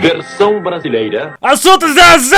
Versão 0.00 0.62
brasileira. 0.62 1.36
Assuntos 1.40 1.94
da 1.94 2.18
Z! 2.18 2.36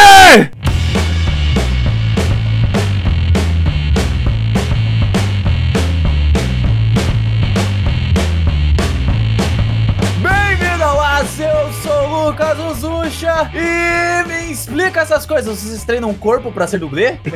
Bem-vindo 10.21 10.85
ao 10.85 11.01
AC, 11.01 11.41
eu 11.41 11.73
sou 11.83 11.93
o 11.93 12.27
Lucas 12.27 12.59
Uzucha 12.59 13.51
e 13.55 14.29
me 14.29 14.53
explica 14.53 15.01
essas 15.01 15.25
coisas. 15.27 15.61
Vocês 15.61 15.85
treinam 15.85 16.11
um 16.11 16.15
corpo 16.15 16.53
pra 16.53 16.67
ser 16.67 16.79
dublê? 16.79 17.17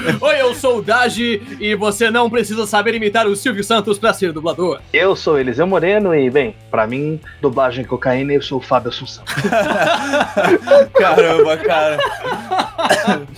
Oi, 0.20 0.40
eu 0.40 0.54
sou 0.54 0.78
o 0.78 0.82
Daji 0.82 1.58
e 1.60 1.74
você 1.74 2.10
não 2.10 2.30
precisa 2.30 2.66
saber 2.66 2.94
imitar 2.94 3.26
o 3.26 3.36
Silvio 3.36 3.62
Santos 3.62 3.98
pra 3.98 4.12
ser 4.12 4.32
dublador. 4.32 4.80
Eu 4.92 5.14
sou 5.14 5.38
Eliseu 5.38 5.66
Moreno 5.66 6.14
e, 6.14 6.30
bem, 6.30 6.54
pra 6.70 6.86
mim, 6.86 7.20
dublagem 7.40 7.84
cocaína, 7.84 8.32
eu 8.32 8.42
sou 8.42 8.58
o 8.58 8.62
Fábio 8.62 8.90
Assunção. 8.90 9.24
Caramba, 10.94 11.56
cara. 11.58 11.98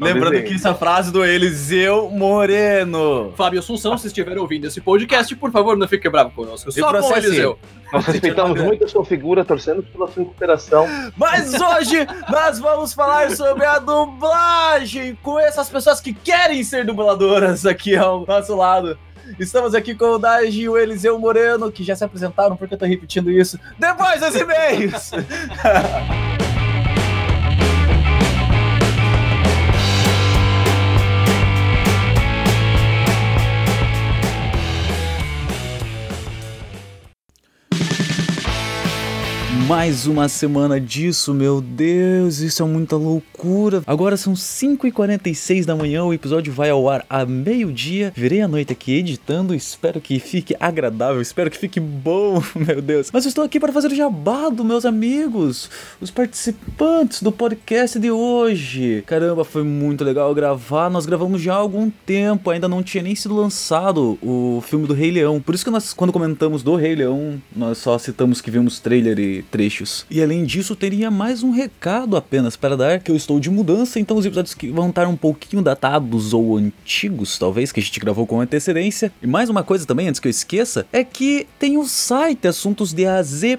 Lembrando 0.00 0.42
que 0.42 0.54
essa 0.54 0.74
frase 0.74 1.12
do 1.12 1.24
Eliseu 1.24 2.10
Moreno. 2.10 3.32
Fábio 3.36 3.60
Assunção, 3.60 3.96
se 3.96 4.06
estiver 4.06 4.38
ouvindo 4.38 4.66
esse 4.66 4.80
podcast, 4.80 5.34
por 5.36 5.50
favor, 5.50 5.76
não 5.76 5.88
fique 5.88 6.08
bravo 6.08 6.30
conosco. 6.30 6.70
Só 6.72 6.92
com 6.92 7.08
o. 7.08 7.16
Eliseu. 7.16 7.58
Nós 7.92 8.04
respeitamos 8.04 8.60
muito 8.60 8.84
a 8.84 8.88
sua 8.88 9.04
figura, 9.04 9.44
torcendo 9.44 9.82
pela 9.82 10.08
sua 10.08 10.24
recuperação. 10.24 10.86
Mas 11.16 11.54
hoje 11.54 12.06
nós 12.28 12.58
vamos 12.58 12.92
falar 12.92 13.30
sobre 13.30 13.64
a 13.64 13.78
dublagem 13.78 15.16
com 15.22 15.38
essas 15.38 15.68
pessoas 15.68 16.00
que 16.00 16.05
querem 16.12 16.62
ser 16.64 16.84
dubladoras 16.84 17.66
aqui 17.66 17.96
ao 17.96 18.26
nosso 18.26 18.54
lado. 18.54 18.98
Estamos 19.38 19.74
aqui 19.74 19.94
com 19.94 20.06
o 20.06 20.18
Daji 20.18 20.62
e 20.62 20.68
o 20.68 20.78
Eliseu 20.78 21.18
Moreno, 21.18 21.70
que 21.72 21.82
já 21.82 21.96
se 21.96 22.04
apresentaram, 22.04 22.56
porque 22.56 22.74
eu 22.74 22.78
tô 22.78 22.84
repetindo 22.84 23.30
isso. 23.30 23.58
Depois 23.78 24.20
dos 24.20 24.36
e-mails! 24.36 25.10
Mais 39.66 40.06
uma 40.06 40.28
semana 40.28 40.80
disso, 40.80 41.34
meu 41.34 41.60
Deus, 41.60 42.38
isso 42.38 42.62
é 42.62 42.66
muita 42.66 42.94
loucura. 42.94 43.82
Agora 43.84 44.16
são 44.16 44.32
5h46 44.32 45.64
da 45.64 45.74
manhã, 45.74 46.04
o 46.04 46.14
episódio 46.14 46.52
vai 46.52 46.70
ao 46.70 46.88
ar 46.88 47.04
a 47.10 47.26
meio-dia. 47.26 48.12
Virei 48.14 48.40
a 48.40 48.46
noite 48.46 48.72
aqui 48.72 48.92
editando, 48.92 49.52
espero 49.52 50.00
que 50.00 50.20
fique 50.20 50.54
agradável, 50.60 51.20
espero 51.20 51.50
que 51.50 51.58
fique 51.58 51.80
bom, 51.80 52.40
meu 52.54 52.80
Deus. 52.80 53.10
Mas 53.12 53.24
eu 53.24 53.28
estou 53.28 53.42
aqui 53.42 53.58
para 53.58 53.72
fazer 53.72 53.90
o 53.90 53.94
jabado, 53.94 54.64
meus 54.64 54.84
amigos, 54.84 55.68
os 56.00 56.12
participantes 56.12 57.20
do 57.20 57.32
podcast 57.32 57.98
de 57.98 58.12
hoje. 58.12 59.02
Caramba, 59.04 59.44
foi 59.44 59.64
muito 59.64 60.04
legal 60.04 60.32
gravar. 60.32 60.88
Nós 60.88 61.06
gravamos 61.06 61.42
já 61.42 61.54
há 61.54 61.58
algum 61.58 61.90
tempo, 61.90 62.50
ainda 62.50 62.68
não 62.68 62.84
tinha 62.84 63.02
nem 63.02 63.16
sido 63.16 63.34
lançado 63.34 64.16
o 64.22 64.62
filme 64.64 64.86
do 64.86 64.94
Rei 64.94 65.10
Leão. 65.10 65.40
Por 65.40 65.56
isso 65.56 65.64
que 65.64 65.70
nós, 65.72 65.92
quando 65.92 66.12
comentamos 66.12 66.62
do 66.62 66.76
Rei 66.76 66.94
Leão, 66.94 67.42
nós 67.54 67.78
só 67.78 67.98
citamos 67.98 68.40
que 68.40 68.48
vimos 68.48 68.78
trailer 68.78 69.18
e 69.18 69.42
trechos. 69.56 70.04
E 70.10 70.22
além 70.22 70.44
disso, 70.44 70.76
teria 70.76 71.10
mais 71.10 71.42
um 71.42 71.50
recado 71.50 72.14
apenas 72.14 72.56
para 72.56 72.76
dar, 72.76 73.00
que 73.00 73.10
eu 73.10 73.16
estou 73.16 73.40
de 73.40 73.48
mudança, 73.48 73.98
então 73.98 74.18
os 74.18 74.26
episódios 74.26 74.52
que 74.52 74.68
vão 74.68 74.90
estar 74.90 75.08
um 75.08 75.16
pouquinho 75.16 75.62
datados 75.62 76.34
ou 76.34 76.58
antigos, 76.58 77.38
talvez, 77.38 77.72
que 77.72 77.80
a 77.80 77.82
gente 77.82 77.98
gravou 77.98 78.26
com 78.26 78.38
antecedência. 78.38 79.10
E 79.22 79.26
mais 79.26 79.48
uma 79.48 79.64
coisa 79.64 79.86
também, 79.86 80.08
antes 80.08 80.20
que 80.20 80.28
eu 80.28 80.30
esqueça, 80.30 80.86
é 80.92 81.02
que 81.02 81.46
tem 81.58 81.78
o 81.78 81.86
site 81.86 82.46
Assuntos 82.46 82.92
de 82.92 83.06
AZ 83.06 83.56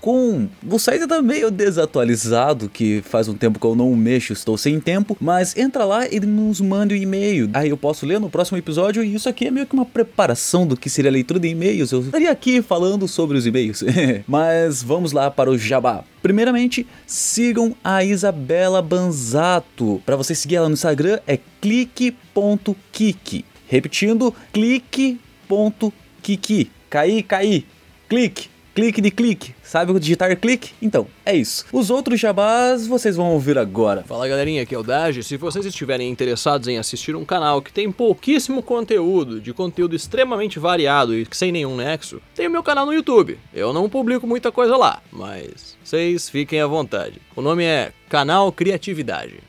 Com. 0.00 0.48
O 0.64 0.78
site 0.78 1.08
tá 1.08 1.20
meio 1.20 1.50
desatualizado, 1.50 2.68
que 2.68 3.02
faz 3.02 3.26
um 3.26 3.34
tempo 3.34 3.58
que 3.58 3.66
eu 3.66 3.74
não 3.74 3.96
mexo, 3.96 4.32
estou 4.32 4.56
sem 4.56 4.78
tempo, 4.78 5.16
mas 5.20 5.56
entra 5.56 5.84
lá 5.84 6.06
e 6.06 6.20
nos 6.20 6.60
mande 6.60 6.94
um 6.94 6.96
e-mail. 6.96 7.50
Aí 7.52 7.68
eu 7.68 7.76
posso 7.76 8.06
ler 8.06 8.20
no 8.20 8.30
próximo 8.30 8.56
episódio 8.58 9.02
e 9.02 9.12
isso 9.12 9.28
aqui 9.28 9.48
é 9.48 9.50
meio 9.50 9.66
que 9.66 9.74
uma 9.74 9.84
preparação 9.84 10.64
do 10.64 10.76
que 10.76 10.88
seria 10.88 11.10
a 11.10 11.12
leitura 11.12 11.40
de 11.40 11.48
e-mails. 11.48 11.90
Eu 11.90 11.98
estaria 12.00 12.30
aqui 12.30 12.62
falando 12.62 13.08
sobre 13.08 13.36
os 13.36 13.44
e-mails. 13.44 13.82
mas 14.28 14.84
vamos 14.84 15.10
lá 15.10 15.28
para 15.32 15.50
o 15.50 15.58
jabá. 15.58 16.04
Primeiramente, 16.22 16.86
sigam 17.04 17.74
a 17.82 18.04
Isabela 18.04 18.80
Banzato. 18.80 20.00
Para 20.06 20.14
você 20.14 20.32
seguir 20.32 20.54
ela 20.56 20.68
no 20.68 20.74
Instagram 20.74 21.18
é 21.26 21.36
clique.kiki. 21.60 23.44
Repetindo, 23.66 24.32
clique.kiki. 24.52 25.10
Caí, 26.88 27.22
caí. 27.24 27.66
Clique. 28.08 28.48
Clique 28.80 29.02
de 29.02 29.10
clique. 29.10 29.54
Sabe 29.62 29.92
o 29.92 30.00
digitar 30.00 30.34
clique? 30.38 30.72
Então, 30.80 31.06
é 31.26 31.36
isso. 31.36 31.66
Os 31.70 31.90
outros 31.90 32.18
jabás 32.18 32.86
vocês 32.86 33.14
vão 33.14 33.30
ouvir 33.30 33.58
agora. 33.58 34.02
Fala 34.04 34.26
galerinha, 34.26 34.62
aqui 34.62 34.74
é 34.74 34.78
o 34.78 34.82
Daji. 34.82 35.22
Se 35.22 35.36
vocês 35.36 35.66
estiverem 35.66 36.08
interessados 36.08 36.66
em 36.66 36.78
assistir 36.78 37.14
um 37.14 37.22
canal 37.22 37.60
que 37.60 37.70
tem 37.70 37.92
pouquíssimo 37.92 38.62
conteúdo, 38.62 39.38
de 39.38 39.52
conteúdo 39.52 39.94
extremamente 39.94 40.58
variado 40.58 41.14
e 41.14 41.26
sem 41.30 41.52
nenhum 41.52 41.76
nexo, 41.76 42.22
tem 42.34 42.48
o 42.48 42.50
meu 42.50 42.62
canal 42.62 42.86
no 42.86 42.94
YouTube. 42.94 43.38
Eu 43.52 43.70
não 43.74 43.86
publico 43.86 44.26
muita 44.26 44.50
coisa 44.50 44.78
lá, 44.78 45.02
mas 45.12 45.76
vocês 45.84 46.30
fiquem 46.30 46.62
à 46.62 46.66
vontade. 46.66 47.20
O 47.36 47.42
nome 47.42 47.64
é 47.64 47.92
Canal 48.08 48.50
Criatividade. 48.50 49.40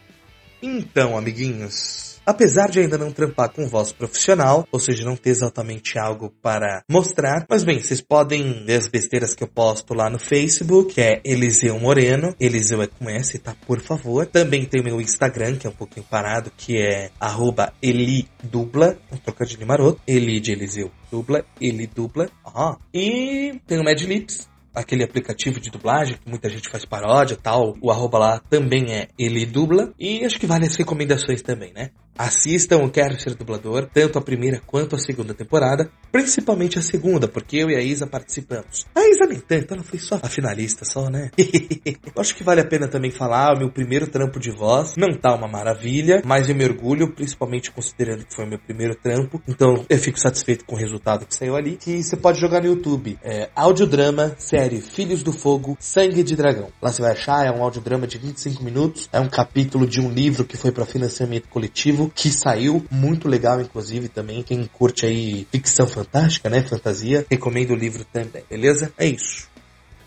Então, 0.62 1.18
amiguinhos, 1.18 2.11
apesar 2.26 2.70
de 2.70 2.80
ainda 2.80 2.98
não 2.98 3.12
trampar 3.12 3.50
com 3.50 3.68
voz 3.68 3.92
profissional, 3.92 4.68
ou 4.72 4.80
seja, 4.80 5.04
não 5.04 5.16
ter 5.16 5.32
exatamente 5.32 5.98
algo 5.98 6.34
para 6.42 6.84
mostrar, 6.90 7.46
mas 7.50 7.64
bem, 7.64 7.80
vocês 7.80 8.02
podem 8.02 8.66
ver 8.66 8.76
as 8.76 8.88
besteiras 8.88 9.34
que 9.34 9.44
eu 9.44 9.48
posto 9.48 9.94
lá 9.94 10.10
no 10.10 10.20
Facebook, 10.20 10.94
que 10.94 11.02
é 11.02 11.22
Eliseu 11.24 11.80
Moreno, 11.80 12.36
Eliseu 12.40 12.82
é 12.82 12.88
com 12.88 13.10
S, 13.10 13.38
tá? 13.40 13.56
Por 13.66 13.80
favor. 13.80 14.26
Também 14.26 14.66
tem 14.66 14.82
o 14.82 14.84
meu 14.84 15.02
Instagram, 15.02 15.56
que 15.58 15.68
é 15.68 15.70
um 15.70 15.74
pouquinho 15.74 16.06
parado, 16.10 16.52
que 16.56 16.78
é 16.78 17.10
arroba 17.20 17.74
elidubla, 17.82 18.98
um 19.12 19.18
trocadilho 19.18 19.66
maroto, 19.66 20.02
Eli 20.08 20.40
de 20.40 20.52
Eliseu 20.52 20.92
dubla, 21.12 21.44
Eli 21.60 21.88
dubla, 21.88 22.30
aham. 22.46 22.78
E 22.94 23.60
tem 23.68 23.80
o 23.80 23.84
Madlips, 23.84 24.50
aquele 24.74 25.04
aplicativo 25.04 25.60
de 25.60 25.70
dublagem 25.70 26.18
que 26.18 26.30
muita 26.30 26.50
gente 26.50 26.70
faz 26.70 26.86
paródia 26.86 27.38
tal. 27.42 27.76
O 27.82 27.92
arroba 27.92 28.18
lá 28.18 28.40
também 28.50 28.94
é 28.94 29.08
ele 29.20 29.46
dubla. 29.46 29.94
E 30.00 30.26
acho 30.26 30.40
que 30.40 30.48
vale 30.48 30.66
as 30.66 30.76
recomendações 30.76 31.42
também, 31.42 31.74
né? 31.74 31.92
Assistam 32.22 32.84
o 32.84 32.92
Quero 32.92 33.20
Ser 33.20 33.34
Dublador, 33.34 33.90
tanto 33.92 34.20
a 34.20 34.22
primeira 34.22 34.62
quanto 34.68 34.96
a 34.96 35.00
segunda 35.00 35.34
temporada, 35.34 35.90
principalmente 36.12 36.78
a 36.78 36.82
segunda, 36.84 37.28
porque 37.28 37.58
eu 37.58 37.72
e 37.72 37.76
a 37.76 37.82
Isa 37.82 38.06
participamos. 38.06 38.86
A 38.94 39.02
Isa 39.10 39.26
nem 39.26 39.40
tanto, 39.40 39.74
ela 39.74 39.82
foi 39.82 39.98
só 39.98 40.20
a 40.22 40.30
finalista, 40.30 40.86
só, 40.86 41.10
né? 41.10 41.32
acho 42.16 42.36
que 42.36 42.44
vale 42.44 42.62
a 42.62 42.66
pena 42.66 42.88
também 42.88 43.10
falar, 43.10 43.56
o 43.56 43.58
meu 43.58 43.72
primeiro 43.72 44.08
trampo 44.08 44.40
de 44.40 44.52
voz 44.52 44.94
não 44.96 45.18
tá 45.18 45.34
uma 45.34 45.48
maravilha, 45.48 46.22
mas 46.24 46.48
eu 46.48 46.54
me 46.54 46.64
orgulho, 46.64 47.12
principalmente 47.12 47.72
considerando 47.72 48.24
que 48.24 48.36
foi 48.36 48.46
o 48.46 48.48
meu 48.48 48.60
primeiro 48.60 48.94
trampo, 48.94 49.42
então 49.48 49.84
eu 49.90 49.98
fico 49.98 50.20
satisfeito 50.20 50.64
com 50.64 50.76
o 50.76 50.78
resultado 50.78 51.26
que 51.26 51.34
saiu 51.34 51.56
ali, 51.56 51.78
que 51.78 52.04
você 52.04 52.16
pode 52.16 52.40
jogar 52.40 52.62
no 52.62 52.68
YouTube. 52.68 53.18
É 53.24 53.50
audiodrama, 53.56 54.36
série 54.38 54.80
Filhos 54.80 55.24
do 55.24 55.34
Fogo, 55.34 55.76
Sangue 55.80 56.22
de 56.22 56.36
Dragão. 56.36 56.68
Lá 56.80 56.92
você 56.92 57.02
vai 57.02 57.14
achar, 57.14 57.48
é 57.48 57.52
um 57.52 57.64
audiodrama 57.64 58.06
de 58.06 58.20
25 58.20 58.64
minutos, 58.64 59.10
é 59.12 59.20
um 59.20 59.28
capítulo 59.28 59.88
de 59.88 60.00
um 60.00 60.12
livro 60.12 60.46
que 60.46 60.56
foi 60.56 60.72
para 60.72 60.86
financiamento 60.86 61.48
coletivo, 61.50 62.11
que 62.14 62.32
saiu, 62.32 62.86
muito 62.90 63.28
legal 63.28 63.62
inclusive 63.62 64.08
também, 64.08 64.44
quem 64.44 64.70
curte 64.72 65.06
aí 65.06 65.48
ficção 65.52 65.88
fantástica, 65.88 66.50
né, 66.50 66.62
fantasia, 66.62 67.26
recomendo 67.30 67.72
o 67.72 67.76
livro 67.76 68.06
também, 68.12 68.44
beleza? 68.50 68.92
É 68.98 69.08
isso. 69.08 69.50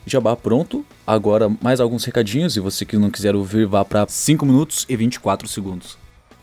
Jabá 0.06 0.36
pronto. 0.36 0.84
Agora 1.06 1.48
mais 1.62 1.80
alguns 1.80 2.04
recadinhos 2.04 2.56
e 2.56 2.60
você 2.60 2.84
que 2.84 2.96
não 2.96 3.10
quiser 3.10 3.34
ouvir 3.34 3.66
vá 3.66 3.84
para 3.84 4.06
5 4.06 4.44
minutos 4.44 4.84
e 4.88 4.96
24 4.96 5.48
segundos. 5.48 5.96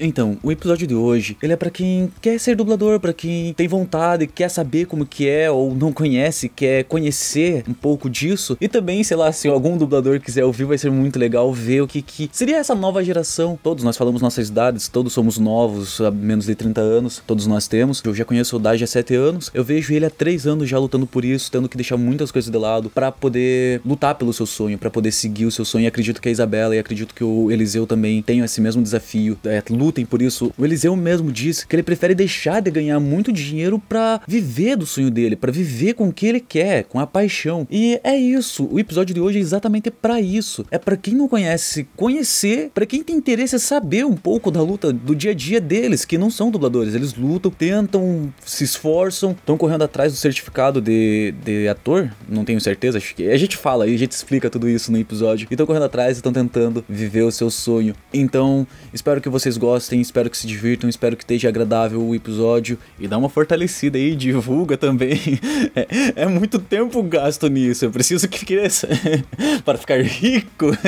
Então, 0.03 0.35
o 0.41 0.51
episódio 0.51 0.88
de 0.88 0.95
hoje, 0.95 1.38
ele 1.44 1.53
é 1.53 1.56
pra 1.56 1.69
quem 1.69 2.12
quer 2.19 2.39
ser 2.39 2.56
dublador, 2.56 3.00
pra 3.00 3.13
quem 3.13 3.53
tem 3.53 3.67
vontade, 3.67 4.25
quer 4.25 4.50
saber 4.50 4.88
como 4.88 5.06
que 5.06 5.29
é 5.29 5.50
ou 5.51 5.75
não 5.75 5.94
conhece, 5.94 6.50
quer 6.50 6.85
conhecer 6.85 7.63
um 7.69 7.73
pouco 7.73 8.09
disso. 8.09 8.58
E 8.59 8.67
também, 8.67 9.03
sei 9.03 9.16
lá, 9.16 9.31
se 9.31 9.47
algum 9.47 9.78
dublador 9.78 10.20
quiser 10.20 10.43
ouvir, 10.43 10.64
vai 10.64 10.79
ser 10.79 10.90
muito 10.90 11.20
legal 11.20 11.53
ver 11.53 11.81
o 11.81 11.87
que, 11.87 12.02
que 12.02 12.28
seria 12.31 12.58
essa 12.58 12.73
nova 12.73 13.03
geração. 13.03 13.59
Todos 13.61 13.84
nós 13.84 13.96
falamos 13.96 14.23
nossas 14.23 14.49
idades, 14.49 14.87
todos 14.87 15.14
somos 15.14 15.37
novos, 15.37 16.02
há 16.02 16.09
menos 16.09 16.47
de 16.47 16.55
30 16.55 16.81
anos, 16.81 17.22
todos 17.28 17.46
nós 17.46 17.67
temos. 17.67 18.02
Eu 18.03 18.16
já 18.16 18.25
conheço 18.25 18.55
o 18.55 18.59
Daj 18.59 18.81
há 18.81 18.87
7 18.87 19.14
anos, 19.14 19.52
eu 19.53 19.64
vejo 19.64 19.93
ele 19.93 20.05
há 20.08 20.09
3 20.09 20.47
anos 20.47 20.67
já 20.67 20.79
lutando 20.79 21.05
por 21.05 21.23
isso, 21.23 21.52
tendo 21.52 21.70
que 21.70 21.78
deixar 21.78 21.97
muitas 21.97 22.31
coisas 22.31 22.49
de 22.49 22.58
lado 22.58 22.90
pra 22.90 23.11
poder 23.11 23.79
lutar 23.85 24.16
pelo 24.16 24.34
seu 24.34 24.47
sonho, 24.47 24.79
pra 24.79 24.90
poder 24.90 25.11
seguir 25.11 25.46
o 25.46 25.52
seu 25.52 25.64
sonho. 25.64 25.84
E 25.84 25.87
acredito 25.87 26.20
que 26.20 26.28
a 26.28 26.31
Isabela 26.31 26.75
e 26.75 26.79
acredito 26.79 27.14
que 27.14 27.23
o 27.23 27.52
Eliseu 27.52 27.85
também 27.85 28.20
tenham 28.23 28.43
esse 28.43 28.59
mesmo 28.59 28.81
desafio. 28.81 29.37
É, 29.46 29.61
lutem 29.70 29.91
lutem 29.91 30.05
por 30.05 30.22
isso. 30.22 30.53
O 30.58 30.64
Eliseu 30.64 30.96
mesmo 30.96 31.32
disse 31.32 31.67
que 31.67 31.76
ele 31.76 31.84
prefere 31.84 32.16
deixar 32.16 32.61
de 32.61 32.72
ganhar 32.72 32.99
muito 32.99 33.32
dinheiro 33.32 33.78
pra 33.78 34.22
viver 34.26 34.78
do 34.78 34.85
sonho 34.85 35.11
dele, 35.11 35.35
pra 35.35 35.52
viver 35.52 35.93
com 35.93 36.08
o 36.08 36.14
que 36.14 36.26
ele 36.26 36.40
quer, 36.40 36.85
com 36.85 36.99
a 36.99 37.05
paixão. 37.05 37.67
E 37.70 37.99
é 38.03 38.16
isso. 38.16 38.67
O 38.72 38.79
episódio 38.79 39.14
de 39.14 39.20
hoje 39.20 39.38
é 39.38 39.41
exatamente 39.41 39.91
pra 39.91 40.22
isso. 40.22 40.66
É 40.72 40.78
pra 40.78 40.96
quem 40.96 41.14
não 41.14 41.28
conhece 41.28 41.88
conhecer, 41.96 42.72
pra 42.73 42.85
quem 42.85 43.03
tem 43.03 43.17
interesse 43.17 43.55
em 43.55 43.59
saber 43.59 44.05
um 44.05 44.16
pouco 44.16 44.49
da 44.49 44.61
luta 44.61 44.93
do 44.93 45.14
dia 45.14 45.32
a 45.32 45.34
dia 45.34 45.59
deles, 45.59 46.05
que 46.05 46.17
não 46.17 46.29
são 46.29 46.49
dubladores. 46.49 46.96
Eles 46.96 47.14
lutam, 47.14 47.52
tentam, 47.52 48.34
se 48.46 48.64
esforçam, 48.64 49.32
estão 49.32 49.58
correndo 49.58 49.84
atrás 49.84 50.14
do 50.14 50.17
certificado 50.17 50.79
de, 50.79 51.34
de 51.44 51.67
ator. 51.67 52.09
Não 52.29 52.46
tenho 52.46 52.61
certeza, 52.61 52.97
acho 52.97 53.14
que 53.14 53.29
a 53.29 53.37
gente 53.37 53.58
fala 53.58 53.84
aí, 53.84 53.94
a 53.94 53.97
gente 53.97 54.14
explica 54.14 54.49
tudo 54.49 54.70
isso 54.70 54.91
no 54.91 54.97
episódio. 54.97 55.47
E 55.49 55.53
estão 55.53 55.66
correndo 55.66 55.85
atrás 55.85 56.17
e 56.17 56.20
estão 56.20 56.32
tentando 56.32 56.85
viver 56.87 57.23
o 57.23 57.32
seu 57.32 57.49
sonho. 57.49 57.94
Então, 58.14 58.66
espero 58.94 59.20
que 59.20 59.28
vocês 59.28 59.58
gostem, 59.58 59.80
espero 60.01 60.29
que 60.29 60.37
se 60.37 60.45
divirtam, 60.45 60.89
espero 60.89 61.16
que 61.16 61.23
esteja 61.23 61.49
agradável 61.49 62.01
o 62.01 62.13
episódio 62.13 62.78
e 62.99 63.07
dá 63.07 63.17
uma 63.17 63.29
fortalecida 63.29 63.97
aí, 63.97 64.16
divulga 64.16 64.78
também. 64.78 65.19
É, 65.73 66.23
é 66.23 66.25
muito 66.25 66.59
tempo 66.59 67.01
gasto 67.03 67.47
nisso, 67.47 67.85
eu 67.85 67.91
preciso 67.91 68.28
que 68.28 68.45
cresça 68.45 68.87
para 69.63 69.78
ficar 69.78 70.01
rico. 70.01 70.67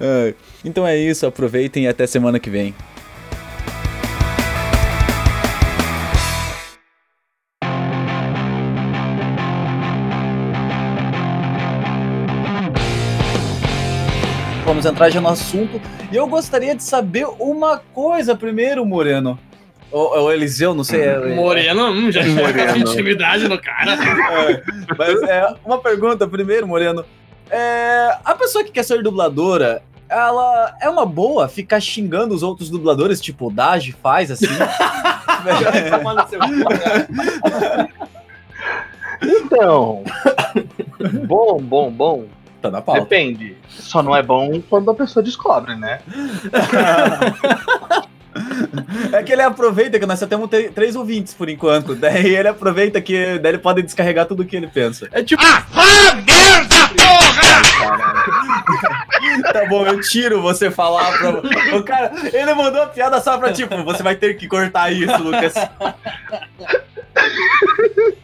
É, 0.00 0.34
então 0.64 0.86
é 0.86 0.98
isso, 0.98 1.26
aproveitem 1.26 1.84
e 1.84 1.88
até 1.88 2.06
semana 2.06 2.40
que 2.40 2.50
vem. 2.50 2.74
Vamos 14.72 14.86
entrar 14.86 15.10
já 15.10 15.20
no 15.20 15.28
assunto. 15.28 15.78
E 16.10 16.16
eu 16.16 16.26
gostaria 16.26 16.74
de 16.74 16.82
saber 16.82 17.26
uma 17.38 17.76
coisa 17.92 18.34
primeiro, 18.34 18.86
Moreno. 18.86 19.38
Ou, 19.90 20.20
ou 20.20 20.32
Eliseu, 20.32 20.74
não 20.74 20.82
sei. 20.82 21.02
é- 21.02 21.34
Moreno, 21.34 21.90
hum, 21.90 22.10
já 22.10 22.22
chega 22.24 22.78
intimidade 22.78 23.46
no 23.48 23.60
cara. 23.60 23.92
É, 23.92 24.62
mas 24.96 25.22
é, 25.24 25.54
uma 25.62 25.76
pergunta 25.76 26.26
primeiro, 26.26 26.66
Moreno. 26.66 27.04
É, 27.50 28.16
a 28.24 28.34
pessoa 28.34 28.64
que 28.64 28.72
quer 28.72 28.82
ser 28.82 29.02
dubladora, 29.02 29.82
ela 30.08 30.74
é 30.80 30.88
uma 30.88 31.04
boa 31.04 31.48
ficar 31.48 31.78
xingando 31.78 32.34
os 32.34 32.42
outros 32.42 32.70
dubladores, 32.70 33.20
tipo 33.20 33.48
o 33.48 33.52
Daj 33.52 33.92
faz, 34.02 34.30
assim? 34.30 34.46
Então. 39.22 40.02
bom, 41.26 41.60
bom, 41.60 41.90
bom. 41.90 42.24
Tá 42.62 42.70
na 42.70 42.80
pauta. 42.80 43.02
Depende. 43.02 43.56
Só 43.68 44.02
não 44.02 44.16
é 44.16 44.22
bom 44.22 44.62
quando 44.70 44.90
a 44.90 44.94
pessoa 44.94 45.22
descobre, 45.22 45.76
né? 45.76 46.00
É 49.12 49.22
que 49.22 49.30
ele 49.30 49.42
aproveita 49.42 50.00
que 50.00 50.06
nós 50.06 50.18
só 50.18 50.26
temos 50.26 50.48
te- 50.48 50.70
três 50.70 50.96
ouvintes 50.96 51.34
por 51.34 51.50
enquanto. 51.50 51.94
Daí 52.00 52.34
ele 52.34 52.48
aproveita 52.48 52.98
que 52.98 53.38
daí 53.38 53.52
ele 53.52 53.58
pode 53.58 53.82
descarregar 53.82 54.24
tudo 54.26 54.42
o 54.42 54.46
que 54.46 54.56
ele 54.56 54.68
pensa. 54.68 55.06
É 55.12 55.22
tipo, 55.22 55.42
Tá 59.52 59.66
bom, 59.68 59.86
eu 59.86 60.00
tiro 60.00 60.40
você 60.40 60.70
falar 60.70 61.12
pra. 61.18 61.76
O 61.76 61.82
cara, 61.82 62.10
ele 62.32 62.54
mandou 62.54 62.82
a 62.82 62.86
piada 62.86 63.20
só 63.20 63.36
pra 63.36 63.52
tipo, 63.52 63.76
você 63.84 64.02
vai 64.02 64.16
ter 64.16 64.34
que 64.34 64.48
cortar 64.48 64.90
isso, 64.90 65.22
Lucas. 65.22 65.52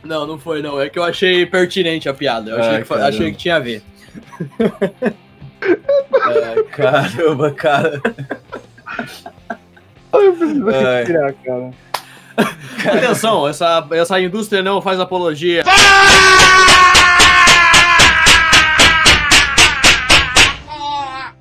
não, 0.02 0.26
não 0.26 0.38
foi 0.38 0.62
não, 0.62 0.81
é 0.81 0.88
que 0.88 0.99
eu 0.99 1.05
achei 1.05 1.44
pertinente 1.44 2.08
a 2.08 2.14
piada, 2.14 2.50
eu 2.50 2.58
achei, 2.58 2.75
Ai, 2.76 2.82
que, 2.82 2.94
achei 2.94 3.31
que 3.32 3.37
tinha 3.37 3.56
a 3.56 3.61
ver. 3.61 3.82
Ai, 6.22 6.62
caramba, 6.70 7.50
cara. 7.52 8.00
Eu 10.12 10.32
preciso 10.34 10.68
Ai. 10.68 10.96
respirar, 10.98 11.34
cara. 11.44 11.70
Atenção, 12.96 13.48
essa, 13.48 13.86
essa 13.90 14.20
indústria 14.20 14.62
não 14.62 14.80
faz 14.80 15.00
apologia. 15.00 15.64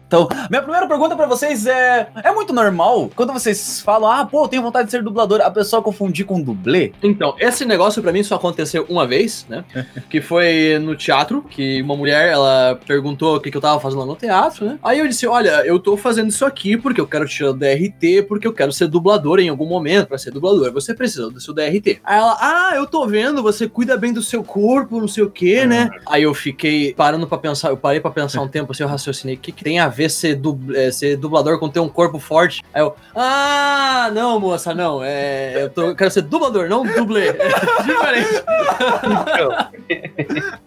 Então, 0.08 0.30
minha 0.50 0.62
primeira 0.62 0.88
pergunta 0.88 1.16
pra 1.16 1.26
vocês 1.26 1.68
é: 1.68 2.08
é 2.24 2.32
muito 2.32 2.54
normal 2.54 3.12
quando 3.14 3.34
vocês 3.34 3.82
falam, 3.82 4.10
ah, 4.10 4.26
pô, 4.26 4.46
eu 4.46 4.48
tenho 4.48 4.62
vontade 4.62 4.86
de 4.86 4.92
ser 4.92 5.04
dublador, 5.04 5.42
a 5.42 5.52
pessoa 5.52 5.82
confundir 5.82 6.26
com 6.26 6.42
dublê? 6.42 6.94
Então, 7.04 7.36
esse 7.40 7.66
negócio 7.66 8.02
pra 8.02 8.14
mim 8.14 8.24
só 8.24 8.36
aconteceu 8.36 8.86
uma 8.90 9.06
vez, 9.06 9.46
né? 9.50 9.64
Que 10.10 10.22
foi 10.22 10.80
no 10.80 10.96
teatro, 10.96 11.44
que 11.50 11.82
uma 11.82 11.96
mulher, 11.96 12.32
ela 12.32 12.80
perguntou 12.88 13.36
o 13.36 13.42
que, 13.42 13.52
que 13.52 13.58
eu 13.58 13.62
tava 13.62 13.80
fazendo 13.80 14.00
lá 14.00 14.06
no 14.06 14.16
teatro, 14.16 14.66
né? 14.66 14.80
Aí 14.82 15.00
eu 15.00 15.08
disse, 15.08 15.28
olha, 15.28 15.66
eu 15.66 15.80
tô 15.80 15.98
fazendo 15.98 16.30
isso 16.30 16.46
aqui 16.46 16.78
porque 16.78 17.02
eu 17.02 17.08
quero 17.08 17.28
tirar 17.28 17.50
o 17.50 17.54
DRT, 17.54 18.24
porque 18.28 18.48
eu 18.48 18.54
quero 18.54 18.72
ser 18.72 18.88
dublador 18.88 19.40
em 19.40 19.50
algum 19.50 19.66
momento 19.66 20.08
pra 20.08 20.18
ser 20.18 20.32
dublador. 20.32 20.72
Você 20.72 20.94
precisa 20.94 21.30
do 21.30 21.42
seu 21.42 21.54
DRT. 21.54 22.00
Aí 22.06 22.18
ela, 22.18 22.38
ah, 22.40 22.72
eu 22.76 22.88
tô 22.88 23.06
vendo, 23.06 23.44
você 23.44 23.68
cuida 23.68 23.98
bem 23.98 24.14
do 24.14 24.22
seu 24.22 24.44
corpo, 24.44 25.02
não 25.02 25.08
sei 25.08 25.24
o 25.24 25.30
que, 25.30 25.66
né? 25.66 25.90
Aí 26.08 26.24
eu 26.24 26.34
fiquei 26.34 26.94
parando 26.94 27.28
pra 27.28 27.38
pensar, 27.38 27.70
eu 27.70 27.78
parei 27.78 28.00
pra 28.00 28.12
pensar 28.12 28.42
um 28.42 28.48
tempo 28.48 28.72
assim, 28.72 28.84
eu 28.84 28.90
raciocinei, 28.90 29.36
o 29.36 29.40
que, 29.40 29.52
que 29.52 29.64
tem 29.64 29.80
a 29.80 29.90
ver 29.90 29.97
ser, 30.10 30.36
dub- 30.36 30.74
é, 30.76 30.92
ser 30.92 31.18
dublador 31.18 31.60
com 31.60 31.68
ter 31.70 31.80
um 31.80 31.90
corpo 31.90 32.20
forte? 32.20 32.64
Aí 32.74 32.82
eu, 32.82 32.96
ah, 33.16 34.10
não, 34.14 34.40
moça, 34.40 34.74
não, 34.74 35.04
é, 35.04 35.64
eu, 35.64 35.70
tô- 35.70 35.82
eu 35.88 35.96
quero 35.96 36.12
ser 36.12 36.22
dublador, 36.22 36.70
não 36.70 36.84
dublê. 36.86 37.30
É 37.30 37.34
diferente. 37.84 38.44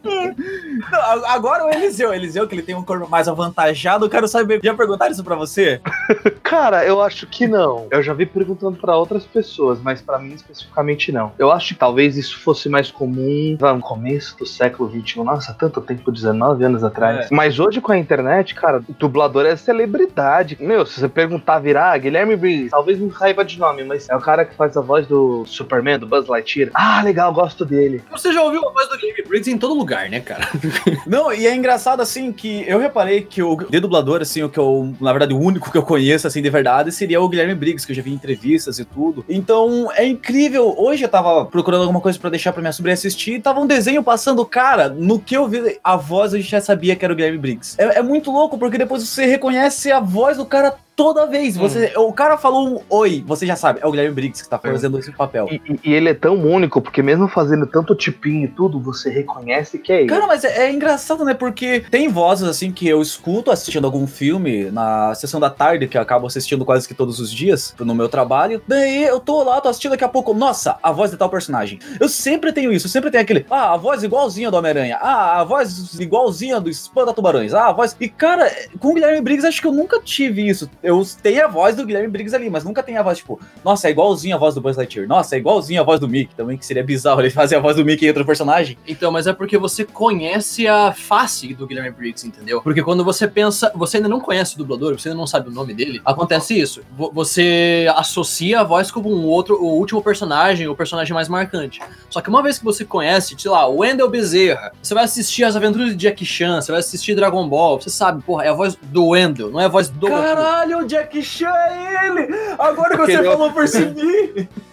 Não, 0.90 1.26
agora 1.26 1.66
o 1.66 1.70
Eliseu, 1.70 2.12
Eliseu, 2.12 2.46
que 2.46 2.54
ele 2.54 2.62
tem 2.62 2.74
um 2.74 2.82
corpo 2.82 3.08
mais 3.08 3.28
avantajado, 3.28 4.04
eu 4.04 4.10
quero 4.10 4.26
saber. 4.28 4.60
Já 4.62 4.74
perguntaram 4.74 5.12
isso 5.12 5.24
pra 5.24 5.34
você? 5.34 5.80
Cara, 6.42 6.84
eu 6.84 7.00
acho 7.00 7.26
que 7.26 7.46
não. 7.46 7.86
Eu 7.90 8.02
já 8.02 8.12
vi 8.12 8.26
perguntando 8.26 8.76
pra 8.78 8.96
outras 8.96 9.24
pessoas, 9.24 9.80
mas 9.80 10.00
pra 10.00 10.18
mim 10.18 10.34
especificamente 10.34 11.12
não. 11.12 11.32
Eu 11.38 11.50
acho 11.52 11.74
que 11.74 11.80
talvez 11.80 12.16
isso 12.16 12.38
fosse 12.40 12.68
mais 12.68 12.90
comum 12.90 13.56
lá 13.60 13.74
no 13.74 13.80
começo 13.80 14.36
do 14.36 14.46
século 14.46 14.90
XXI. 14.90 15.22
Nossa, 15.22 15.54
tanto 15.54 15.80
tempo, 15.80 16.10
19 16.10 16.64
anos 16.64 16.82
atrás. 16.82 17.28
Mas 17.30 17.58
hoje 17.58 17.80
com 17.80 17.92
a 17.92 17.98
internet, 17.98 18.54
cara, 18.54 18.82
o 18.88 18.92
dublador 18.92 19.46
é 19.46 19.56
celebridade. 19.56 20.56
Meu, 20.60 20.84
se 20.86 21.00
você 21.00 21.08
perguntar, 21.08 21.58
virar 21.58 21.96
Guilherme 21.98 22.36
Briggs, 22.36 22.70
talvez 22.70 22.98
não 22.98 23.12
saiba 23.12 23.44
de 23.44 23.58
nome, 23.58 23.84
mas 23.84 24.08
é 24.08 24.16
o 24.16 24.20
cara 24.20 24.44
que 24.44 24.54
faz 24.54 24.76
a 24.76 24.80
voz 24.80 25.06
do 25.06 25.44
Superman, 25.46 25.98
do 25.98 26.06
Buzz 26.06 26.26
Lightyear. 26.26 26.70
Ah, 26.74 27.02
legal, 27.02 27.32
gosto 27.32 27.64
dele. 27.64 28.02
Você 28.10 28.32
já 28.32 28.42
ouviu 28.42 28.66
a 28.68 28.72
voz 28.72 28.88
do 28.88 28.96
Guilherme 28.96 29.22
Briggs 29.28 29.50
em 29.50 29.58
todo 29.58 29.74
lugar, 29.74 30.00
né, 30.08 30.20
cara? 30.20 30.49
Não, 31.06 31.32
e 31.32 31.47
é 31.47 31.55
engraçado 31.55 32.00
assim 32.00 32.32
que 32.32 32.64
eu 32.67 32.79
reparei 32.79 33.23
que 33.23 33.43
o 33.43 33.56
de 33.56 33.81
dublador, 33.81 34.23
assim, 34.23 34.43
o 34.43 34.49
que 34.49 34.58
eu, 34.58 34.94
na 35.00 35.12
verdade, 35.12 35.35
o 35.35 35.38
único 35.38 35.70
que 35.70 35.79
eu 35.79 35.82
conheço, 35.82 36.26
assim, 36.26 36.41
de 36.41 36.50
verdade, 36.50 36.93
seria 36.93 37.20
o 37.20 37.29
Guilherme 37.29 37.55
Briggs, 37.55 37.87
que 37.87 37.93
eu 37.93 37.97
já 37.97 38.02
vi 38.02 38.11
em 38.11 38.14
entrevistas 38.14 38.79
e 38.79 38.85
tudo. 38.85 39.25
Então, 39.29 39.91
é 39.94 40.06
incrível. 40.06 40.75
Hoje 40.79 41.05
eu 41.05 41.08
tava 41.08 41.44
procurando 41.47 41.82
alguma 41.82 42.00
coisa 42.00 42.19
pra 42.19 42.31
deixar 42.31 42.52
pra 42.52 42.62
minha 42.62 42.73
sobrinha 42.73 42.94
assistir 42.94 43.35
e 43.35 43.41
tava 43.41 43.61
um 43.61 43.67
desenho 43.67 44.02
passando, 44.02 44.44
cara, 44.44 44.88
no 44.88 45.19
que 45.19 45.37
eu 45.37 45.47
vi 45.49 45.79
a 45.82 45.97
voz, 45.97 46.32
eu 46.32 46.41
já 46.41 46.61
sabia 46.61 46.96
que 46.96 47.05
era 47.05 47.12
o 47.12 47.17
Guilherme 47.17 47.38
Briggs. 47.38 47.76
É, 47.79 47.99
é 47.99 48.03
muito 48.03 48.31
louco, 48.31 48.58
porque 48.58 48.79
depois 48.79 49.03
você 49.03 49.26
reconhece 49.26 49.91
a 49.91 50.00
voz 50.00 50.37
do 50.37 50.46
cara 50.46 50.75
toda 50.96 51.26
vez. 51.26 51.56
Você, 51.56 51.92
O 51.96 52.12
cara 52.12 52.37
falou 52.37 52.69
um 52.69 52.81
oi, 52.88 53.25
você 53.26 53.46
já 53.46 53.56
sabe, 53.56 53.81
é 53.82 53.87
o 53.87 53.90
Guilherme 53.90 54.14
Briggs 54.14 54.42
que 54.42 54.48
tá 54.48 54.58
fazendo 54.58 54.98
esse 54.98 55.10
papel. 55.12 55.48
E, 55.50 55.54
e- 55.72 55.81
e 55.90 55.94
ele 55.94 56.08
é 56.08 56.14
tão 56.14 56.34
único, 56.37 56.81
porque 56.81 57.02
mesmo 57.02 57.26
fazendo 57.28 57.66
tanto 57.66 57.94
tipinho 57.94 58.44
e 58.44 58.48
tudo, 58.48 58.78
você 58.81 59.10
reconhece 59.10 59.78
que 59.78 59.92
é 59.92 60.00
ele. 60.00 60.08
Cara, 60.08 60.26
mas 60.26 60.44
é, 60.44 60.66
é 60.66 60.72
engraçado, 60.72 61.25
né? 61.25 61.34
Porque 61.34 61.81
tem 61.91 62.08
vozes 62.08 62.46
assim 62.48 62.70
que 62.70 62.86
eu 62.86 63.00
escuto 63.00 63.50
assistindo 63.50 63.84
algum 63.84 64.06
filme 64.06 64.70
na 64.70 65.15
sessão 65.15 65.41
da 65.41 65.50
tarde, 65.50 65.86
que 65.88 65.96
eu 65.96 66.03
acabo 66.03 66.26
assistindo 66.26 66.65
quase 66.65 66.86
que 66.86 66.94
todos 66.94 67.19
os 67.20 67.31
dias 67.32 67.74
no 67.79 67.94
meu 67.94 68.08
trabalho. 68.08 68.62
Daí 68.67 69.03
eu 69.05 69.20
tô 69.20 69.43
lá, 69.43 69.60
tô 69.60 69.69
assistindo 69.69 69.93
daqui 69.93 70.05
a 70.05 70.08
pouco, 70.08 70.34
nossa, 70.34 70.76
a 70.82 70.93
voz 70.93 71.10
de 71.10 71.17
tal 71.17 71.29
personagem. 71.31 71.79
Eu 71.98 72.08
sempre 72.08 72.53
tenho 72.53 72.72
isso, 72.72 72.86
eu 72.86 72.91
sempre 72.91 73.10
tenho 73.10 73.22
aquele, 73.22 73.46
ah, 73.50 73.74
a 73.74 73.76
voz 73.76 74.03
igualzinha 74.03 74.50
do 74.50 74.56
Homem-Aranha, 74.56 74.98
ah, 75.00 75.41
a 75.41 75.44
voz 75.44 75.98
igualzinha 76.00 76.60
do 76.60 76.69
Espanta 76.70 77.12
Tubarões, 77.12 77.55
ah, 77.55 77.69
a 77.69 77.72
voz. 77.72 77.96
E 78.00 78.08
cara, 78.08 78.50
com 78.79 78.88
o 78.88 78.94
Guilherme 78.94 79.20
Briggs 79.20 79.46
acho 79.46 79.60
que 79.60 79.67
eu 79.67 79.72
nunca 79.72 80.00
tive 80.00 80.46
isso. 80.46 80.69
Eu 80.82 80.90
tenho 81.23 81.44
a 81.44 81.49
voz 81.49 81.77
do 81.77 81.85
Guilherme 81.87 82.09
Briggs 82.09 82.35
ali, 82.35 82.49
mas 82.51 82.65
nunca 82.65 82.82
tenho 82.82 82.99
a 83.01 83.03
voz, 83.03 83.19
tipo, 83.19 83.41
nossa, 83.65 83.89
é 83.89 83.91
igualzinho 83.91 84.37
a 84.37 84.39
voz 84.39 84.55
do 84.55 84.61
Buzz 84.61 84.77
Lightyear, 84.77 85.06
nossa, 85.09 85.35
é 85.37 85.39
igualzinho 85.39 85.81
a 85.81 85.85
voz 85.85 86.01
do 86.01 86.09
Mickey 86.09 86.35
também, 86.35 86.56
que 86.56 86.65
seria 86.67 86.82
bizarro 86.85 87.20
ele 87.20 87.31
fazer 87.31 87.56
a 87.56 87.61
voz 87.61 87.77
do 87.77 87.85
Mickey 87.85 88.06
em 88.06 88.09
outro 88.09 88.25
personagem. 88.25 88.77
Então, 88.87 89.11
mas 89.11 89.27
é 89.27 89.32
porque 89.32 89.56
você 89.59 89.85
conhece 89.85 90.67
a 90.67 90.93
face 90.93 91.55
do 91.55 91.67
Guilherme 91.67 91.91
Briggs, 91.91 92.27
entendeu? 92.27 92.61
Porque 92.63 92.82
quando 92.82 93.05
você 93.05 93.27
pensa, 93.29 93.70
você 93.75 93.99
ainda 93.99 94.09
não 94.09 94.20
conhece 94.20 94.55
o 94.55 94.59
dublador, 94.59 94.99
você 94.99 95.09
ainda 95.09 95.19
não 95.19 95.27
sabe 95.27 95.49
o 95.49 95.53
nome 95.53 95.75
dele, 95.75 96.01
acontece 96.05 96.59
isso. 96.59 96.82
Vo- 96.97 97.11
Você 97.15 97.87
associa 97.97 98.61
a 98.61 98.65
voz 98.65 98.91
como 98.91 99.09
um 99.15 99.25
outro, 99.27 99.56
o 99.63 99.77
último 99.79 100.03
personagem, 100.03 100.67
o 100.69 100.75
personagem 100.75 101.13
mais 101.15 101.29
marcante. 101.29 101.81
Só 102.09 102.20
que 102.20 102.29
uma 102.29 102.43
vez 102.43 102.59
que 102.59 102.65
você 102.65 102.85
conhece, 102.85 103.35
sei 103.39 103.51
lá, 103.51 103.67
Wendell 103.67 104.09
Bezerra, 104.11 104.73
você 104.82 104.94
vai 104.94 105.05
assistir 105.05 105.44
as 105.44 105.56
aventuras 105.56 105.97
de 105.97 106.03
Jackie 106.03 106.25
Chan, 106.25 106.61
você 106.61 106.73
vai 106.73 106.81
assistir 106.81 107.15
Dragon 107.15 107.49
Ball, 107.49 107.81
você 107.81 107.91
sabe, 107.91 108.23
porra, 108.23 108.44
é 108.44 108.49
a 108.49 108.53
voz 108.53 108.77
do 108.82 109.09
Wendell, 109.09 109.51
não 109.51 109.61
é 109.61 109.65
a 109.65 109.69
voz 109.69 109.89
do 109.89 110.09
Caralho, 110.09 110.69
o 110.74 110.86
Jack 110.86 111.22
Chan 111.22 111.48
é 111.48 112.06
ele! 112.06 112.29
Agora 112.58 112.91
que 112.91 112.96
você 113.06 113.12
Aquele 113.12 113.31
falou, 113.31 113.53
percebi! 113.53 114.48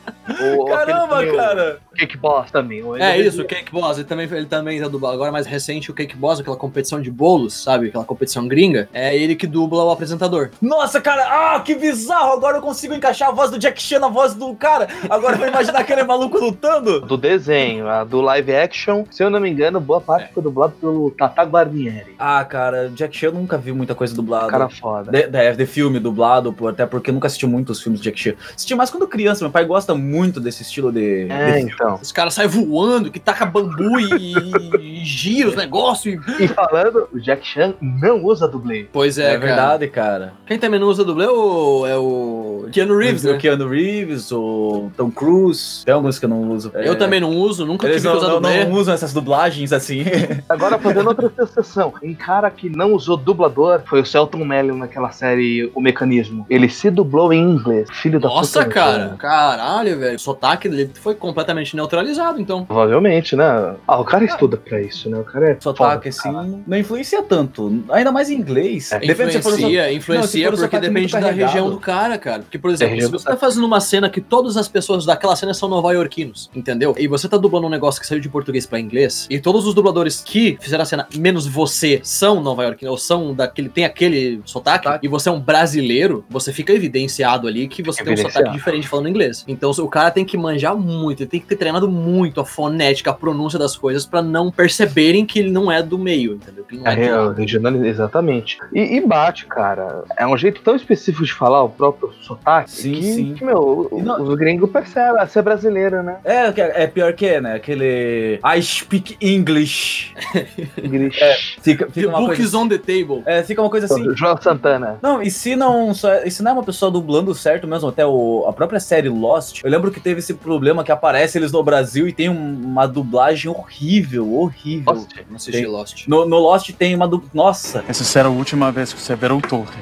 O- 0.58 0.66
Caramba, 0.66 1.16
aquele 1.16 1.32
tem 1.32 1.40
o- 1.40 1.44
cara! 1.44 1.80
Cake 1.98 2.18
Boss 2.18 2.52
também. 2.52 2.80
Ele 2.80 3.02
É 3.02 3.18
isso, 3.20 3.42
o 3.42 3.46
Cake 3.46 3.72
Boss, 3.72 3.98
ele 3.98 4.06
também, 4.08 4.28
ele 4.32 4.46
também 4.46 4.78
já 4.78 4.88
dubla. 4.88 5.12
Agora 5.14 5.32
mais 5.32 5.48
recente, 5.48 5.90
o 5.90 5.94
Cake 5.94 6.16
Boss, 6.16 6.40
aquela 6.40 6.56
competição 6.56 7.02
de 7.02 7.10
bolos, 7.10 7.64
sabe? 7.64 7.88
Aquela 7.88 8.04
competição 8.06 8.48
gringa. 8.48 8.88
É 8.94 9.16
ele 9.18 9.36
que 9.36 9.48
dubla 9.48 9.84
o 9.84 9.90
apresentador. 9.90 10.52
Nossa, 10.62 11.02
cara, 11.02 11.56
ah, 11.56 11.60
que 11.62 11.74
bizarro! 11.74 12.34
Agora 12.34 12.58
eu 12.58 12.62
consigo 12.62 12.94
encaixar 12.94 13.30
a 13.30 13.32
voz 13.32 13.50
do 13.50 13.58
Jack 13.58 13.82
Chan 13.82 14.00
na 14.00 14.10
voz 14.10 14.34
do 14.36 14.54
cara. 14.56 14.88
Agora 15.10 15.34
eu 15.36 15.40
vou 15.40 15.48
imaginar 15.48 15.80
aquele 15.80 16.04
maluco 16.04 16.38
lutando. 16.38 17.02
Do 17.02 17.18
desenho, 17.18 17.88
a 17.90 18.04
do 18.04 18.22
live 18.22 18.54
action, 18.56 19.06
se 19.10 19.24
eu 19.24 19.30
não 19.30 19.40
me 19.40 19.50
engano, 19.50 19.80
boa 19.80 20.00
parte 20.02 20.32
foi 20.34 20.44
dublado 20.44 20.74
pelo 20.80 21.10
Tata 21.12 21.44
Guarnieri. 21.44 22.16
Ah, 22.20 22.44
cara, 22.46 22.90
Jack 22.90 23.16
Chan 23.18 23.28
eu 23.28 23.34
nunca 23.34 23.58
vi 23.58 23.72
muita 23.72 23.96
coisa 23.96 24.14
dublada. 24.16 24.48
Cara 24.52 24.70
foda. 24.70 25.10
De, 25.12 25.28
de, 25.28 25.54
de 25.56 25.66
filme 25.66 26.00
dublado, 26.00 26.56
até 26.68 26.86
porque 26.86 27.10
eu 27.10 27.14
nunca 27.14 27.26
assisti 27.28 27.48
muitos 27.48 27.82
filmes 27.82 28.00
de 28.00 28.06
Jack 28.12 28.20
Chan. 28.20 28.34
Assisti 28.54 28.76
mais 28.76 28.90
quando 28.92 29.08
criança, 29.08 29.44
meu 29.44 29.52
pai 29.52 29.66
gosta 29.66 29.96
muito 29.98 30.40
desse 30.40 30.62
estilo 30.64 30.92
de. 30.92 31.28
É, 31.30 31.52
de- 31.54 31.60
então. 31.72 32.00
Os 32.02 32.12
caras 32.12 32.34
saem 32.34 32.48
voando, 32.50 33.10
que 33.12 33.20
taca 33.20 33.46
bambu 33.46 34.00
e, 34.00 34.34
e 34.80 35.06
gira 35.06 35.50
os 35.50 35.56
negócios. 35.58 36.16
E... 36.40 36.44
E 36.44 36.48
falando, 36.48 37.08
o 37.14 37.20
Jack 37.20 37.46
Chan 37.46 37.74
não 37.82 38.24
usa 38.24 38.48
dublê. 38.48 38.88
Pois 38.92 39.18
É, 39.18 39.24
é, 39.24 39.34
cara. 39.34 39.40
verdade, 39.40 39.88
cara. 39.88 40.34
Quem 40.46 40.58
também 40.60 40.80
não 40.80 40.88
usa 40.88 41.04
dublê 41.04 41.26
é 41.26 41.30
o, 41.30 41.86
é 41.88 41.98
o 41.98 42.68
Keanu 42.72 42.98
Reeves, 42.98 43.24
o 43.26 43.32
né? 43.34 43.38
Keanu 43.38 43.68
Reeves, 43.68 44.32
o 44.32 44.92
Tom 44.96 45.10
Cruise. 45.12 45.84
Tem 45.86 45.94
alguns 45.94 46.20
que 46.20 46.26
eu 46.26 46.30
não 46.30 46.52
uso. 46.52 46.72
Eu 46.76 46.94
É, 46.94 46.96
também 46.96 47.20
não 47.20 47.32
uso, 47.36 47.66
nunca 47.66 47.88
Eles 47.88 48.02
tive 48.02 48.08
que 48.08 48.14
não, 48.14 48.22
usar 48.22 48.28
não, 48.34 48.42
dublê. 48.42 48.66
não 48.66 48.72
usam 48.74 48.94
essas 48.94 49.14
dublagens 49.14 49.74
assim. 49.74 50.04
Agora, 50.48 50.78
fazendo 50.78 51.08
outra 51.08 51.32
exceção, 51.44 51.94
um 52.04 52.14
cara 52.14 52.50
que 52.50 52.70
não 52.70 52.94
usou 52.94 53.18
dublador 53.18 53.82
foi 53.86 54.02
o 54.02 54.06
Celton 54.06 54.44
Mello 54.46 54.76
naquela 54.78 55.12
série 55.12 55.72
O 55.76 55.82
Mecanismo. 55.82 56.46
Ele 56.50 56.70
se 56.70 56.90
dublou 56.92 57.32
em 57.34 57.42
inglês. 57.42 57.88
Filho 57.92 58.20
da 58.20 58.28
Nossa, 58.28 58.60
puta. 58.64 58.74
cara. 58.74 59.16
Caralho, 59.18 59.87
velho. 59.96 60.16
O 60.16 60.20
sotaque 60.20 60.68
dele 60.70 60.92
foi 61.02 61.16
completamente 61.16 61.76
neutralizado, 61.76 62.40
então. 62.42 62.66
Provavelmente, 62.66 63.36
né? 63.36 63.76
Ah, 63.88 64.00
o 64.00 64.06
cara 64.06 64.26
estuda 64.26 64.58
pra 64.58 64.82
isso, 64.82 65.10
né? 65.10 65.18
O 65.20 65.24
cara 65.24 65.52
é 65.52 65.58
Sotaque, 65.60 66.12
foda, 66.12 66.40
assim, 66.40 66.64
não 66.66 66.78
influencia 66.78 67.22
tanto. 67.24 67.84
Ainda 67.90 68.12
mais 68.12 68.30
em 68.30 68.36
inglês. 68.36 68.92
É. 68.92 69.00
Se 69.00 69.42
for 69.42 69.58
Influencia, 69.58 69.84
Não, 69.88 69.92
influencia 69.94 70.52
porque 70.52 70.80
depende 70.80 71.12
da 71.14 71.22
carregado. 71.22 71.48
região 71.48 71.70
do 71.70 71.80
cara, 71.80 72.18
cara. 72.18 72.42
Porque, 72.42 72.58
por 72.58 72.72
exemplo, 72.72 72.94
região 72.96 73.10
se 73.10 73.14
você 73.24 73.26
tá 73.26 73.36
fazendo 73.38 73.66
uma 73.66 73.80
cena 73.80 74.10
que 74.10 74.22
todas 74.22 74.58
as 74.58 74.68
pessoas 74.68 75.06
daquela 75.06 75.36
cena 75.36 75.54
são 75.54 75.70
nova-iorquinos, 75.70 76.50
entendeu? 76.56 76.96
E 76.98 77.08
você 77.08 77.28
tá 77.28 77.38
dublando 77.38 77.68
um 77.68 77.70
negócio 77.70 78.00
que 78.02 78.08
saiu 78.08 78.20
de 78.20 78.30
português 78.30 78.66
pra 78.66 78.80
inglês, 78.80 79.28
e 79.30 79.40
todos 79.40 79.66
os 79.66 79.74
dubladores 79.74 80.22
que 80.26 80.58
fizeram 80.62 80.84
a 80.84 80.86
cena, 80.86 81.08
menos 81.16 81.46
você, 81.48 82.00
são 82.04 82.42
nova-iorquinos, 82.42 82.92
ou 82.92 82.98
são 82.98 83.34
daquele, 83.34 83.70
tem 83.70 83.86
aquele 83.86 84.42
sotaque, 84.46 84.86
Sotaque. 84.86 85.06
e 85.06 85.10
você 85.10 85.30
é 85.30 85.32
um 85.32 85.40
brasileiro, 85.40 86.26
você 86.30 86.52
fica 86.54 86.74
evidenciado 86.74 87.48
ali 87.48 87.68
que 87.68 87.84
você 87.84 88.04
tem 88.04 88.14
um 88.14 88.18
sotaque 88.18 88.52
diferente 88.52 88.88
falando 88.88 89.10
inglês. 89.10 89.44
Então 89.48 89.72
o 89.80 89.88
cara 89.88 90.12
tem 90.12 90.26
que 90.26 90.38
manjar 90.38 90.76
muito, 90.76 91.22
ele 91.24 91.30
tem 91.30 91.40
que 91.40 91.46
ter 91.48 91.56
treinado 91.56 91.90
muito 91.90 92.40
a 92.42 92.46
fonética, 92.46 93.12
a 93.12 93.14
pronúncia 93.14 93.58
das 93.60 93.76
coisas 93.76 94.06
pra 94.06 94.22
não 94.22 94.52
perceberem 94.52 95.26
que 95.26 95.40
ele 95.40 95.52
não 95.52 95.72
é 95.72 95.82
do 95.84 95.98
meio, 95.98 96.34
entendeu? 96.34 96.64
Que 96.64 96.78
não 96.78 96.88
É, 96.88 96.94
é, 97.00 97.08
é, 97.08 97.34
regional- 97.34 97.76
exatamente. 97.86 98.58
E, 98.74 98.98
e 98.98 99.06
bate, 99.06 99.46
cara. 99.46 100.04
É 100.18 100.26
um 100.28 100.38
jeito 100.38 100.62
tão 100.62 100.76
específico 100.76 101.26
de 101.26 101.34
falar 101.34 101.64
o 101.64 101.70
próprio 101.70 102.12
sotaque 102.22 102.72
Sim, 102.72 102.94
que, 102.94 103.04
sim. 103.04 103.34
que, 103.36 103.44
meu, 103.46 103.90
não- 104.04 104.22
os 104.22 104.36
gringos 104.36 104.70
percebem. 104.70 105.26
Você 105.28 105.40
é 105.40 105.42
brasileiro, 105.42 106.04
né? 106.04 106.18
É, 106.24 106.52
que- 106.52 106.62
é 106.62 106.88
pior 106.88 107.14
que 107.14 107.26
é, 107.26 107.42
né? 107.42 107.56
Aquele 107.56 108.40
I 108.44 108.62
speak 108.62 109.18
English. 109.22 110.14
Grinch. 110.78 111.20
Fica, 111.62 111.86
The 111.86 111.92
fica 111.92 112.08
uma 112.10 112.18
book 112.20 112.28
coisa, 112.36 112.42
is 112.44 112.54
on 112.54 112.68
the 112.68 112.78
table. 112.78 113.22
é, 113.26 113.44
fica 113.44 113.62
uma 113.62 113.70
coisa 113.70 113.86
assim. 113.86 114.16
João 114.16 114.38
Santana. 114.42 114.98
Não, 115.02 115.22
e 115.22 115.30
se 115.30 115.56
não, 115.56 115.92
e 116.26 116.32
se 116.32 116.42
não 116.44 116.52
é 116.52 116.54
uma 116.54 116.64
pessoa 116.64 116.92
dublando 116.92 117.34
certo 117.34 117.68
mesmo, 117.68 117.90
até 117.90 118.06
o, 118.06 118.46
a 118.48 118.54
própria 118.54 118.80
série 118.80 119.10
Lost, 119.10 119.62
eu 119.68 119.72
lembro 119.72 119.92
que 119.92 120.00
teve 120.00 120.20
esse 120.20 120.34
problema 120.34 120.84
que 120.84 120.92
aparece 120.92 121.38
eles 121.38 121.52
no 121.52 121.62
Brasil 121.62 122.08
e 122.08 122.14
tem 122.14 122.30
um- 122.30 122.54
uma 122.66 122.88
dublagem 122.88 123.52
horrível, 123.52 124.34
horrível. 124.34 124.94
Lost? 124.94 125.12
Não 125.30 125.36
assisti 125.36 125.52
Tem- 125.62 125.66
Lost. 125.68 126.08
No, 126.08 126.26
no 126.26 126.38
Lost 126.38 126.72
tem 126.72 126.96
uma 126.96 127.08
dublagem. 127.08 127.32
Nossa! 127.36 127.84
Essa 127.88 128.04
será 128.06 128.30
a 128.30 128.32
última 128.32 128.72
vez 128.72 128.94
que 128.94 129.02
você 129.02 129.16
verá 129.16 129.36
o 129.36 129.42
Torre. 129.42 129.78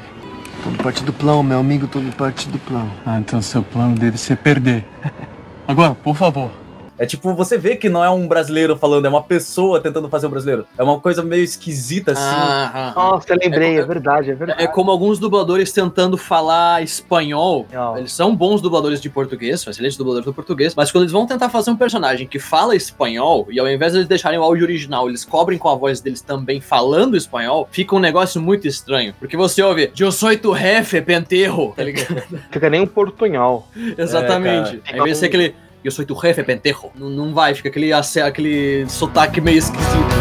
Tudo 0.64 0.78
parte 0.84 1.04
do 1.04 1.14
plano, 1.14 1.44
meu 1.44 1.60
amigo, 1.60 1.88
tudo 1.88 2.12
parte 2.16 2.50
do 2.50 2.58
plano. 2.58 2.92
Ah, 3.06 3.20
então 3.20 3.40
seu 3.44 3.62
plano 3.62 3.96
deve 3.96 4.18
ser 4.18 4.38
perder. 4.38 4.84
Agora, 5.68 5.94
por 5.94 6.16
favor. 6.16 6.50
É 6.98 7.06
tipo, 7.06 7.34
você 7.34 7.58
vê 7.58 7.76
que 7.76 7.90
não 7.90 8.04
é 8.04 8.10
um 8.10 8.28
brasileiro 8.28 8.76
falando, 8.78 9.06
é 9.06 9.10
uma 9.10 9.24
pessoa 9.24 9.80
tentando 9.82 10.08
fazer 10.10 10.28
um 10.28 10.30
brasileiro. 10.30 10.66
É 10.78 10.84
uma 10.84 11.00
coisa 11.00 11.22
meio 11.24 11.44
esquisita 11.44 12.14
assim. 12.14 12.22
Ah, 12.24 12.72
ah. 12.74 12.94
Nossa, 12.96 13.34
eu 13.34 13.38
lembrei, 13.42 13.78
É- 13.78 13.80
é, 13.82 13.86
verdade, 13.86 14.32
é 14.32 14.36
verdade. 14.36 14.64
É 14.64 14.68
como 14.68 14.92
alguns 14.92 15.20
dubladores 15.20 15.72
tentando 15.72 16.18
falar 16.18 16.82
espanhol. 16.84 17.66
Não. 17.72 17.98
Eles 17.98 18.12
são 18.14 18.36
bons 18.36 18.62
dubladores 18.62 19.02
de 19.02 19.10
português, 19.10 19.62
são 19.62 19.72
excelentes 19.72 19.98
dubladores 19.98 20.26
do 20.26 20.34
português, 20.34 20.74
mas 20.76 20.92
quando 20.92 21.04
eles 21.04 21.12
vão 21.12 21.26
tentar 21.26 21.50
fazer 21.50 21.72
um 21.72 21.76
personagem 21.76 22.28
que 22.28 22.40
fala 22.40 22.76
espanhol, 22.76 23.48
e 23.50 23.60
ao 23.60 23.68
invés 23.70 23.92
de 23.92 24.00
eles 24.00 24.08
deixarem 24.08 24.40
o 24.40 24.44
áudio 24.44 24.64
original, 24.64 25.10
eles 25.10 25.26
cobrem 25.26 25.58
com 25.60 25.70
a 25.70 25.76
voz 25.76 26.00
deles 26.02 26.22
também 26.22 26.62
falando 26.62 27.18
espanhol, 27.18 27.68
fica 27.72 27.96
um 27.96 28.00
negócio 28.00 28.42
muito 28.42 28.68
estranho. 28.68 29.14
Porque 29.20 29.36
você 29.36 29.62
ouve, 29.62 29.92
eu 30.00 30.12
sou 30.12 30.36
tu 30.38 30.56
jefe, 30.56 31.02
penterro, 31.02 31.74
tá 31.76 31.84
ligado? 31.84 32.24
Fica 32.52 32.70
nem 32.70 32.82
um 32.82 32.88
portunhol. 32.88 33.68
Exatamente. 33.98 34.82
Ao 34.88 35.00
invés 35.00 35.12
de 35.12 35.18
ser 35.18 35.26
aquele, 35.28 35.56
eu 35.88 35.92
sou 35.92 36.06
tu 36.06 36.20
jefe, 36.20 36.44
penterro, 36.44 36.92
não, 36.96 37.10
não 37.10 37.34
vai, 37.34 37.54
fica 37.54 37.70
aquele, 37.70 37.92
aquele 37.94 38.86
sotaque 38.90 39.40
meio 39.40 39.60
esquisito. 39.60 40.15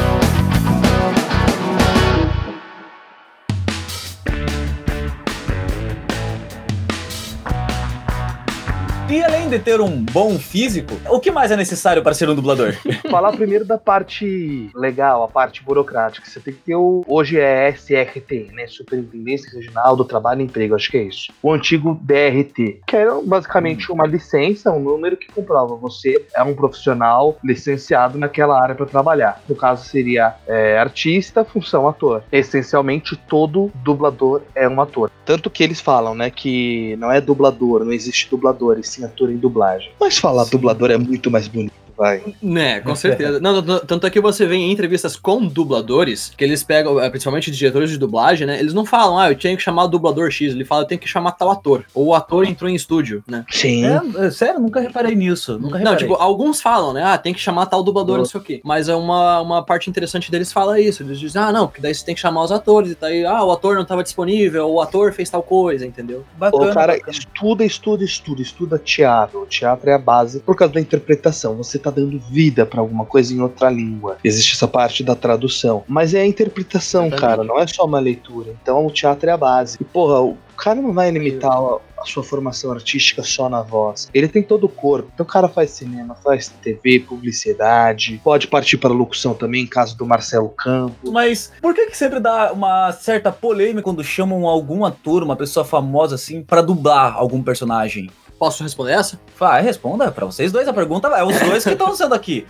E 9.14 9.22
além 9.22 9.48
de 9.48 9.60
ter 9.60 9.80
um 9.80 10.04
bom 10.04 10.36
físico, 10.40 10.92
o 11.08 11.20
que 11.20 11.30
mais 11.30 11.52
é 11.52 11.56
necessário 11.56 12.02
para 12.02 12.12
ser 12.14 12.28
um 12.28 12.34
dublador? 12.34 12.74
Falar 13.08 13.30
primeiro 13.30 13.64
da 13.64 13.78
parte 13.78 14.68
legal, 14.74 15.22
a 15.22 15.28
parte 15.28 15.62
burocrática. 15.62 16.28
Você 16.28 16.40
tem 16.40 16.52
que 16.52 16.62
ter 16.62 16.74
o. 16.74 17.04
Hoje 17.06 17.38
é 17.38 17.68
SRT, 17.68 18.50
né? 18.52 18.66
Superintendência 18.66 19.48
Regional 19.52 19.94
do 19.94 20.04
Trabalho 20.04 20.40
e 20.40 20.44
Emprego, 20.44 20.74
acho 20.74 20.90
que 20.90 20.98
é 20.98 21.04
isso. 21.04 21.32
O 21.40 21.52
antigo 21.52 21.96
DRT, 22.02 22.80
que 22.84 22.96
era 22.96 23.14
basicamente 23.22 23.92
uma 23.92 24.04
licença, 24.04 24.72
um 24.72 24.80
número 24.80 25.16
que 25.16 25.28
comprova 25.28 25.76
você 25.76 26.26
é 26.34 26.42
um 26.42 26.52
profissional 26.52 27.38
licenciado 27.44 28.18
naquela 28.18 28.60
área 28.60 28.74
para 28.74 28.84
trabalhar. 28.84 29.40
No 29.48 29.54
caso, 29.54 29.84
seria 29.84 30.34
é, 30.44 30.76
artista, 30.76 31.44
função 31.44 31.86
ator. 31.86 32.24
Essencialmente, 32.32 33.14
todo 33.28 33.70
dublador 33.76 34.42
é 34.56 34.68
um 34.68 34.80
ator. 34.80 35.08
Tanto 35.24 35.48
que 35.48 35.62
eles 35.62 35.80
falam, 35.80 36.16
né, 36.16 36.30
que 36.30 36.96
não 36.96 37.12
é 37.12 37.20
dublador, 37.20 37.84
não 37.84 37.92
existe 37.92 38.28
dublador, 38.28 38.76
e 38.76 38.82
sim 38.82 39.03
ator 39.04 39.30
em 39.30 39.36
dublagem. 39.36 39.90
Mas 40.00 40.18
falar 40.18 40.44
dublador 40.44 40.90
é 40.90 40.98
muito 40.98 41.30
mais 41.30 41.48
bonito. 41.48 41.83
Vai. 41.96 42.22
Né, 42.42 42.80
com 42.80 42.94
certeza. 42.94 43.40
Não, 43.40 43.62
tanto 43.80 44.06
é 44.06 44.10
que 44.10 44.20
você 44.20 44.46
vê 44.46 44.56
em 44.56 44.70
entrevistas 44.72 45.16
com 45.16 45.44
dubladores, 45.46 46.32
que 46.36 46.44
eles 46.44 46.62
pegam, 46.62 47.00
eh, 47.00 47.08
principalmente 47.10 47.50
diretores 47.50 47.90
de 47.90 47.98
dublagem, 47.98 48.46
né? 48.46 48.58
Eles 48.58 48.74
não 48.74 48.84
falam, 48.84 49.18
ah, 49.18 49.30
eu 49.30 49.36
tinha 49.36 49.56
que 49.56 49.62
chamar 49.62 49.84
o 49.84 49.88
dublador 49.88 50.30
X, 50.30 50.52
ele 50.52 50.64
fala, 50.64 50.82
eu 50.82 50.86
tenho 50.86 51.00
que 51.00 51.08
chamar 51.08 51.32
tal 51.32 51.50
ator. 51.50 51.84
Ou 51.94 52.08
o 52.08 52.14
ator 52.14 52.44
entrou 52.46 52.68
em 52.70 52.74
estúdio, 52.74 53.22
né? 53.26 53.44
Sim. 53.50 53.84
É, 53.84 54.26
é, 54.26 54.30
sério, 54.30 54.60
nunca 54.60 54.80
reparei 54.80 55.14
nisso. 55.14 55.52
Nunca 55.58 55.78
reparei. 55.78 55.84
Não, 55.84 55.96
tipo, 55.96 56.14
alguns 56.14 56.60
falam, 56.60 56.92
né? 56.92 57.02
Ah, 57.04 57.18
tem 57.18 57.32
que 57.32 57.40
chamar 57.40 57.66
tal 57.66 57.82
dublador, 57.82 58.18
não 58.18 58.24
sei 58.24 58.40
o 58.40 58.42
quê. 58.42 58.60
Mas 58.64 58.88
é 58.88 58.94
uma, 58.94 59.40
uma 59.40 59.62
parte 59.62 59.88
interessante 59.88 60.30
deles 60.30 60.52
fala 60.52 60.80
isso. 60.80 61.02
Eles 61.02 61.18
dizem, 61.18 61.40
ah, 61.40 61.52
não, 61.52 61.66
porque 61.66 61.80
daí 61.80 61.94
você 61.94 62.04
tem 62.04 62.14
que 62.14 62.20
chamar 62.20 62.42
os 62.42 62.52
atores 62.52 62.90
e 62.90 62.94
tá 62.94 63.06
aí, 63.06 63.24
ah, 63.24 63.44
o 63.44 63.52
ator 63.52 63.74
não 63.74 63.82
estava 63.82 64.02
disponível, 64.02 64.68
o 64.68 64.80
ator 64.80 65.12
fez 65.12 65.30
tal 65.30 65.42
coisa, 65.42 65.86
entendeu? 65.86 66.24
bacana, 66.36 66.70
O 66.70 66.74
cara 66.74 66.92
bacana. 66.94 67.10
estuda, 67.12 67.64
estuda, 67.64 68.04
estuda, 68.04 68.42
estuda 68.42 68.78
teatro. 68.78 69.42
O 69.42 69.46
teatro 69.46 69.90
é 69.90 69.94
a 69.94 69.98
base 69.98 70.40
por 70.40 70.56
causa 70.56 70.74
da 70.74 70.80
interpretação. 70.80 71.56
Você 71.56 71.78
tá 71.84 71.90
dando 71.90 72.18
vida 72.18 72.64
pra 72.66 72.80
alguma 72.80 73.04
coisa 73.04 73.32
em 73.32 73.40
outra 73.40 73.70
língua. 73.70 74.16
Existe 74.24 74.54
essa 74.54 74.68
parte 74.68 75.02
da 75.02 75.14
tradução. 75.14 75.84
Mas 75.86 76.14
é 76.14 76.20
a 76.20 76.26
interpretação, 76.26 77.06
Exatamente. 77.06 77.20
cara, 77.20 77.44
não 77.44 77.58
é 77.58 77.66
só 77.66 77.84
uma 77.84 78.00
leitura. 78.00 78.54
Então 78.62 78.86
o 78.86 78.90
teatro 78.90 79.28
é 79.28 79.32
a 79.32 79.36
base. 79.36 79.78
E, 79.80 79.84
porra, 79.84 80.20
o 80.20 80.36
cara 80.56 80.80
não 80.80 80.92
vai 80.92 81.10
limitar 81.10 81.52
a, 81.52 81.78
sua 82.06 82.22
formação 82.22 82.70
artística 82.70 83.22
só 83.22 83.48
na 83.48 83.62
voz. 83.62 84.10
Ele 84.12 84.28
tem 84.28 84.42
todo 84.42 84.64
o 84.64 84.68
corpo. 84.68 85.10
Então 85.14 85.24
o 85.24 85.28
cara 85.28 85.48
faz 85.48 85.70
cinema, 85.70 86.14
faz 86.14 86.48
TV, 86.48 87.00
publicidade. 87.00 88.20
Pode 88.22 88.46
partir 88.46 88.76
para 88.76 88.90
locução 88.90 89.32
também, 89.34 89.62
em 89.62 89.66
caso 89.66 89.96
do 89.96 90.04
Marcelo 90.04 90.50
Campos. 90.50 91.10
Mas 91.10 91.50
por 91.62 91.74
que 91.74 91.86
que 91.86 91.96
sempre 91.96 92.20
dá 92.20 92.52
uma 92.52 92.92
certa 92.92 93.32
polêmica 93.32 93.82
quando 93.82 94.04
chamam 94.04 94.46
algum 94.46 94.84
ator, 94.84 95.22
uma 95.22 95.34
pessoa 95.34 95.64
famosa 95.64 96.14
assim, 96.14 96.42
pra 96.42 96.60
dublar 96.60 97.16
algum 97.16 97.42
personagem? 97.42 98.10
Posso 98.38 98.62
responder 98.62 98.92
essa? 98.92 99.18
Vai, 99.38 99.62
responda 99.62 100.10
pra 100.10 100.26
vocês 100.26 100.52
dois 100.52 100.66
a 100.68 100.72
pergunta, 100.72 101.08
é 101.08 101.22
os 101.24 101.38
dois 101.40 101.64
que 101.64 101.70
estão 101.70 101.94
sendo 101.94 102.14
aqui. 102.14 102.46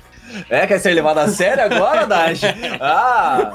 É, 0.48 0.66
quer 0.66 0.78
ser 0.78 0.94
levado 0.94 1.18
a 1.18 1.28
sério 1.28 1.64
agora, 1.64 2.06
Dash? 2.06 2.40
Ah! 2.80 3.52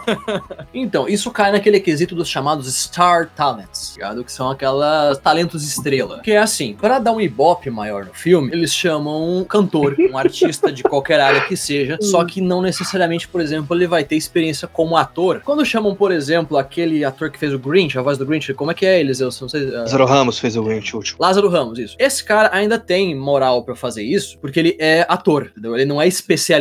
Então, 0.74 1.07
isso 1.07 1.31
cai 1.31 1.51
naquele 1.51 1.79
quesito 1.79 2.15
dos 2.15 2.27
chamados 2.29 2.74
Star 2.74 3.29
Talents, 3.36 3.93
ligado? 3.95 4.24
Que 4.24 4.31
são 4.31 4.50
aquelas 4.50 5.17
talentos 5.17 5.63
estrela. 5.63 6.19
Que 6.21 6.31
é 6.31 6.38
assim, 6.38 6.74
para 6.74 7.00
dar 7.00 7.12
um 7.12 7.21
ibope 7.21 7.69
maior 7.69 8.05
no 8.05 8.13
filme, 8.13 8.51
eles 8.51 8.74
chamam 8.74 9.38
um 9.39 9.43
cantor, 9.43 9.95
um 10.12 10.17
artista 10.17 10.71
de 10.71 10.83
qualquer 10.83 11.19
área 11.19 11.41
que 11.41 11.55
seja, 11.55 11.98
só 12.01 12.24
que 12.25 12.41
não 12.41 12.62
necessariamente, 12.62 13.27
por 13.27 13.41
exemplo, 13.41 13.75
ele 13.75 13.88
vai 13.88 14.03
ter 14.03 14.15
experiência 14.15 14.67
como 14.67 14.95
ator. 14.98 15.41
Quando 15.43 15.65
chamam, 15.65 15.95
por 15.95 16.12
exemplo, 16.12 16.57
aquele 16.57 17.03
ator 17.03 17.29
que 17.29 17.39
fez 17.39 17.53
o 17.53 17.59
Grinch, 17.59 17.98
a 17.98 18.01
voz 18.01 18.17
do 18.17 18.25
Grinch, 18.25 18.53
como 18.53 18.71
é 18.71 18.74
que 18.74 18.86
é 18.86 19.00
eles? 19.00 19.19
Eu 19.19 19.29
não 19.41 19.50
sei. 19.50 19.75
ah, 19.75 19.86
Zero 19.86 20.05
Ramos 20.05 20.39
fez 20.39 20.55
o 20.55 20.63
Grinch 20.63 20.95
último. 20.95 21.17
Lázaro 21.21 21.50
Ramos, 21.50 21.79
isso. 21.79 21.95
Esse 22.00 22.24
cara 22.24 22.50
ainda 22.53 22.77
tem 22.79 23.15
moral 23.15 23.63
pra 23.63 23.75
fazer 23.75 24.03
isso, 24.03 24.38
porque 24.39 24.59
ele 24.59 24.75
é 24.79 25.05
ator, 25.07 25.48
entendeu? 25.51 25.75
Ele 25.75 25.86
não 25.86 26.01
é 26.01 26.07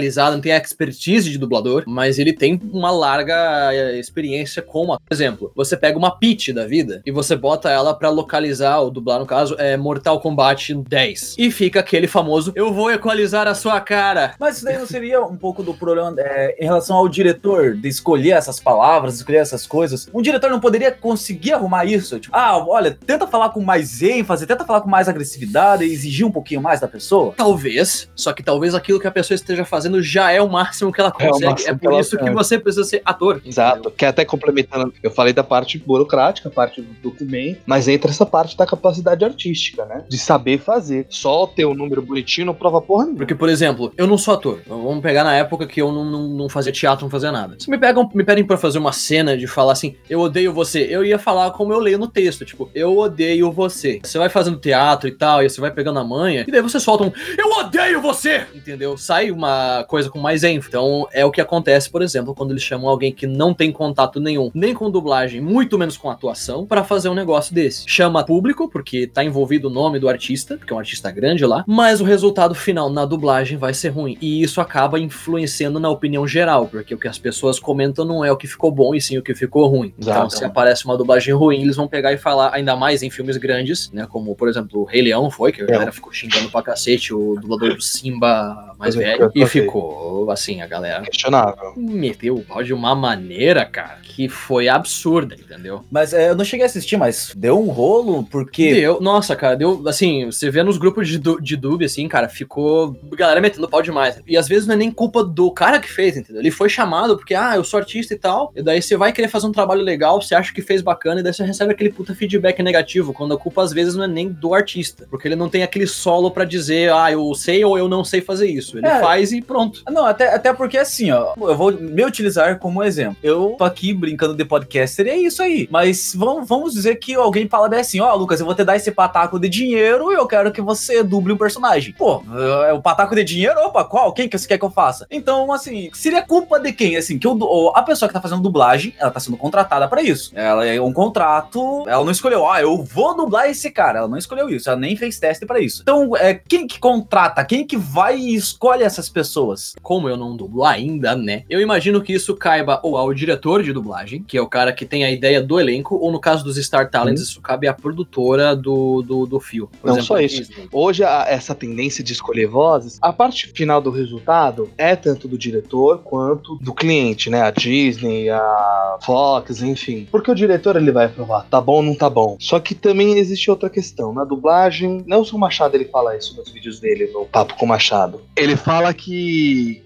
especializado, 0.08 0.34
não 0.34 0.40
tem 0.40 0.52
expertise 0.52 1.30
de 1.30 1.38
dublador, 1.38 1.84
mas 1.86 2.18
ele 2.18 2.32
tem 2.32 2.60
uma 2.72 2.90
larga 2.90 3.72
eh, 3.72 3.98
experiência 3.98 4.62
como 4.62 4.94
ator. 4.94 5.06
Por 5.06 5.14
exemplo, 5.14 5.52
você 5.54 5.76
pega 5.76 5.98
uma 5.98 6.18
pitch 6.18 6.50
da 6.50 6.66
vida 6.66 7.02
e 7.04 7.10
você 7.10 7.36
bota 7.36 7.70
ela 7.70 7.94
pra 7.94 8.10
localizar, 8.10 8.80
ou 8.80 8.90
dublar 8.90 9.18
no 9.18 9.26
caso, 9.26 9.54
é 9.58 9.76
Mortal 9.76 10.20
Kombat 10.20 10.74
10. 10.74 11.36
E 11.38 11.50
fica 11.50 11.80
aquele 11.80 12.06
famoso, 12.06 12.52
eu 12.54 12.72
vou 12.72 12.90
equalizar 12.90 13.46
a 13.46 13.54
sua 13.54 13.80
cara. 13.80 14.34
Mas 14.38 14.56
isso 14.56 14.64
daí 14.64 14.78
não 14.78 14.86
seria 14.86 15.22
um 15.22 15.36
pouco 15.36 15.62
do 15.62 15.74
problema 15.74 16.14
é, 16.18 16.56
em 16.58 16.64
relação 16.64 16.96
ao 16.96 17.08
diretor 17.08 17.76
de 17.76 17.88
escolher 17.88 18.30
essas 18.30 18.58
palavras, 18.58 19.16
escolher 19.16 19.38
essas 19.38 19.66
coisas? 19.66 20.08
Um 20.12 20.22
diretor 20.22 20.50
não 20.50 20.60
poderia 20.60 20.90
conseguir 20.90 21.52
arrumar 21.52 21.84
isso? 21.84 22.18
Tipo, 22.18 22.36
ah, 22.36 22.58
olha, 22.66 22.96
tenta 23.06 23.26
falar 23.26 23.50
com 23.50 23.60
mais 23.60 24.02
ênfase, 24.02 24.46
tenta 24.46 24.64
falar 24.64 24.80
com 24.80 24.88
mais 24.88 25.08
agressividade 25.08 25.84
e 25.84 25.92
exigir 25.92 26.26
um 26.26 26.30
pouquinho 26.30 26.60
mais 26.60 26.80
da 26.80 26.88
pessoa? 26.88 27.34
Talvez, 27.36 28.08
só 28.14 28.32
que 28.32 28.42
talvez 28.42 28.74
aquilo 28.74 29.00
que 29.00 29.06
a 29.06 29.10
pessoa 29.10 29.34
esteja 29.34 29.64
fazendo 29.64 29.88
já 30.02 30.30
é 30.30 30.40
o 30.40 30.49
máximo 30.49 30.92
que 30.92 31.00
ela 31.00 31.12
É 31.18 31.28
consegue. 31.28 31.62
É, 31.62 31.75
que 31.75 31.80
por 31.80 31.99
isso 31.99 32.18
que 32.18 32.30
você 32.30 32.59
precisa 32.59 32.85
ser 32.85 33.02
ator. 33.04 33.40
Exato. 33.45 33.90
Que 33.90 34.04
até 34.04 34.25
complementando, 34.25 34.92
eu 35.02 35.11
falei 35.11 35.33
da 35.33 35.42
parte 35.42 35.78
burocrática, 35.78 36.49
a 36.49 36.52
parte 36.52 36.80
do 36.80 36.92
documento, 37.02 37.61
mas 37.66 37.88
entra 37.88 38.11
essa 38.11 38.26
parte 38.26 38.57
da 38.57 38.66
capacidade 38.66 39.25
artística, 39.25 39.85
né? 39.85 40.04
De 40.09 40.18
saber 40.18 40.59
fazer. 40.59 41.07
Só 41.09 41.47
ter 41.47 41.64
o 41.64 41.75
número 41.75 42.02
bonitinho 42.02 42.47
não 42.47 42.54
prova 42.54 42.80
porra 42.80 43.04
nenhuma. 43.04 43.18
Porque, 43.18 43.35
por 43.35 43.49
exemplo, 43.49 43.92
eu 43.97 44.07
não 44.07 44.18
sou 44.18 44.35
ator. 44.35 44.61
Vamos 44.66 45.00
pegar 45.00 45.25
na 45.25 45.35
época 45.35 45.66
que 45.66 45.80
eu 45.80 45.90
não, 45.92 46.04
não, 46.04 46.28
não 46.28 46.49
fazia 46.49 46.73
teatro, 46.73 47.04
não 47.04 47.11
fazia 47.11 47.33
nada. 47.33 47.57
Se 47.59 47.71
me, 47.71 47.78
pegam, 47.78 48.09
me 48.14 48.25
pedem 48.25 48.45
pra 48.45 48.57
fazer 48.57 48.78
uma 48.78 48.92
cena 48.92 49.37
de 49.37 49.47
falar 49.47 49.73
assim, 49.73 49.97
eu 50.09 50.21
odeio 50.21 50.52
você, 50.52 50.87
eu 50.90 51.04
ia 51.04 51.18
falar 51.18 51.50
como 51.52 51.73
eu 51.73 51.78
leio 51.78 51.99
no 51.99 52.09
texto, 52.09 52.45
tipo, 52.45 52.71
eu 52.75 52.97
odeio 52.97 53.50
você. 53.52 54.00
Você 54.02 54.18
vai 54.18 54.28
fazendo 54.28 54.59
teatro 54.59 55.09
e 55.09 55.12
tal, 55.12 55.42
e 55.42 55.49
você 55.49 55.61
vai 55.61 55.71
pegando 55.71 55.99
a 55.99 56.04
manha, 56.04 56.45
e 56.47 56.50
daí 56.50 56.62
você 56.62 56.78
solta 56.80 57.04
um, 57.04 57.12
eu 57.37 57.50
odeio 57.59 58.00
você! 58.00 58.47
Entendeu? 58.54 58.97
Sai 58.97 59.30
uma 59.30 59.77
coisa 59.85 60.11
com 60.11 60.18
mais 60.18 60.44
ênfase. 60.44 60.68
Então, 60.68 61.06
é 61.12 61.25
o 61.25 61.30
que 61.30 61.40
acontece, 61.40 61.90
por 61.90 62.02
exemplo, 62.02 62.35
quando 62.35 62.50
eles 62.50 62.62
chamam 62.62 62.88
alguém 62.88 63.12
que 63.12 63.26
não 63.26 63.54
tem 63.54 63.73
contato 63.73 64.20
nenhum, 64.20 64.50
nem 64.54 64.75
com 64.75 64.90
dublagem, 64.90 65.40
muito 65.40 65.78
menos 65.78 65.97
com 65.97 66.11
atuação, 66.11 66.66
pra 66.66 66.85
fazer 66.85 67.08
um 67.08 67.14
negócio 67.14 67.54
desse. 67.54 67.85
Chama 67.87 68.25
público, 68.25 68.68
porque 68.68 69.06
tá 69.06 69.25
envolvido 69.25 69.68
o 69.68 69.70
nome 69.70 69.99
do 69.99 70.08
artista, 70.08 70.56
porque 70.56 70.73
é 70.73 70.76
um 70.76 70.78
artista 70.78 71.11
grande 71.11 71.44
lá, 71.44 71.64
mas 71.66 72.00
o 72.00 72.04
resultado 72.04 72.54
final 72.54 72.90
na 72.90 73.04
dublagem 73.04 73.56
vai 73.56 73.75
ser 73.75 73.88
ruim. 73.88 74.16
E 74.20 74.42
isso 74.42 74.61
acaba 74.61 74.99
influenciando 74.99 75.80
na 75.80 75.88
opinião 75.88 76.26
geral, 76.26 76.66
porque 76.66 76.94
o 76.94 76.99
que 76.99 77.08
as 77.08 77.18
pessoas 77.18 77.58
comentam 77.58 78.04
não 78.04 78.25
é 78.25 78.30
o 78.30 78.37
que 78.37 78.47
ficou 78.47 78.70
bom, 78.70 78.94
e 78.94 79.00
sim 79.00 79.18
o 79.18 79.23
que 79.23 79.35
ficou 79.35 79.66
ruim. 79.66 79.92
Então, 79.99 80.12
Exato. 80.12 80.37
se 80.37 80.44
aparece 80.44 80.85
uma 80.85 80.97
dublagem 80.97 81.35
ruim, 81.35 81.62
eles 81.62 81.76
vão 81.76 81.88
pegar 81.88 82.12
e 82.12 82.18
falar, 82.18 82.54
ainda 82.54 82.76
mais 82.76 83.02
em 83.02 83.11
filmes 83.11 83.37
grandes, 83.37 83.90
né? 83.92 84.06
Como, 84.08 84.35
por 84.35 84.49
exemplo, 84.49 84.82
o 84.82 84.85
Rei 84.85 85.02
Leão 85.02 85.30
foi, 85.30 85.52
que 85.52 85.62
a 85.62 85.66
galera 85.66 85.92
ficou 85.92 86.12
xingando 86.12 86.50
pra 86.50 86.62
cacete, 86.62 87.14
o 87.14 87.35
dublador 87.40 87.75
do 87.75 87.82
Simba 87.82 88.75
mais 88.78 88.94
é, 88.94 88.99
velho. 88.99 89.30
E 89.35 89.47
sei. 89.47 89.62
Ficou, 89.72 90.30
assim, 90.30 90.60
a 90.60 90.66
galera 90.66 91.02
Questionável. 91.02 91.72
meteu 91.76 92.34
o 92.37 92.42
pau 92.44 92.62
de 92.62 92.72
uma 92.72 92.94
maneira, 92.94 93.64
cara, 93.64 93.98
que 94.02 94.28
foi 94.28 94.68
absurda, 94.68 95.34
entendeu? 95.34 95.84
Mas 95.90 96.12
é, 96.12 96.30
eu 96.30 96.34
não 96.37 96.44
cheguei 96.44 96.64
a 96.64 96.68
assistir, 96.68 96.96
mas 96.96 97.32
deu 97.37 97.58
um 97.60 97.68
rolo, 97.68 98.25
porque. 98.25 98.75
Deu, 98.75 99.00
nossa, 99.00 99.37
cara, 99.37 99.56
deu, 99.56 99.82
assim, 99.87 100.26
você 100.26 100.50
vê 100.50 100.62
nos 100.62 100.78
grupos 100.78 101.08
de, 101.08 101.18
du- 101.18 101.40
de 101.40 101.56
dub, 101.56 101.84
assim, 101.84 102.06
cara, 102.08 102.28
ficou 102.28 102.96
galera 103.12 103.40
metendo 103.40 103.68
pau 103.68 103.82
demais. 103.82 104.20
E 104.26 104.37
às 104.37 104.48
vezes 104.48 104.66
não 104.66 104.75
é 104.75 104.76
nem 104.76 104.90
culpa 104.90 105.22
do 105.25 105.50
cara 105.50 105.78
que 105.80 105.88
fez, 105.90 106.16
entendeu? 106.16 106.40
Ele 106.42 106.50
foi 106.50 106.68
chamado 106.68 107.16
porque, 107.16 107.34
ah, 107.34 107.54
eu 107.56 107.64
sou 107.64 107.78
artista 107.78 108.14
e 108.14 108.18
tal, 108.18 108.52
e 108.56 108.62
daí 108.62 108.80
você 108.82 108.96
vai 108.96 109.12
querer 109.12 109.28
fazer 109.28 109.46
um 109.46 109.52
trabalho 109.52 109.82
legal, 109.82 110.20
você 110.20 110.34
acha 110.34 110.52
que 110.52 110.62
fez 110.62 110.82
bacana, 110.82 111.20
e 111.20 111.22
daí 111.22 111.32
você 111.32 111.44
recebe 111.44 111.72
aquele 111.72 111.90
puta 111.90 112.14
feedback 112.14 112.62
negativo, 112.62 113.12
quando 113.12 113.34
a 113.34 113.38
culpa 113.38 113.62
às 113.62 113.72
vezes 113.72 113.94
não 113.94 114.04
é 114.04 114.08
nem 114.08 114.28
do 114.28 114.54
artista, 114.54 115.06
porque 115.10 115.28
ele 115.28 115.37
não 115.37 115.48
tem 115.48 115.62
aquele 115.62 115.87
solo 115.87 116.30
pra 116.30 116.44
dizer, 116.44 116.92
ah, 116.92 117.10
eu 117.12 117.32
sei 117.34 117.64
ou 117.64 117.78
eu 117.78 117.88
não 117.88 118.04
sei 118.04 118.20
fazer 118.20 118.48
isso. 118.48 118.78
Ele 118.78 118.87
É. 118.87 119.00
faz 119.00 119.32
e 119.32 119.40
pronto. 119.42 119.57
Não, 119.90 120.06
até, 120.06 120.34
até 120.34 120.52
porque 120.52 120.78
assim, 120.78 121.10
ó, 121.10 121.34
eu 121.36 121.56
vou 121.56 121.72
me 121.72 122.04
utilizar 122.04 122.58
como 122.58 122.82
exemplo. 122.82 123.16
Eu 123.22 123.54
tô 123.58 123.64
aqui 123.64 123.92
brincando 123.92 124.34
de 124.34 124.44
podcaster 124.44 125.06
e 125.06 125.10
é 125.10 125.16
isso 125.16 125.42
aí. 125.42 125.68
Mas 125.70 126.14
vamos, 126.14 126.48
vamos 126.48 126.72
dizer 126.72 126.96
que 126.96 127.14
alguém 127.14 127.48
fala 127.48 127.68
bem 127.68 127.80
assim: 127.80 128.00
ó, 128.00 128.14
Lucas, 128.14 128.40
eu 128.40 128.46
vou 128.46 128.54
te 128.54 128.64
dar 128.64 128.76
esse 128.76 128.90
pataco 128.90 129.38
de 129.38 129.48
dinheiro 129.48 130.12
e 130.12 130.14
eu 130.14 130.26
quero 130.26 130.52
que 130.52 130.60
você 130.60 131.02
duble 131.02 131.32
um 131.32 131.38
personagem. 131.38 131.94
Pô, 131.96 132.22
é 132.66 132.72
o 132.72 132.82
pataco 132.82 133.14
de 133.14 133.24
dinheiro? 133.24 133.58
Opa, 133.60 133.84
qual? 133.84 134.12
Quem 134.12 134.28
que 134.28 134.38
você 134.38 134.46
quer 134.46 134.58
que 134.58 134.64
eu 134.64 134.70
faça? 134.70 135.06
Então, 135.10 135.52
assim, 135.52 135.90
seria 135.92 136.22
culpa 136.22 136.58
de 136.60 136.72
quem? 136.72 136.96
Assim, 136.96 137.18
que 137.18 137.26
eu, 137.26 137.72
a 137.74 137.82
pessoa 137.82 138.08
que 138.08 138.14
tá 138.14 138.20
fazendo 138.20 138.42
dublagem, 138.42 138.94
ela 138.98 139.10
tá 139.10 139.20
sendo 139.20 139.36
contratada 139.36 139.88
pra 139.88 140.02
isso. 140.02 140.30
Ela 140.34 140.66
é 140.66 140.80
um 140.80 140.92
contrato, 140.92 141.84
ela 141.86 142.04
não 142.04 142.12
escolheu, 142.12 142.42
ó, 142.42 142.58
eu 142.58 142.82
vou 142.82 143.16
dublar 143.16 143.48
esse 143.48 143.70
cara. 143.70 144.00
Ela 144.00 144.08
não 144.08 144.18
escolheu 144.18 144.48
isso, 144.48 144.68
ela 144.68 144.78
nem 144.78 144.96
fez 144.96 145.18
teste 145.18 145.46
pra 145.46 145.60
isso. 145.60 145.82
Então, 145.82 146.16
é, 146.16 146.34
quem 146.34 146.66
que 146.66 146.78
contrata? 146.78 147.44
Quem 147.44 147.66
que 147.66 147.76
vai 147.76 148.16
e 148.16 148.34
escolhe 148.34 148.82
essas 148.82 149.08
pessoas? 149.08 149.48
Como 149.83 150.09
eu 150.09 150.17
não 150.17 150.37
dublo 150.37 150.64
ainda, 150.64 151.14
né? 151.17 151.45
Eu 151.49 151.61
imagino 151.61 152.00
que 152.00 152.12
isso 152.12 152.35
caiba 152.35 152.81
ou 152.83 152.97
ao 152.97 153.12
diretor 153.14 153.62
de 153.62 153.73
dublagem, 153.73 154.23
que 154.26 154.37
é 154.37 154.43
o 154.43 154.47
cara 154.47 154.73
que 154.73 154.85
tem 154.87 155.05
a 155.05 155.11
ideia 155.11 155.43
do 155.43 155.59
elenco, 155.61 155.97
ou 155.97 156.11
no 156.12 156.21
caso 156.21 156.45
dos 156.45 156.56
Star 156.56 156.91
Talents, 156.91 157.23
isso 157.23 157.41
cabe 157.41 157.67
à 157.69 157.75
produtora 157.75 158.54
do, 158.54 159.02
do, 159.02 159.26
do 159.26 159.41
fio. 159.41 159.69
Por 159.80 159.89
Não 159.89 160.02
só 160.02 160.17
a 160.17 160.23
isso. 160.23 160.39
Disney. 160.43 160.69
Hoje, 160.73 161.04
a- 161.04 161.26
essa 161.28 161.54
tendência 161.54 162.02
de 162.02 162.13
escolher 162.13 162.47
vozes, 162.47 162.99
a 163.00 163.13
parte 163.13 163.49
final 163.54 163.80
do 163.80 163.91
resultado 163.91 164.71
é 164.76 164.95
tanto 164.97 165.26
do 165.28 165.39
diretor 165.39 165.99
quanto 165.99 166.56
do 166.56 166.73
cliente, 166.75 167.30
né? 167.30 167.43
A 167.43 167.50
Disney, 167.50 168.28
a 168.30 168.99
Fox, 169.02 169.63
enfim. 169.63 170.06
Porque 170.11 170.30
o 170.30 170.34
diretor 170.34 170.76
ele 170.76 170.91
vai 170.93 171.06
aprovar, 171.06 171.47
tá 171.50 171.61
bom 171.61 171.76
ou 171.76 171.82
não 171.82 171.95
tá 171.95 172.08
bom. 172.11 172.37
Só 172.41 172.58
que 172.61 172.75
também 172.75 173.19
existe 173.19 173.50
outra 173.50 173.69
questão. 173.71 174.13
Na 174.13 174.25
dublagem, 174.25 175.02
Nelson 175.06 175.39
Machado 175.39 175.75
ele 175.76 175.84
fala 175.87 176.17
isso 176.17 176.37
nos 176.37 176.50
vídeos 176.50 176.80
dele, 176.80 177.11
no 177.13 177.25
Papo 177.26 177.54
com 177.56 177.67
Machado. 177.67 178.21
Ele 178.37 178.56
fala 178.56 178.93
que 178.95 179.37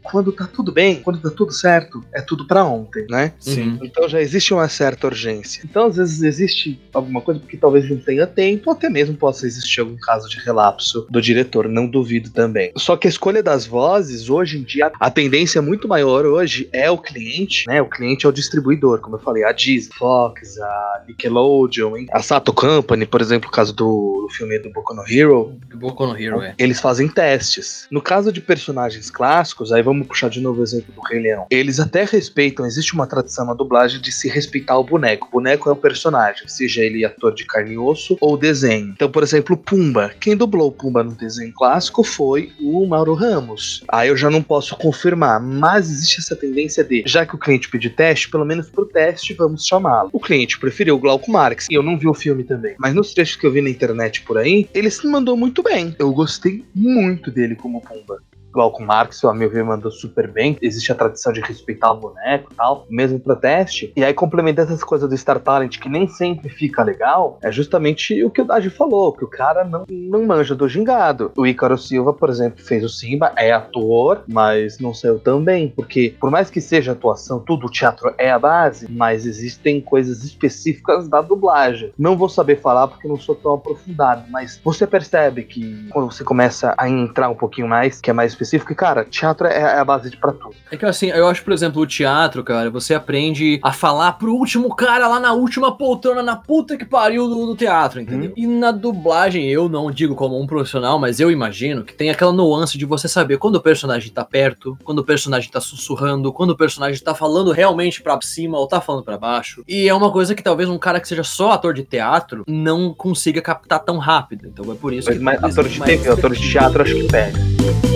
quando 0.03 0.33
tá 0.33 0.47
tudo 0.47 0.73
bem, 0.73 1.01
quando 1.03 1.21
tá 1.21 1.31
tudo 1.31 1.53
certo, 1.53 2.05
é 2.13 2.21
tudo 2.21 2.47
pra 2.47 2.65
ontem, 2.65 3.07
né? 3.09 3.33
Sim. 3.39 3.79
Então 3.83 4.09
já 4.09 4.21
existe 4.21 4.53
uma 4.53 4.69
certa 4.69 5.07
urgência. 5.07 5.63
Então, 5.65 5.87
às 5.87 5.97
vezes, 5.97 6.23
existe 6.23 6.81
alguma 6.93 7.21
coisa 7.21 7.41
porque 7.41 7.57
talvez 7.57 7.89
não 7.89 7.99
tenha 7.99 8.27
tempo, 8.27 8.71
ou 8.71 8.77
até 8.77 8.89
mesmo 8.89 9.17
possa 9.17 9.47
existir 9.47 9.81
algum 9.81 9.97
caso 9.97 10.29
de 10.29 10.39
relapso 10.39 11.07
do 11.11 11.21
diretor, 11.21 11.69
não 11.69 11.87
duvido 11.87 12.31
também. 12.31 12.73
Só 12.77 12.97
que 12.97 13.07
a 13.07 13.11
escolha 13.11 13.43
das 13.43 13.67
vozes, 13.67 14.29
hoje 14.29 14.59
em 14.59 14.63
dia, 14.63 14.91
a 14.99 15.11
tendência 15.11 15.63
muito 15.63 15.89
maior 15.89 16.25
hoje 16.27 16.69
é 16.73 16.91
o 16.91 16.99
cliente, 16.99 17.67
né? 17.67 17.81
O 17.81 17.89
cliente 17.89 18.27
é 18.27 18.29
o 18.29 18.33
distribuidor, 18.33 19.01
como 19.01 19.17
eu 19.17 19.21
falei, 19.21 19.45
a 19.45 19.53
Disney, 19.53 19.95
Fox, 19.97 20.59
a 20.59 21.05
Nickelodeon, 21.07 21.97
hein? 21.97 22.07
a 22.13 22.23
Sato 22.23 22.53
Company, 22.53 23.07
por 23.07 23.21
exemplo, 23.21 23.49
o 23.49 23.53
caso 23.53 23.73
do, 23.73 24.27
do 24.27 24.35
filme 24.35 24.59
do 24.59 24.71
Boku 24.71 24.95
no 24.95 25.05
Hero, 25.09 25.59
Boku 25.75 26.07
no 26.07 26.19
Hero, 26.19 26.43
é. 26.43 26.55
eles 26.59 26.81
fazem 26.81 27.09
testes. 27.09 27.87
No 27.91 28.01
caso 28.01 28.33
de 28.33 28.41
personagens 28.41 29.11
clássicos, 29.11 29.42
aí 29.73 29.83
vamos 29.83 30.07
puxar 30.07 30.29
de 30.29 30.41
novo 30.41 30.61
o 30.61 30.63
exemplo 30.63 30.93
do 30.95 31.01
Rei 31.01 31.21
Leão. 31.21 31.47
Eles 31.51 31.81
até 31.81 32.05
respeitam, 32.05 32.67
existe 32.67 32.95
uma 32.95 33.07
tradição 33.07 33.45
na 33.45 33.55
dublagem 33.55 34.01
de 34.01 34.13
se 34.13 34.29
respeitar 34.29 34.79
o 34.79 34.85
boneco. 34.85 35.29
O 35.29 35.31
boneco 35.33 35.69
é 35.69 35.73
o 35.73 35.77
personagem, 35.77 36.49
seja 36.49 36.83
ele 36.83 37.05
ator 37.05 37.35
de 37.35 37.45
carne 37.45 37.75
e 37.75 37.79
osso 37.79 38.17
ou 38.21 38.37
desenho. 38.37 38.93
Então, 38.95 39.11
por 39.11 39.23
exemplo, 39.23 39.57
Pumba. 39.57 40.13
Quem 40.21 40.37
dublou 40.37 40.73
Pumba 40.73 41.03
no 41.03 41.13
desenho 41.13 41.53
clássico 41.53 42.03
foi 42.03 42.53
o 42.61 42.87
Mauro 42.87 43.15
Ramos. 43.15 43.85
Aí 43.89 44.09
eu 44.09 44.17
já 44.17 44.31
não 44.31 44.43
posso 44.43 44.77
confirmar, 44.77 45.41
mas 45.41 45.91
existe 45.91 46.21
essa 46.21 46.37
tendência 46.37 46.85
de, 46.85 47.03
já 47.07 47.25
que 47.27 47.35
o 47.35 47.39
cliente 47.39 47.69
pediu 47.69 47.95
teste, 47.95 48.31
pelo 48.31 48.45
menos 48.45 48.69
pro 48.69 48.87
teste 48.87 49.35
vamos 49.35 49.67
chamá-lo. 49.67 50.11
O 50.13 50.21
cliente 50.21 50.59
preferiu 50.59 50.97
o 50.97 50.99
Glauco 50.99 51.31
Marx, 51.31 51.67
e 51.71 51.75
eu 51.75 51.83
não 51.83 51.99
vi 51.99 52.09
o 52.09 52.15
filme 52.15 52.45
também, 52.45 52.75
mas 52.79 52.95
nos 52.95 53.13
trechos 53.13 53.37
que 53.37 53.47
eu 53.47 53.53
vi 53.53 53.61
na 53.61 53.71
internet 53.71 54.23
por 54.23 54.39
aí, 54.39 54.69
ele 54.75 54.91
se 54.91 55.07
mandou 55.07 55.37
muito 55.37 55.63
bem. 55.63 55.95
Eu 55.99 56.13
gostei 56.13 56.65
muito 56.75 57.31
dele 57.31 57.55
como 57.55 57.81
Pumba. 57.81 58.23
Glauco 58.53 58.83
Marx, 58.83 59.25
a 59.25 59.33
meu 59.33 59.51
ver, 59.51 59.65
mandou 59.65 59.91
super 59.91 60.31
bem. 60.31 60.59
Existe 60.61 60.93
a 60.93 60.95
tradição 60.95 61.33
de 61.33 61.41
respeitar 61.41 61.93
o 61.93 61.97
boneco 61.97 62.53
e 62.53 62.55
tal, 62.55 62.87
mesmo 62.89 63.19
pro 63.19 63.35
teste. 63.35 63.93
E 63.97 64.05
aí, 64.05 64.13
complementando 64.13 64.69
essas 64.69 64.85
coisas 64.85 65.09
do 65.09 65.17
Star 65.17 65.41
Talent, 65.41 65.79
que 65.79 65.89
nem 65.89 66.07
sempre 66.07 66.49
fica 66.49 66.83
legal, 66.83 67.39
é 67.43 67.51
justamente 67.51 68.23
o 68.23 68.31
que 68.31 68.43
o 68.43 68.45
Dagi 68.45 68.71
falou, 68.71 69.13
que 69.13 69.25
o 69.25 69.29
cara 69.29 69.65
não, 69.65 69.85
não 69.89 70.27
manja 70.27 70.55
do 70.55 70.69
gingado. 70.69 71.33
O 71.37 71.47
Ícaro 71.47 71.79
Silva, 71.79 72.13
por 72.13 72.29
exemplo, 72.29 72.63
fez 72.63 72.85
o 72.85 72.89
Simba, 72.89 73.33
é 73.37 73.53
ator, 73.53 74.23
mas 74.29 74.79
não 74.79 74.93
saiu 74.93 75.19
tão 75.19 75.43
bem, 75.43 75.73
porque 75.75 76.15
por 76.21 76.31
mais 76.31 76.51
que 76.51 76.61
seja 76.61 76.93
atuação, 76.93 77.41
tudo, 77.41 77.67
o 77.67 77.71
teatro 77.71 78.13
é 78.19 78.31
a 78.31 78.39
base, 78.39 78.87
mas 78.91 79.25
existem 79.25 79.81
coisas 79.81 80.25
específicas 80.25 81.09
da 81.09 81.21
dublagem. 81.21 81.93
Não 81.99 82.17
vou 82.17 82.29
saber 82.29 82.61
falar 82.61 82.89
porque 82.89 83.09
não 83.09 83.17
sou 83.17 83.35
tão 83.35 83.55
aprofundado, 83.55 84.25
mas 84.31 84.61
você 84.63 84.87
percebe 84.87 85.45
que 85.45 85.89
quando 85.91 86.13
você 86.13 86.23
começa 86.23 86.75
a 86.77 86.89
entrar 86.89 87.29
um 87.29 87.35
pouquinho 87.35 87.69
mais, 87.69 88.01
que 88.01 88.11
é 88.11 88.13
mais 88.13 88.35
específico. 88.43 88.73
E, 88.73 88.77
cara, 88.77 89.05
teatro 89.05 89.47
é, 89.47 89.59
é 89.59 89.79
a 89.79 89.85
base 89.85 90.11
de 90.11 90.17
pra 90.17 90.33
tudo. 90.33 90.55
É 90.71 90.77
que 90.77 90.85
assim, 90.85 91.09
eu 91.11 91.27
acho, 91.27 91.43
por 91.43 91.53
exemplo, 91.53 91.81
o 91.81 91.87
teatro, 91.87 92.43
cara, 92.45 92.71
você 92.71 92.95
aprende 92.95 93.61
a 93.63 93.73
falar 93.73 94.13
pro 94.13 94.35
último 94.35 94.75
cara 94.75 95.09
lá 95.09 95.19
na 95.19 95.33
última 95.33 95.77
poltrona, 95.77 96.23
na 96.23 96.37
puta 96.37 96.77
que 96.77 96.85
pariu 96.85 97.29
do, 97.29 97.47
do 97.47 97.57
teatro, 97.57 98.01
entendeu? 98.01 98.33
E 98.37 98.47
na 98.47 98.71
dublagem, 98.71 99.49
eu 99.49 99.69
não 99.69 99.91
digo 99.91 100.15
como 100.15 100.41
um 100.41 100.47
profissional, 100.47 100.99
mas 100.99 101.21
eu 101.21 101.31
imagino 101.31 101.85
que 101.85 101.95
tem 101.95 102.11
aquela 102.11 102.33
nuance 102.33 102.77
de 102.77 102.85
você 102.85 103.09
saber 103.09 103.39
quando 103.39 103.57
o 103.57 103.61
personagem 103.61 104.11
tá 104.11 104.25
perto, 104.25 104.77
quando 104.85 104.99
o 104.99 105.05
personagem 105.05 105.51
tá 105.51 105.61
sussurrando, 105.61 106.33
quando 106.33 106.51
o 106.51 106.57
personagem 106.57 107.03
tá 107.03 107.15
falando 107.15 107.53
realmente 107.53 108.03
pra 108.03 108.19
cima 108.21 108.59
ou 108.59 108.67
tá 108.67 108.81
falando 108.81 109.05
pra 109.05 109.19
baixo. 109.19 109.63
E 109.67 109.89
é 109.89 109.95
uma 109.95 110.11
coisa 110.11 110.35
que 110.35 110.43
talvez 110.43 110.69
um 110.69 110.79
cara 110.79 111.01
que 111.01 111.09
seja 111.09 111.25
só 111.25 111.53
ator 111.53 111.75
de 111.75 111.83
teatro 111.83 112.45
não 112.47 112.93
consiga 112.93 113.41
captar 113.41 113.81
tão 113.81 113.99
rápido. 113.99 114.47
Então 114.47 114.71
é 114.73 114.75
por 114.75 114.93
isso 114.93 115.09
Mas, 115.09 115.19
que. 115.19 115.25
mas 115.25 115.41
talvez 115.41 115.59
ator 115.59 115.69
de 115.71 115.81
TV, 115.83 116.09
ator 116.09 116.35
de 116.35 116.51
teatro, 116.51 116.83
acho 116.83 116.95
que 116.95 117.05
pega. 117.09 117.92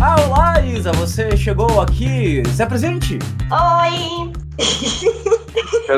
Olá, 0.00 0.60
Isa, 0.66 0.90
você 0.92 1.36
chegou 1.36 1.80
aqui. 1.80 2.42
Se 2.52 2.60
apresente. 2.60 3.20
Oi, 3.52 4.32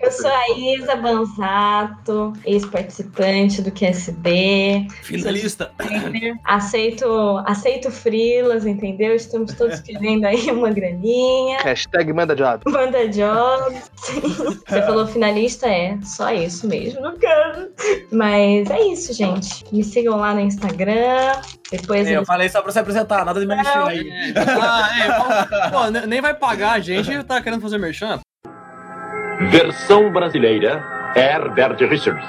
eu 0.00 0.10
sou 0.10 0.30
a 0.30 0.58
Isa 0.58 0.96
Banzato, 0.96 2.32
ex-participante 2.44 3.62
do 3.62 3.70
QSB. 3.70 4.86
Finalista. 5.02 5.70
Aceito, 6.44 7.42
aceito 7.46 7.90
frilas, 7.90 8.66
entendeu? 8.66 9.14
Estamos 9.14 9.52
todos 9.54 9.80
querendo 9.80 10.24
aí 10.24 10.50
uma 10.50 10.70
graninha. 10.70 11.58
Hashtag 11.58 12.12
manda 12.12 12.34
job. 12.34 12.62
Manda 12.66 13.06
jobs. 13.08 13.90
Você 14.66 14.82
falou 14.82 15.06
finalista, 15.06 15.68
é 15.68 15.98
só 16.02 16.32
isso 16.32 16.66
mesmo, 16.66 17.00
no 17.00 17.18
caso. 17.18 17.68
Mas 18.10 18.70
é 18.70 18.80
isso, 18.88 19.12
gente. 19.12 19.64
Me 19.72 19.84
sigam 19.84 20.16
lá 20.16 20.34
no 20.34 20.40
Instagram. 20.40 21.32
Depois 21.70 22.06
É, 22.08 22.16
eu 22.16 22.24
falei 22.24 22.48
só 22.48 22.62
pra 22.62 22.72
se 22.72 22.78
apresentar, 22.78 23.24
nada 23.24 23.38
de 23.40 23.46
merchan 23.46 23.84
aí. 23.86 24.10
Ah, 24.36 24.88
é, 25.04 25.12
pô, 25.12 25.70
pô, 25.78 25.90
ne- 25.90 26.06
nem 26.06 26.20
vai 26.20 26.32
pagar 26.34 26.72
a 26.72 26.80
gente 26.80 27.22
tá 27.24 27.42
querendo 27.42 27.60
fazer 27.60 27.78
merchan. 27.78 28.20
Versão 29.50 30.10
brasileira, 30.12 30.82
Herbert 31.14 31.78
Richards. 31.88 32.26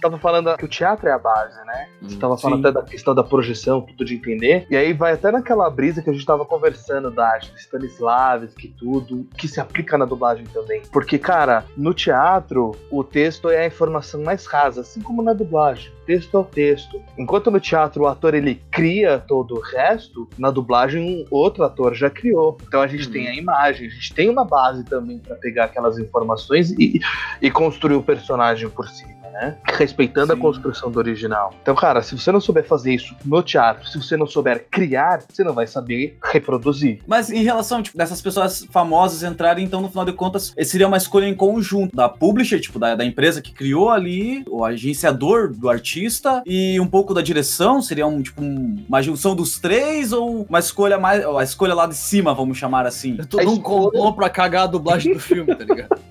Tava 0.00 0.18
falando 0.18 0.56
que 0.56 0.64
o 0.64 0.68
teatro 0.68 1.08
é 1.08 1.12
a 1.12 1.18
base, 1.18 1.56
né? 1.66 1.88
Você 2.02 2.16
tava 2.16 2.38
falando 2.38 2.62
sim. 2.62 2.68
até 2.68 2.80
da 2.80 2.86
questão 2.86 3.14
da 3.14 3.22
projeção, 3.22 3.82
tudo 3.82 4.04
de 4.04 4.14
entender. 4.14 4.66
E 4.70 4.76
aí 4.76 4.92
vai 4.92 5.12
até 5.12 5.30
naquela 5.30 5.68
brisa 5.68 6.02
que 6.02 6.08
a 6.08 6.12
gente 6.12 6.24
tava 6.24 6.44
conversando 6.46 7.10
da 7.10 7.26
arte 7.26 7.52
Stanislavski, 7.56 8.68
tudo, 8.78 9.26
que 9.36 9.46
se 9.46 9.60
aplica 9.60 9.98
na 9.98 10.04
dublagem 10.04 10.46
também. 10.46 10.82
Porque, 10.90 11.18
cara, 11.18 11.64
no 11.76 11.92
teatro, 11.92 12.74
o 12.90 13.04
texto 13.04 13.50
é 13.50 13.64
a 13.64 13.66
informação 13.66 14.22
mais 14.22 14.46
rasa, 14.46 14.80
assim 14.80 15.00
como 15.00 15.22
na 15.22 15.32
dublagem. 15.32 15.92
Texto 16.06 16.36
é 16.36 16.40
o 16.40 16.44
texto. 16.44 17.00
Enquanto 17.18 17.50
no 17.50 17.60
teatro 17.60 18.04
o 18.04 18.06
ator 18.06 18.34
ele 18.34 18.60
cria 18.70 19.18
todo 19.18 19.54
o 19.54 19.60
resto, 19.60 20.28
na 20.38 20.50
dublagem 20.50 21.00
um 21.00 21.24
outro 21.30 21.62
ator 21.62 21.94
já 21.94 22.08
criou. 22.10 22.56
Então 22.66 22.80
a 22.80 22.86
gente 22.86 23.08
tem 23.08 23.28
a 23.28 23.34
imagem, 23.34 23.86
a 23.86 23.90
gente 23.90 24.14
tem 24.14 24.28
uma 24.28 24.44
base 24.44 24.84
também 24.84 25.18
pra 25.18 25.36
pegar 25.36 25.64
aquelas 25.66 25.98
informações 25.98 26.70
e, 26.72 27.00
e 27.40 27.50
construir 27.50 27.94
o 27.94 28.02
personagem 28.02 28.68
por 28.68 28.88
cima. 28.88 29.19
Né? 29.32 29.56
Respeitando 29.64 30.32
a 30.32 30.36
Sim. 30.36 30.42
construção 30.42 30.90
do 30.90 30.98
original. 30.98 31.54
Então, 31.62 31.74
cara, 31.74 32.02
se 32.02 32.18
você 32.18 32.32
não 32.32 32.40
souber 32.40 32.64
fazer 32.64 32.92
isso 32.94 33.14
no 33.24 33.42
teatro, 33.42 33.86
se 33.88 33.96
você 33.96 34.16
não 34.16 34.26
souber 34.26 34.66
criar, 34.70 35.22
você 35.28 35.44
não 35.44 35.52
vai 35.54 35.66
saber 35.66 36.18
reproduzir. 36.22 36.98
Mas 37.06 37.30
em 37.30 37.42
relação, 37.42 37.82
tipo, 37.82 37.96
dessas 37.96 38.20
pessoas 38.20 38.66
famosas 38.70 39.22
entrarem, 39.22 39.64
então, 39.64 39.80
no 39.80 39.88
final 39.88 40.04
de 40.04 40.12
contas, 40.12 40.52
eh, 40.56 40.64
seria 40.64 40.88
uma 40.88 40.96
escolha 40.96 41.26
em 41.26 41.34
conjunto 41.34 41.94
da 41.96 42.08
publisher, 42.08 42.58
tipo, 42.60 42.78
da, 42.78 42.94
da 42.94 43.04
empresa 43.04 43.40
que 43.40 43.52
criou 43.52 43.90
ali, 43.90 44.42
o 44.48 44.64
agenciador 44.64 45.52
do 45.52 45.68
artista, 45.70 46.42
e 46.44 46.78
um 46.80 46.86
pouco 46.86 47.14
da 47.14 47.22
direção, 47.22 47.80
seria 47.80 48.06
um, 48.06 48.20
tipo, 48.22 48.42
um- 48.42 48.84
uma 48.88 49.02
junção 49.02 49.34
dos 49.36 49.58
três, 49.58 50.12
ou 50.12 50.44
uma 50.48 50.58
escolha 50.58 50.98
mais, 50.98 51.24
a 51.24 51.42
escolha 51.44 51.74
lá 51.74 51.86
de 51.86 51.94
cima, 51.94 52.34
vamos 52.34 52.58
chamar 52.58 52.86
assim. 52.86 53.16
É 53.20 53.24
todo 53.24 53.50
um 53.50 53.58
complô 53.60 54.12
pra 54.12 54.28
cagar 54.28 54.64
a 54.64 54.66
dublagem 54.66 55.12
do 55.12 55.20
filme, 55.20 55.54
tá 55.54 55.64
ligado? 55.64 55.98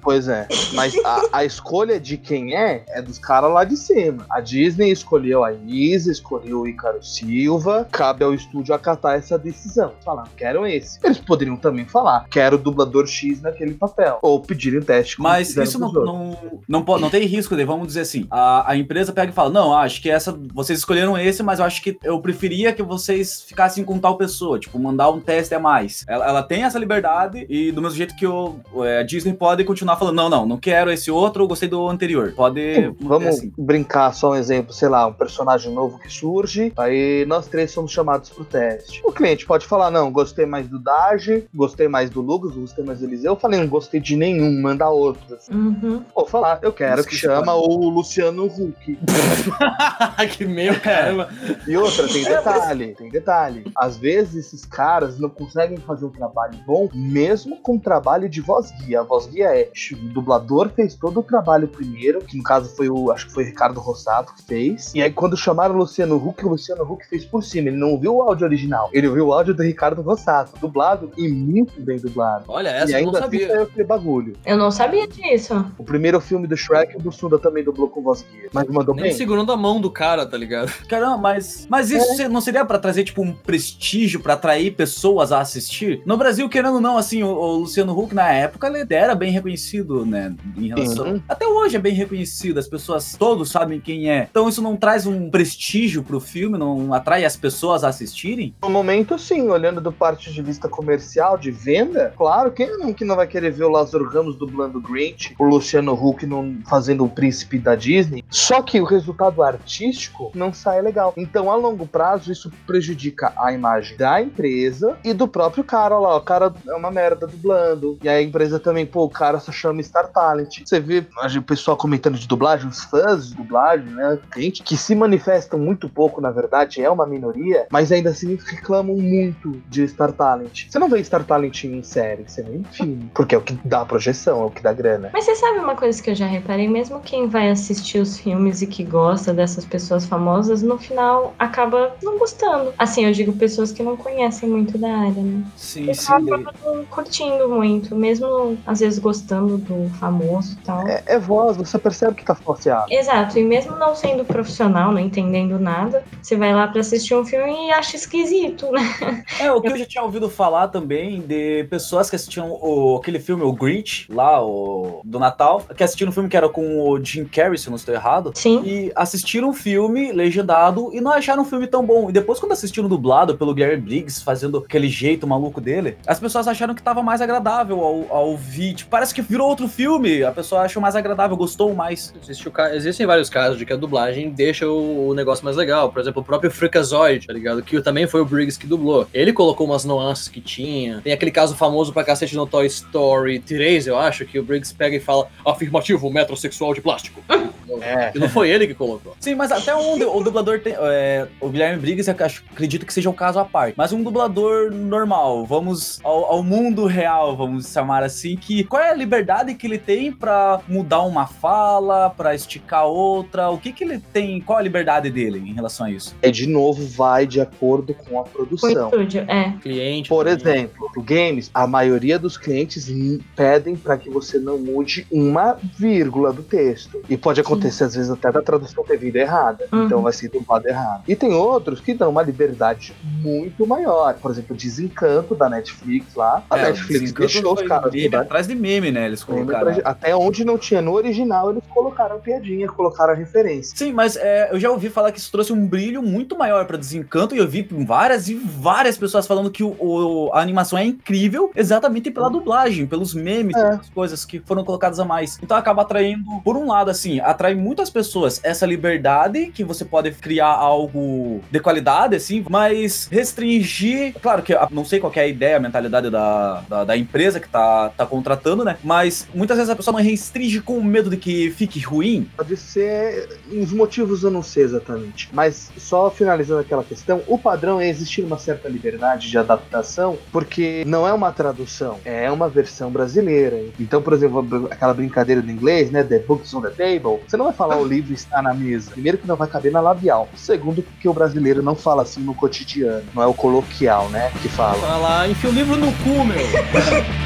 Pois 0.00 0.28
é. 0.28 0.46
Mas 0.74 0.94
a, 1.04 1.22
a 1.32 1.44
escolha 1.44 1.98
de 2.00 2.16
quem 2.16 2.56
é, 2.56 2.84
é 2.88 3.02
dos 3.02 3.18
caras 3.18 3.52
lá 3.52 3.64
de 3.64 3.76
cima. 3.76 4.24
A 4.30 4.40
Disney 4.40 4.90
escolheu 4.90 5.44
a 5.44 5.52
Isa, 5.52 6.10
escolheu 6.10 6.60
o 6.60 6.68
Ícaro 6.68 7.02
Silva. 7.02 7.86
Cabe 7.90 8.24
ao 8.24 8.34
estúdio 8.34 8.74
acatar 8.74 9.16
essa 9.16 9.38
decisão. 9.38 9.92
Falar, 10.04 10.28
quero 10.36 10.66
esse. 10.66 10.98
Eles 11.02 11.18
poderiam 11.18 11.56
também 11.56 11.84
falar, 11.84 12.26
quero 12.30 12.56
o 12.56 12.58
dublador 12.58 13.06
X 13.06 13.40
naquele 13.40 13.74
papel. 13.74 14.18
Ou 14.22 14.40
pedirem 14.40 14.80
teste. 14.80 15.20
Mas 15.20 15.56
isso 15.56 15.78
não, 15.78 15.92
não, 15.92 16.38
não, 16.68 16.82
pode, 16.82 17.02
não 17.02 17.10
tem 17.10 17.24
risco 17.26 17.56
de, 17.56 17.64
vamos 17.64 17.86
dizer 17.88 18.00
assim, 18.00 18.26
a, 18.30 18.72
a 18.72 18.76
empresa 18.76 19.12
pega 19.12 19.30
e 19.30 19.34
fala, 19.34 19.50
não, 19.50 19.74
acho 19.74 20.00
que 20.00 20.10
essa, 20.10 20.36
vocês 20.54 20.78
escolheram 20.78 21.16
esse, 21.18 21.42
mas 21.42 21.58
eu 21.58 21.64
acho 21.64 21.82
que 21.82 21.98
eu 22.02 22.20
preferia 22.20 22.72
que 22.72 22.82
vocês 22.82 23.42
ficassem 23.42 23.84
com 23.84 23.98
tal 23.98 24.16
pessoa, 24.16 24.58
tipo, 24.58 24.78
mandar 24.78 25.10
um 25.10 25.20
teste 25.20 25.54
a 25.54 25.60
mais. 25.60 26.04
Ela, 26.08 26.26
ela 26.26 26.42
tem 26.42 26.64
essa 26.64 26.78
liberdade 26.78 27.46
e 27.48 27.70
do 27.70 27.82
mesmo 27.82 27.96
jeito 27.96 28.16
que 28.16 28.26
o, 28.26 28.56
é, 28.84 29.00
a 29.00 29.02
Disney 29.02 29.34
pode 29.34 29.51
continuar 29.64 29.96
falando, 29.96 30.16
não, 30.16 30.28
não, 30.28 30.46
não 30.46 30.58
quero 30.58 30.90
esse 30.90 31.10
outro, 31.10 31.44
eu 31.44 31.48
gostei 31.48 31.68
do 31.68 31.88
anterior. 31.88 32.32
Pode... 32.34 32.94
Vamos 33.00 33.28
assim. 33.28 33.52
brincar 33.56 34.12
só 34.12 34.32
um 34.32 34.34
exemplo, 34.34 34.72
sei 34.72 34.88
lá, 34.88 35.06
um 35.06 35.12
personagem 35.12 35.72
novo 35.72 35.98
que 35.98 36.12
surge, 36.12 36.72
aí 36.76 37.24
nós 37.26 37.46
três 37.46 37.70
somos 37.70 37.92
chamados 37.92 38.30
pro 38.30 38.44
teste. 38.44 39.00
O 39.04 39.12
cliente 39.12 39.46
pode 39.46 39.66
falar, 39.66 39.90
não, 39.90 40.10
gostei 40.10 40.44
mais 40.44 40.68
do 40.68 40.78
Dage, 40.78 41.44
gostei 41.54 41.88
mais 41.88 42.10
do 42.10 42.20
Lucas, 42.20 42.52
gostei 42.52 42.84
mais 42.84 42.98
do 42.98 43.06
Eliseu. 43.06 43.32
Eu 43.32 43.36
falei, 43.36 43.60
não 43.60 43.68
gostei 43.68 44.00
de 44.00 44.16
nenhum, 44.16 44.60
manda 44.60 44.88
outros. 44.88 45.48
Uhum. 45.48 46.02
Ou 46.14 46.26
falar, 46.26 46.58
eu 46.62 46.72
quero 46.72 47.00
Isso 47.00 47.08
que 47.08 47.12
que 47.12 47.18
chama 47.18 47.54
o 47.54 47.88
Luciano 47.90 48.46
Huck. 48.46 48.98
que 50.36 50.44
meio, 50.46 50.80
caramba. 50.80 51.28
E 51.68 51.76
outra, 51.76 52.08
tem 52.08 52.24
detalhe, 52.24 52.94
tem 52.94 53.10
detalhe. 53.10 53.64
Às 53.76 53.98
vezes 53.98 54.46
esses 54.46 54.64
caras 54.64 55.18
não 55.18 55.28
conseguem 55.28 55.76
fazer 55.76 56.06
um 56.06 56.10
trabalho 56.10 56.58
bom, 56.66 56.88
mesmo 56.94 57.58
com 57.58 57.78
trabalho 57.78 58.28
de 58.28 58.40
voz 58.40 58.72
guia. 58.80 59.00
A 59.00 59.02
voz 59.02 59.26
guia 59.26 59.41
é, 59.42 59.70
o 59.92 59.96
dublador 60.12 60.70
fez 60.70 60.94
todo 60.94 61.20
o 61.20 61.22
trabalho 61.22 61.68
primeiro, 61.68 62.20
que 62.20 62.36
no 62.36 62.42
caso 62.42 62.74
foi 62.76 62.88
o, 62.88 63.10
acho 63.10 63.26
que 63.26 63.32
foi 63.32 63.44
o 63.44 63.46
Ricardo 63.46 63.80
Rossato 63.80 64.34
que 64.34 64.42
fez. 64.44 64.92
E 64.94 65.02
aí 65.02 65.10
quando 65.12 65.36
chamaram 65.36 65.74
o 65.74 65.78
Luciano 65.78 66.16
Huck, 66.16 66.44
o 66.44 66.50
Luciano 66.50 66.82
Huck 66.84 67.06
fez 67.08 67.24
por 67.24 67.42
cima. 67.42 67.68
Ele 67.68 67.76
não 67.76 67.90
ouviu 67.90 68.16
o 68.16 68.22
áudio 68.22 68.46
original, 68.46 68.88
ele 68.92 69.08
ouviu 69.08 69.28
o 69.28 69.32
áudio 69.32 69.54
do 69.54 69.62
Ricardo 69.62 70.02
Rossato, 70.02 70.52
dublado 70.60 71.10
e 71.16 71.28
muito 71.28 71.80
bem 71.80 71.98
dublado. 71.98 72.44
Olha, 72.48 72.68
e 72.70 72.72
essa 72.72 72.98
eu 72.98 73.06
não 73.06 73.14
ainda 73.14 73.18
assim 73.26 73.38
sabia. 73.40 73.62
aquele 73.62 73.84
bagulho. 73.84 74.36
Eu 74.44 74.56
não 74.56 74.70
sabia 74.70 75.06
disso. 75.06 75.64
O 75.78 75.84
primeiro 75.84 76.20
filme 76.20 76.46
do 76.46 76.56
Shrek, 76.56 76.96
o 76.96 77.00
Bussunda 77.00 77.38
também 77.38 77.64
dublou 77.64 77.88
com 77.88 78.02
voz 78.02 78.22
guia. 78.22 78.48
Mas 78.52 78.66
mandou 78.68 78.94
Nem 78.94 79.04
bem. 79.04 79.12
segurando 79.14 79.52
a 79.52 79.56
mão 79.56 79.80
do 79.80 79.90
cara, 79.90 80.24
tá 80.26 80.36
ligado? 80.36 80.70
Caramba, 80.88 81.16
mas, 81.18 81.66
mas 81.68 81.90
isso 81.90 82.14
se- 82.16 82.28
não 82.28 82.40
seria 82.40 82.64
pra 82.64 82.78
trazer, 82.78 83.04
tipo, 83.04 83.22
um 83.22 83.32
prestígio, 83.32 84.20
pra 84.20 84.34
atrair 84.34 84.70
pessoas 84.72 85.32
a 85.32 85.40
assistir? 85.40 86.02
No 86.06 86.16
Brasil, 86.16 86.48
querendo 86.48 86.74
ou 86.74 86.80
não, 86.80 86.96
assim, 86.96 87.22
o, 87.22 87.28
o 87.28 87.56
Luciano 87.58 87.98
Huck, 87.98 88.14
na 88.14 88.30
época, 88.32 88.68
ele 88.68 88.86
era 88.94 89.14
bem 89.14 89.30
reconhecido, 89.32 90.06
né, 90.06 90.34
em 90.56 90.68
relação... 90.68 91.16
Sim. 91.16 91.22
Até 91.28 91.46
hoje 91.46 91.76
é 91.76 91.78
bem 91.78 91.94
reconhecido, 91.94 92.58
as 92.58 92.68
pessoas, 92.68 93.16
todos 93.18 93.50
sabem 93.50 93.80
quem 93.80 94.10
é. 94.10 94.28
Então 94.30 94.48
isso 94.48 94.62
não 94.62 94.76
traz 94.76 95.06
um 95.06 95.30
prestígio 95.30 96.02
pro 96.02 96.20
filme, 96.20 96.58
não 96.58 96.92
atrai 96.92 97.24
as 97.24 97.36
pessoas 97.36 97.84
a 97.84 97.88
assistirem? 97.88 98.54
No 98.62 98.70
momento, 98.70 99.18
sim, 99.18 99.48
olhando 99.48 99.80
do 99.80 99.92
parte 99.92 100.32
de 100.32 100.42
vista 100.42 100.68
comercial, 100.68 101.36
de 101.38 101.50
venda, 101.50 102.12
claro, 102.16 102.50
quem 102.50 102.78
não, 102.78 102.92
que 102.92 103.04
não 103.04 103.16
vai 103.16 103.26
querer 103.26 103.50
ver 103.50 103.64
o 103.64 103.70
Lázaro 103.70 104.08
Ramos 104.08 104.36
dublando 104.36 104.78
o 104.78 104.80
Grinch, 104.80 105.34
o 105.38 105.44
Luciano 105.44 105.92
Huck 105.92 106.26
não, 106.26 106.58
fazendo 106.68 107.04
o 107.04 107.08
príncipe 107.08 107.58
da 107.58 107.74
Disney? 107.74 108.24
Só 108.28 108.62
que 108.62 108.80
o 108.80 108.84
resultado 108.84 109.42
artístico 109.42 110.30
não 110.34 110.52
sai 110.52 110.82
legal. 110.82 111.12
Então, 111.16 111.50
a 111.50 111.54
longo 111.54 111.86
prazo, 111.86 112.32
isso 112.32 112.50
prejudica 112.66 113.32
a 113.36 113.52
imagem 113.52 113.96
da 113.96 114.20
empresa 114.20 114.96
e 115.04 115.12
do 115.12 115.28
próprio 115.28 115.64
cara 115.64 115.98
lá. 115.98 116.16
O 116.16 116.20
cara 116.20 116.52
é 116.66 116.74
uma 116.74 116.90
merda 116.90 117.26
dublando. 117.26 117.98
E 118.02 118.08
a 118.08 118.20
empresa 118.20 118.58
também, 118.58 118.84
pô, 118.84 119.04
o 119.04 119.10
cara 119.10 119.21
só 119.40 119.52
chama 119.52 119.82
Star 119.82 120.08
Talent. 120.08 120.60
Você 120.64 120.80
vê 120.80 121.04
o 121.36 121.42
pessoal 121.42 121.76
comentando 121.76 122.18
de 122.18 122.26
dublagem, 122.26 122.68
os 122.68 122.84
fãs 122.84 123.28
de 123.28 123.34
dublagem, 123.34 123.86
né? 123.86 124.18
Gente 124.36 124.62
que 124.62 124.76
se 124.76 124.94
manifestam 124.94 125.58
muito 125.58 125.88
pouco, 125.88 126.20
na 126.20 126.30
verdade, 126.30 126.82
é 126.82 126.90
uma 126.90 127.06
minoria, 127.06 127.66
mas 127.70 127.92
ainda 127.92 128.10
assim 128.10 128.38
reclamam 128.46 128.96
muito 128.96 129.62
de 129.68 129.86
Star 129.88 130.12
Talent. 130.12 130.66
Você 130.68 130.78
não 130.78 130.88
vê 130.88 131.02
Star 131.04 131.24
Talent 131.24 131.64
em 131.64 131.82
série, 131.82 132.24
você 132.26 132.42
vê 132.42 132.56
em 132.56 132.64
filme. 132.64 133.10
Porque 133.14 133.34
é 133.34 133.38
o 133.38 133.42
que 133.42 133.58
dá 133.64 133.84
projeção, 133.84 134.42
é 134.42 134.44
o 134.46 134.50
que 134.50 134.62
dá 134.62 134.72
grana. 134.72 135.10
Mas 135.12 135.24
você 135.24 135.34
sabe 135.36 135.58
uma 135.58 135.74
coisa 135.74 136.02
que 136.02 136.10
eu 136.10 136.14
já 136.14 136.26
reparei? 136.26 136.68
Mesmo 136.68 137.00
quem 137.00 137.28
vai 137.28 137.50
assistir 137.50 137.98
os 137.98 138.18
filmes 138.18 138.62
e 138.62 138.66
que 138.66 138.84
gosta 138.84 139.32
dessas 139.32 139.64
pessoas 139.64 140.06
famosas, 140.06 140.62
no 140.62 140.78
final 140.78 141.34
acaba 141.38 141.94
não 142.02 142.18
gostando. 142.18 142.72
Assim, 142.78 143.04
eu 143.04 143.12
digo 143.12 143.32
pessoas 143.32 143.72
que 143.72 143.82
não 143.82 143.96
conhecem 143.96 144.48
muito 144.48 144.78
da 144.78 144.88
área, 144.88 145.22
né? 145.22 145.44
Sim, 145.56 145.90
Acaba 145.90 146.52
não 146.64 146.84
curtindo 146.86 147.48
muito, 147.48 147.94
mesmo 147.94 148.58
às 148.66 148.80
vezes 148.80 148.98
gostando 149.02 149.58
do 149.58 149.90
famoso 149.98 150.54
e 150.54 150.64
tal. 150.64 150.86
É, 150.86 151.02
é 151.06 151.18
voz, 151.18 151.56
você 151.56 151.78
percebe 151.78 152.14
que 152.14 152.24
tá 152.24 152.34
falseado. 152.34 152.86
Exato, 152.90 153.38
e 153.38 153.44
mesmo 153.44 153.76
não 153.76 153.94
sendo 153.94 154.24
profissional, 154.24 154.92
não 154.92 154.98
entendendo 154.98 155.58
nada, 155.58 156.04
você 156.22 156.36
vai 156.36 156.54
lá 156.54 156.68
pra 156.68 156.80
assistir 156.80 157.14
um 157.14 157.24
filme 157.24 157.68
e 157.68 157.72
acha 157.72 157.96
esquisito, 157.96 158.70
né? 158.70 159.24
É, 159.40 159.52
o 159.52 159.60
que 159.60 159.68
eu 159.68 159.76
já 159.76 159.86
tinha 159.86 160.02
ouvido 160.02 160.30
falar 160.30 160.68
também 160.68 161.20
de 161.20 161.64
pessoas 161.64 162.08
que 162.08 162.16
assistiam 162.16 162.50
o, 162.50 162.96
aquele 162.96 163.18
filme, 163.18 163.42
o 163.42 163.52
Grinch, 163.52 164.06
lá, 164.10 164.42
o, 164.42 165.00
do 165.04 165.18
Natal, 165.18 165.62
que 165.76 165.82
assistiram 165.82 166.10
um 166.10 166.14
filme 166.14 166.28
que 166.28 166.36
era 166.36 166.48
com 166.48 166.80
o 166.80 167.04
Jim 167.04 167.24
Carrey, 167.24 167.58
se 167.58 167.66
eu 167.66 167.70
não 167.70 167.76
estou 167.76 167.94
errado, 167.94 168.32
Sim. 168.34 168.62
e 168.64 168.92
assistiram 168.94 169.48
um 169.48 169.52
filme 169.52 170.12
legendado 170.12 170.90
e 170.92 171.00
não 171.00 171.12
acharam 171.12 171.42
um 171.42 171.46
filme 171.46 171.66
tão 171.66 171.84
bom. 171.84 172.08
E 172.08 172.12
depois, 172.12 172.38
quando 172.38 172.52
assistiram 172.52 172.88
dublado 172.88 173.36
pelo 173.36 173.54
Gary 173.54 173.76
Briggs, 173.76 174.22
fazendo 174.22 174.58
aquele 174.58 174.88
jeito 174.88 175.26
maluco 175.26 175.60
dele, 175.60 175.96
as 176.06 176.20
pessoas 176.20 176.46
acharam 176.46 176.74
que 176.74 176.82
tava 176.82 177.02
mais 177.02 177.20
agradável 177.20 177.80
ao, 177.80 178.06
ao 178.10 178.28
ouvir. 178.30 178.74
Tipo, 178.74 178.91
parece 178.92 179.14
que 179.14 179.22
virou 179.22 179.48
outro 179.48 179.66
filme, 179.66 180.22
a 180.22 180.30
pessoa 180.30 180.60
achou 180.62 180.80
mais 180.80 180.94
agradável, 180.94 181.36
gostou 181.36 181.74
mais. 181.74 182.12
Existe 182.22 182.46
o 182.46 182.50
ca- 182.50 182.74
Existem 182.76 183.06
vários 183.06 183.28
casos 183.30 183.58
de 183.58 183.64
que 183.66 183.72
a 183.72 183.76
dublagem 183.76 184.30
deixa 184.30 184.68
o, 184.68 185.12
negócio 185.14 185.44
mais 185.44 185.56
legal. 185.56 185.90
Por 185.90 186.00
exemplo, 186.00 186.20
o 186.22 186.24
próprio 186.24 186.50
Freakazoid, 186.50 187.26
tá 187.26 187.32
ligado? 187.32 187.62
Que 187.62 187.80
também 187.80 188.06
foi 188.06 188.20
o 188.20 188.24
Briggs 188.24 188.58
que 188.58 188.66
dublou. 188.66 189.06
Ele 189.12 189.32
colocou 189.32 189.66
umas 189.66 189.84
nuances 189.84 190.28
que 190.28 190.40
tinha. 190.40 191.00
Tem 191.02 191.12
aquele 191.12 191.30
caso 191.30 191.56
famoso 191.56 191.92
pra 191.92 192.04
cacete 192.04 192.36
no 192.36 192.46
Toy 192.46 192.66
Story 192.66 193.38
3, 193.40 193.86
eu 193.86 193.98
acho, 193.98 194.24
que 194.26 194.38
o 194.38 194.42
Briggs 194.44 194.74
pega 194.74 194.94
e 194.96 195.00
fala 195.00 195.26
afirmativo 195.46 196.10
metrosexual 196.10 196.74
de 196.74 196.80
plástico. 196.80 197.22
É. 197.80 198.12
E 198.14 198.18
não 198.18 198.28
foi 198.28 198.50
ele 198.50 198.66
que 198.66 198.74
colocou. 198.74 199.16
Sim, 199.18 199.34
mas 199.34 199.50
até 199.50 199.74
onde 199.74 200.04
o 200.04 200.20
dublador 200.22 200.60
tem. 200.60 200.74
é, 200.78 201.26
o 201.40 201.48
Guilherme 201.48 201.80
Briggs, 201.80 202.06
eu 202.10 202.26
acho- 202.26 202.44
acredito 202.52 202.84
que 202.84 202.92
seja 202.92 203.08
um 203.08 203.14
caso 203.14 203.38
à 203.38 203.46
parte. 203.46 203.74
Mas 203.78 203.92
um 203.94 204.02
dublador 204.02 204.70
normal, 204.70 205.46
vamos 205.46 205.98
ao, 206.04 206.26
ao 206.26 206.42
mundo 206.42 206.84
real, 206.84 207.34
vamos 207.34 207.66
chamar 207.72 208.02
assim, 208.02 208.36
que 208.36 208.62
qual 208.64 208.81
é 208.82 208.90
a 208.90 208.94
liberdade 208.94 209.54
que 209.54 209.66
ele 209.66 209.78
tem 209.78 210.12
pra 210.12 210.60
mudar 210.68 211.02
uma 211.02 211.26
fala, 211.26 212.10
pra 212.10 212.34
esticar 212.34 212.86
outra? 212.86 213.48
O 213.50 213.58
que 213.58 213.72
que 213.72 213.84
ele 213.84 213.98
tem? 213.98 214.40
Qual 214.40 214.58
a 214.58 214.62
liberdade 214.62 215.10
dele 215.10 215.38
em 215.38 215.52
relação 215.54 215.86
a 215.86 215.90
isso? 215.90 216.14
E 216.22 216.30
de 216.30 216.46
novo 216.46 216.86
vai 216.86 217.26
de 217.26 217.40
acordo 217.40 217.94
com 217.94 218.18
a 218.20 218.22
Com 218.22 218.28
o 218.28 218.32
produção. 218.32 218.88
estúdio, 218.88 219.24
é. 219.28 219.52
Cliente. 219.60 220.08
Por 220.08 220.24
também. 220.26 220.54
exemplo, 220.54 220.90
no 220.94 221.02
games, 221.02 221.50
a 221.54 221.66
maioria 221.66 222.18
dos 222.18 222.36
clientes 222.36 222.90
pedem 223.36 223.76
para 223.76 223.96
que 223.96 224.10
você 224.10 224.38
não 224.38 224.58
mude 224.58 225.06
uma 225.10 225.56
vírgula 225.78 226.32
do 226.32 226.42
texto. 226.42 227.02
E 227.08 227.16
pode 227.16 227.40
acontecer, 227.40 227.84
às 227.84 227.94
vezes, 227.94 228.10
até 228.10 228.30
da 228.30 228.42
tradução 228.42 228.84
ter 228.84 228.96
vindo 228.96 229.16
errada. 229.16 229.66
Uhum. 229.72 229.84
Então 229.86 230.02
vai 230.02 230.12
ser 230.12 230.28
dublado 230.28 230.68
errado. 230.68 231.02
E 231.06 231.14
tem 231.16 231.32
outros 231.32 231.80
que 231.80 231.94
dão 231.94 232.10
uma 232.10 232.22
liberdade 232.22 232.94
muito 233.02 233.66
maior. 233.66 234.14
Por 234.14 234.30
exemplo, 234.30 234.56
Desencanto 234.56 235.34
da 235.34 235.48
Netflix 235.48 236.14
lá. 236.14 236.44
A 236.50 236.58
É, 236.58 236.62
Netflix 236.66 237.12
deixou 237.12 237.54
os 237.54 237.62
caras 237.62 237.92
atrás 238.14 238.46
de 238.46 238.54
meme, 238.74 238.90
né? 238.90 239.06
Eles 239.06 239.22
colocaram. 239.24 239.72
Até 239.84 240.14
onde 240.16 240.44
não 240.44 240.56
tinha 240.58 240.80
no 240.80 240.92
original, 240.92 241.50
eles 241.50 241.62
colocaram 241.68 242.18
piadinha, 242.20 242.66
colocaram 242.68 243.12
a 243.12 243.16
referência. 243.16 243.76
Sim, 243.76 243.92
mas 243.92 244.16
é, 244.16 244.48
eu 244.52 244.58
já 244.60 244.70
ouvi 244.70 244.88
falar 244.88 245.12
que 245.12 245.18
isso 245.18 245.30
trouxe 245.30 245.52
um 245.52 245.66
brilho 245.66 246.02
muito 246.02 246.36
maior 246.36 246.64
pra 246.66 246.76
Desencanto 246.76 247.34
e 247.34 247.38
eu 247.38 247.48
vi 247.48 247.66
várias 247.70 248.28
e 248.28 248.34
várias 248.34 248.96
pessoas 248.96 249.26
falando 249.26 249.50
que 249.50 249.62
o, 249.62 249.76
o- 249.78 250.30
a 250.32 250.40
animação 250.40 250.78
é 250.78 250.84
incrível 250.84 251.50
exatamente 251.54 252.10
pela 252.10 252.28
dublagem, 252.30 252.86
pelos 252.86 253.14
memes, 253.14 253.56
É. 253.56 253.60
pelas 253.70 253.88
coisas 253.90 254.24
que 254.24 254.40
foram 254.40 254.64
colocadas 254.64 254.98
a 254.98 255.04
mais. 255.04 255.38
Então 255.42 255.56
acaba 255.56 255.82
atraindo, 255.82 256.24
por 256.44 256.56
um 256.56 256.66
lado, 256.68 256.90
assim, 256.90 257.20
atrai 257.20 257.54
muitas 257.54 257.90
pessoas 257.90 258.40
essa 258.42 258.66
liberdade 258.66 259.46
que 259.54 259.64
você 259.64 259.84
pode 259.84 260.10
criar 260.12 260.48
algo 260.48 261.40
de 261.50 261.60
qualidade, 261.60 262.16
assim, 262.16 262.44
mas 262.48 263.08
restringir. 263.10 264.14
Claro 264.20 264.42
que 264.42 264.54
não 264.70 264.84
sei 264.84 265.00
qual 265.00 265.12
é 265.16 265.20
a 265.20 265.26
ideia, 265.26 265.56
a 265.56 265.60
mentalidade 265.60 266.10
da, 266.10 266.62
da, 266.68 266.84
da 266.84 266.96
empresa 266.96 267.40
que 267.40 267.48
tá, 267.48 267.90
tá 267.96 268.06
contratando, 268.06 268.61
né? 268.64 268.76
Mas 268.82 269.26
muitas 269.34 269.56
vezes 269.56 269.70
a 269.70 269.76
pessoa 269.76 269.96
não 269.96 270.04
restringe 270.04 270.60
com 270.60 270.80
medo 270.82 271.10
de 271.10 271.16
que 271.16 271.50
fique 271.50 271.80
ruim. 271.80 272.28
Pode 272.36 272.56
ser. 272.56 273.40
Os 273.50 273.72
motivos 273.72 274.22
eu 274.22 274.30
não 274.30 274.42
sei 274.42 274.64
exatamente. 274.64 275.28
Mas 275.32 275.70
só 275.76 276.10
finalizando 276.10 276.60
aquela 276.60 276.84
questão, 276.84 277.22
o 277.26 277.38
padrão 277.38 277.80
é 277.80 277.88
existir 277.88 278.22
uma 278.22 278.38
certa 278.38 278.68
liberdade 278.68 279.30
de 279.30 279.38
adaptação, 279.38 280.18
porque 280.30 280.84
não 280.86 281.06
é 281.06 281.12
uma 281.12 281.32
tradução, 281.32 281.98
é 282.04 282.30
uma 282.30 282.48
versão 282.48 282.90
brasileira. 282.90 283.62
Então, 283.78 284.02
por 284.02 284.12
exemplo, 284.12 284.68
aquela 284.70 284.94
brincadeira 284.94 285.42
do 285.42 285.50
inglês, 285.50 285.90
né? 285.90 286.02
The 286.02 286.20
books 286.20 286.52
on 286.54 286.62
the 286.62 286.70
table. 286.70 287.20
Você 287.26 287.36
não 287.36 287.46
vai 287.46 287.54
falar 287.54 287.78
o 287.78 287.84
livro 287.84 288.12
está 288.12 288.42
na 288.42 288.54
mesa. 288.54 288.90
Primeiro 288.90 289.18
que 289.18 289.26
não 289.26 289.36
vai 289.36 289.48
caber 289.48 289.72
na 289.72 289.80
labial. 289.80 290.28
Segundo, 290.36 290.82
porque 290.82 291.08
o 291.08 291.12
brasileiro 291.12 291.62
não 291.62 291.74
fala 291.74 292.02
assim 292.02 292.20
no 292.20 292.34
cotidiano. 292.34 293.04
Não 293.14 293.22
é 293.22 293.26
o 293.26 293.34
coloquial, 293.34 294.08
né? 294.08 294.30
Que 294.40 294.48
fala. 294.48 294.78
Vai 294.78 295.00
lá, 295.00 295.28
enfia 295.28 295.50
o 295.50 295.52
livro 295.52 295.76
no 295.76 295.92
cu, 295.92 296.24
meu. 296.24 296.42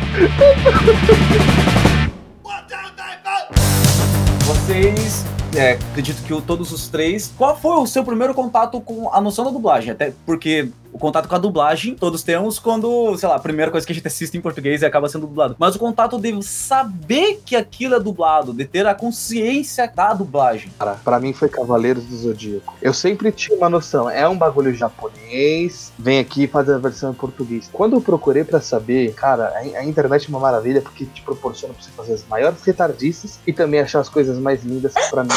Vocês, 4.45 5.25
é, 5.57 5.73
acredito 5.73 6.23
que 6.23 6.43
todos 6.43 6.73
os 6.73 6.89
três. 6.89 7.33
Qual 7.37 7.57
foi 7.57 7.77
o 7.79 7.87
seu 7.87 8.05
primeiro 8.05 8.35
contato 8.35 8.81
com 8.81 9.13
a 9.13 9.21
noção 9.21 9.45
da 9.45 9.51
dublagem? 9.51 9.91
Até 9.91 10.13
porque 10.25 10.71
o 10.97 10.99
contato 10.99 11.29
com 11.29 11.35
a 11.35 11.39
dublagem 11.39 11.95
todos 11.95 12.23
temos 12.23 12.59
quando, 12.59 13.15
sei 13.19 13.29
lá, 13.29 13.37
a 13.37 13.39
primeira 13.39 13.71
coisa 13.71 13.87
que 13.87 13.93
a 13.93 13.95
gente 13.95 14.07
assiste 14.07 14.39
em 14.39 14.41
português 14.41 14.81
e 14.81 14.87
acaba 14.87 15.11
sendo 15.11 15.27
dublado. 15.27 15.55
Mas 15.59 15.77
o 15.77 15.79
contato 15.79 16.19
de 16.19 16.43
saber 16.43 17.43
que 17.45 17.55
aquilo 17.55 17.95
é 17.97 18.01
dublado, 18.01 18.55
de 18.55 18.65
ter 18.65 18.87
a 18.87 18.95
consciência 18.95 19.93
da 19.95 20.15
dublagem. 20.15 20.73
Cara, 20.79 20.99
pra 21.05 21.21
mim 21.21 21.35
foi 21.35 21.51
Cavaleiros 21.51 22.05
do 22.05 22.17
Zodíaco. 22.17 22.75
Eu 22.81 22.95
sempre 22.95 23.31
tinha 23.31 23.59
uma 23.59 23.69
noção, 23.69 24.09
é 24.09 24.27
um 24.27 24.39
bagulho 24.39 24.75
japonês, 24.75 25.93
vem 25.99 26.19
aqui 26.19 26.45
e 26.45 26.47
faz 26.47 26.71
a 26.71 26.79
versão 26.79 27.11
em 27.11 27.15
português. 27.15 27.69
Quando 27.71 27.97
eu 27.97 28.01
procurei 28.01 28.43
pra 28.43 28.63
saber, 28.63 29.13
cara, 29.13 29.53
a, 29.55 29.81
a 29.81 29.85
internet 29.85 30.25
é 30.25 30.29
uma 30.31 30.41
maravilha 30.41 30.81
porque 30.81 31.05
te 31.05 31.21
proporciona 31.21 31.75
pra 31.75 31.83
você 31.83 31.91
fazer 31.91 32.15
as 32.15 32.27
maiores 32.27 32.65
retardices 32.65 33.39
e 33.47 33.53
também 33.53 33.81
achar 33.81 34.01
as 34.01 34.09
coisas 34.09 34.39
mais 34.39 34.65
lindas 34.65 34.95
que 34.95 35.11
pra 35.11 35.25
mim 35.25 35.29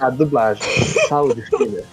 a 0.00 0.10
dublagem. 0.10 0.64
Saúde, 1.08 1.42
filha. 1.42 1.84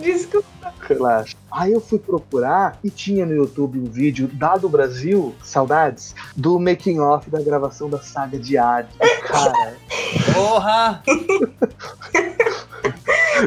Desculpa. 0.00 0.61
Relaxa. 0.88 1.36
Aí 1.50 1.72
eu 1.72 1.80
fui 1.80 1.98
procurar 1.98 2.78
e 2.82 2.90
tinha 2.90 3.24
no 3.24 3.34
YouTube 3.34 3.78
um 3.78 3.84
vídeo 3.84 4.28
da 4.32 4.56
do 4.56 4.68
Brasil, 4.68 5.34
saudades, 5.42 6.14
do 6.36 6.58
making 6.58 6.98
off 7.00 7.30
da 7.30 7.40
gravação 7.40 7.88
da 7.88 7.98
saga 7.98 8.38
de 8.38 8.58
Hades. 8.58 8.96
Cara, 9.26 9.76
Porra! 10.34 11.02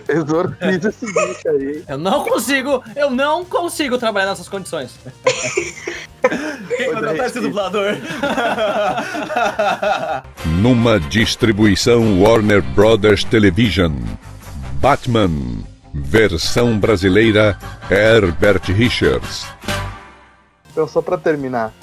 exorciza 0.10 0.90
esse 0.90 1.06
bicho 1.06 1.50
aí. 1.50 1.84
Eu 1.88 1.98
não 1.98 2.24
consigo, 2.24 2.84
eu 2.96 3.10
não 3.10 3.46
consigo 3.46 3.98
trabalhar 3.98 4.28
nessas 4.28 4.50
condições. 4.50 4.96
Quem 6.78 6.94
contratar 6.94 7.28
esse 7.28 7.40
dublador? 7.40 7.92
Numa 10.60 11.00
distribuição 11.00 12.22
Warner 12.22 12.62
Brothers 12.62 13.24
Television. 13.24 13.94
Batman. 14.82 15.30
Versão 15.98 16.78
brasileira 16.78 17.58
Herbert 17.90 18.64
Richards. 18.66 19.48
Então, 20.70 20.86
só 20.86 21.02
pra 21.02 21.18
terminar, 21.18 21.74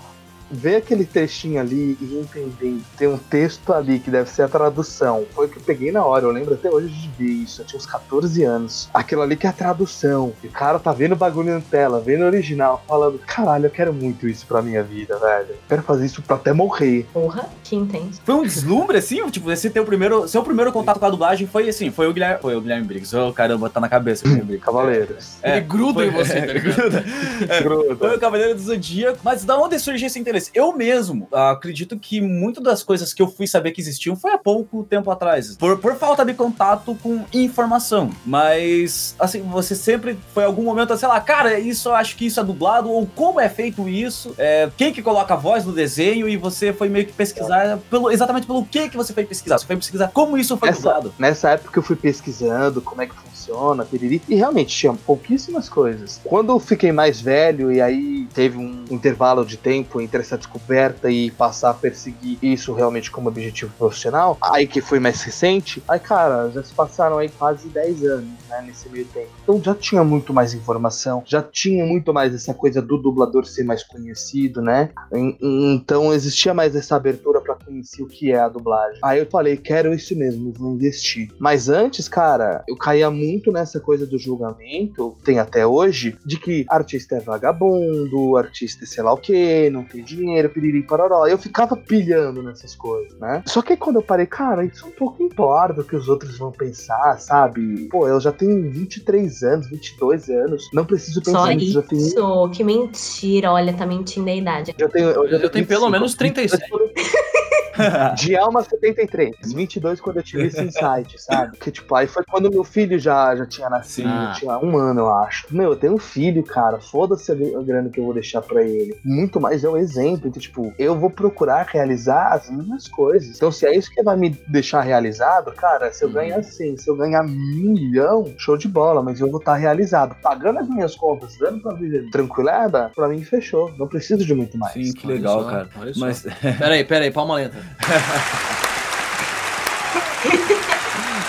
ver 0.53 0.77
aquele 0.77 1.05
textinho 1.05 1.61
ali 1.61 1.97
e 2.01 2.19
entender, 2.19 2.79
tem 2.99 3.09
um 3.09 3.19
texto 3.19 3.73
ali 3.73 3.99
que 3.99 4.11
deve 4.11 4.29
ser 4.31 4.43
a 4.43 4.49
tradução. 4.49 5.25
Foi 5.35 5.47
o 5.47 5.49
que 5.49 5.57
eu 5.59 5.63
peguei 5.63 5.91
na 5.91 6.05
hora, 6.05 6.25
eu 6.27 6.31
lembro 6.31 6.55
até 6.55 6.71
hoje 6.71 6.89
de 6.89 7.09
ver 7.09 7.31
isso, 7.31 7.63
eu 7.63 7.65
tinha 7.67 7.79
uns 7.79 7.87
14 7.87 8.43
anos. 8.45 8.89
Aquilo 8.93 9.23
ali 9.23 9.37
que 9.37 9.47
é 9.47 9.51
a 9.51 9.53
tradução. 9.53 10.33
E 10.43 10.47
o 10.47 10.51
cara 10.51 10.79
tá 10.79 10.93
vendo 10.93 11.13
o 11.13 11.17
bagulho 11.17 11.55
na 11.55 11.61
tela, 11.61 12.01
vendo 12.01 12.23
o 12.23 12.27
original, 12.27 12.83
falando: 12.87 13.19
caralho, 13.27 13.67
eu 13.67 13.71
quero 13.71 13.93
muito 13.93 14.29
isso 14.29 14.47
pra 14.47 14.61
minha 14.63 14.83
vida, 14.83 15.19
velho. 15.19 15.55
Quero 15.69 15.83
fazer 15.83 16.07
isso 16.07 16.23
pra 16.23 16.37
até 16.37 16.53
morrer. 16.53 17.07
Porra, 17.13 17.49
que 17.65 17.75
intenso. 17.77 18.21
Foi 18.25 18.35
um 18.35 18.43
deslumbre, 18.43 18.99
assim? 18.99 19.25
Tipo, 19.31 19.51
esse 19.51 19.71
teu 19.71 19.85
primeiro. 19.85 20.29
Seu 20.29 20.43
primeiro 20.43 20.73
contato 20.73 20.99
com 20.99 21.07
a 21.07 21.11
dublagem 21.11 21.47
foi 21.47 21.69
assim, 21.69 21.91
foi 21.91 22.07
o 22.09 22.13
Guilherme. 22.13 22.41
Foi 22.43 22.55
o 22.57 22.61
Guilherme 22.61 22.87
Briggs. 22.87 23.17
Oh, 23.17 23.33
caramba, 23.33 23.71
tá 23.71 23.81
na 23.81 23.89
cabeça 23.89 24.25
o 24.25 24.29
Guilherme 24.29 24.49
Briggs. 24.49 24.65
Cavaleiros. 24.67 25.35
É, 25.43 25.53
Ele 25.57 25.61
gruda 25.67 26.05
em 26.05 26.11
foi- 26.13 26.25
você, 26.25 26.41
tá 26.43 26.47
ligado? 26.53 26.75
gruda. 26.77 27.05
É, 27.49 27.63
Gruda. 27.63 27.97
Foi 27.97 28.17
o 28.17 28.21
Cavaleiro 28.21 28.55
do 28.55 28.61
Zodíaco. 28.61 29.19
Mas 29.23 29.45
da 29.45 29.57
onde 29.59 29.79
surgiu 29.79 30.07
esse 30.07 30.19
interesse? 30.19 30.42
Eu 30.55 30.73
mesmo 30.77 31.29
acredito 31.33 31.99
que 31.99 32.21
muitas 32.21 32.63
das 32.63 32.83
coisas 32.83 33.13
que 33.13 33.23
eu 33.23 33.29
fui 33.29 33.47
saber 33.47 33.73
que 33.73 33.81
existiam 33.81 34.17
foi 34.17 34.33
há 34.33 34.39
pouco 34.39 34.85
tempo 34.85 35.11
atrás. 35.11 35.57
Por, 35.57 35.79
por 35.79 35.95
falta 35.97 36.25
de 36.25 36.35
contato 36.35 36.97
com 37.03 37.25
informação. 37.33 38.11
Mas, 38.25 39.15
assim, 39.19 39.43
você 39.43 39.75
sempre 39.75 40.19
foi 40.35 40.45
algum 40.45 40.63
momento, 40.65 40.97
sei 40.97 41.09
lá, 41.09 41.21
cara, 41.21 41.59
isso 41.59 41.89
eu 41.89 41.95
acho 41.95 42.17
que 42.17 42.27
isso 42.27 42.41
é 42.41 42.45
dublado, 42.45 42.91
ou 42.91 43.07
como 43.07 43.41
é 43.41 43.49
feito 43.49 43.89
isso, 43.89 44.35
é, 44.39 44.71
quem 44.77 44.93
que 44.93 45.03
coloca 45.03 45.35
a 45.35 45.37
voz 45.37 45.65
no 45.65 45.73
desenho, 45.73 46.29
e 46.29 46.37
você 46.37 46.73
foi 46.73 46.89
meio 46.89 47.07
que 47.07 47.13
pesquisar 47.13 47.79
pelo, 47.91 48.11
exatamente 48.11 48.47
pelo 48.47 48.65
que 48.65 48.89
que 48.89 48.97
você 48.97 49.13
foi 49.13 49.25
pesquisar. 49.25 49.59
Você 49.59 49.67
foi 49.67 49.77
pesquisar 49.77 50.09
como 50.13 50.37
isso 50.37 50.57
foi 50.57 50.69
Essa- 50.71 50.81
dublado. 50.81 51.15
Nessa 51.19 51.51
época 51.51 51.79
eu 51.79 51.83
fui 51.83 51.97
pesquisando 51.97 52.81
como 52.83 53.03
é 53.03 53.07
que 53.07 53.15
funciona, 53.15 53.85
piriri, 53.85 54.21
e 54.29 54.35
realmente 54.35 54.75
tinha 54.75 54.93
pouquíssimas 54.95 55.69
coisas. 55.69 56.21
Quando 56.25 56.51
eu 56.53 56.59
fiquei 56.59 56.93
mais 56.93 57.21
velho 57.21 57.73
e 57.73 57.81
aí 57.81 58.22
teve 58.33 58.57
um 58.59 58.85
intervalo 58.91 59.45
de 59.45 59.57
tempo 59.57 60.01
entre 60.01 60.21
essa 60.21 60.37
descoberta 60.39 61.11
e 61.11 61.31
passar 61.31 61.71
a 61.71 61.75
perseguir 61.75 62.39
isso 62.43 62.73
realmente 62.73 63.11
como 63.11 63.29
objetivo 63.29 63.73
profissional, 63.79 64.37
aí 64.43 64.67
que 64.67 64.81
foi 64.81 64.99
mais 64.99 65.23
recente, 65.23 65.83
aí 65.89 65.99
cara, 66.01 66.51
já 66.51 66.63
se 66.63 66.73
passaram 66.73 67.19
aí 67.19 67.29
quase 67.29 67.69
10 67.69 68.05
anos, 68.05 68.29
né, 68.49 68.63
nesse 68.67 68.89
meio 68.89 69.05
tempo. 69.07 69.29
Então 69.43 69.63
já 69.63 69.75
tinha 69.75 70.03
muito 70.05 70.33
mais 70.33 70.55
informação, 70.55 71.23
já 71.27 71.43
tinha 71.43 71.85
muito 71.85 72.13
mais 72.13 72.35
essa 72.35 72.53
coisa 72.55 72.81
do 72.83 72.97
dublador 72.99 73.45
ser 73.47 73.65
mais 73.65 73.83
conhecido, 73.83 74.61
né? 74.61 74.91
En- 75.13 75.37
en- 75.41 75.75
Então 75.75 76.13
existia 76.13 76.53
mais 76.55 76.75
essa 76.77 76.97
abertura 76.97 77.32
para 77.73 77.83
conhecia 77.83 78.05
o 78.05 78.09
que 78.09 78.33
é 78.33 78.39
a 78.39 78.49
dublagem. 78.49 78.99
Aí 79.03 79.19
eu 79.19 79.27
falei, 79.27 79.57
quero 79.57 79.95
isso 79.95 80.17
mesmo, 80.17 80.53
vou 80.53 80.73
investir. 80.73 81.31
Mas 81.39 81.69
antes, 81.69 82.09
cara, 82.09 82.63
eu 82.69 82.77
caía 82.77 83.11
muito 83.11 83.51
nessa 83.51 83.81
coisa 83.81 84.07
do 84.07 84.19
julgamento, 84.19 85.17
tem 85.25 85.39
até 85.39 85.67
hoje, 85.67 86.17
de 86.25 86.39
que 86.39 86.65
artista 86.69 87.17
é 87.17 87.21
vagabundo, 87.21 88.37
artista 88.37 88.85
é 88.85 88.87
sei 88.87 89.03
lá 89.03 89.13
o 89.13 89.17
quê, 89.17 89.71
não 89.71 89.85
tem 89.85 90.03
dinheiro, 90.05 90.51
piriri 90.51 90.83
paroró. 90.83 91.27
Eu 91.27 91.39
ficava 91.39 91.77
pilhando 91.77 92.43
nessas 92.43 92.75
coisas, 92.75 93.19
né? 93.19 93.43
Só 93.47 93.63
que 93.63 93.73
aí 93.73 93.77
quando 93.77 93.97
eu 93.97 94.03
parei, 94.03 94.27
cara, 94.27 94.65
isso 94.65 94.87
um 94.87 94.91
pouco 94.91 95.23
importa 95.23 95.81
o 95.81 95.85
que 95.85 95.97
os 95.97 96.09
outros 96.09 96.37
vão 96.39 96.53
pensar, 96.53 97.19
sabe? 97.19 97.89
Pô, 97.89 98.07
eu 98.07 98.21
já 98.21 98.33
tenho 98.33 98.71
23 98.71 99.43
anos, 99.43 99.69
22 99.69 100.29
anos, 100.29 100.69
não 100.73 100.85
preciso 100.85 101.23
pensar 101.23 101.39
Só 101.39 101.47
nisso, 101.53 101.73
já 101.73 101.83
tenho 101.83 102.03
isso, 102.03 102.51
que 102.51 102.65
mentira. 102.65 103.53
Olha, 103.53 103.73
tá 103.73 103.87
mentindo 103.87 104.29
a 104.29 104.35
idade. 104.35 104.75
já 104.79 104.89
tenho, 104.89 105.11
eu 105.11 105.29
já 105.29 105.37
Eu 105.37 105.51
tenho 105.51 105.67
pelo 105.67 105.87
25. 105.87 105.91
menos 105.91 106.15
37. 106.15 106.63
De 108.17 108.37
alma 108.37 108.63
73, 108.63 109.37
22 109.55 110.01
quando 110.01 110.19
eu 110.19 110.23
tive 110.23 110.47
esse 110.47 110.61
insight, 110.63 111.21
sabe? 111.21 111.57
Que 111.59 111.71
tipo, 111.71 111.95
aí 111.95 112.07
foi 112.07 112.25
quando 112.25 112.51
meu 112.51 112.65
filho 112.65 112.99
já, 112.99 113.35
já 113.37 113.47
tinha 113.47 113.69
nascido, 113.71 114.09
Sim. 114.09 114.41
tinha 114.41 114.59
um 114.59 114.77
ano, 114.77 115.01
eu 115.01 115.15
acho. 115.15 115.47
Meu, 115.51 115.71
eu 115.71 115.77
tenho 115.77 115.95
um 115.95 115.99
filho, 115.99 116.43
cara, 116.43 116.81
foda-se 116.81 117.31
a 117.33 117.35
gr- 117.35 117.57
a 117.59 117.63
grana 117.63 117.89
que 117.91 117.99
eu 118.01 118.05
vou 118.05 118.15
deixar 118.15 118.43
pra 118.43 118.63
ele. 118.63 118.97
Muito 119.05 119.41
mais 119.41 119.65
é 119.65 119.69
um 119.69 119.77
exemplo, 119.77 120.29
então, 120.29 120.41
tipo, 120.41 120.73
eu 120.79 120.99
vou 120.99 121.11
procurar 121.11 121.67
realizar 121.67 122.33
as 122.33 122.49
minhas 122.51 122.89
coisas. 122.89 123.37
Então, 123.37 123.51
se 123.53 123.67
é 123.67 123.77
isso 123.77 123.91
que 123.91 124.03
vai 124.03 124.17
me 124.17 124.31
deixar 124.49 124.81
realizado, 124.83 125.53
cara, 125.53 125.93
se 125.93 126.05
eu 126.05 126.11
ganhar 126.11 126.43
100, 126.43 126.77
se 126.79 126.89
eu 126.89 126.97
ganhar 126.97 127.23
um 127.25 127.29
milhão, 127.29 128.33
show 128.39 128.57
de 128.57 128.69
bola, 128.69 129.03
mas 129.03 129.21
eu 129.21 129.31
vou 129.31 129.39
estar 129.41 129.55
realizado. 129.57 130.15
Pagando 130.23 130.59
as 130.59 130.69
minhas 130.69 130.95
contas, 130.95 131.37
dando 131.39 131.61
pra 131.61 131.75
viver 131.75 132.11
tranquilada, 132.11 132.91
pra 132.95 133.09
mim 133.09 133.23
fechou. 133.23 133.73
Não 133.79 133.87
preciso 133.87 134.25
de 134.25 134.35
muito 134.35 134.57
mais. 134.59 134.73
Sim, 134.75 134.93
que 134.93 135.07
legal, 135.07 135.45
cara. 135.47 135.69
olha 135.79 135.95
só. 135.95 136.01
Mas. 136.01 136.23
Peraí, 136.59 136.85
peraí, 136.85 137.11
palma 137.11 137.35
lenta. 137.37 137.57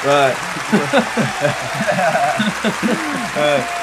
Vai. 0.03 0.35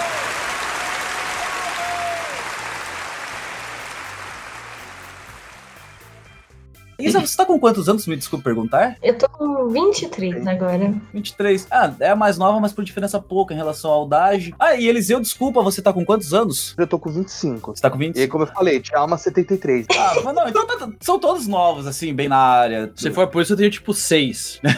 Isa, 7.00 7.20
você 7.20 7.36
tá 7.36 7.44
com 7.44 7.58
quantos 7.58 7.88
anos? 7.88 8.06
Me 8.06 8.16
desculpe 8.16 8.44
perguntar. 8.44 8.96
Eu 9.02 9.16
tô 9.16 9.28
com 9.28 9.68
23 9.68 10.46
agora. 10.46 10.94
23. 11.12 11.66
Ah, 11.70 11.92
é 12.00 12.10
a 12.10 12.16
mais 12.16 12.38
nova, 12.38 12.60
mas 12.60 12.72
por 12.72 12.84
diferença 12.84 13.20
pouca 13.20 13.52
em 13.54 13.56
relação 13.56 13.90
ao 13.90 14.06
Dage. 14.06 14.54
Ah, 14.58 14.74
e 14.74 14.86
Eliseu, 14.88 15.20
desculpa, 15.20 15.62
você 15.62 15.80
tá 15.82 15.92
com 15.92 16.04
quantos 16.04 16.32
anos? 16.34 16.74
Eu 16.78 16.86
tô 16.86 16.98
com 16.98 17.10
25. 17.10 17.74
Você 17.76 17.82
tá 17.82 17.90
com 17.90 17.96
E 17.96 18.06
20? 18.06 18.18
aí, 18.20 18.28
como 18.28 18.44
eu 18.44 18.48
falei, 18.48 18.80
tinha 18.80 18.98
alma 18.98 19.16
73. 19.18 19.86
Ah, 19.96 20.14
mas 20.24 20.34
não, 20.34 20.48
então 20.48 20.66
tá- 20.66 20.88
são 21.00 21.18
todos 21.18 21.46
novos, 21.46 21.86
assim, 21.86 22.12
bem 22.14 22.28
na 22.28 22.36
área. 22.38 22.92
Se 22.96 23.10
for 23.10 23.26
por 23.28 23.42
isso, 23.42 23.52
eu 23.52 23.56
tenho 23.56 23.70
tipo 23.70 23.92
seis. 23.94 24.60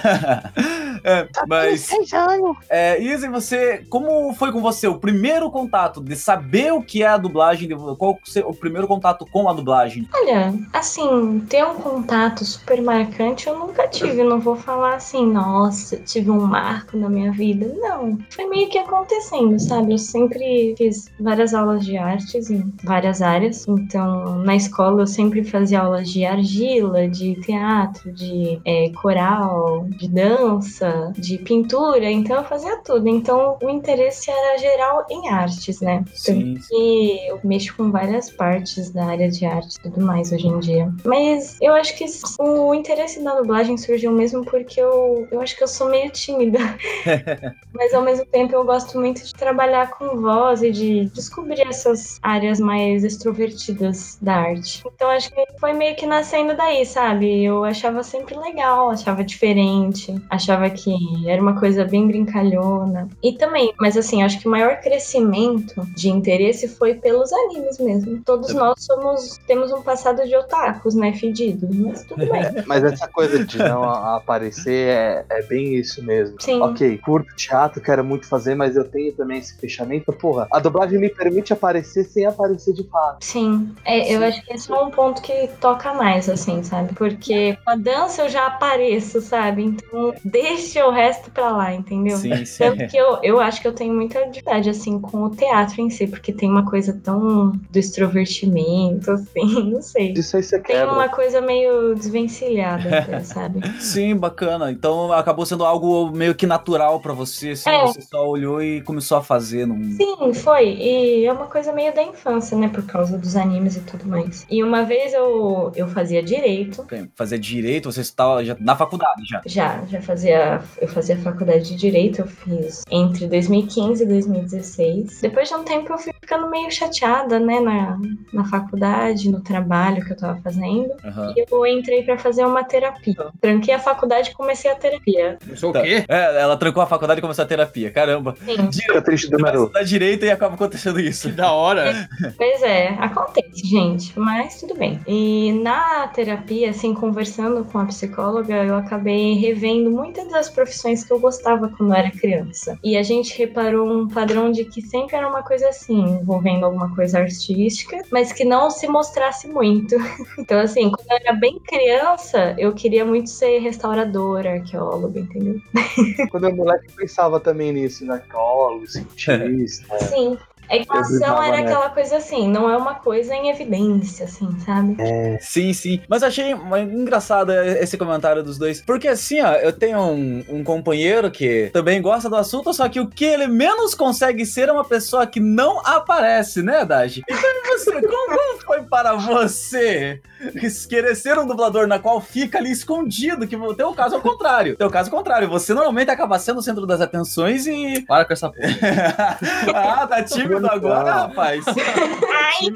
É, 1.04 1.26
mas, 1.48 1.80
Seis 1.80 2.12
anos. 2.12 2.56
é, 2.68 3.02
Isa, 3.02 3.26
e 3.26 3.28
você, 3.28 3.84
como 3.90 4.32
foi 4.34 4.52
com 4.52 4.60
você 4.60 4.86
o 4.86 4.98
primeiro 5.00 5.50
contato 5.50 6.00
de 6.00 6.14
saber 6.14 6.72
o 6.72 6.80
que 6.80 7.02
é 7.02 7.08
a 7.08 7.16
dublagem? 7.16 7.68
Qual 7.98 8.12
o 8.12 8.18
seu- 8.30 8.48
o 8.48 8.54
primeiro 8.54 8.86
contato 8.86 9.26
com 9.26 9.48
a 9.48 9.52
dublagem? 9.52 10.08
Olha, 10.14 10.54
assim, 10.72 11.40
ter 11.48 11.64
um 11.64 11.74
contato 11.74 12.11
super 12.44 12.82
marcante 12.82 13.46
eu 13.46 13.58
nunca 13.58 13.88
tive. 13.88 14.22
Não 14.22 14.40
vou 14.40 14.56
falar 14.56 14.96
assim, 14.96 15.26
nossa, 15.26 15.96
tive 15.96 16.30
um 16.30 16.40
marco 16.40 16.96
na 16.96 17.08
minha 17.08 17.32
vida. 17.32 17.72
Não. 17.74 18.18
Foi 18.30 18.48
meio 18.48 18.68
que 18.68 18.78
acontecendo, 18.78 19.58
sabe? 19.58 19.92
Eu 19.92 19.98
sempre 19.98 20.74
fiz 20.76 21.10
várias 21.18 21.54
aulas 21.54 21.84
de 21.84 21.96
artes 21.96 22.50
em 22.50 22.72
várias 22.84 23.22
áreas. 23.22 23.66
Então, 23.66 24.38
na 24.38 24.56
escola 24.56 25.02
eu 25.02 25.06
sempre 25.06 25.42
fazia 25.44 25.80
aulas 25.80 26.10
de 26.10 26.24
argila, 26.24 27.08
de 27.08 27.34
teatro, 27.40 28.12
de 28.12 28.60
é, 28.64 28.90
coral, 29.00 29.86
de 29.88 30.08
dança, 30.08 31.12
de 31.16 31.38
pintura. 31.38 32.10
Então, 32.10 32.36
eu 32.36 32.44
fazia 32.44 32.76
tudo. 32.78 33.08
Então, 33.08 33.56
o 33.62 33.70
interesse 33.70 34.30
era 34.30 34.58
geral 34.58 35.06
em 35.10 35.28
artes, 35.28 35.80
né? 35.80 36.04
Sim. 36.14 36.58
que 36.68 37.26
eu 37.28 37.40
mexo 37.44 37.74
com 37.76 37.90
várias 37.90 38.30
partes 38.30 38.90
da 38.90 39.06
área 39.06 39.30
de 39.30 39.44
arte 39.44 39.76
e 39.76 39.82
tudo 39.82 40.04
mais 40.04 40.32
hoje 40.32 40.46
em 40.46 40.58
dia. 40.58 40.92
Mas 41.04 41.56
eu 41.60 41.74
acho 41.74 41.96
que 41.96 42.01
o 42.38 42.74
interesse 42.74 43.22
da 43.22 43.34
dublagem 43.34 43.76
surgiu 43.76 44.12
mesmo 44.12 44.44
porque 44.44 44.80
eu, 44.80 45.26
eu 45.30 45.40
acho 45.40 45.56
que 45.56 45.62
eu 45.62 45.68
sou 45.68 45.88
meio 45.88 46.10
tímida. 46.10 46.58
Mas 47.72 47.94
ao 47.94 48.02
mesmo 48.02 48.26
tempo 48.26 48.54
eu 48.54 48.64
gosto 48.64 48.98
muito 48.98 49.24
de 49.24 49.32
trabalhar 49.32 49.90
com 49.90 50.20
voz 50.20 50.62
e 50.62 50.70
de 50.70 51.06
descobrir 51.06 51.62
essas 51.62 52.18
áreas 52.22 52.60
mais 52.60 53.02
extrovertidas 53.04 54.18
da 54.20 54.34
arte. 54.34 54.82
Então 54.86 55.08
acho 55.10 55.30
que 55.32 55.44
foi 55.58 55.72
meio 55.72 55.96
que 55.96 56.06
nascendo 56.06 56.56
daí, 56.56 56.84
sabe? 56.84 57.44
Eu 57.44 57.64
achava 57.64 58.02
sempre 58.02 58.36
legal, 58.36 58.90
achava 58.90 59.24
diferente, 59.24 60.14
achava 60.28 60.68
que 60.68 60.92
era 61.26 61.40
uma 61.40 61.58
coisa 61.58 61.84
bem 61.84 62.06
brincalhona. 62.06 63.08
E 63.22 63.32
também, 63.32 63.72
mas 63.80 63.96
assim, 63.96 64.22
acho 64.22 64.38
que 64.38 64.48
o 64.48 64.50
maior 64.50 64.80
crescimento 64.80 65.82
de 65.94 66.10
interesse 66.10 66.68
foi 66.68 66.94
pelos 66.94 67.32
animes 67.32 67.78
mesmo. 67.78 68.22
Todos 68.24 68.52
nós 68.54 68.84
somos 68.84 69.38
temos 69.46 69.72
um 69.72 69.82
passado 69.82 70.26
de 70.26 70.36
otakus, 70.36 70.94
né, 70.94 71.12
fedidos, 71.12 71.70
mas 71.92 72.04
tudo 72.04 72.26
bem. 72.26 72.42
Mas 72.66 72.84
essa 72.84 73.06
coisa 73.08 73.44
de 73.44 73.58
não 73.58 73.84
aparecer 73.84 74.88
é, 74.88 75.24
é 75.30 75.42
bem 75.42 75.74
isso 75.74 76.02
mesmo. 76.04 76.36
Sim. 76.40 76.60
Ok, 76.60 76.98
curto 76.98 77.34
teatro, 77.36 77.80
quero 77.80 78.04
muito 78.04 78.26
fazer, 78.26 78.54
mas 78.54 78.76
eu 78.76 78.84
tenho 78.84 79.12
também 79.12 79.38
esse 79.38 79.56
fechamento. 79.58 80.12
Porra, 80.12 80.46
a 80.52 80.58
dublagem 80.58 80.98
me 80.98 81.08
permite 81.08 81.52
aparecer 81.52 82.04
sem 82.04 82.26
aparecer 82.26 82.72
de 82.74 82.84
fato. 82.84 83.24
Sim, 83.24 83.74
é, 83.84 84.14
eu 84.14 84.22
acho 84.24 84.42
que 84.44 84.52
esse 84.52 84.70
é 84.70 84.74
um 84.74 84.90
ponto 84.90 85.22
que 85.22 85.48
toca 85.60 85.92
mais, 85.94 86.28
assim, 86.28 86.62
sabe? 86.62 86.92
Porque 86.94 87.56
com 87.64 87.70
a 87.70 87.76
dança 87.76 88.22
eu 88.22 88.28
já 88.28 88.46
apareço, 88.46 89.20
sabe? 89.20 89.64
Então 89.64 90.14
deixa 90.24 90.86
o 90.86 90.90
resto 90.90 91.30
pra 91.30 91.50
lá, 91.50 91.74
entendeu? 91.74 92.16
Sim, 92.16 92.44
sim. 92.44 92.64
Tanto 92.64 92.86
que 92.88 92.96
eu, 92.96 93.18
eu 93.22 93.40
acho 93.40 93.60
que 93.60 93.68
eu 93.68 93.72
tenho 93.72 93.94
muita 93.94 94.24
dificuldade, 94.26 94.70
assim, 94.70 94.98
com 95.00 95.24
o 95.24 95.30
teatro 95.30 95.80
em 95.80 95.90
si, 95.90 96.06
porque 96.06 96.32
tem 96.32 96.50
uma 96.50 96.64
coisa 96.64 96.98
tão 97.02 97.50
do 97.70 97.78
extrovertimento, 97.78 99.10
assim, 99.10 99.70
não 99.72 99.82
sei. 99.82 100.12
Isso 100.12 100.36
aí 100.36 100.42
você 100.42 100.58
Tem 100.58 100.76
quebra. 100.76 100.92
uma 100.92 101.08
coisa 101.08 101.40
meio 101.40 101.71
desvencilhada, 101.94 102.98
até, 102.98 103.20
sabe? 103.24 103.60
Sim, 103.80 104.16
bacana. 104.16 104.70
Então 104.70 105.12
acabou 105.12 105.44
sendo 105.46 105.64
algo 105.64 106.10
meio 106.10 106.34
que 106.34 106.46
natural 106.46 107.00
pra 107.00 107.12
você, 107.12 107.50
assim, 107.50 107.70
É. 107.70 107.86
você 107.86 108.00
só 108.02 108.28
olhou 108.28 108.62
e 108.62 108.80
começou 108.82 109.18
a 109.18 109.22
fazer. 109.22 109.66
Num... 109.66 109.96
Sim, 109.96 110.32
foi. 110.34 110.68
E 110.74 111.24
é 111.26 111.32
uma 111.32 111.46
coisa 111.46 111.72
meio 111.72 111.94
da 111.94 112.02
infância, 112.02 112.56
né? 112.56 112.68
Por 112.68 112.84
causa 112.84 113.16
dos 113.18 113.36
animes 113.36 113.76
e 113.76 113.80
tudo 113.80 114.06
mais. 114.06 114.46
E 114.50 114.62
uma 114.62 114.82
vez 114.84 115.12
eu, 115.12 115.72
eu 115.74 115.88
fazia 115.88 116.22
direito. 116.22 116.84
Fazer 117.14 117.38
direito, 117.38 117.90
você 117.90 118.00
estava 118.00 118.44
já 118.44 118.56
na 118.60 118.76
faculdade 118.76 119.22
já. 119.28 119.42
Já, 119.46 119.82
já 119.86 120.00
fazia. 120.00 120.60
Eu 120.80 120.88
fazia 120.88 121.16
faculdade 121.18 121.64
de 121.68 121.76
direito, 121.76 122.20
eu 122.20 122.26
fiz 122.26 122.82
entre 122.90 123.26
2015 123.26 124.02
e 124.02 124.06
2016. 124.06 125.20
Depois 125.20 125.48
de 125.48 125.54
um 125.54 125.62
tempo 125.64 125.92
eu 125.92 125.98
fui 125.98 126.12
ficando 126.20 126.50
meio 126.50 126.70
chateada, 126.70 127.38
né, 127.38 127.60
na, 127.60 127.98
na 128.32 128.44
faculdade, 128.44 129.30
no 129.30 129.40
trabalho 129.40 130.04
que 130.04 130.12
eu 130.12 130.16
tava 130.16 130.40
fazendo. 130.40 130.92
Aham. 131.04 131.32
E 131.36 131.40
eu 131.40 131.46
entrei 131.66 132.02
pra 132.02 132.16
fazer 132.18 132.44
uma 132.44 132.64
terapia. 132.64 133.14
Tranquei 133.40 133.74
a 133.74 133.78
faculdade 133.78 134.30
e 134.30 134.34
comecei 134.34 134.70
a 134.70 134.74
terapia. 134.74 135.38
Eu 135.48 135.56
sou 135.56 135.72
Tá. 135.72 135.80
o 135.80 135.82
quê? 135.82 136.04
É, 136.08 136.40
ela 136.42 136.56
trancou 136.56 136.82
a 136.82 136.86
faculdade 136.86 137.18
e 137.18 137.22
começou 137.22 137.44
a 137.44 137.48
terapia. 137.48 137.90
Caramba. 137.90 138.34
Sim. 138.44 138.70
Fica 138.72 139.00
triste 139.02 139.30
do 139.30 139.38
Naruto. 139.38 139.64
estudar 139.66 139.82
direito 139.84 140.24
e 140.24 140.30
acaba 140.30 140.54
acontecendo 140.54 141.00
isso. 141.00 141.28
Que 141.30 141.34
da 141.36 141.52
hora. 141.52 142.08
Pois 142.36 142.62
é, 142.62 142.88
acontece, 142.98 143.66
gente, 143.66 144.18
mas 144.18 144.60
tudo 144.60 144.74
bem. 144.74 145.00
E 145.06 145.52
na 145.62 146.08
terapia, 146.08 146.70
assim, 146.70 146.94
conversando 146.94 147.64
com 147.64 147.78
a 147.78 147.86
psicóloga, 147.86 148.54
eu 148.64 148.76
acabei 148.76 149.34
revendo 149.34 149.90
muitas 149.90 150.28
das 150.30 150.48
profissões 150.50 151.04
que 151.04 151.12
eu 151.12 151.18
gostava 151.20 151.68
quando 151.68 151.90
eu 151.92 151.96
era 151.96 152.10
criança. 152.10 152.78
E 152.82 152.96
a 152.96 153.02
gente 153.02 153.36
reparou 153.38 153.88
um 153.90 154.08
padrão 154.08 154.50
de 154.52 154.64
que 154.64 154.82
sempre 154.82 155.16
era 155.16 155.28
uma 155.28 155.42
coisa 155.42 155.68
assim, 155.68 156.00
envolvendo 156.20 156.64
alguma 156.64 156.94
coisa 156.94 157.18
artística, 157.20 158.02
mas 158.10 158.32
que 158.32 158.44
não 158.44 158.70
se 158.70 158.86
mostrasse 158.88 159.48
muito. 159.48 159.96
Então, 160.38 160.58
assim, 160.60 160.90
quando 160.90 161.06
eu 161.10 161.16
era 161.24 161.32
bem 161.34 161.51
criança, 161.60 162.54
eu 162.58 162.72
queria 162.72 163.04
muito 163.04 163.30
ser 163.30 163.58
restauradora, 163.58 164.54
arqueóloga, 164.54 165.20
entendeu? 165.20 165.60
Quando 166.30 166.44
eu 166.44 166.48
era 166.48 166.56
moleque, 166.56 166.86
eu 166.88 166.96
pensava 166.96 167.40
também 167.40 167.72
nisso, 167.72 168.04
né? 168.04 168.14
arqueólogo, 168.14 168.86
cientista. 168.86 169.98
Sim. 169.98 170.38
A 170.72 170.76
equação 170.76 171.42
era 171.42 171.58
nessa. 171.58 171.64
aquela 171.64 171.90
coisa 171.90 172.16
assim, 172.16 172.48
não 172.48 172.70
é 172.70 172.76
uma 172.76 172.94
coisa 172.94 173.34
em 173.34 173.50
evidência, 173.50 174.24
assim, 174.24 174.48
sabe? 174.60 174.96
Sim, 175.38 175.72
sim. 175.74 176.00
Mas 176.08 176.22
achei 176.22 176.52
engraçado 176.52 177.52
esse 177.52 177.98
comentário 177.98 178.42
dos 178.42 178.56
dois. 178.56 178.80
Porque 178.80 179.06
assim, 179.06 179.42
ó, 179.42 179.52
eu 179.54 179.72
tenho 179.72 179.98
um, 179.98 180.42
um 180.48 180.64
companheiro 180.64 181.30
que 181.30 181.68
também 181.74 182.00
gosta 182.00 182.30
do 182.30 182.36
assunto, 182.36 182.72
só 182.72 182.88
que 182.88 183.00
o 183.00 183.06
que 183.06 183.24
ele 183.24 183.46
menos 183.48 183.94
consegue 183.94 184.46
ser 184.46 184.70
é 184.70 184.72
uma 184.72 184.84
pessoa 184.84 185.26
que 185.26 185.40
não 185.40 185.78
aparece, 185.84 186.62
né, 186.62 186.86
Daji? 186.86 187.22
Então, 187.28 187.50
e 187.50 187.68
você, 187.68 187.92
como, 188.00 188.26
como 188.28 188.60
foi 188.64 188.82
para 188.84 189.14
você 189.14 190.22
querer 190.88 191.14
ser 191.14 191.38
um 191.38 191.46
dublador 191.46 191.86
na 191.86 191.98
qual 191.98 192.20
fica 192.20 192.58
ali 192.58 192.70
escondido, 192.70 193.46
que 193.46 193.56
o 193.56 193.74
teu 193.74 193.92
caso 193.94 194.14
é 194.14 194.18
o 194.18 194.22
contrário. 194.22 194.74
O 194.74 194.76
teu 194.76 194.90
caso 194.90 195.08
é 195.10 195.12
o 195.12 195.16
contrário. 195.16 195.48
Você 195.48 195.72
normalmente 195.74 196.10
acaba 196.10 196.38
sendo 196.38 196.58
o 196.58 196.62
centro 196.62 196.86
das 196.86 197.00
atenções 197.00 197.66
e. 197.66 198.02
Para 198.06 198.24
com 198.24 198.32
essa 198.32 198.50
porra. 198.52 199.38
ah, 199.74 200.06
tá 200.06 200.22
tímido 200.22 200.66
agora, 200.68 201.12
rapaz. 201.12 201.64
Ai, 201.66 202.70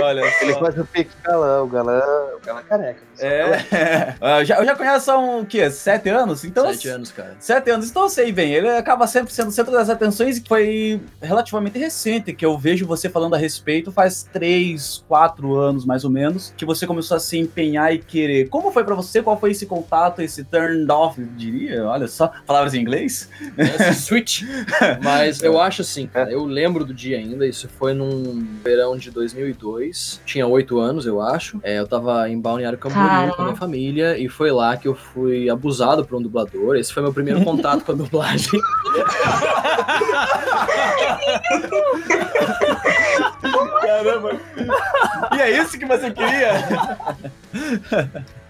Olha 0.00 0.22
Ele 0.42 0.52
só. 0.54 0.60
faz 0.60 0.78
o 0.78 0.84
pique 0.84 1.10
galã, 1.22 1.62
o 1.62 1.66
galã, 1.66 2.02
o 2.36 2.44
galã 2.44 2.62
careca. 2.62 3.00
É. 3.18 4.14
Eu 4.40 4.44
já, 4.44 4.56
eu 4.56 4.64
já 4.64 4.74
conheço 4.76 5.10
há 5.10 5.18
um, 5.18 5.40
o 5.40 5.46
quê? 5.46 5.70
Sete 5.70 6.08
anos? 6.08 6.44
Então, 6.44 6.66
Sete 6.72 6.88
anos, 6.88 7.12
cara. 7.12 7.36
Sete 7.38 7.70
anos, 7.70 7.90
então 7.90 8.02
eu 8.04 8.08
sei 8.08 8.32
bem. 8.32 8.52
Ele 8.52 8.68
acaba 8.68 9.06
sempre 9.06 9.32
sendo 9.32 9.48
o 9.48 9.52
centro 9.52 9.72
das 9.72 9.88
atenções 9.88 10.38
e 10.38 10.44
foi 10.46 11.00
relativamente 11.22 11.78
recente 11.78 12.32
que 12.32 12.44
eu 12.44 12.58
vejo 12.58 12.86
você 12.86 13.08
falando 13.08 13.34
a 13.34 13.38
respeito, 13.38 13.92
faz 13.92 14.24
três, 14.32 15.04
quatro 15.08 15.54
anos 15.56 15.84
mais 15.84 16.04
ou 16.04 16.10
menos, 16.10 16.43
que 16.56 16.64
você 16.64 16.86
começou 16.86 17.16
a 17.16 17.20
se 17.20 17.38
empenhar 17.38 17.94
e 17.94 17.98
querer. 17.98 18.48
Como 18.48 18.72
foi 18.72 18.84
pra 18.84 18.94
você? 18.94 19.22
Qual 19.22 19.38
foi 19.38 19.52
esse 19.52 19.66
contato, 19.66 20.20
esse 20.20 20.44
turned 20.44 20.90
off, 20.90 21.22
diria? 21.36 21.84
Olha 21.86 22.08
só, 22.08 22.30
palavras 22.46 22.74
em 22.74 22.80
inglês? 22.80 23.28
Esse 23.56 23.94
switch. 23.94 24.42
Mas 25.02 25.42
eu 25.42 25.60
acho 25.60 25.82
assim, 25.82 26.06
cara, 26.06 26.30
eu 26.30 26.44
lembro 26.44 26.84
do 26.84 26.94
dia 26.94 27.18
ainda, 27.18 27.46
isso 27.46 27.68
foi 27.68 27.94
num 27.94 28.46
verão 28.62 28.96
de 28.96 29.10
2002, 29.10 30.20
tinha 30.24 30.46
oito 30.46 30.78
anos, 30.78 31.06
eu 31.06 31.20
acho. 31.20 31.60
É, 31.62 31.78
eu 31.78 31.86
tava 31.86 32.28
em 32.28 32.40
Balneário 32.40 32.78
Camboriú 32.78 33.34
com 33.34 33.42
a 33.42 33.44
minha 33.46 33.56
família 33.56 34.18
e 34.18 34.28
foi 34.28 34.50
lá 34.50 34.76
que 34.76 34.88
eu 34.88 34.94
fui 34.94 35.48
abusado 35.48 36.04
por 36.04 36.16
um 36.18 36.22
dublador. 36.22 36.76
Esse 36.76 36.92
foi 36.92 37.02
meu 37.02 37.12
primeiro 37.12 37.42
contato 37.42 37.84
com 37.84 37.92
a 37.92 37.94
dublagem. 37.94 38.60
Caramba! 43.80 44.40
E 45.34 45.40
é 45.40 45.50
isso 45.62 45.78
que 45.78 45.86
você 45.86 46.10
queria? 46.10 46.33
dia. 46.34 46.52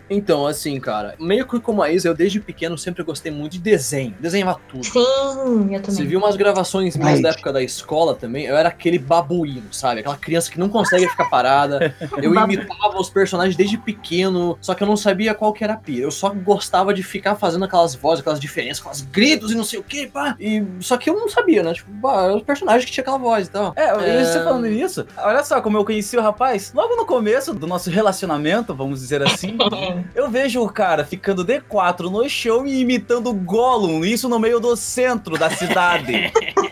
Então, 0.08 0.46
assim, 0.46 0.78
cara, 0.80 1.14
meio 1.18 1.46
que 1.46 1.58
como 1.60 1.82
a 1.82 1.90
Isa, 1.90 2.08
eu 2.08 2.14
desde 2.14 2.40
pequeno 2.40 2.76
sempre 2.76 3.02
gostei 3.02 3.32
muito 3.32 3.52
de 3.52 3.58
desenho. 3.58 4.14
Desenhava 4.20 4.60
tudo. 4.68 4.84
Sim, 4.84 4.98
eu 5.00 5.80
também. 5.80 5.80
Você 5.82 6.04
viu 6.04 6.18
umas 6.18 6.36
gravações 6.36 6.96
minhas 6.96 7.20
da 7.20 7.30
época 7.30 7.52
da 7.52 7.62
escola 7.62 8.14
também? 8.14 8.44
Eu 8.46 8.56
era 8.56 8.68
aquele 8.68 8.98
babuíno, 8.98 9.72
sabe? 9.72 10.00
Aquela 10.00 10.16
criança 10.16 10.50
que 10.50 10.58
não 10.58 10.68
consegue 10.68 11.08
ficar 11.08 11.28
parada. 11.30 11.94
Eu 12.22 12.34
imitava 12.34 12.98
os 12.98 13.10
personagens 13.10 13.56
desde 13.56 13.76
pequeno, 13.78 14.56
só 14.60 14.74
que 14.74 14.82
eu 14.82 14.86
não 14.86 14.96
sabia 14.96 15.34
qual 15.34 15.52
que 15.52 15.62
era 15.64 15.74
a 15.74 15.76
pira. 15.76 16.02
Eu 16.04 16.10
só 16.10 16.30
gostava 16.30 16.92
de 16.94 17.02
ficar 17.02 17.34
fazendo 17.36 17.64
aquelas 17.64 17.94
vozes, 17.94 18.20
aquelas 18.20 18.40
diferenças, 18.40 18.80
aquelas 18.80 19.00
gritos 19.02 19.52
e 19.52 19.54
não 19.54 19.64
sei 19.64 19.78
o 19.78 19.82
que, 19.82 20.06
pá. 20.06 20.36
E, 20.38 20.62
só 20.80 20.96
que 20.96 21.08
eu 21.10 21.14
não 21.14 21.28
sabia, 21.28 21.62
né? 21.62 21.72
Tipo, 21.74 21.90
bah, 21.92 22.32
os 22.34 22.42
personagens 22.42 22.84
que 22.84 22.92
tinha 22.92 23.02
aquela 23.02 23.18
voz 23.18 23.46
e 23.46 23.50
tal. 23.50 23.72
É, 23.76 23.84
É. 24.20 24.24
você 24.24 24.42
falando 24.42 24.66
nisso, 24.66 25.06
olha 25.18 25.42
só 25.44 25.60
como 25.60 25.76
eu 25.76 25.84
conheci 25.84 26.16
o 26.16 26.22
rapaz. 26.22 26.72
Logo 26.74 26.94
no 26.96 27.04
começo 27.06 27.52
do 27.54 27.66
nosso 27.66 27.90
relacionamento, 27.90 28.74
vamos 28.74 29.00
dizer 29.00 29.22
assim, 29.22 29.56
eu 30.14 30.30
vejo 30.30 30.62
o 30.62 30.68
cara 30.68 31.04
ficando 31.04 31.44
D4 31.44 32.10
no 32.10 32.28
chão 32.28 32.66
e 32.66 32.80
imitando 32.80 33.32
Gollum, 33.32 34.04
isso 34.04 34.28
no 34.28 34.38
meio 34.38 34.60
do 34.60 34.76
centro 34.76 35.38
da 35.38 35.50
cidade. 35.50 36.32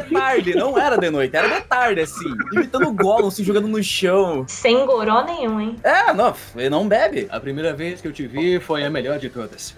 De 0.00 0.10
tarde, 0.14 0.54
não 0.54 0.78
era 0.78 0.96
de 0.96 1.10
noite, 1.10 1.34
era 1.36 1.48
de 1.48 1.60
tarde, 1.66 2.00
assim. 2.00 2.28
Imitando 2.52 2.88
o 2.88 2.92
Gollum, 2.92 3.30
se 3.30 3.42
jogando 3.42 3.68
no 3.68 3.82
chão. 3.82 4.44
Sem 4.48 4.84
goró 4.86 5.24
nenhum, 5.24 5.60
hein? 5.60 5.76
É, 5.82 6.12
não, 6.12 6.34
ele 6.54 6.68
não 6.70 6.86
bebe. 6.86 7.26
A 7.30 7.40
primeira 7.40 7.72
vez 7.72 8.00
que 8.00 8.08
eu 8.08 8.12
te 8.12 8.26
vi 8.26 8.60
foi 8.60 8.84
a 8.84 8.90
melhor 8.90 9.18
de 9.18 9.28
todas. 9.28 9.74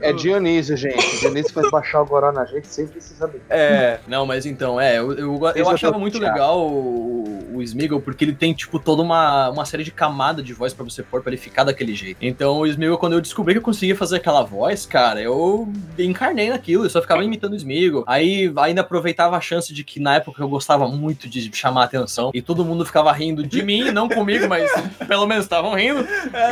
É 0.00 0.12
Dionísio, 0.12 0.76
gente. 0.76 1.20
Dionísio 1.20 1.52
faz 1.52 1.70
baixar 1.70 2.02
o 2.02 2.06
goró 2.06 2.32
na 2.32 2.44
gente 2.44 2.66
sem 2.68 2.86
precisar 2.86 3.26
saber. 3.26 3.42
É, 3.48 3.98
Não, 4.06 4.26
mas 4.26 4.46
então, 4.46 4.80
é, 4.80 4.98
eu, 4.98 5.12
eu, 5.12 5.40
eu 5.54 5.68
achava 5.68 5.98
muito 5.98 6.18
legal 6.18 6.60
o, 6.60 7.54
o 7.54 7.62
Smeagol, 7.62 8.00
porque 8.00 8.24
ele 8.24 8.34
tem, 8.34 8.52
tipo, 8.52 8.78
toda 8.78 9.02
uma, 9.02 9.50
uma 9.50 9.64
série 9.64 9.84
de 9.84 9.90
camadas 9.90 10.44
de 10.44 10.52
voz 10.52 10.72
pra 10.72 10.84
você 10.84 11.02
pôr 11.02 11.22
pra 11.22 11.32
ele 11.32 11.40
ficar 11.40 11.64
daquele 11.64 11.94
jeito. 11.94 12.18
Então, 12.20 12.58
o 12.58 12.66
Smeagol, 12.66 12.98
quando 12.98 13.14
eu 13.14 13.20
descobri 13.20 13.54
que 13.54 13.58
eu 13.58 13.62
conseguia 13.62 13.96
fazer 13.96 14.16
aquela 14.16 14.42
voz, 14.42 14.86
cara, 14.86 15.20
eu 15.20 15.68
encarnei 15.98 16.50
naquilo, 16.50 16.84
eu 16.84 16.90
só 16.90 17.00
ficava 17.00 17.24
imitando 17.24 17.52
o 17.52 17.56
Smeagol. 17.56 18.04
Aí 18.06 18.35
ainda 18.58 18.80
aproveitava 18.80 19.36
a 19.36 19.40
chance 19.40 19.72
de 19.72 19.84
que 19.84 20.00
na 20.00 20.16
época 20.16 20.42
eu 20.42 20.48
gostava 20.48 20.88
muito 20.88 21.28
de 21.28 21.50
chamar 21.54 21.82
a 21.82 21.84
atenção 21.84 22.30
e 22.34 22.42
todo 22.42 22.64
mundo 22.64 22.84
ficava 22.84 23.12
rindo 23.12 23.46
de 23.46 23.62
mim, 23.62 23.90
não 23.90 24.08
comigo, 24.08 24.48
mas 24.48 24.70
pelo 25.06 25.26
menos 25.26 25.44
estavam 25.44 25.74
rindo. 25.74 26.06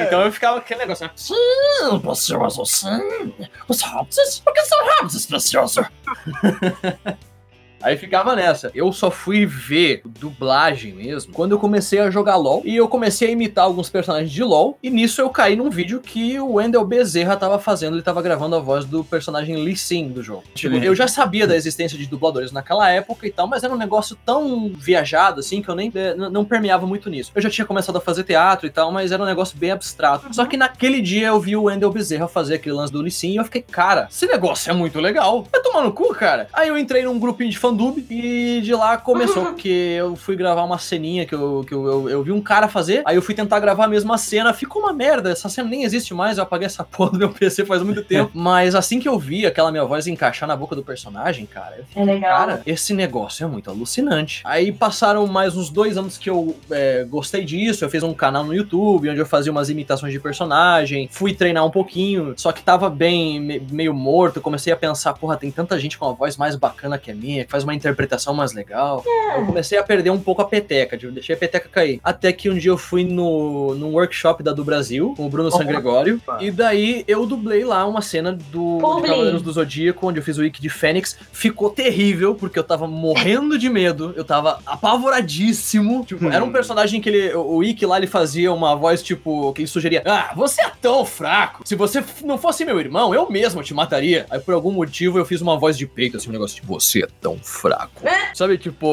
Então 0.06 0.22
eu 0.22 0.32
ficava 0.32 0.58
aquele 0.58 0.80
negócio, 0.80 1.06
né? 1.06 1.12
Sim, 1.16 2.00
precioso, 2.02 2.64
sim. 2.64 3.32
Os 3.68 3.80
hobbits, 3.82 4.40
porque 4.44 4.64
são 4.64 4.78
hobbits, 4.84 5.26
precioso. 5.26 5.84
Aí 7.84 7.98
ficava 7.98 8.34
nessa. 8.34 8.70
Eu 8.74 8.90
só 8.92 9.10
fui 9.10 9.44
ver 9.44 10.00
dublagem 10.06 10.94
mesmo 10.94 11.34
quando 11.34 11.52
eu 11.52 11.58
comecei 11.58 12.00
a 12.00 12.10
jogar 12.10 12.36
LoL 12.36 12.62
e 12.64 12.74
eu 12.74 12.88
comecei 12.88 13.28
a 13.28 13.30
imitar 13.30 13.66
alguns 13.66 13.90
personagens 13.90 14.30
de 14.30 14.42
LoL. 14.42 14.78
E 14.82 14.88
nisso 14.88 15.20
eu 15.20 15.28
caí 15.28 15.54
num 15.54 15.68
vídeo 15.68 16.00
que 16.00 16.40
o 16.40 16.54
Wendell 16.54 16.84
Bezerra 16.84 17.36
tava 17.36 17.58
fazendo. 17.58 17.94
Ele 17.94 18.02
tava 18.02 18.22
gravando 18.22 18.56
a 18.56 18.58
voz 18.58 18.86
do 18.86 19.04
personagem 19.04 19.56
Lee 19.56 19.76
Sin 19.76 20.08
do 20.08 20.22
jogo. 20.22 20.44
Tipo, 20.54 20.76
eu 20.76 20.94
já 20.94 21.06
sabia 21.06 21.46
da 21.46 21.54
existência 21.54 21.98
de 21.98 22.06
dubladores 22.06 22.52
naquela 22.52 22.88
época 22.88 23.26
e 23.26 23.30
tal, 23.30 23.46
mas 23.46 23.62
era 23.62 23.72
um 23.72 23.76
negócio 23.76 24.16
tão 24.24 24.72
viajado 24.74 25.40
assim 25.40 25.60
que 25.60 25.68
eu 25.68 25.74
nem 25.74 25.92
eh, 25.94 26.14
não 26.14 26.44
permeava 26.44 26.86
muito 26.86 27.10
nisso. 27.10 27.32
Eu 27.34 27.42
já 27.42 27.50
tinha 27.50 27.66
começado 27.66 27.96
a 27.96 28.00
fazer 28.00 28.24
teatro 28.24 28.66
e 28.66 28.70
tal, 28.70 28.90
mas 28.90 29.12
era 29.12 29.22
um 29.22 29.26
negócio 29.26 29.58
bem 29.58 29.70
abstrato. 29.70 30.32
Só 30.32 30.46
que 30.46 30.56
naquele 30.56 31.02
dia 31.02 31.26
eu 31.28 31.38
vi 31.40 31.54
o 31.54 31.64
Wendell 31.64 31.92
Bezerra 31.92 32.28
fazer 32.28 32.54
aquele 32.54 32.74
lance 32.76 32.92
do 32.92 33.02
Lee 33.02 33.10
Sin 33.10 33.32
e 33.32 33.36
eu 33.36 33.44
fiquei, 33.44 33.60
cara, 33.62 34.08
esse 34.10 34.26
negócio 34.26 34.70
é 34.70 34.74
muito 34.74 34.98
legal. 35.00 35.46
Vai 35.52 35.60
tomar 35.60 35.82
no 35.82 35.92
cu, 35.92 36.14
cara. 36.14 36.48
Aí 36.52 36.68
eu 36.68 36.78
entrei 36.78 37.04
num 37.04 37.18
grupinho 37.18 37.50
de 37.50 37.58
fandub 37.74 38.04
e 38.08 38.60
de 38.62 38.72
lá 38.74 38.96
começou, 38.96 39.46
porque 39.52 39.68
eu 39.68 40.14
fui 40.16 40.36
gravar 40.36 40.62
uma 40.62 40.78
ceninha 40.78 41.26
que, 41.26 41.34
eu, 41.34 41.64
que 41.66 41.74
eu, 41.74 41.86
eu, 41.86 42.08
eu 42.08 42.22
vi 42.22 42.32
um 42.32 42.40
cara 42.40 42.68
fazer, 42.68 43.02
aí 43.04 43.16
eu 43.16 43.22
fui 43.22 43.34
tentar 43.34 43.58
gravar 43.60 43.84
a 43.84 43.88
mesma 43.88 44.16
cena, 44.16 44.52
ficou 44.54 44.82
uma 44.82 44.92
merda, 44.92 45.30
essa 45.30 45.48
cena 45.48 45.68
nem 45.68 45.84
existe 45.84 46.14
mais, 46.14 46.38
eu 46.38 46.44
apaguei 46.44 46.66
essa 46.66 46.84
porra 46.84 47.12
do 47.12 47.18
meu 47.18 47.30
PC 47.30 47.64
faz 47.64 47.82
muito 47.82 48.02
tempo. 48.04 48.30
Mas 48.34 48.74
assim 48.74 49.00
que 49.00 49.08
eu 49.08 49.18
vi 49.18 49.44
aquela 49.46 49.70
minha 49.70 49.84
voz 49.84 50.06
encaixar 50.06 50.48
na 50.48 50.56
boca 50.56 50.76
do 50.76 50.82
personagem, 50.82 51.46
cara, 51.46 51.76
eu 51.78 52.02
É 52.02 52.04
legal. 52.04 52.30
Cara, 52.38 52.62
esse 52.66 52.94
negócio 52.94 53.44
é 53.44 53.46
muito 53.48 53.70
alucinante. 53.70 54.42
Aí 54.44 54.70
passaram 54.72 55.26
mais 55.26 55.56
uns 55.56 55.70
dois 55.70 55.96
anos 55.96 56.16
que 56.18 56.30
eu 56.30 56.56
é, 56.70 57.04
gostei 57.04 57.44
disso. 57.44 57.84
Eu 57.84 57.90
fiz 57.90 58.02
um 58.02 58.14
canal 58.14 58.44
no 58.44 58.54
YouTube 58.54 59.08
onde 59.08 59.18
eu 59.20 59.26
fazia 59.26 59.50
umas 59.50 59.68
imitações 59.70 60.12
de 60.12 60.20
personagem. 60.20 61.08
Fui 61.10 61.34
treinar 61.34 61.64
um 61.64 61.70
pouquinho, 61.70 62.34
só 62.36 62.52
que 62.52 62.62
tava 62.62 62.88
bem 62.90 63.40
me- 63.40 63.60
meio 63.70 63.94
morto. 63.94 64.40
Comecei 64.40 64.72
a 64.72 64.76
pensar, 64.76 65.14
porra, 65.14 65.36
tem 65.36 65.50
tanta 65.50 65.78
gente 65.78 65.98
com 65.98 66.06
uma 66.06 66.14
voz 66.14 66.36
mais 66.36 66.56
bacana 66.56 66.98
que 66.98 67.10
a 67.10 67.14
minha, 67.14 67.44
que 67.44 67.50
faz 67.50 67.63
uma 67.64 67.74
interpretação 67.74 68.34
mais 68.34 68.52
legal. 68.52 69.02
Eu 69.36 69.46
comecei 69.46 69.78
a 69.78 69.82
perder 69.82 70.10
um 70.10 70.20
pouco 70.20 70.42
a 70.42 70.44
peteca, 70.44 70.96
tipo, 70.96 71.12
deixei 71.12 71.34
a 71.34 71.38
peteca 71.38 71.68
cair. 71.68 72.00
Até 72.02 72.32
que 72.32 72.48
um 72.48 72.56
dia 72.56 72.70
eu 72.70 72.78
fui 72.78 73.04
no, 73.04 73.74
num 73.74 73.92
workshop 73.92 74.42
da 74.42 74.52
do 74.52 74.64
Brasil, 74.64 75.14
com 75.16 75.26
o 75.26 75.28
Bruno 75.28 75.50
San 75.50 75.66
Gregório. 75.66 76.20
E 76.40 76.50
daí 76.50 77.04
eu 77.08 77.26
dublei 77.26 77.64
lá 77.64 77.86
uma 77.86 78.00
cena 78.00 78.32
do 78.32 78.78
de. 78.78 79.08
Cavaleiros 79.08 79.42
do 79.42 79.52
Zodíaco, 79.52 80.06
onde 80.06 80.20
eu 80.20 80.22
fiz 80.22 80.38
o 80.38 80.42
Wiki 80.42 80.60
de 80.60 80.68
Fênix. 80.68 81.16
Ficou 81.32 81.70
terrível, 81.70 82.34
porque 82.34 82.58
eu 82.58 82.64
tava 82.64 82.86
morrendo 82.86 83.58
de 83.58 83.68
medo. 83.68 84.12
Eu 84.16 84.24
tava 84.24 84.60
apavoradíssimo. 84.64 86.04
Tipo, 86.04 86.28
era 86.28 86.44
um 86.44 86.52
personagem 86.52 87.00
que 87.00 87.08
ele. 87.08 87.34
O 87.34 87.56
Wiki 87.56 87.86
lá 87.86 87.98
ele 87.98 88.06
fazia 88.06 88.52
uma 88.52 88.74
voz, 88.74 89.02
tipo, 89.02 89.52
que 89.52 89.62
ele 89.62 89.68
sugeria: 89.68 90.02
Ah, 90.04 90.32
você 90.34 90.62
é 90.62 90.70
tão 90.80 91.04
fraco. 91.04 91.62
Se 91.64 91.74
você 91.74 92.04
não 92.24 92.38
fosse 92.38 92.64
meu 92.64 92.78
irmão, 92.78 93.14
eu 93.14 93.30
mesmo 93.30 93.62
te 93.62 93.74
mataria. 93.74 94.26
Aí 94.30 94.40
por 94.40 94.54
algum 94.54 94.70
motivo 94.70 95.18
eu 95.18 95.24
fiz 95.24 95.40
uma 95.40 95.58
voz 95.58 95.76
de 95.76 95.86
peito, 95.86 96.16
assim, 96.16 96.28
um 96.28 96.32
negócio 96.32 96.56
tipo, 96.56 96.66
você 96.68 97.04
é 97.04 97.08
tão 97.20 97.36
fraco. 97.38 97.53
Sabe, 98.34 98.58
tipo, 98.58 98.86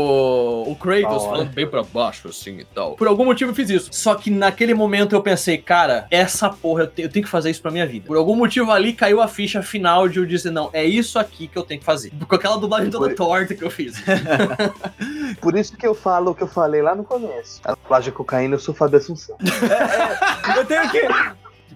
o 0.67 0.75
Kratos 0.75 1.23
falando 1.25 1.49
bem 1.51 1.67
pra 1.67 1.83
baixo, 1.83 2.27
assim 2.29 2.57
e 2.59 2.65
tal. 2.65 2.95
Por 2.95 3.07
algum 3.07 3.25
motivo 3.25 3.51
eu 3.51 3.55
fiz 3.55 3.69
isso. 3.69 3.89
Só 3.91 4.15
que 4.15 4.29
naquele 4.29 4.73
momento 4.73 5.13
eu 5.15 5.21
pensei, 5.21 5.57
cara, 5.57 6.07
essa 6.11 6.49
porra, 6.49 6.83
eu, 6.83 6.87
te- 6.87 7.01
eu 7.03 7.09
tenho 7.09 7.25
que 7.25 7.31
fazer 7.31 7.49
isso 7.49 7.61
pra 7.61 7.71
minha 7.71 7.85
vida. 7.85 8.05
Por 8.07 8.17
algum 8.17 8.35
motivo 8.35 8.71
ali 8.71 8.93
caiu 8.93 9.21
a 9.21 9.27
ficha 9.27 9.61
final 9.61 10.07
de 10.07 10.19
eu 10.19 10.25
dizer, 10.25 10.51
não, 10.51 10.69
é 10.73 10.83
isso 10.85 11.17
aqui 11.19 11.47
que 11.47 11.57
eu 11.57 11.63
tenho 11.63 11.79
que 11.79 11.85
fazer. 11.85 12.11
Com 12.27 12.35
aquela 12.35 12.57
dublagem 12.57 12.89
toda 12.89 13.05
Foi. 13.07 13.15
torta 13.15 13.55
que 13.55 13.63
eu 13.63 13.69
fiz. 13.71 13.95
Por 15.41 15.57
isso 15.57 15.75
que 15.75 15.85
eu 15.87 15.93
falo 15.95 16.31
o 16.31 16.35
que 16.35 16.43
eu 16.43 16.47
falei 16.47 16.81
lá 16.81 16.93
no 16.95 17.03
começo. 17.03 17.61
A 17.63 17.75
plágio 17.75 18.11
cocaína, 18.13 18.55
eu 18.55 18.59
sou 18.59 18.73
Fábio 18.73 18.97
Assunção. 18.97 19.37
eu 20.57 20.65
tenho 20.65 20.89
que. 20.91 21.01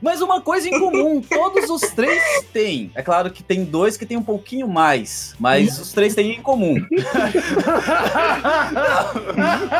Mas 0.02 0.22
uma 0.22 0.42
coisa 0.42 0.68
em 0.68 0.80
comum, 0.80 1.22
todos 1.28 1.70
os 1.70 1.82
três 1.92 2.22
têm. 2.54 2.92
É 2.96 3.02
claro 3.02 3.32
que 3.32 3.44
tem 3.44 3.64
dois 3.64 3.98
que 3.98 4.06
tem 4.06 4.18
um 4.18 4.24
pouquinho 4.24 4.68
mais, 4.68 5.34
mas 5.40 5.80
os 5.80 5.92
três 5.92 6.14
têm 6.16 6.36
em 6.38 6.42
comum. 6.42 6.76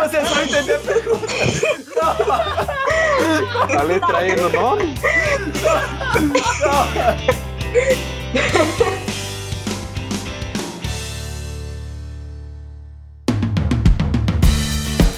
Vocês 0.04 0.30
vão 0.30 0.44
entender 0.44 0.76
a 0.76 0.80
pergunta. 0.80 1.28
A 3.78 3.84
letra 3.84 4.28
E 4.28 4.36
no 4.36 4.50
nome? 4.50 4.96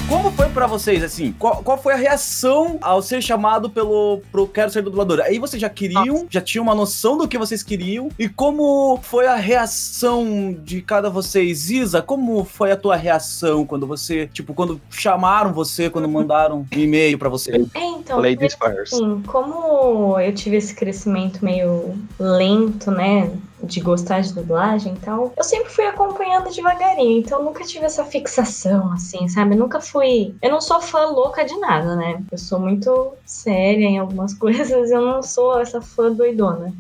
Como 0.08 0.32
foi 0.32 0.48
pra 0.50 0.66
vocês, 0.66 1.04
assim, 1.04 1.36
qual, 1.38 1.62
qual 1.62 1.78
foi 1.78 1.94
a 1.94 1.98
reação 1.98 2.78
ao 2.82 3.02
ser 3.02 3.22
chamado 3.22 3.70
pelo 3.70 4.22
pro 4.32 4.48
Quero 4.48 4.72
Ser 4.72 4.82
Dublador? 4.82 5.20
Aí 5.20 5.38
vocês 5.38 5.62
já 5.62 5.70
queriam, 5.70 6.26
já 6.30 6.40
tinham 6.40 6.64
uma 6.64 6.74
noção 6.74 7.18
do 7.18 7.28
que 7.28 7.38
vocês 7.38 7.62
queriam, 7.62 8.10
e 8.18 8.30
como 8.30 9.00
foi 9.04 9.28
a 9.28 9.36
reação 9.36 10.56
de 10.64 10.82
cada 10.82 11.10
vocês? 11.10 11.70
Isa, 11.70 12.02
como 12.02 12.46
foi 12.46 12.72
a 12.72 12.78
tua 12.78 12.96
reação 12.96 13.66
quando 13.66 13.86
você, 13.86 14.28
tipo, 14.28 14.54
quando 14.54 14.80
chamaram 14.90 15.52
você, 15.52 15.90
quando 15.90 16.08
mandaram 16.08 16.60
um 16.60 16.66
e-mail 16.72 17.20
pra 17.20 17.28
você? 17.28 17.52
É, 17.74 17.80
então, 17.80 18.22
first. 18.22 18.94
assim, 18.94 19.22
como 19.28 20.18
eu 20.22 20.34
tive 20.34 20.56
esse 20.56 20.74
crescimento 20.74 21.44
meio 21.44 21.96
lento, 22.18 22.92
né? 22.92 23.30
De 23.64 23.80
gostar 23.82 24.22
de 24.22 24.34
dublagem 24.34 24.94
e 24.94 24.98
tal, 25.00 25.34
eu 25.36 25.44
sempre 25.44 25.70
fui 25.72 25.86
acompanhando 25.86 26.54
devagarinho, 26.54 27.20
então 27.20 27.40
eu 27.40 27.46
nunca 27.46 27.64
tive 27.64 27.86
essa 27.86 28.06
fixação, 28.06 28.94
assim, 28.94 29.28
sabe? 29.28 29.56
Eu 29.56 29.60
nunca 29.60 29.80
fui. 29.82 30.36
Eu 30.42 30.52
não 30.52 30.62
sou 30.62 30.80
fã 30.80 31.06
louca 31.08 31.44
de 31.44 31.58
nada, 31.60 31.96
né? 31.96 32.22
Eu 32.32 32.38
sou 32.38 32.60
muito 32.60 33.14
séria 33.26 33.86
em 33.86 33.98
algumas 33.98 34.34
coisas, 34.38 34.92
eu 34.92 35.02
não 35.02 35.24
sou 35.24 35.60
essa 35.60 35.82
fã 35.82 36.12
doidona. 36.12 36.72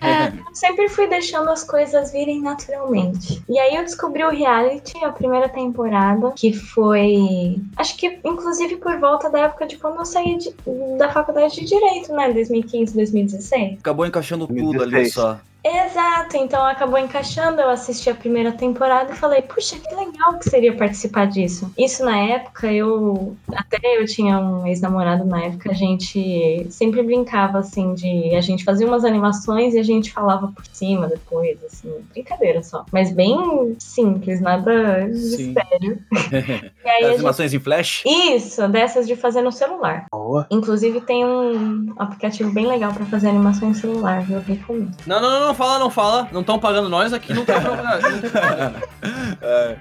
É, 0.00 0.28
eu 0.28 0.54
sempre 0.54 0.88
fui 0.88 1.06
deixando 1.06 1.48
as 1.50 1.62
coisas 1.62 2.10
virem 2.10 2.42
naturalmente. 2.42 3.42
E 3.48 3.58
aí 3.58 3.76
eu 3.76 3.82
descobri 3.84 4.24
o 4.24 4.30
reality, 4.30 4.92
a 5.04 5.12
primeira 5.12 5.48
temporada, 5.48 6.32
que 6.32 6.52
foi. 6.52 7.60
Acho 7.76 7.96
que 7.96 8.18
inclusive 8.24 8.76
por 8.78 8.98
volta 8.98 9.30
da 9.30 9.38
época 9.40 9.66
de 9.66 9.76
quando 9.76 9.98
eu 9.98 10.04
saí 10.04 10.36
de- 10.36 10.54
da 10.98 11.10
faculdade 11.12 11.54
de 11.60 11.64
Direito, 11.64 12.12
né? 12.12 12.32
2015, 12.32 12.94
2016. 12.94 13.78
Acabou 13.78 14.04
encaixando 14.04 14.46
tudo 14.46 14.60
ali 14.82 14.90
2016. 14.90 15.14
só. 15.14 15.38
Exato, 15.64 16.36
então 16.36 16.64
acabou 16.64 16.98
encaixando. 16.98 17.60
Eu 17.60 17.70
assisti 17.70 18.10
a 18.10 18.14
primeira 18.14 18.52
temporada 18.52 19.12
e 19.12 19.16
falei, 19.16 19.40
puxa, 19.40 19.76
que 19.78 19.94
legal 19.94 20.38
que 20.38 20.50
seria 20.50 20.76
participar 20.76 21.26
disso. 21.26 21.72
Isso 21.78 22.04
na 22.04 22.18
época, 22.18 22.70
eu. 22.70 23.34
Até 23.54 23.98
eu 23.98 24.04
tinha 24.04 24.38
um 24.38 24.66
ex-namorado 24.66 25.24
na 25.24 25.44
época, 25.44 25.70
a 25.70 25.74
gente 25.74 26.66
sempre 26.70 27.02
brincava 27.02 27.58
assim 27.58 27.94
de. 27.94 28.34
A 28.34 28.40
gente 28.42 28.62
fazia 28.62 28.86
umas 28.86 29.04
animações 29.04 29.74
e 29.74 29.78
a 29.78 29.82
gente 29.82 30.12
falava 30.12 30.48
por 30.48 30.66
cima 30.66 31.06
depois, 31.06 31.58
assim, 31.64 31.90
brincadeira 32.12 32.62
só. 32.62 32.84
Mas 32.92 33.10
bem 33.10 33.74
simples, 33.78 34.40
nada 34.42 35.08
de 35.08 35.18
Sim. 35.18 35.54
sério. 35.54 35.98
E 36.84 36.88
As 36.88 37.06
gente... 37.06 37.14
animações 37.14 37.54
em 37.54 37.58
flash? 37.58 38.02
Isso, 38.04 38.68
dessas 38.68 39.06
de 39.06 39.16
fazer 39.16 39.40
no 39.40 39.50
celular. 39.50 40.06
Boa. 40.12 40.46
Inclusive 40.50 41.00
tem 41.00 41.24
um 41.24 41.94
aplicativo 41.98 42.50
bem 42.50 42.66
legal 42.66 42.92
pra 42.92 43.06
fazer 43.06 43.28
animação 43.28 43.70
em 43.70 43.74
celular, 43.74 44.22
viu? 44.22 44.38
Recomendo. 44.40 44.94
Não, 45.06 45.20
não, 45.20 45.46
não, 45.46 45.53
não 45.54 45.56
fala, 45.56 45.78
não 45.78 45.90
fala. 45.90 46.28
Não 46.32 46.40
estão 46.40 46.58
pagando 46.58 46.88
nós 46.88 47.12
aqui, 47.12 47.32
não 47.32 47.44
tem 47.44 47.60
problema. 47.60 48.00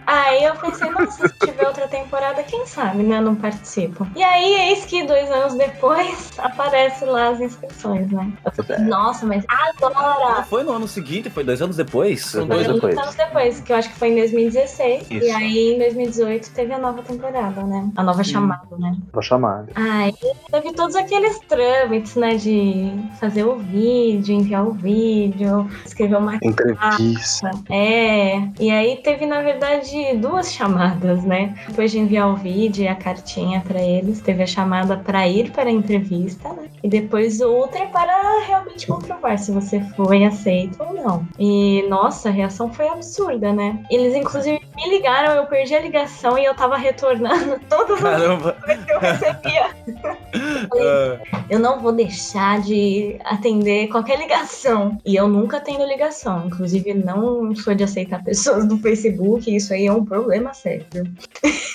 Aí 0.05 0.43
eu 0.43 0.55
pensei, 0.55 0.89
nossa, 0.89 1.27
se 1.27 1.33
tiver 1.39 1.65
outra 1.65 1.87
temporada, 1.87 2.43
quem 2.43 2.65
sabe, 2.65 3.01
né? 3.03 3.19
Não 3.19 3.35
participo. 3.35 4.07
E 4.15 4.23
aí, 4.23 4.69
eis 4.69 4.85
que 4.85 5.03
dois 5.05 5.29
anos 5.31 5.55
depois 5.55 6.31
aparece 6.37 7.05
lá 7.05 7.29
as 7.29 7.41
inscrições, 7.41 8.11
né? 8.11 8.31
Eu 8.45 8.51
falei, 8.63 8.83
nossa, 8.83 9.25
mas 9.25 9.43
agora! 9.47 10.35
Não 10.35 10.43
foi 10.43 10.63
no 10.63 10.73
ano 10.73 10.87
seguinte, 10.87 11.29
foi 11.29 11.43
dois 11.43 11.61
anos 11.61 11.77
depois? 11.77 12.31
Foi 12.31 12.45
dois 12.45 12.67
dois 12.67 12.75
depois. 12.75 12.97
anos 12.97 13.15
depois, 13.15 13.59
que 13.61 13.71
eu 13.71 13.77
acho 13.77 13.89
que 13.89 13.95
foi 13.95 14.09
em 14.09 14.15
2016. 14.15 15.09
Isso. 15.09 15.25
E 15.25 15.31
aí, 15.31 15.73
em 15.73 15.79
2018, 15.79 16.51
teve 16.51 16.73
a 16.73 16.77
nova 16.77 17.01
temporada, 17.01 17.63
né? 17.63 17.89
A 17.95 18.03
nova 18.03 18.23
chamada, 18.23 18.77
né? 18.77 18.95
Vou 19.11 19.23
chamar. 19.23 19.65
Aí 19.75 20.13
teve 20.51 20.73
todos 20.73 20.95
aqueles 20.95 21.39
trâmites, 21.39 22.15
né? 22.15 22.35
De 22.35 22.91
fazer 23.19 23.43
o 23.43 23.55
vídeo, 23.55 24.35
enviar 24.35 24.67
o 24.67 24.71
vídeo, 24.71 25.62
escrever 25.85 26.17
uma 26.17 26.39
Entrevista. 26.41 27.51
É, 27.69 28.41
e 28.59 28.71
aí 28.71 28.97
teve 28.97 29.25
na 29.25 29.41
verdade 29.41 30.15
duas 30.17 30.53
chamadas, 30.53 31.23
né? 31.23 31.55
Depois 31.67 31.91
de 31.91 31.99
enviar 31.99 32.29
o 32.29 32.35
vídeo 32.35 32.83
e 32.83 32.87
a 32.87 32.95
cartinha 32.95 33.61
pra 33.61 33.81
eles, 33.81 34.21
teve 34.21 34.43
a 34.43 34.47
chamada 34.47 34.97
pra 34.97 35.27
ir 35.27 35.51
para 35.51 35.69
a 35.69 35.71
entrevista, 35.71 36.49
né? 36.49 36.67
E 36.83 36.89
depois 36.89 37.39
outra 37.39 37.85
para 37.87 38.45
realmente 38.45 38.85
comprovar 38.87 39.37
se 39.37 39.51
você 39.51 39.79
foi 39.95 40.25
aceito 40.25 40.81
ou 40.83 40.93
não. 40.93 41.27
E 41.39 41.83
nossa, 41.89 42.29
a 42.29 42.31
reação 42.31 42.71
foi 42.73 42.87
absurda, 42.87 43.53
né? 43.53 43.79
Eles 43.89 44.15
inclusive 44.15 44.59
me 44.75 44.89
ligaram, 44.89 45.33
eu 45.33 45.45
perdi 45.45 45.75
a 45.75 45.79
ligação 45.79 46.37
e 46.37 46.45
eu 46.45 46.53
tava 46.53 46.75
retornando 46.77 47.59
todas 47.69 47.97
as 47.97 48.01
Caramba. 48.01 48.57
coisas 48.63 48.85
que 48.85 48.91
eu 48.91 48.99
recebia. 48.99 49.69
Falei, 50.69 51.19
eu 51.49 51.59
não 51.59 51.79
vou 51.79 51.91
deixar 51.91 52.61
de 52.61 53.19
atender 53.23 53.87
qualquer 53.87 54.17
ligação. 54.17 54.97
E 55.05 55.15
eu 55.15 55.27
nunca 55.27 55.52
atendo 55.55 55.85
ligação. 55.85 56.47
Inclusive, 56.47 56.93
não 56.93 57.55
sou 57.55 57.73
de 57.73 57.83
aceitar 57.83 58.21
pessoas 58.25 58.67
do 58.67 58.77
Facebook. 58.77 59.53
Isso 59.53 59.73
aí 59.73 59.87
é 59.87 59.91
um 59.91 60.05
problema 60.05 60.53
sério. 60.53 60.85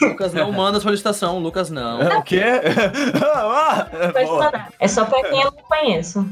Lucas 0.03 0.33
não 0.33 0.53
manda 0.53 0.81
solicitação, 0.81 1.39
Lucas 1.39 1.71
não. 1.71 2.01
O 2.01 2.23
quê? 2.23 2.43
Ah, 3.21 3.87
boa. 4.25 4.45
mandar. 4.45 4.73
É 4.79 4.89
só 4.89 5.05
pra 5.05 5.23
quem 5.23 5.41
eu 5.41 5.51
não 5.51 5.63
conheço. 5.63 6.27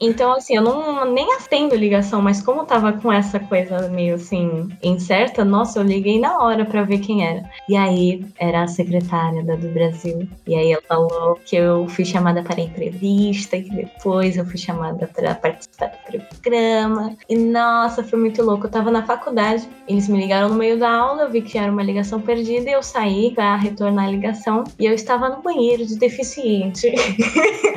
Então, 0.00 0.32
assim, 0.32 0.56
eu 0.56 0.62
não 0.62 1.04
nem 1.12 1.32
atendo 1.34 1.74
ligação, 1.74 2.22
mas 2.22 2.42
como 2.42 2.64
tava 2.64 2.92
com 2.92 3.12
essa 3.12 3.38
coisa 3.38 3.88
meio 3.88 4.14
assim, 4.16 4.68
incerta, 4.82 5.44
nossa, 5.44 5.78
eu 5.78 5.82
liguei 5.82 6.20
na 6.20 6.38
hora 6.38 6.64
pra 6.64 6.82
ver 6.82 6.98
quem 6.98 7.26
era. 7.26 7.42
E 7.68 7.76
aí, 7.76 8.24
era 8.38 8.62
a 8.62 8.68
secretária 8.68 9.42
da 9.44 9.56
do 9.56 9.68
Brasil. 9.68 10.28
E 10.46 10.54
aí 10.54 10.72
ela 10.72 10.82
falou 10.88 11.38
que 11.44 11.56
eu 11.56 11.86
fui 11.88 12.04
chamada 12.04 12.42
para 12.42 12.60
entrevista, 12.60 13.56
e 13.56 13.62
que 13.62 13.74
depois 13.74 14.36
eu 14.36 14.44
fui 14.44 14.58
chamada 14.58 15.06
para 15.06 15.34
participar 15.34 15.92
do 16.10 16.20
programa. 16.40 17.16
E 17.28 17.36
nossa, 17.36 18.02
foi 18.02 18.18
muito 18.18 18.42
louco. 18.42 18.66
Eu 18.66 18.70
tava 18.70 18.90
na 18.90 19.02
faculdade, 19.04 19.68
eles 19.86 20.08
me 20.08 20.18
ligaram 20.18 20.48
no 20.48 20.54
meio 20.54 20.78
da 20.78 20.90
aula, 20.90 21.22
eu 21.22 21.30
vi 21.30 21.42
que 21.42 21.58
era 21.58 21.70
uma 21.70 21.82
ligação 21.82 22.20
perdida, 22.20 22.70
e 22.70 22.72
eu 22.72 22.82
saí 22.82 23.32
pra 23.34 23.56
retornar 23.56 24.06
a 24.06 24.10
ligação. 24.10 24.64
E 24.78 24.86
eu 24.86 24.94
estava 24.94 25.28
no 25.28 25.42
banheiro 25.42 25.84
de 25.84 25.98
deficiente. 25.98 26.92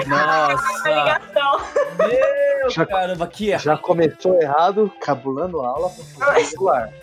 Nossa. 0.08 0.81
Ligação. 0.90 1.62
Meu 2.60 2.70
Já- 2.70 2.86
caramba, 2.86 3.28
que 3.28 3.52
é 3.52 3.60
Já 3.60 3.78
começou 3.78 4.40
errado, 4.42 4.92
cabulando 5.02 5.62
a 5.62 5.68
aula 5.68 5.90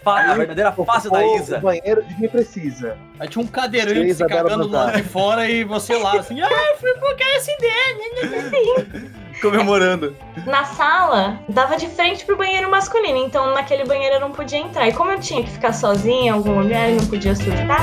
fa- 0.05 0.21
a 0.21 0.35
verdadeira 0.35 0.73
face 0.73 1.11
da 1.11 1.25
Isa. 1.27 1.59
O 1.59 1.61
banheiro 1.61 2.03
de 2.05 2.15
quem 2.15 2.29
precisa. 2.29 2.97
Aí 3.19 3.29
tinha 3.29 3.45
um 3.45 3.49
cadeirante 3.49 4.15
se 4.15 4.27
cagando 4.27 4.67
do 4.69 4.73
lado 4.75 4.93
de 4.97 5.03
fora 5.03 5.49
e 5.49 5.65
você 5.65 5.97
lá, 5.97 6.19
assim, 6.19 6.41
ah, 6.41 6.49
fui 6.79 6.93
pro 6.95 7.17
KSD. 7.17 7.69
Comemorando. 9.43 10.17
Na 10.47 10.65
sala, 10.65 11.39
dava 11.49 11.77
de 11.77 11.87
frente 11.89 12.25
pro 12.25 12.37
banheiro 12.37 12.69
masculino, 12.71 13.19
então 13.19 13.53
naquele 13.55 13.85
banheiro 13.85 14.17
eu 14.17 14.21
não 14.21 14.33
podia 14.33 14.59
entrar. 14.59 14.89
E 14.89 14.93
como 14.93 15.13
eu 15.13 15.21
tinha 15.21 15.43
que 15.45 15.51
ficar 15.51 15.73
sozinha 15.73 16.23
em 16.27 16.29
algum 16.31 16.61
lugar 16.61 16.89
e 16.91 16.95
não 16.95 17.07
podia 17.07 17.35
surtar, 17.37 17.83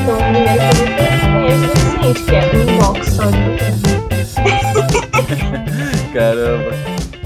então 0.00 0.14
o 0.14 0.18
primeiro 0.18 0.58
que 0.58 0.64
eu 0.64 0.74
fui 0.76 0.86
foi 0.86 1.28
o 1.28 1.32
banheiro 1.32 1.58
do 1.58 1.66
deficiente, 1.66 2.24
que 2.24 2.34
é 2.36 2.72
um 2.72 2.78
box 2.78 3.10
só 3.16 3.24
de 3.24 3.91
Caramba. 6.12 7.21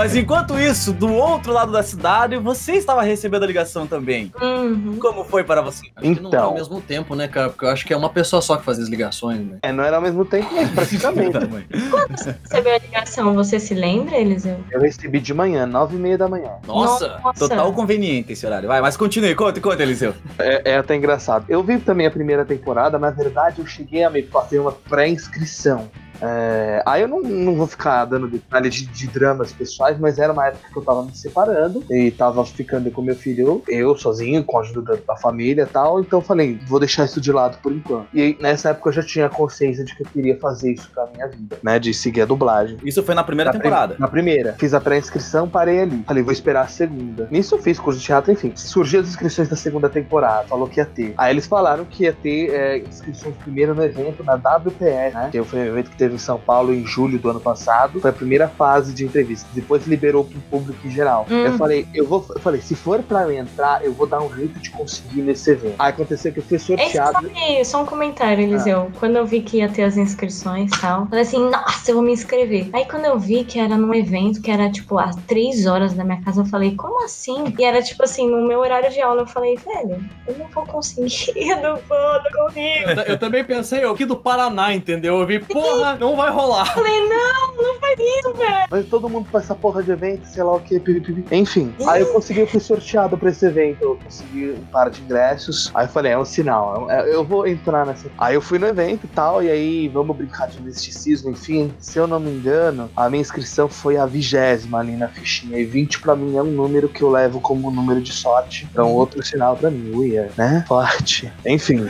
Mas 0.00 0.16
enquanto 0.16 0.58
isso, 0.58 0.94
do 0.94 1.12
outro 1.12 1.52
lado 1.52 1.70
da 1.70 1.82
cidade, 1.82 2.34
você 2.38 2.72
estava 2.72 3.02
recebendo 3.02 3.42
a 3.42 3.46
ligação 3.46 3.86
também. 3.86 4.32
Uhum. 4.40 4.96
Como 4.98 5.24
foi 5.24 5.44
para 5.44 5.60
você? 5.60 5.88
Acho 5.94 6.14
que 6.14 6.20
não 6.22 6.30
é 6.32 6.36
ao 6.36 6.44
Então. 6.44 6.54
mesmo 6.54 6.80
tempo, 6.80 7.14
né, 7.14 7.28
cara? 7.28 7.50
Porque 7.50 7.66
eu 7.66 7.68
acho 7.68 7.84
que 7.84 7.92
é 7.92 7.96
uma 7.98 8.08
pessoa 8.08 8.40
só 8.40 8.56
que 8.56 8.64
faz 8.64 8.78
as 8.78 8.88
ligações, 8.88 9.46
né? 9.46 9.58
É, 9.60 9.70
não 9.70 9.84
era 9.84 9.96
ao 9.96 10.02
mesmo 10.02 10.24
tempo, 10.24 10.48
mas 10.54 10.70
praticamente. 10.70 11.32
Você 12.16 12.34
recebeu 12.42 12.74
a 12.74 12.78
ligação, 12.78 13.34
você 13.34 13.60
se 13.60 13.74
lembra, 13.74 14.16
Eliseu? 14.16 14.58
Eu 14.70 14.80
recebi 14.80 15.20
de 15.20 15.34
manhã, 15.34 15.66
nove 15.66 15.96
e 15.96 15.98
meia 15.98 16.16
da 16.16 16.28
manhã. 16.28 16.52
Nossa! 16.66 17.20
Nossa. 17.22 17.48
Total 17.48 17.70
conveniente 17.74 18.32
esse 18.32 18.46
horário. 18.46 18.68
Vai, 18.68 18.80
mas 18.80 18.96
continue, 18.96 19.34
conta, 19.34 19.60
conta, 19.60 19.82
Eliseu. 19.82 20.14
É, 20.38 20.72
é 20.72 20.76
até 20.78 20.96
engraçado. 20.96 21.44
Eu 21.46 21.62
vi 21.62 21.78
também 21.78 22.06
a 22.06 22.10
primeira 22.10 22.44
temporada, 22.46 22.98
na 22.98 23.10
verdade 23.10 23.58
eu 23.58 23.66
cheguei 23.66 24.02
a 24.02 24.08
me 24.08 24.22
fazer 24.22 24.60
uma 24.60 24.72
pré-inscrição. 24.72 25.90
É, 26.20 26.82
aí 26.86 27.02
eu 27.02 27.08
não, 27.08 27.20
não 27.22 27.54
vou 27.54 27.66
ficar 27.66 28.04
dando 28.04 28.28
detalhe 28.28 28.68
de, 28.68 28.86
de 28.86 29.06
dramas 29.06 29.52
pessoais, 29.52 29.98
mas 29.98 30.18
era 30.18 30.32
uma 30.32 30.46
época 30.46 30.68
que 30.72 30.76
eu 30.76 30.82
tava 30.82 31.04
me 31.04 31.14
separando 31.14 31.84
e 31.90 32.10
tava 32.10 32.44
ficando 32.44 32.90
com 32.90 33.02
meu 33.02 33.16
filho, 33.16 33.62
eu 33.68 33.96
sozinho, 33.96 34.44
com 34.44 34.58
a 34.58 34.60
ajuda 34.60 34.96
da, 34.96 35.14
da 35.14 35.16
família 35.16 35.62
e 35.62 35.66
tal. 35.66 36.00
Então 36.00 36.18
eu 36.18 36.24
falei, 36.24 36.58
vou 36.66 36.78
deixar 36.78 37.04
isso 37.04 37.20
de 37.20 37.32
lado 37.32 37.58
por 37.62 37.72
enquanto. 37.72 38.08
E 38.12 38.20
aí, 38.20 38.38
nessa 38.40 38.70
época 38.70 38.90
eu 38.90 38.92
já 38.94 39.02
tinha 39.02 39.28
consciência 39.28 39.84
de 39.84 39.94
que 39.94 40.02
eu 40.02 40.06
queria 40.06 40.38
fazer 40.38 40.72
isso 40.72 40.90
pra 40.90 41.06
minha 41.14 41.28
vida, 41.28 41.56
né? 41.62 41.78
De 41.78 41.92
seguir 41.94 42.22
a 42.22 42.26
dublagem. 42.26 42.78
Isso 42.84 43.02
foi 43.02 43.14
na 43.14 43.24
primeira 43.24 43.52
Na 43.52 43.58
temporada. 43.58 43.96
Na 43.98 44.08
primeira. 44.08 44.54
Fiz 44.58 44.74
a 44.74 44.80
pré-inscrição, 44.80 45.48
parei 45.48 45.80
ali. 45.80 46.02
Falei, 46.06 46.22
vou 46.22 46.32
esperar 46.32 46.64
a 46.64 46.68
segunda. 46.68 47.28
Nisso 47.30 47.54
eu 47.54 47.58
fiz 47.58 47.78
curso 47.78 47.98
de 47.98 48.06
teatro, 48.06 48.32
enfim. 48.32 48.52
Surgiu 48.54 49.00
as 49.00 49.08
inscrições 49.08 49.48
da 49.48 49.56
segunda 49.56 49.88
temporada. 49.88 50.48
Falou 50.48 50.68
que 50.68 50.80
ia 50.80 50.86
ter. 50.86 51.14
Aí 51.16 51.32
eles 51.32 51.46
falaram 51.46 51.84
que 51.84 52.04
ia 52.04 52.12
ter 52.12 52.50
é, 52.50 52.78
inscrições 52.78 53.34
primeiro 53.36 53.74
no 53.74 53.82
evento 53.82 54.22
na 54.24 54.34
WPR, 54.34 55.14
né? 55.14 55.28
Que 55.30 55.42
foi 55.42 55.60
um 55.60 55.64
evento 55.64 55.90
que 55.90 55.96
teve 55.96 56.09
teve 56.10 56.16
em 56.16 56.18
São 56.18 56.38
Paulo 56.38 56.74
em 56.74 56.84
julho 56.84 57.18
do 57.18 57.30
ano 57.30 57.40
passado. 57.40 58.00
Foi 58.00 58.10
a 58.10 58.12
primeira 58.12 58.48
fase 58.48 58.92
de 58.92 59.04
entrevista. 59.04 59.48
Depois 59.52 59.86
liberou 59.86 60.24
pro 60.24 60.40
público 60.42 60.86
em 60.86 60.90
geral. 60.90 61.26
Hum. 61.30 61.44
Eu 61.46 61.52
falei, 61.56 61.86
eu 61.94 62.06
vou. 62.06 62.24
Eu 62.30 62.40
falei, 62.40 62.60
se 62.60 62.74
for 62.74 63.02
pra 63.02 63.22
eu 63.22 63.32
entrar, 63.32 63.84
eu 63.84 63.92
vou 63.92 64.06
dar 64.06 64.20
um 64.20 64.34
jeito 64.34 64.58
de 64.58 64.70
conseguir 64.70 65.22
nesse 65.22 65.50
evento. 65.50 65.76
Aí 65.78 65.90
aconteceu 65.90 66.32
que 66.32 66.40
eu 66.40 66.42
fui 66.42 66.56
Esse 66.56 66.66
sorteado. 66.66 67.12
sabe, 67.12 67.64
só 67.64 67.82
um 67.82 67.86
comentário, 67.86 68.42
Eliseu. 68.42 68.90
Quando 68.98 69.16
eu 69.16 69.26
vi 69.26 69.40
que 69.40 69.58
ia 69.58 69.68
ter 69.68 69.84
as 69.84 69.96
inscrições 69.96 70.70
e 70.72 70.80
tal, 70.80 71.06
falei 71.06 71.22
assim, 71.22 71.48
nossa, 71.48 71.90
eu 71.90 71.94
vou 71.96 72.04
me 72.04 72.12
inscrever. 72.12 72.68
Aí 72.72 72.84
quando 72.84 73.04
eu 73.04 73.18
vi 73.18 73.44
que 73.44 73.58
era 73.58 73.76
num 73.76 73.94
evento 73.94 74.40
que 74.40 74.50
era, 74.50 74.70
tipo, 74.70 74.98
às 74.98 75.14
três 75.26 75.66
horas 75.66 75.94
da 75.94 76.04
minha 76.04 76.20
casa, 76.22 76.40
eu 76.40 76.46
falei, 76.46 76.74
como 76.74 77.04
assim? 77.04 77.54
E 77.58 77.64
era, 77.64 77.82
tipo 77.82 78.02
assim, 78.02 78.28
no 78.28 78.46
meu 78.46 78.60
horário 78.60 78.90
de 78.90 79.00
aula, 79.00 79.22
eu 79.22 79.26
falei, 79.26 79.56
velho, 79.56 80.04
eu 80.26 80.38
não 80.38 80.48
vou 80.48 80.66
conseguir, 80.66 81.36
eu 81.48 81.60
não 81.60 81.76
vou, 81.76 82.22
não 82.24 82.46
comigo. 82.46 82.90
Eu, 82.90 83.02
eu 83.04 83.18
também 83.18 83.44
pensei, 83.44 83.84
eu 83.84 83.90
aqui 84.00 84.04
do 84.04 84.16
Paraná, 84.16 84.74
entendeu? 84.74 85.20
Eu 85.20 85.26
vi, 85.26 85.38
porra, 85.38 85.96
não 86.00 86.16
vai 86.16 86.30
rolar. 86.30 86.66
Eu 86.66 86.72
falei, 86.72 87.08
não, 87.08 87.52
não 87.56 87.69
faz 87.96 88.18
isso, 88.18 88.34
velho. 88.34 88.66
Mas 88.70 88.86
todo 88.86 89.08
mundo 89.08 89.28
pra 89.30 89.40
essa 89.40 89.54
porra 89.54 89.82
de 89.82 89.90
evento, 89.90 90.24
sei 90.26 90.42
lá 90.42 90.54
o 90.54 90.60
que, 90.60 90.78
pipipi. 90.78 91.24
Enfim, 91.34 91.74
aí 91.88 92.00
eu 92.02 92.12
consegui, 92.12 92.40
eu 92.40 92.46
fui 92.46 92.60
sorteado 92.60 93.16
pra 93.18 93.30
esse 93.30 93.44
evento. 93.46 93.82
Eu 93.82 93.98
consegui 94.02 94.50
um 94.50 94.64
par 94.66 94.90
de 94.90 95.02
ingressos. 95.02 95.70
Aí 95.74 95.86
eu 95.86 95.90
falei, 95.90 96.12
é 96.12 96.18
um 96.18 96.24
sinal, 96.24 96.88
eu, 96.90 96.96
eu 97.06 97.24
vou 97.24 97.46
entrar 97.46 97.84
nessa. 97.86 98.08
Aí 98.18 98.34
eu 98.34 98.40
fui 98.40 98.58
no 98.58 98.66
evento 98.66 99.04
e 99.04 99.08
tal, 99.08 99.42
e 99.42 99.50
aí 99.50 99.88
vamos 99.88 100.16
brincar 100.16 100.48
de 100.48 100.60
misticismo, 100.62 101.30
enfim. 101.30 101.72
Se 101.78 101.98
eu 101.98 102.06
não 102.06 102.20
me 102.20 102.30
engano, 102.30 102.90
a 102.96 103.08
minha 103.10 103.20
inscrição 103.20 103.68
foi 103.68 103.96
a 103.96 104.06
vigésima 104.06 104.78
ali 104.80 104.92
na 104.96 105.08
fichinha. 105.08 105.58
E 105.58 105.64
20 105.64 106.00
pra 106.00 106.14
mim 106.14 106.36
é 106.36 106.42
um 106.42 106.50
número 106.50 106.88
que 106.88 107.02
eu 107.02 107.10
levo 107.10 107.40
como 107.40 107.70
número 107.70 108.00
de 108.00 108.12
sorte. 108.12 108.66
Então, 108.70 108.92
outro 108.92 109.22
sinal 109.24 109.56
pra 109.56 109.70
mim, 109.70 109.92
uia, 109.94 110.30
né? 110.36 110.64
Forte. 110.66 111.32
Enfim. 111.46 111.86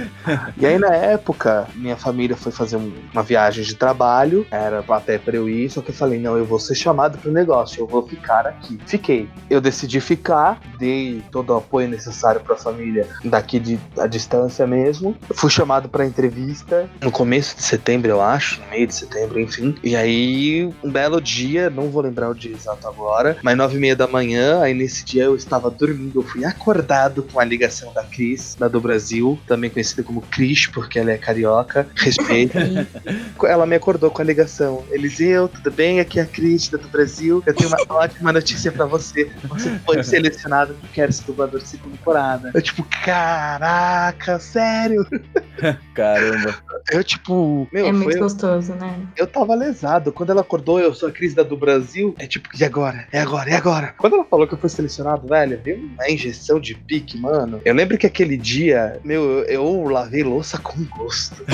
E 0.56 0.66
aí, 0.66 0.78
na 0.78 0.94
época, 0.94 1.66
minha 1.74 1.96
família 1.96 2.36
foi 2.36 2.52
fazer 2.52 2.76
um- 2.76 2.92
uma 3.12 3.22
viagem 3.22 3.64
de 3.64 3.74
trabalho, 3.74 4.46
era 4.50 4.84
até 4.88 5.18
pra 5.18 5.36
eu 5.36 5.48
ir, 5.48 5.70
só 5.70 5.80
que 5.80 5.89
eu 5.90 5.94
falei, 5.94 6.18
não, 6.18 6.36
eu 6.36 6.44
vou 6.44 6.58
ser 6.58 6.74
chamado 6.74 7.18
pro 7.18 7.30
negócio, 7.30 7.80
eu 7.80 7.86
vou 7.86 8.06
ficar 8.06 8.46
aqui. 8.46 8.78
Fiquei. 8.86 9.28
Eu 9.48 9.60
decidi 9.60 10.00
ficar, 10.00 10.60
dei 10.78 11.22
todo 11.30 11.50
o 11.50 11.56
apoio 11.56 11.88
necessário 11.88 12.40
pra 12.40 12.56
família 12.56 13.06
daqui 13.24 13.58
de 13.58 13.78
a 13.98 14.06
distância 14.06 14.66
mesmo. 14.66 15.16
Fui 15.34 15.50
chamado 15.50 15.88
pra 15.88 16.06
entrevista 16.06 16.88
no 17.00 17.10
começo 17.10 17.56
de 17.56 17.62
setembro, 17.62 18.10
eu 18.10 18.20
acho, 18.20 18.60
no 18.60 18.68
meio 18.68 18.86
de 18.86 18.94
setembro, 18.94 19.40
enfim. 19.40 19.74
E 19.82 19.96
aí, 19.96 20.72
um 20.82 20.90
belo 20.90 21.20
dia, 21.20 21.68
não 21.68 21.90
vou 21.90 22.02
lembrar 22.02 22.30
o 22.30 22.34
dia 22.34 22.52
exato 22.52 22.86
agora, 22.86 23.36
mas 23.42 23.56
nove 23.56 23.76
e 23.76 23.80
meia 23.80 23.96
da 23.96 24.06
manhã, 24.06 24.60
aí 24.60 24.74
nesse 24.74 25.04
dia 25.04 25.24
eu 25.24 25.36
estava 25.36 25.70
dormindo, 25.70 26.20
eu 26.20 26.22
fui 26.22 26.44
acordado 26.44 27.22
com 27.24 27.40
a 27.40 27.44
ligação 27.44 27.92
da 27.92 28.02
Cris, 28.04 28.56
da 28.58 28.68
do 28.68 28.80
Brasil, 28.80 29.38
também 29.46 29.70
conhecida 29.70 30.02
como 30.02 30.22
Cris, 30.22 30.66
porque 30.66 30.98
ela 30.98 31.10
é 31.10 31.18
carioca. 31.18 31.86
Respeito. 31.96 32.56
ela 33.44 33.66
me 33.66 33.76
acordou 33.76 34.10
com 34.10 34.22
a 34.22 34.24
ligação. 34.24 34.84
Eliseu, 34.90 35.48
tudo 35.48 35.70
bem? 35.70 35.79
Aqui 35.80 36.18
é 36.18 36.22
a 36.22 36.26
Cris, 36.26 36.68
da 36.68 36.76
do 36.76 36.88
Brasil. 36.88 37.42
Eu 37.46 37.54
tenho 37.54 37.70
uma 37.70 37.78
ótima 37.88 38.32
notícia 38.32 38.70
pra 38.70 38.84
você. 38.84 39.30
Você 39.44 39.78
foi 39.86 40.02
selecionado 40.04 40.74
pro 40.74 40.88
Quero 40.90 41.12
Ser 41.12 41.24
Dublador 41.24 41.60
segunda 41.62 41.96
temporada. 41.96 42.50
Eu, 42.54 42.60
tipo, 42.60 42.84
caraca, 43.04 44.38
sério? 44.38 45.06
Caramba. 45.94 46.54
Eu, 46.90 47.02
tipo, 47.02 47.66
meu, 47.72 47.86
é 47.86 47.92
muito 47.92 48.12
foi, 48.12 48.20
gostoso, 48.20 48.74
né? 48.74 49.00
eu 49.16 49.26
tava 49.26 49.54
lesado. 49.54 50.12
Quando 50.12 50.30
ela 50.30 50.40
acordou, 50.40 50.80
eu 50.80 50.92
sou 50.94 51.08
a 51.08 51.12
Cris 51.12 51.34
da 51.34 51.42
do 51.42 51.56
Brasil. 51.56 52.14
É 52.18 52.26
tipo, 52.26 52.48
e 52.58 52.64
agora? 52.64 53.06
É 53.12 53.20
agora, 53.20 53.50
é 53.50 53.56
agora. 53.56 53.94
Quando 53.96 54.16
ela 54.16 54.24
falou 54.24 54.46
que 54.46 54.54
eu 54.54 54.58
fui 54.58 54.68
selecionado, 54.68 55.26
velho, 55.26 55.58
deu 55.58 55.76
uma 55.76 56.10
injeção 56.10 56.60
de 56.60 56.74
pique, 56.74 57.18
mano. 57.18 57.60
Eu 57.64 57.74
lembro 57.74 57.96
que 57.96 58.06
aquele 58.06 58.36
dia, 58.36 58.98
meu, 59.04 59.22
eu, 59.40 59.44
eu 59.44 59.84
lavei 59.84 60.22
louça 60.22 60.58
com 60.58 60.82
gosto. 60.84 61.44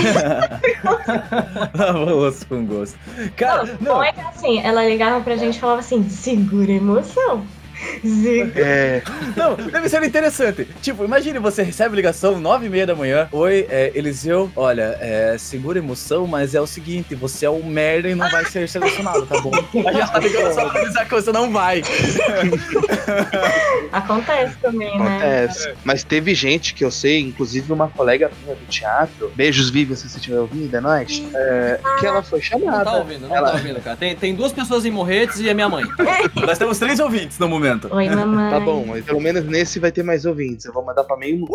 Lavou 1.74 2.26
osso 2.26 2.46
com 2.46 2.64
gosto. 2.64 2.98
Cara, 3.36 3.64
Não, 3.80 3.96
não, 3.96 4.04
é 4.04 4.12
que 4.12 4.15
assim, 4.20 4.60
ela 4.60 4.86
ligava 4.86 5.22
pra 5.22 5.36
gente 5.36 5.56
e 5.56 5.60
falava 5.60 5.80
assim, 5.80 6.08
segura 6.08 6.72
a 6.72 6.76
emoção. 6.76 7.55
Segura. 8.02 8.52
É. 8.56 9.02
não, 9.36 9.54
deve 9.56 9.88
ser 9.88 10.02
interessante. 10.02 10.66
Tipo, 10.82 11.04
imagine 11.04 11.38
você 11.38 11.62
recebe 11.62 11.96
ligação 11.96 12.38
nove 12.40 12.66
e 12.66 12.68
meia 12.68 12.86
da 12.86 12.94
manhã. 12.94 13.28
Oi, 13.32 13.66
é, 13.68 13.92
Eliseu, 13.94 14.50
olha, 14.56 14.96
é, 15.00 15.36
segura 15.38 15.78
a 15.78 15.82
emoção, 15.82 16.26
mas 16.26 16.54
é 16.54 16.60
o 16.60 16.66
seguinte, 16.66 17.14
você 17.14 17.46
é 17.46 17.50
um 17.50 17.62
merda 17.64 18.08
e 18.08 18.14
não 18.14 18.28
vai 18.30 18.44
ser 18.44 18.68
selecionado, 18.68 19.26
tá 19.26 19.40
bom? 19.40 19.52
Aí 19.86 20.00
ela 20.00 20.18
ligou 20.18 20.52
só 20.52 20.68
pra 20.68 20.80
avisar 20.82 21.04
que 21.06 21.14
você 21.14 21.32
não 21.32 21.50
vai. 21.52 21.82
Acontece 23.92 24.56
também, 24.60 24.96
né? 24.98 25.06
Acontece. 25.16 25.72
Mas 25.84 26.04
teve 26.04 26.34
gente 26.34 26.74
que 26.74 26.84
eu 26.84 26.90
sei, 26.90 27.20
inclusive 27.20 27.72
uma 27.72 27.88
colega 27.88 28.30
minha 28.44 28.54
do 28.56 28.64
teatro, 28.66 29.32
beijos 29.34 29.70
Vivian, 29.70 29.96
se 29.96 30.08
você 30.08 30.16
estiver 30.18 30.38
ouvindo, 30.38 30.74
é 30.74 30.80
nóis, 30.80 31.22
é, 31.34 31.80
que 31.98 32.06
ela 32.06 32.22
foi 32.22 32.38
Não 32.38 32.44
chamada. 32.44 32.84
tá 32.84 32.96
ouvindo, 32.96 33.28
não 33.28 33.36
Ela- 33.36 33.50
tá 33.50 33.56
ouvindo, 33.56 33.80
cara. 33.80 33.96
Tem, 33.96 34.14
tem 34.14 34.34
duas 34.34 34.52
pessoas 34.52 34.84
em 34.84 34.90
Morretes 34.90 35.40
e 35.40 35.48
a 35.50 35.54
minha 35.54 35.68
mãe. 35.68 35.84
Nós 36.46 36.58
temos 36.58 36.78
três 36.78 36.98
ouvintes 37.00 37.38
no 37.38 37.48
momento. 37.48 37.75
Oi, 37.90 38.08
mamãe. 38.08 38.50
Tá 38.50 38.60
bom, 38.60 38.84
mas 38.86 39.04
pelo 39.04 39.20
menos 39.20 39.44
nesse 39.44 39.78
vai 39.78 39.92
ter 39.92 40.02
mais 40.02 40.24
ouvintes. 40.24 40.66
Eu 40.66 40.72
vou 40.72 40.84
mandar 40.84 41.04
pra 41.04 41.16
meio 41.16 41.38
mundo. 41.38 41.52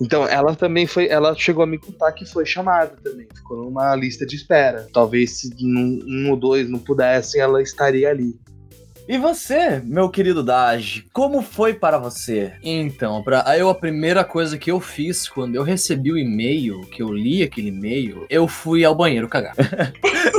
Então, 0.00 0.26
ela 0.26 0.54
também 0.54 0.86
foi. 0.86 1.08
Ela 1.08 1.34
chegou 1.34 1.62
a 1.62 1.66
me 1.66 1.78
contar 1.78 2.12
que 2.12 2.24
foi 2.24 2.44
chamada 2.44 2.94
também. 3.02 3.26
Ficou 3.34 3.64
numa 3.64 3.94
lista 3.94 4.26
de 4.26 4.36
espera. 4.36 4.86
Talvez 4.92 5.38
se 5.38 5.54
um, 5.60 6.00
um 6.06 6.30
ou 6.30 6.36
dois 6.36 6.68
não 6.68 6.78
pudessem, 6.78 7.40
ela 7.40 7.62
estaria 7.62 8.10
ali. 8.10 8.34
E 9.08 9.18
você, 9.18 9.80
meu 9.84 10.08
querido 10.08 10.42
Daj, 10.42 11.04
como 11.12 11.40
foi 11.40 11.72
para 11.74 11.96
você? 11.96 12.54
Então, 12.60 13.22
pra, 13.22 13.44
eu, 13.56 13.68
a 13.68 13.74
primeira 13.74 14.24
coisa 14.24 14.58
que 14.58 14.68
eu 14.68 14.80
fiz 14.80 15.28
quando 15.28 15.54
eu 15.54 15.62
recebi 15.62 16.10
o 16.10 16.18
e-mail, 16.18 16.80
que 16.90 17.02
eu 17.02 17.12
li 17.12 17.40
aquele 17.42 17.68
e-mail, 17.68 18.26
eu 18.28 18.48
fui 18.48 18.84
ao 18.84 18.94
banheiro 18.94 19.28
cagar. 19.28 19.54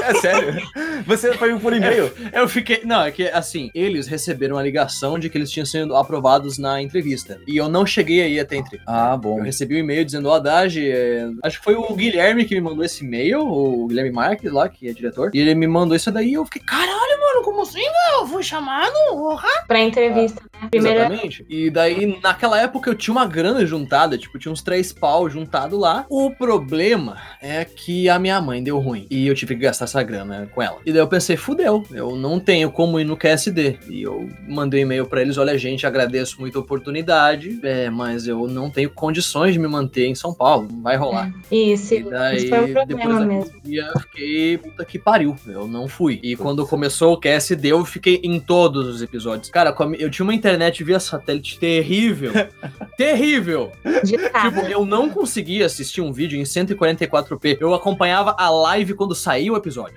É 0.08 0.14
sério? 0.16 0.62
Você 1.06 1.34
foi 1.34 1.58
por 1.60 1.74
e-mail? 1.74 2.10
Eu 2.32 2.48
fiquei. 2.48 2.82
Não, 2.86 3.04
é 3.04 3.12
que 3.12 3.28
assim, 3.28 3.70
eles 3.74 4.08
receberam 4.08 4.58
a 4.58 4.64
ligação 4.64 5.20
de 5.20 5.30
que 5.30 5.38
eles 5.38 5.52
tinham 5.52 5.66
sido 5.66 5.96
aprovados 5.98 6.58
na 6.58 6.82
entrevista. 6.82 7.42
E 7.46 7.58
eu 7.58 7.68
não 7.68 7.86
cheguei 7.86 8.22
aí 8.22 8.40
até 8.40 8.56
a 8.56 8.60
entrevista. 8.60 8.90
Ah, 8.90 9.12
Eu 9.14 9.18
bom. 9.18 9.42
recebi 9.42 9.76
um 9.76 9.80
e-mail 9.80 10.06
dizendo, 10.06 10.30
ó, 10.30 10.40
Dage, 10.40 10.90
é, 10.90 11.30
acho 11.44 11.58
que 11.58 11.64
foi 11.64 11.76
o 11.76 11.94
Guilherme 11.94 12.46
que 12.46 12.56
me 12.56 12.62
mandou 12.62 12.86
esse 12.86 13.04
e-mail, 13.04 13.42
o 13.42 13.86
Guilherme 13.88 14.12
Marques 14.12 14.50
lá, 14.52 14.70
que 14.70 14.88
é 14.88 14.94
diretor, 14.94 15.30
e 15.34 15.40
ele 15.40 15.54
me 15.56 15.68
mandou 15.68 15.96
isso 15.96 16.10
daí 16.12 16.30
e 16.30 16.34
eu 16.36 16.46
fiquei, 16.46 16.62
caralho, 16.62 17.17
mano, 17.34 17.44
como 17.44 17.62
assim? 17.62 17.82
Eu 18.14 18.28
fui 18.28 18.44
chamado? 18.44 18.94
Porra! 19.10 19.48
Pra 19.68 19.80
entrevista, 19.80 20.42
né? 20.62 20.68
Primeiro 20.70 21.00
Exatamente. 21.00 21.46
E 21.50 21.70
daí, 21.70 22.20
naquela 22.22 22.60
época, 22.62 22.90
eu 22.90 22.96
tinha 22.96 23.12
uma 23.14 23.26
grana 23.26 23.66
juntada, 23.66 24.18
tipo, 24.18 24.38
tinha 24.40 24.52
uns 24.52 24.62
três 24.62 24.92
pau 24.94 25.30
juntado 25.30 25.78
lá. 25.78 26.06
O 26.10 26.32
problema 26.32 27.18
é 27.42 27.66
que 27.66 28.10
a 28.10 28.18
minha 28.20 28.40
mãe 28.42 28.64
deu 28.64 28.80
ruim. 28.80 29.06
E 29.10 29.28
eu 29.28 29.36
tive 29.36 29.56
que 29.56 29.62
gastar 29.62 29.86
essa 29.86 30.02
grana 30.04 30.50
com 30.54 30.62
ela. 30.62 30.78
E 30.86 30.92
daí 30.92 31.02
eu 31.02 31.08
pensei, 31.08 31.36
fudeu, 31.38 31.84
eu 31.92 32.16
não 32.16 32.40
tenho 32.40 32.72
como 32.72 33.00
ir 33.00 33.04
no 33.04 33.18
QSD. 33.18 33.80
E 33.90 34.02
eu 34.02 34.30
mandei 34.48 34.82
um 34.82 34.84
e-mail 34.84 35.06
pra 35.06 35.22
eles, 35.22 35.38
olha, 35.38 35.58
gente, 35.58 35.86
agradeço 35.86 36.40
muito 36.40 36.58
a 36.58 36.62
oportunidade, 36.62 37.60
é, 37.64 37.90
mas 37.90 38.28
eu 38.28 38.48
não 38.48 38.70
tenho 38.70 38.90
condições 38.90 39.54
de 39.54 39.60
me 39.60 39.68
manter 39.68 40.06
em 40.08 40.16
São 40.16 40.34
Paulo, 40.34 40.68
não 40.72 40.82
vai 40.82 40.96
rolar. 40.96 41.32
Isso, 41.52 41.94
E 41.96 42.04
daí, 42.04 42.38
isso 42.38 42.50
foi 42.50 42.60
um 42.60 42.66
depois 42.66 42.88
problema 42.88 43.26
mesmo. 43.26 43.62
dia, 43.64 43.90
eu 43.94 44.00
fiquei, 44.02 44.58
puta 44.58 44.86
que 44.86 44.98
pariu, 45.00 45.36
eu 45.48 45.68
não 45.68 45.88
fui. 45.88 46.20
E 46.24 46.36
quando 46.36 46.66
começou 46.66 47.14
o 47.14 47.18
QSD, 47.28 47.68
eu 47.72 47.84
fiquei 47.86 48.22
em 48.24 48.40
todos 48.40 48.88
os 48.88 49.02
episódios. 49.02 49.50
Cara, 49.50 49.76
eu 50.00 50.10
tinha 50.10 50.24
uma 50.24 50.34
internet 50.34 50.84
via 50.84 51.00
satélite 51.00 51.60
terrível. 51.60 52.32
terrível! 52.98 53.72
Tipo, 54.06 54.60
eu 54.70 54.86
não 54.86 55.10
conseguia 55.10 55.66
assistir 55.66 56.02
um 56.02 56.14
vídeo 56.14 56.40
em 56.40 56.44
144p. 56.44 57.58
Eu 57.60 57.74
acompanhava 57.74 58.36
a 58.38 58.50
live 58.50 58.94
quando 58.94 59.14
saía 59.14 59.52
o 59.52 59.58
episódio. 59.58 59.96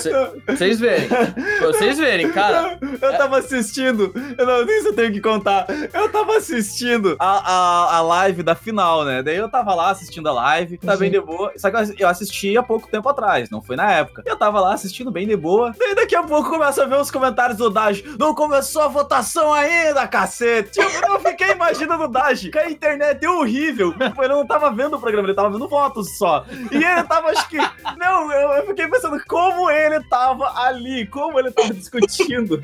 Cê- 0.00 0.12
Vocês 0.48 0.80
verem. 0.80 1.08
Vocês 1.60 1.98
verem, 1.98 2.30
cara. 2.32 2.78
Eu 2.82 3.16
tava 3.16 3.38
assistindo, 3.38 4.12
eu 4.38 4.46
não 4.46 4.64
nem 4.64 4.80
se 4.82 4.88
eu 4.88 4.94
tenho 4.94 5.12
que 5.12 5.20
contar. 5.20 5.66
Eu 5.92 6.08
tava 6.10 6.36
assistindo 6.36 7.16
a, 7.18 7.26
a, 7.52 7.96
a 7.96 8.02
live 8.02 8.42
da 8.42 8.54
final, 8.54 9.04
né? 9.04 9.22
Daí 9.22 9.36
eu 9.36 9.48
tava 9.48 9.74
lá 9.74 9.90
assistindo 9.90 10.28
a 10.28 10.32
live, 10.32 10.78
tá 10.78 10.96
bem 10.96 11.10
de 11.10 11.20
boa. 11.20 11.52
Só 11.56 11.70
que 11.70 11.76
eu- 11.76 11.94
eu 12.00 12.08
assisti 12.08 12.56
há 12.56 12.62
pouco 12.62 12.88
tempo 12.88 13.08
atrás, 13.08 13.50
não 13.50 13.60
foi 13.62 13.76
na 13.76 13.90
época. 13.92 14.22
Eu 14.24 14.36
tava 14.36 14.60
lá 14.60 14.72
assistindo 14.74 15.10
bem 15.10 15.26
de 15.26 15.36
boa. 15.36 15.74
Daí 15.78 15.94
daqui 15.96 16.14
a 16.14 16.22
pouco 16.22 16.50
começa 16.50 16.84
a 16.84 16.86
ver 16.86 17.00
os 17.00 17.10
comentários 17.10 17.58
do 17.58 17.70
Daj. 17.70 18.04
Não 18.18 18.34
começou 18.34 18.82
a 18.82 18.88
votação 18.88 19.52
ainda, 19.52 20.06
cacete. 20.06 20.78
Eu 20.78 21.18
fiquei 21.20 21.52
imaginando 21.52 22.04
o 22.04 22.08
Daj, 22.08 22.50
que 22.50 22.58
a 22.58 22.70
internet 22.70 23.24
é 23.24 23.30
horrível. 23.30 23.94
Ele 23.98 24.28
não 24.28 24.46
tava 24.46 24.70
vendo 24.70 24.96
o 24.96 25.00
programa, 25.00 25.26
ele 25.26 25.34
tava 25.34 25.50
vendo 25.50 25.68
fotos 25.68 26.16
só. 26.18 26.44
E 26.70 26.76
ele 26.76 27.02
tava, 27.04 27.30
acho 27.30 27.48
que. 27.48 27.56
Não, 27.96 28.30
eu, 28.30 28.66
fiquei 28.66 28.86
pensando 28.88 29.18
como 29.26 29.70
ele 29.70 30.00
tava 30.08 30.52
ali, 30.60 31.06
como 31.06 31.38
ele 31.38 31.50
tava 31.50 31.72
discutindo. 31.72 32.62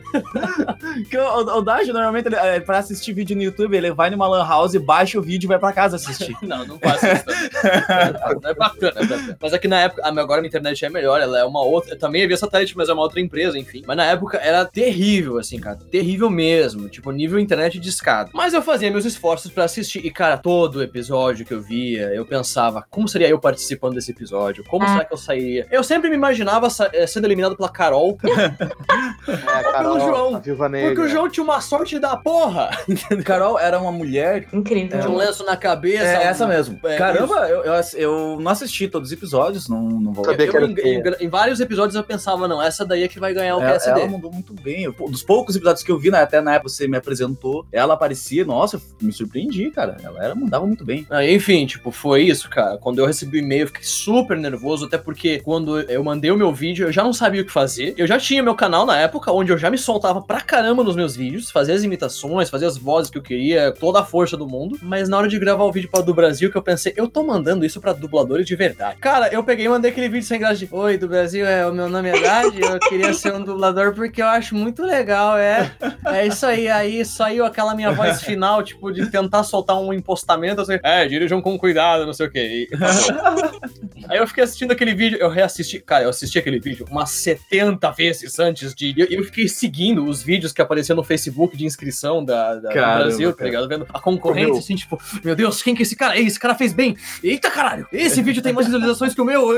Que 1.09 1.17
o, 1.17 1.59
o, 1.59 1.63
normalmente, 1.63 2.27
ele, 2.27 2.37
é, 2.37 2.61
pra 2.61 2.79
assistir 2.79 3.13
vídeo 3.13 3.37
no 3.37 3.43
YouTube, 3.43 3.77
ele 3.77 3.93
vai 3.93 4.11
numa 4.11 4.29
lan 4.29 4.47
house, 4.47 4.77
baixa 4.77 5.19
o 5.19 5.23
vídeo 5.23 5.47
e 5.47 5.49
vai 5.49 5.59
pra 5.59 5.73
casa 5.73 5.97
assistir. 5.97 6.37
Não, 6.43 6.67
não 6.67 6.79
faço 6.79 7.07
isso. 7.07 7.25
Não, 7.27 8.41
não 8.41 8.51
é 8.51 8.55
bacana, 8.55 8.93
é 8.97 9.07
bacana. 9.07 9.39
Mas 9.41 9.55
aqui 9.55 9.69
na 9.69 9.81
época, 9.81 10.03
agora 10.05 10.41
a 10.41 10.43
minha 10.43 10.49
internet 10.49 10.85
é 10.85 10.91
melhor, 10.91 11.21
ela 11.21 11.39
é 11.39 11.45
uma 11.45 11.63
outra. 11.63 11.95
Eu 11.95 11.99
também 11.99 12.25
havia 12.25 12.37
satélite, 12.37 12.77
mas 12.77 12.89
é 12.89 12.93
uma 12.93 13.03
outra 13.03 13.21
empresa, 13.23 13.59
enfim. 13.59 13.83
Mas 13.87 13.97
na 13.97 14.05
época 14.07 14.39
era 14.39 14.65
terrível, 14.65 15.39
assim, 15.39 15.59
cara. 15.59 15.79
Terrível 15.91 16.29
mesmo. 16.31 16.89
Tipo, 16.89 17.11
nível 17.11 17.39
internet 17.39 17.79
de 17.79 17.89
escada. 17.89 18.31
Mas 18.35 18.53
eu 18.55 18.63
fazia 18.63 18.91
meus 18.91 19.05
esforços 19.05 19.51
pra 19.51 19.65
assistir. 19.65 20.05
E, 20.05 20.11
cara, 20.11 20.37
todo 20.37 20.83
episódio 20.83 21.45
que 21.47 21.53
eu 21.55 21.61
via, 21.61 22.09
eu 22.15 22.25
pensava, 22.27 22.85
como 22.91 23.09
seria 23.09 23.29
eu 23.29 23.39
participando 23.39 23.95
desse 23.95 24.11
episódio? 24.11 24.65
Como 24.65 24.87
será 24.87 25.05
que 25.05 25.13
eu 25.13 25.19
sairia? 25.19 25.67
Eu 25.71 25.83
sempre 25.85 26.09
me 26.11 26.17
imaginava 26.17 26.69
eh, 26.93 27.07
sendo 27.07 27.27
eliminado 27.27 27.57
pela 27.57 27.69
Carol. 27.69 28.19
É, 29.33 29.67
Ou 29.69 29.73
pelo 29.79 30.01
João. 30.01 30.33
Porque 30.43 31.01
o 31.01 31.09
João 31.09 31.29
tinha 31.29 31.45
uma 31.45 31.61
sorte 31.61 31.99
da 31.99 32.17
porra. 32.17 32.71
Carol 33.25 33.59
era 33.59 33.79
uma 33.79 33.93
mulher. 33.93 34.47
Incrível. 34.53 35.01
Tinha 35.01 35.11
um 35.11 35.17
lenço 35.17 35.45
na 35.45 35.57
cabeça. 35.57 36.05
É 36.05 36.25
essa 36.25 36.47
mesmo. 36.47 36.79
É, 36.85 36.97
Caramba, 36.97 37.49
eu, 37.49 37.63
eu, 37.65 37.73
eu 37.95 38.39
não 38.41 38.51
assisti 38.51 38.89
todos 38.89 39.09
os 39.09 39.13
episódios, 39.13 39.69
não, 39.69 39.81
não 39.83 40.13
vou. 40.13 40.25
Sabia 40.25 40.49
que 40.49 40.57
Eu, 40.57 40.63
era 40.63 40.71
em, 40.71 40.75
em- 40.75 41.27
em 41.27 41.29
vários 41.29 41.61
episódios 41.61 41.95
eu 41.95 42.03
pensava, 42.03 42.49
não, 42.49 42.61
essa 42.61 42.85
daí 42.85 43.03
é 43.05 43.09
que 43.13 43.21
vai 43.21 43.33
ganhar 43.35 43.57
o 43.57 43.61
Ela, 43.61 43.71
PSD. 43.73 44.01
ela 44.01 44.11
mandou 44.11 44.33
muito 44.33 44.53
bem. 44.55 44.85
Eu- 44.85 44.93
dos 44.93 45.23
poucos 45.23 45.55
episódios 45.57 45.85
que 45.85 45.91
eu 45.93 45.99
vi, 45.99 46.11
né, 46.11 46.21
até 46.23 46.41
na 46.41 46.55
época 46.55 46.69
você 46.71 46.87
me 46.89 46.97
apresentou, 46.97 47.67
ela 47.73 47.95
aparecia, 47.95 48.45
nossa, 48.45 48.77
eu 48.77 48.83
me 49.01 49.13
surpreendi, 49.13 49.71
cara. 49.71 49.97
Ela 50.03 50.25
era, 50.25 50.35
mandava 50.35 50.67
muito 50.67 50.85
bem. 50.85 51.07
Ah, 51.11 51.25
Enfim, 51.27 51.65
tipo, 51.67 51.91
foi 51.91 52.23
isso, 52.23 52.49
cara. 52.51 52.77
Quando 52.79 52.99
eu 52.99 53.07
recebi 53.07 53.39
o 53.39 53.41
e-mail, 53.41 53.63
eu 53.63 53.67
fiquei 53.69 53.83
super 53.85 54.37
nervoso, 54.37 54.87
até 54.87 54.99
porque 54.99 55.41
quando 55.41 55.81
eu 55.81 56.03
mandei 56.05 56.31
o 56.31 56.37
meu 56.37 56.53
vídeo, 56.53 56.87
eu 56.89 56.93
já 56.93 57.03
não 57.03 57.13
sabia 57.13 57.43
o 57.43 57.45
que 57.45 57.53
fazer. 57.53 57.95
Eu 57.97 58.07
já 58.07 58.19
tinha 58.19 58.43
meu 58.43 58.55
canal 58.55 58.85
na 58.87 58.99
época, 58.99 59.33
onde 59.33 59.53
eu 59.53 59.59
já 59.59 59.71
me 59.71 59.79
soltava 59.79 60.21
pra 60.23 60.41
caramba 60.41 60.83
nos 60.85 60.97
meus 60.97 61.15
vídeos, 61.17 61.51
fazia 61.51 61.75
as 61.75 61.83
imitações, 61.83 62.51
fazia 62.51 62.69
as 62.69 62.77
vozes 62.77 63.11
que 63.11 63.19
eu 63.19 63.23
queria, 63.23 63.73
toda 63.73 64.01
a 64.01 64.05
força 64.05 64.37
do 64.37 64.47
mundo. 64.49 64.79
Mas 64.83 65.09
na 65.09 65.17
hora 65.19 65.29
de 65.29 65.39
gravar 65.39 65.65
o 65.65 65.73
vídeo 65.73 65.89
pra 65.91 66.01
do 66.01 66.15
Brasil, 66.15 66.51
que 66.51 66.57
eu 66.57 66.63
pensei, 66.63 66.93
eu 66.97 67.09
tô 67.09 67.23
mandando 67.25 67.65
isso 67.65 67.81
pra 67.81 67.93
dubladores 67.93 68.47
de 68.47 68.55
verdade. 68.57 68.99
Cara, 69.01 69.29
eu 69.33 69.43
peguei 69.43 69.67
e 69.67 69.69
mandei 69.69 69.91
aquele 69.91 70.09
vídeo 70.09 70.27
sem 70.27 70.39
graça 70.39 70.57
de 70.57 70.69
Oi, 70.71 70.97
do 70.97 71.09
Brasil, 71.09 71.47
é, 71.47 71.67
o 71.67 71.73
meu 71.73 71.89
nome 71.89 72.09
é 72.09 72.21
Dade, 72.21 72.61
eu 72.61 72.79
queria 72.81 73.02
ser 73.15 73.33
um 73.35 73.43
dublador 73.43 73.95
porque 73.95 74.21
eu 74.23 74.27
acho 74.27 74.55
muito 74.55 74.83
legal, 74.83 75.37
é. 75.37 75.71
É 76.07 76.27
isso 76.27 76.45
aí, 76.47 76.69
aí 76.69 77.05
saiu 77.05 77.45
aquela 77.45 77.75
minha 77.75 77.93
voz 77.93 78.21
final, 78.23 78.63
tipo, 78.63 78.93
de 78.93 79.11
tentar 79.11 79.43
soltar 79.45 79.79
um 79.81 79.93
impostamento, 79.93 80.61
assim, 80.61 80.79
é, 80.83 81.07
dirijam 81.07 81.41
com 81.41 81.59
cuidado, 81.59 82.05
não 82.07 82.13
sei 82.13 82.27
o 82.27 82.31
quê. 82.31 82.69
E 82.71 82.77
aí 84.09 84.19
eu 84.19 84.27
fiquei 84.27 84.45
assistindo 84.45 84.73
aquele 84.73 84.95
vídeo, 84.95 85.19
eu 85.19 85.29
reassisti, 85.29 85.81
cara, 85.81 86.05
eu 86.05 86.11
assisti 86.11 86.39
aquele 86.39 86.59
vídeo 86.61 86.87
umas 86.91 87.11
70 87.11 87.91
vezes 87.93 88.39
antes 88.39 88.75
de. 88.75 88.95
Eu, 88.97 89.07
eu 89.11 89.25
fiquei 89.25 89.49
seguindo 89.49 90.05
os 90.05 90.23
vídeos 90.23 90.53
que 90.53 90.61
apareciam 90.61 90.97
no 90.97 91.05
Facebook 91.05 91.57
de 91.57 91.65
inscrição 91.65 92.25
da, 92.25 92.55
da- 92.57 92.69
do 92.69 92.75
Caramba, 92.75 92.99
Brasil, 93.05 93.33
tá 93.33 93.45
ligado? 93.45 93.69
Vendo 93.69 93.87
a 93.93 94.01
concorrência, 94.01 94.59
assim, 94.59 94.75
tipo, 94.75 95.01
meu 95.25 95.35
Deus, 95.35 95.63
quem 95.63 95.75
que 95.75 95.83
é 95.83 95.85
esse 95.85 95.97
cara? 95.97 96.19
Esse 96.19 96.39
cara 96.39 96.55
fez 96.55 96.73
bem! 96.73 96.97
Eita 97.23 97.51
caralho! 97.51 97.87
Esse 97.93 98.23
vídeo 98.23 98.43
tem 98.43 98.53
mais 98.53 98.67
visualizações 98.67 99.15
que 99.15 99.21
o 99.21 99.25
meu! 99.25 99.53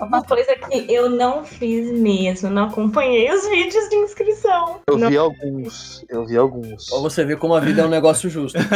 Uma 0.00 0.22
coisa 0.22 0.54
que 0.56 0.92
eu 0.92 1.08
não 1.08 1.44
fiz 1.44 1.90
mesmo, 1.92 2.50
não 2.52 2.64
acompanhei 2.64 3.30
os 3.32 3.48
vídeos 3.48 3.88
de 3.88 3.96
inscrição. 3.96 4.80
Eu 4.86 4.96
Não- 4.98 5.08
vi 5.08 5.16
alguns. 5.16 6.04
Eu 6.08 6.26
vi 6.26 6.36
alguns. 6.36 6.88
Pra 6.88 6.98
você 6.98 7.24
ver 7.24 7.38
como 7.38 7.54
a 7.54 7.60
vida 7.60 7.82
é 7.82 7.84
um 7.84 7.88
negócio 7.88 8.28
justo. 8.30 8.58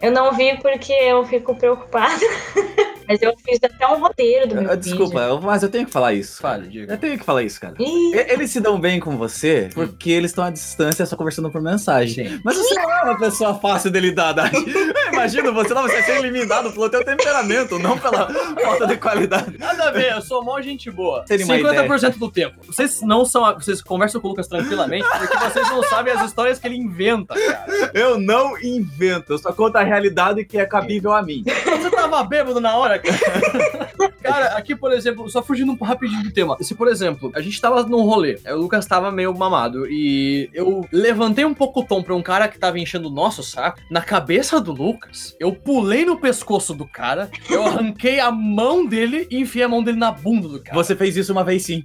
Eu 0.00 0.10
não 0.10 0.32
vi 0.32 0.56
porque 0.62 0.92
eu 0.92 1.24
fico 1.26 1.54
preocupada. 1.54 2.20
Mas 3.08 3.22
eu 3.22 3.34
fiz 3.44 3.58
até 3.62 3.86
um 3.86 3.98
roteiro 4.00 4.48
do 4.48 4.54
meu 4.56 4.70
Ah, 4.72 4.74
Desculpa, 4.74 5.20
eu- 5.20 5.40
mas 5.40 5.62
eu 5.62 5.68
tenho 5.68 5.86
que 5.86 5.92
falar 5.92 6.12
isso. 6.12 6.40
Fale, 6.40 6.68
diga. 6.68 6.92
Eu 6.94 6.98
tenho 6.98 7.18
que 7.18 7.24
falar 7.24 7.42
isso, 7.42 7.60
cara. 7.60 7.74
Eles 7.78 8.50
se 8.50 8.60
dão 8.60 8.78
bem 8.80 8.98
com 9.00 9.16
você 9.16 9.70
porque 9.74 10.10
eles 10.10 10.30
estão 10.30 10.44
à 10.44 10.50
distância 10.50 11.04
só 11.06 11.16
conversando 11.16 11.50
por 11.50 11.60
mensagem. 11.60 12.28
Sim. 12.28 12.40
Mas 12.44 12.56
você 12.56 12.74
não 12.74 12.90
é 12.90 13.02
uma 13.04 13.18
pessoa 13.18 13.54
fácil 13.54 13.90
de 13.90 14.00
lidar, 14.00 14.32
Dati. 14.32 14.56
Eu 15.06 15.12
imagino, 15.12 15.52
você 15.54 15.72
não 15.72 15.86
vai 15.86 16.02
ser 16.02 16.18
eliminado 16.18 16.70
pelo 16.72 16.88
teu 16.90 17.04
temperamento, 17.04 17.78
não 17.78 17.96
pela 17.98 18.28
falta 18.62 18.86
de 18.86 18.96
qualidade. 18.96 19.56
Nada 19.58 19.84
a 19.88 19.90
ver, 19.90 20.12
eu 20.12 20.20
sou 20.20 20.44
mó 20.44 20.60
gente 20.60 20.90
boa. 20.90 21.24
Uma 21.28 21.36
50% 21.56 22.18
do 22.18 22.30
tempo. 22.30 22.56
Vocês 22.66 23.00
não 23.02 23.24
são. 23.24 23.54
Vocês 23.54 23.80
conversam 23.82 24.20
com 24.20 24.26
o 24.28 24.30
Lucas 24.30 24.46
tranquilamente 24.48 25.06
porque 25.18 25.36
vocês 25.38 25.68
não 25.70 25.82
sabem 25.84 26.12
as 26.12 26.26
histórias 26.26 26.58
que 26.58 26.66
ele 26.66 26.76
inventa, 26.76 27.34
cara. 27.34 27.90
Eu 27.94 28.18
não 28.18 28.58
invento, 28.60 29.32
eu 29.32 29.38
só 29.38 29.52
conto 29.52 29.76
a 29.76 29.82
realidade 29.82 30.44
que 30.44 30.58
é 30.58 30.66
cabível 30.66 31.12
a 31.12 31.22
mim. 31.22 31.44
Você 31.46 31.90
tava 31.90 32.22
bêbado 32.24 32.60
na 32.60 32.76
hora, 32.76 32.95
cara? 32.98 33.86
Cara, 34.26 34.46
aqui, 34.56 34.74
por 34.74 34.92
exemplo, 34.92 35.30
só 35.30 35.40
fugindo 35.40 35.70
um 35.70 35.84
rapidinho 35.84 36.24
do 36.24 36.32
tema. 36.32 36.56
Se, 36.60 36.74
por 36.74 36.88
exemplo, 36.88 37.30
a 37.34 37.40
gente 37.40 37.60
tava 37.60 37.84
num 37.84 38.02
rolê, 38.02 38.40
aí 38.44 38.52
o 38.52 38.58
Lucas 38.58 38.84
tava 38.84 39.12
meio 39.12 39.32
mamado 39.32 39.86
e 39.88 40.50
eu 40.52 40.84
levantei 40.90 41.44
um 41.44 41.54
pouco 41.54 41.80
o 41.80 41.84
tom 41.84 42.02
pra 42.02 42.14
um 42.14 42.22
cara 42.22 42.48
que 42.48 42.58
tava 42.58 42.78
enchendo 42.78 43.06
o 43.06 43.10
nosso 43.10 43.42
saco. 43.44 43.78
Na 43.88 44.02
cabeça 44.02 44.60
do 44.60 44.72
Lucas, 44.72 45.36
eu 45.38 45.52
pulei 45.52 46.04
no 46.04 46.16
pescoço 46.16 46.74
do 46.74 46.86
cara, 46.86 47.30
eu 47.48 47.64
arranquei 47.64 48.18
a 48.18 48.32
mão 48.32 48.84
dele 48.84 49.28
e 49.30 49.38
enfiei 49.38 49.64
a 49.64 49.68
mão 49.68 49.82
dele 49.82 49.98
na 49.98 50.10
bunda 50.10 50.48
do 50.48 50.60
cara. 50.60 50.76
Você 50.76 50.96
fez 50.96 51.16
isso 51.16 51.30
uma 51.30 51.44
vez 51.44 51.62
sim. 51.64 51.84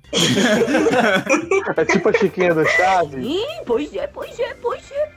É 1.78 1.86
tipo 1.86 2.10
a 2.10 2.14
Chiquinha 2.14 2.56
do 2.56 2.66
Chaves. 2.66 3.26
Pois 3.66 3.96
é, 3.96 4.08
pois 4.08 4.40
é, 4.40 4.54
pois 4.56 4.92
é. 4.92 5.10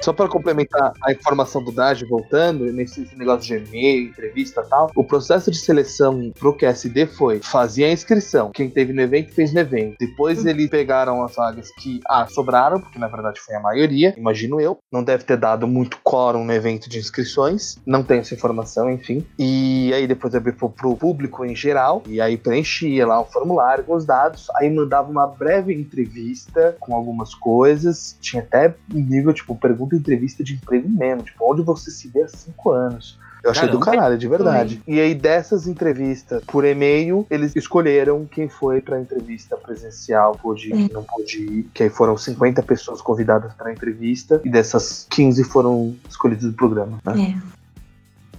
Só 0.00 0.12
para 0.12 0.28
complementar 0.28 0.92
a 1.02 1.12
informação 1.12 1.62
do 1.62 1.72
Daj, 1.72 2.04
voltando, 2.04 2.72
nesse 2.72 3.08
negócio 3.16 3.42
de 3.42 3.68
e-mail, 3.68 4.08
entrevista 4.08 4.62
e 4.64 4.68
tal, 4.68 4.90
o 4.94 5.04
processo 5.04 5.50
de 5.50 5.58
seleção 5.58 6.32
pro 6.38 6.56
QSD 6.56 7.06
foi, 7.06 7.40
fazia 7.42 7.86
a 7.86 7.92
inscrição, 7.92 8.50
quem 8.52 8.70
teve 8.70 8.92
no 8.92 9.00
evento 9.00 9.34
fez 9.34 9.52
no 9.52 9.60
evento. 9.60 9.96
Depois 9.98 10.46
eles 10.46 10.70
pegaram 10.70 11.22
as 11.24 11.34
vagas 11.34 11.70
que, 11.78 12.00
ah, 12.08 12.26
sobraram, 12.28 12.80
porque 12.80 12.98
na 12.98 13.08
verdade 13.08 13.40
foi 13.40 13.54
a 13.54 13.60
maioria, 13.60 14.14
imagino 14.16 14.60
eu. 14.60 14.78
Não 14.92 15.02
deve 15.02 15.24
ter 15.24 15.36
dado 15.36 15.66
muito 15.66 15.98
quórum 16.02 16.44
no 16.44 16.52
evento 16.52 16.88
de 16.88 16.98
inscrições, 16.98 17.76
não 17.84 18.02
tenho 18.02 18.20
essa 18.20 18.34
informação, 18.34 18.90
enfim. 18.90 19.26
E 19.38 19.92
aí 19.92 20.06
depois 20.06 20.34
abriu 20.34 20.54
pro, 20.54 20.70
pro 20.70 20.96
público 20.96 21.44
em 21.44 21.54
geral, 21.54 22.02
e 22.06 22.20
aí 22.20 22.36
preenchia 22.36 23.06
lá 23.06 23.20
o 23.20 23.24
formulário 23.24 23.84
com 23.84 23.94
os 23.94 24.04
dados, 24.04 24.48
aí 24.56 24.70
mandava 24.70 25.10
uma 25.10 25.26
breve 25.26 25.74
entrevista 25.74 26.76
com 26.80 26.94
algumas 26.94 27.34
coisas, 27.34 28.16
tinha 28.20 28.42
até 28.42 28.74
um 28.94 29.00
nível, 29.00 29.32
tipo, 29.32 29.54
pergunta 29.56 29.87
e 29.94 29.98
entrevista 29.98 30.42
de 30.42 30.54
emprego 30.54 30.88
mesmo, 30.88 31.22
tipo, 31.22 31.50
onde 31.50 31.62
você 31.62 31.90
se 31.90 32.08
vê 32.08 32.22
há 32.22 32.28
cinco 32.28 32.70
anos. 32.70 33.18
Eu 33.42 33.52
achei 33.52 33.68
do 33.68 33.78
Caramba. 33.78 34.02
caralho, 34.02 34.18
de 34.18 34.28
verdade. 34.28 34.82
E 34.86 35.00
aí, 35.00 35.14
dessas 35.14 35.66
entrevistas 35.66 36.42
por 36.44 36.64
e-mail, 36.64 37.26
eles 37.30 37.54
escolheram 37.54 38.26
quem 38.26 38.48
foi 38.48 38.80
pra 38.80 39.00
entrevista 39.00 39.56
presencial, 39.56 40.36
pôde 40.42 40.68
ir, 40.68 40.72
quem 40.72 40.88
não 40.88 41.04
pôde 41.04 41.38
ir. 41.38 41.70
Que 41.72 41.84
aí 41.84 41.90
foram 41.90 42.16
50 42.16 42.62
pessoas 42.62 43.00
convidadas 43.00 43.54
pra 43.54 43.72
entrevista, 43.72 44.40
e 44.44 44.50
dessas 44.50 45.06
15 45.08 45.44
foram 45.44 45.94
escolhidas 46.08 46.44
do 46.44 46.52
programa. 46.52 46.98
Né? 47.04 47.36
É. 47.36 47.57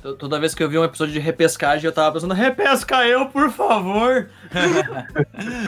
Toda 0.02 0.39
vez 0.39 0.56
que 0.56 0.64
eu 0.64 0.70
vi 0.70 0.78
um 0.78 0.84
episódio 0.84 1.14
de 1.14 1.20
repescagem, 1.20 1.86
eu 1.86 1.91
tava 1.91 2.14
pensando, 2.14 2.34
repesca 2.34 3.06
eu, 3.06 3.26
por 3.26 3.52
favor. 3.52 4.30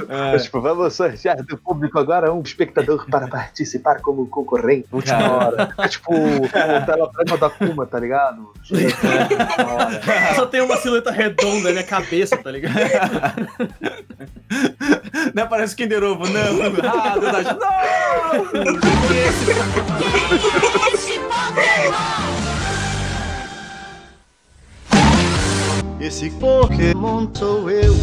Mas, 0.07 0.43
tipo, 0.45 0.61
vamos 0.61 0.93
sortear 0.93 1.43
do 1.43 1.57
público 1.57 1.99
agora 1.99 2.31
um 2.33 2.41
espectador 2.41 3.05
para 3.09 3.27
participar 3.27 3.99
como 4.01 4.25
concorrente. 4.27 4.87
Última 4.89 5.17
Cara. 5.17 5.33
hora. 5.33 5.73
É 5.77 5.87
tipo 5.89 6.13
o 6.13 6.47
teleprema 6.49 7.37
da 7.37 7.49
Kuma, 7.49 7.85
tá 7.85 7.99
ligado? 7.99 8.53
Só 10.35 10.45
tem 10.45 10.61
uma 10.61 10.77
silhueta 10.77 11.11
redonda 11.11 11.67
na 11.67 11.71
minha 11.71 11.83
cabeça, 11.83 12.37
tá 12.37 12.51
ligado? 12.51 12.75
Não 15.35 15.47
parece 15.47 15.75
Kinder 15.75 16.03
Ovo, 16.03 16.25
não. 16.27 16.41
Ah, 16.41 16.69
verdade. 17.17 17.57
Não! 17.59 18.43
Esse 20.93 21.19
Pokémon 26.39 27.29
sou 27.35 27.69
eu. 27.69 27.93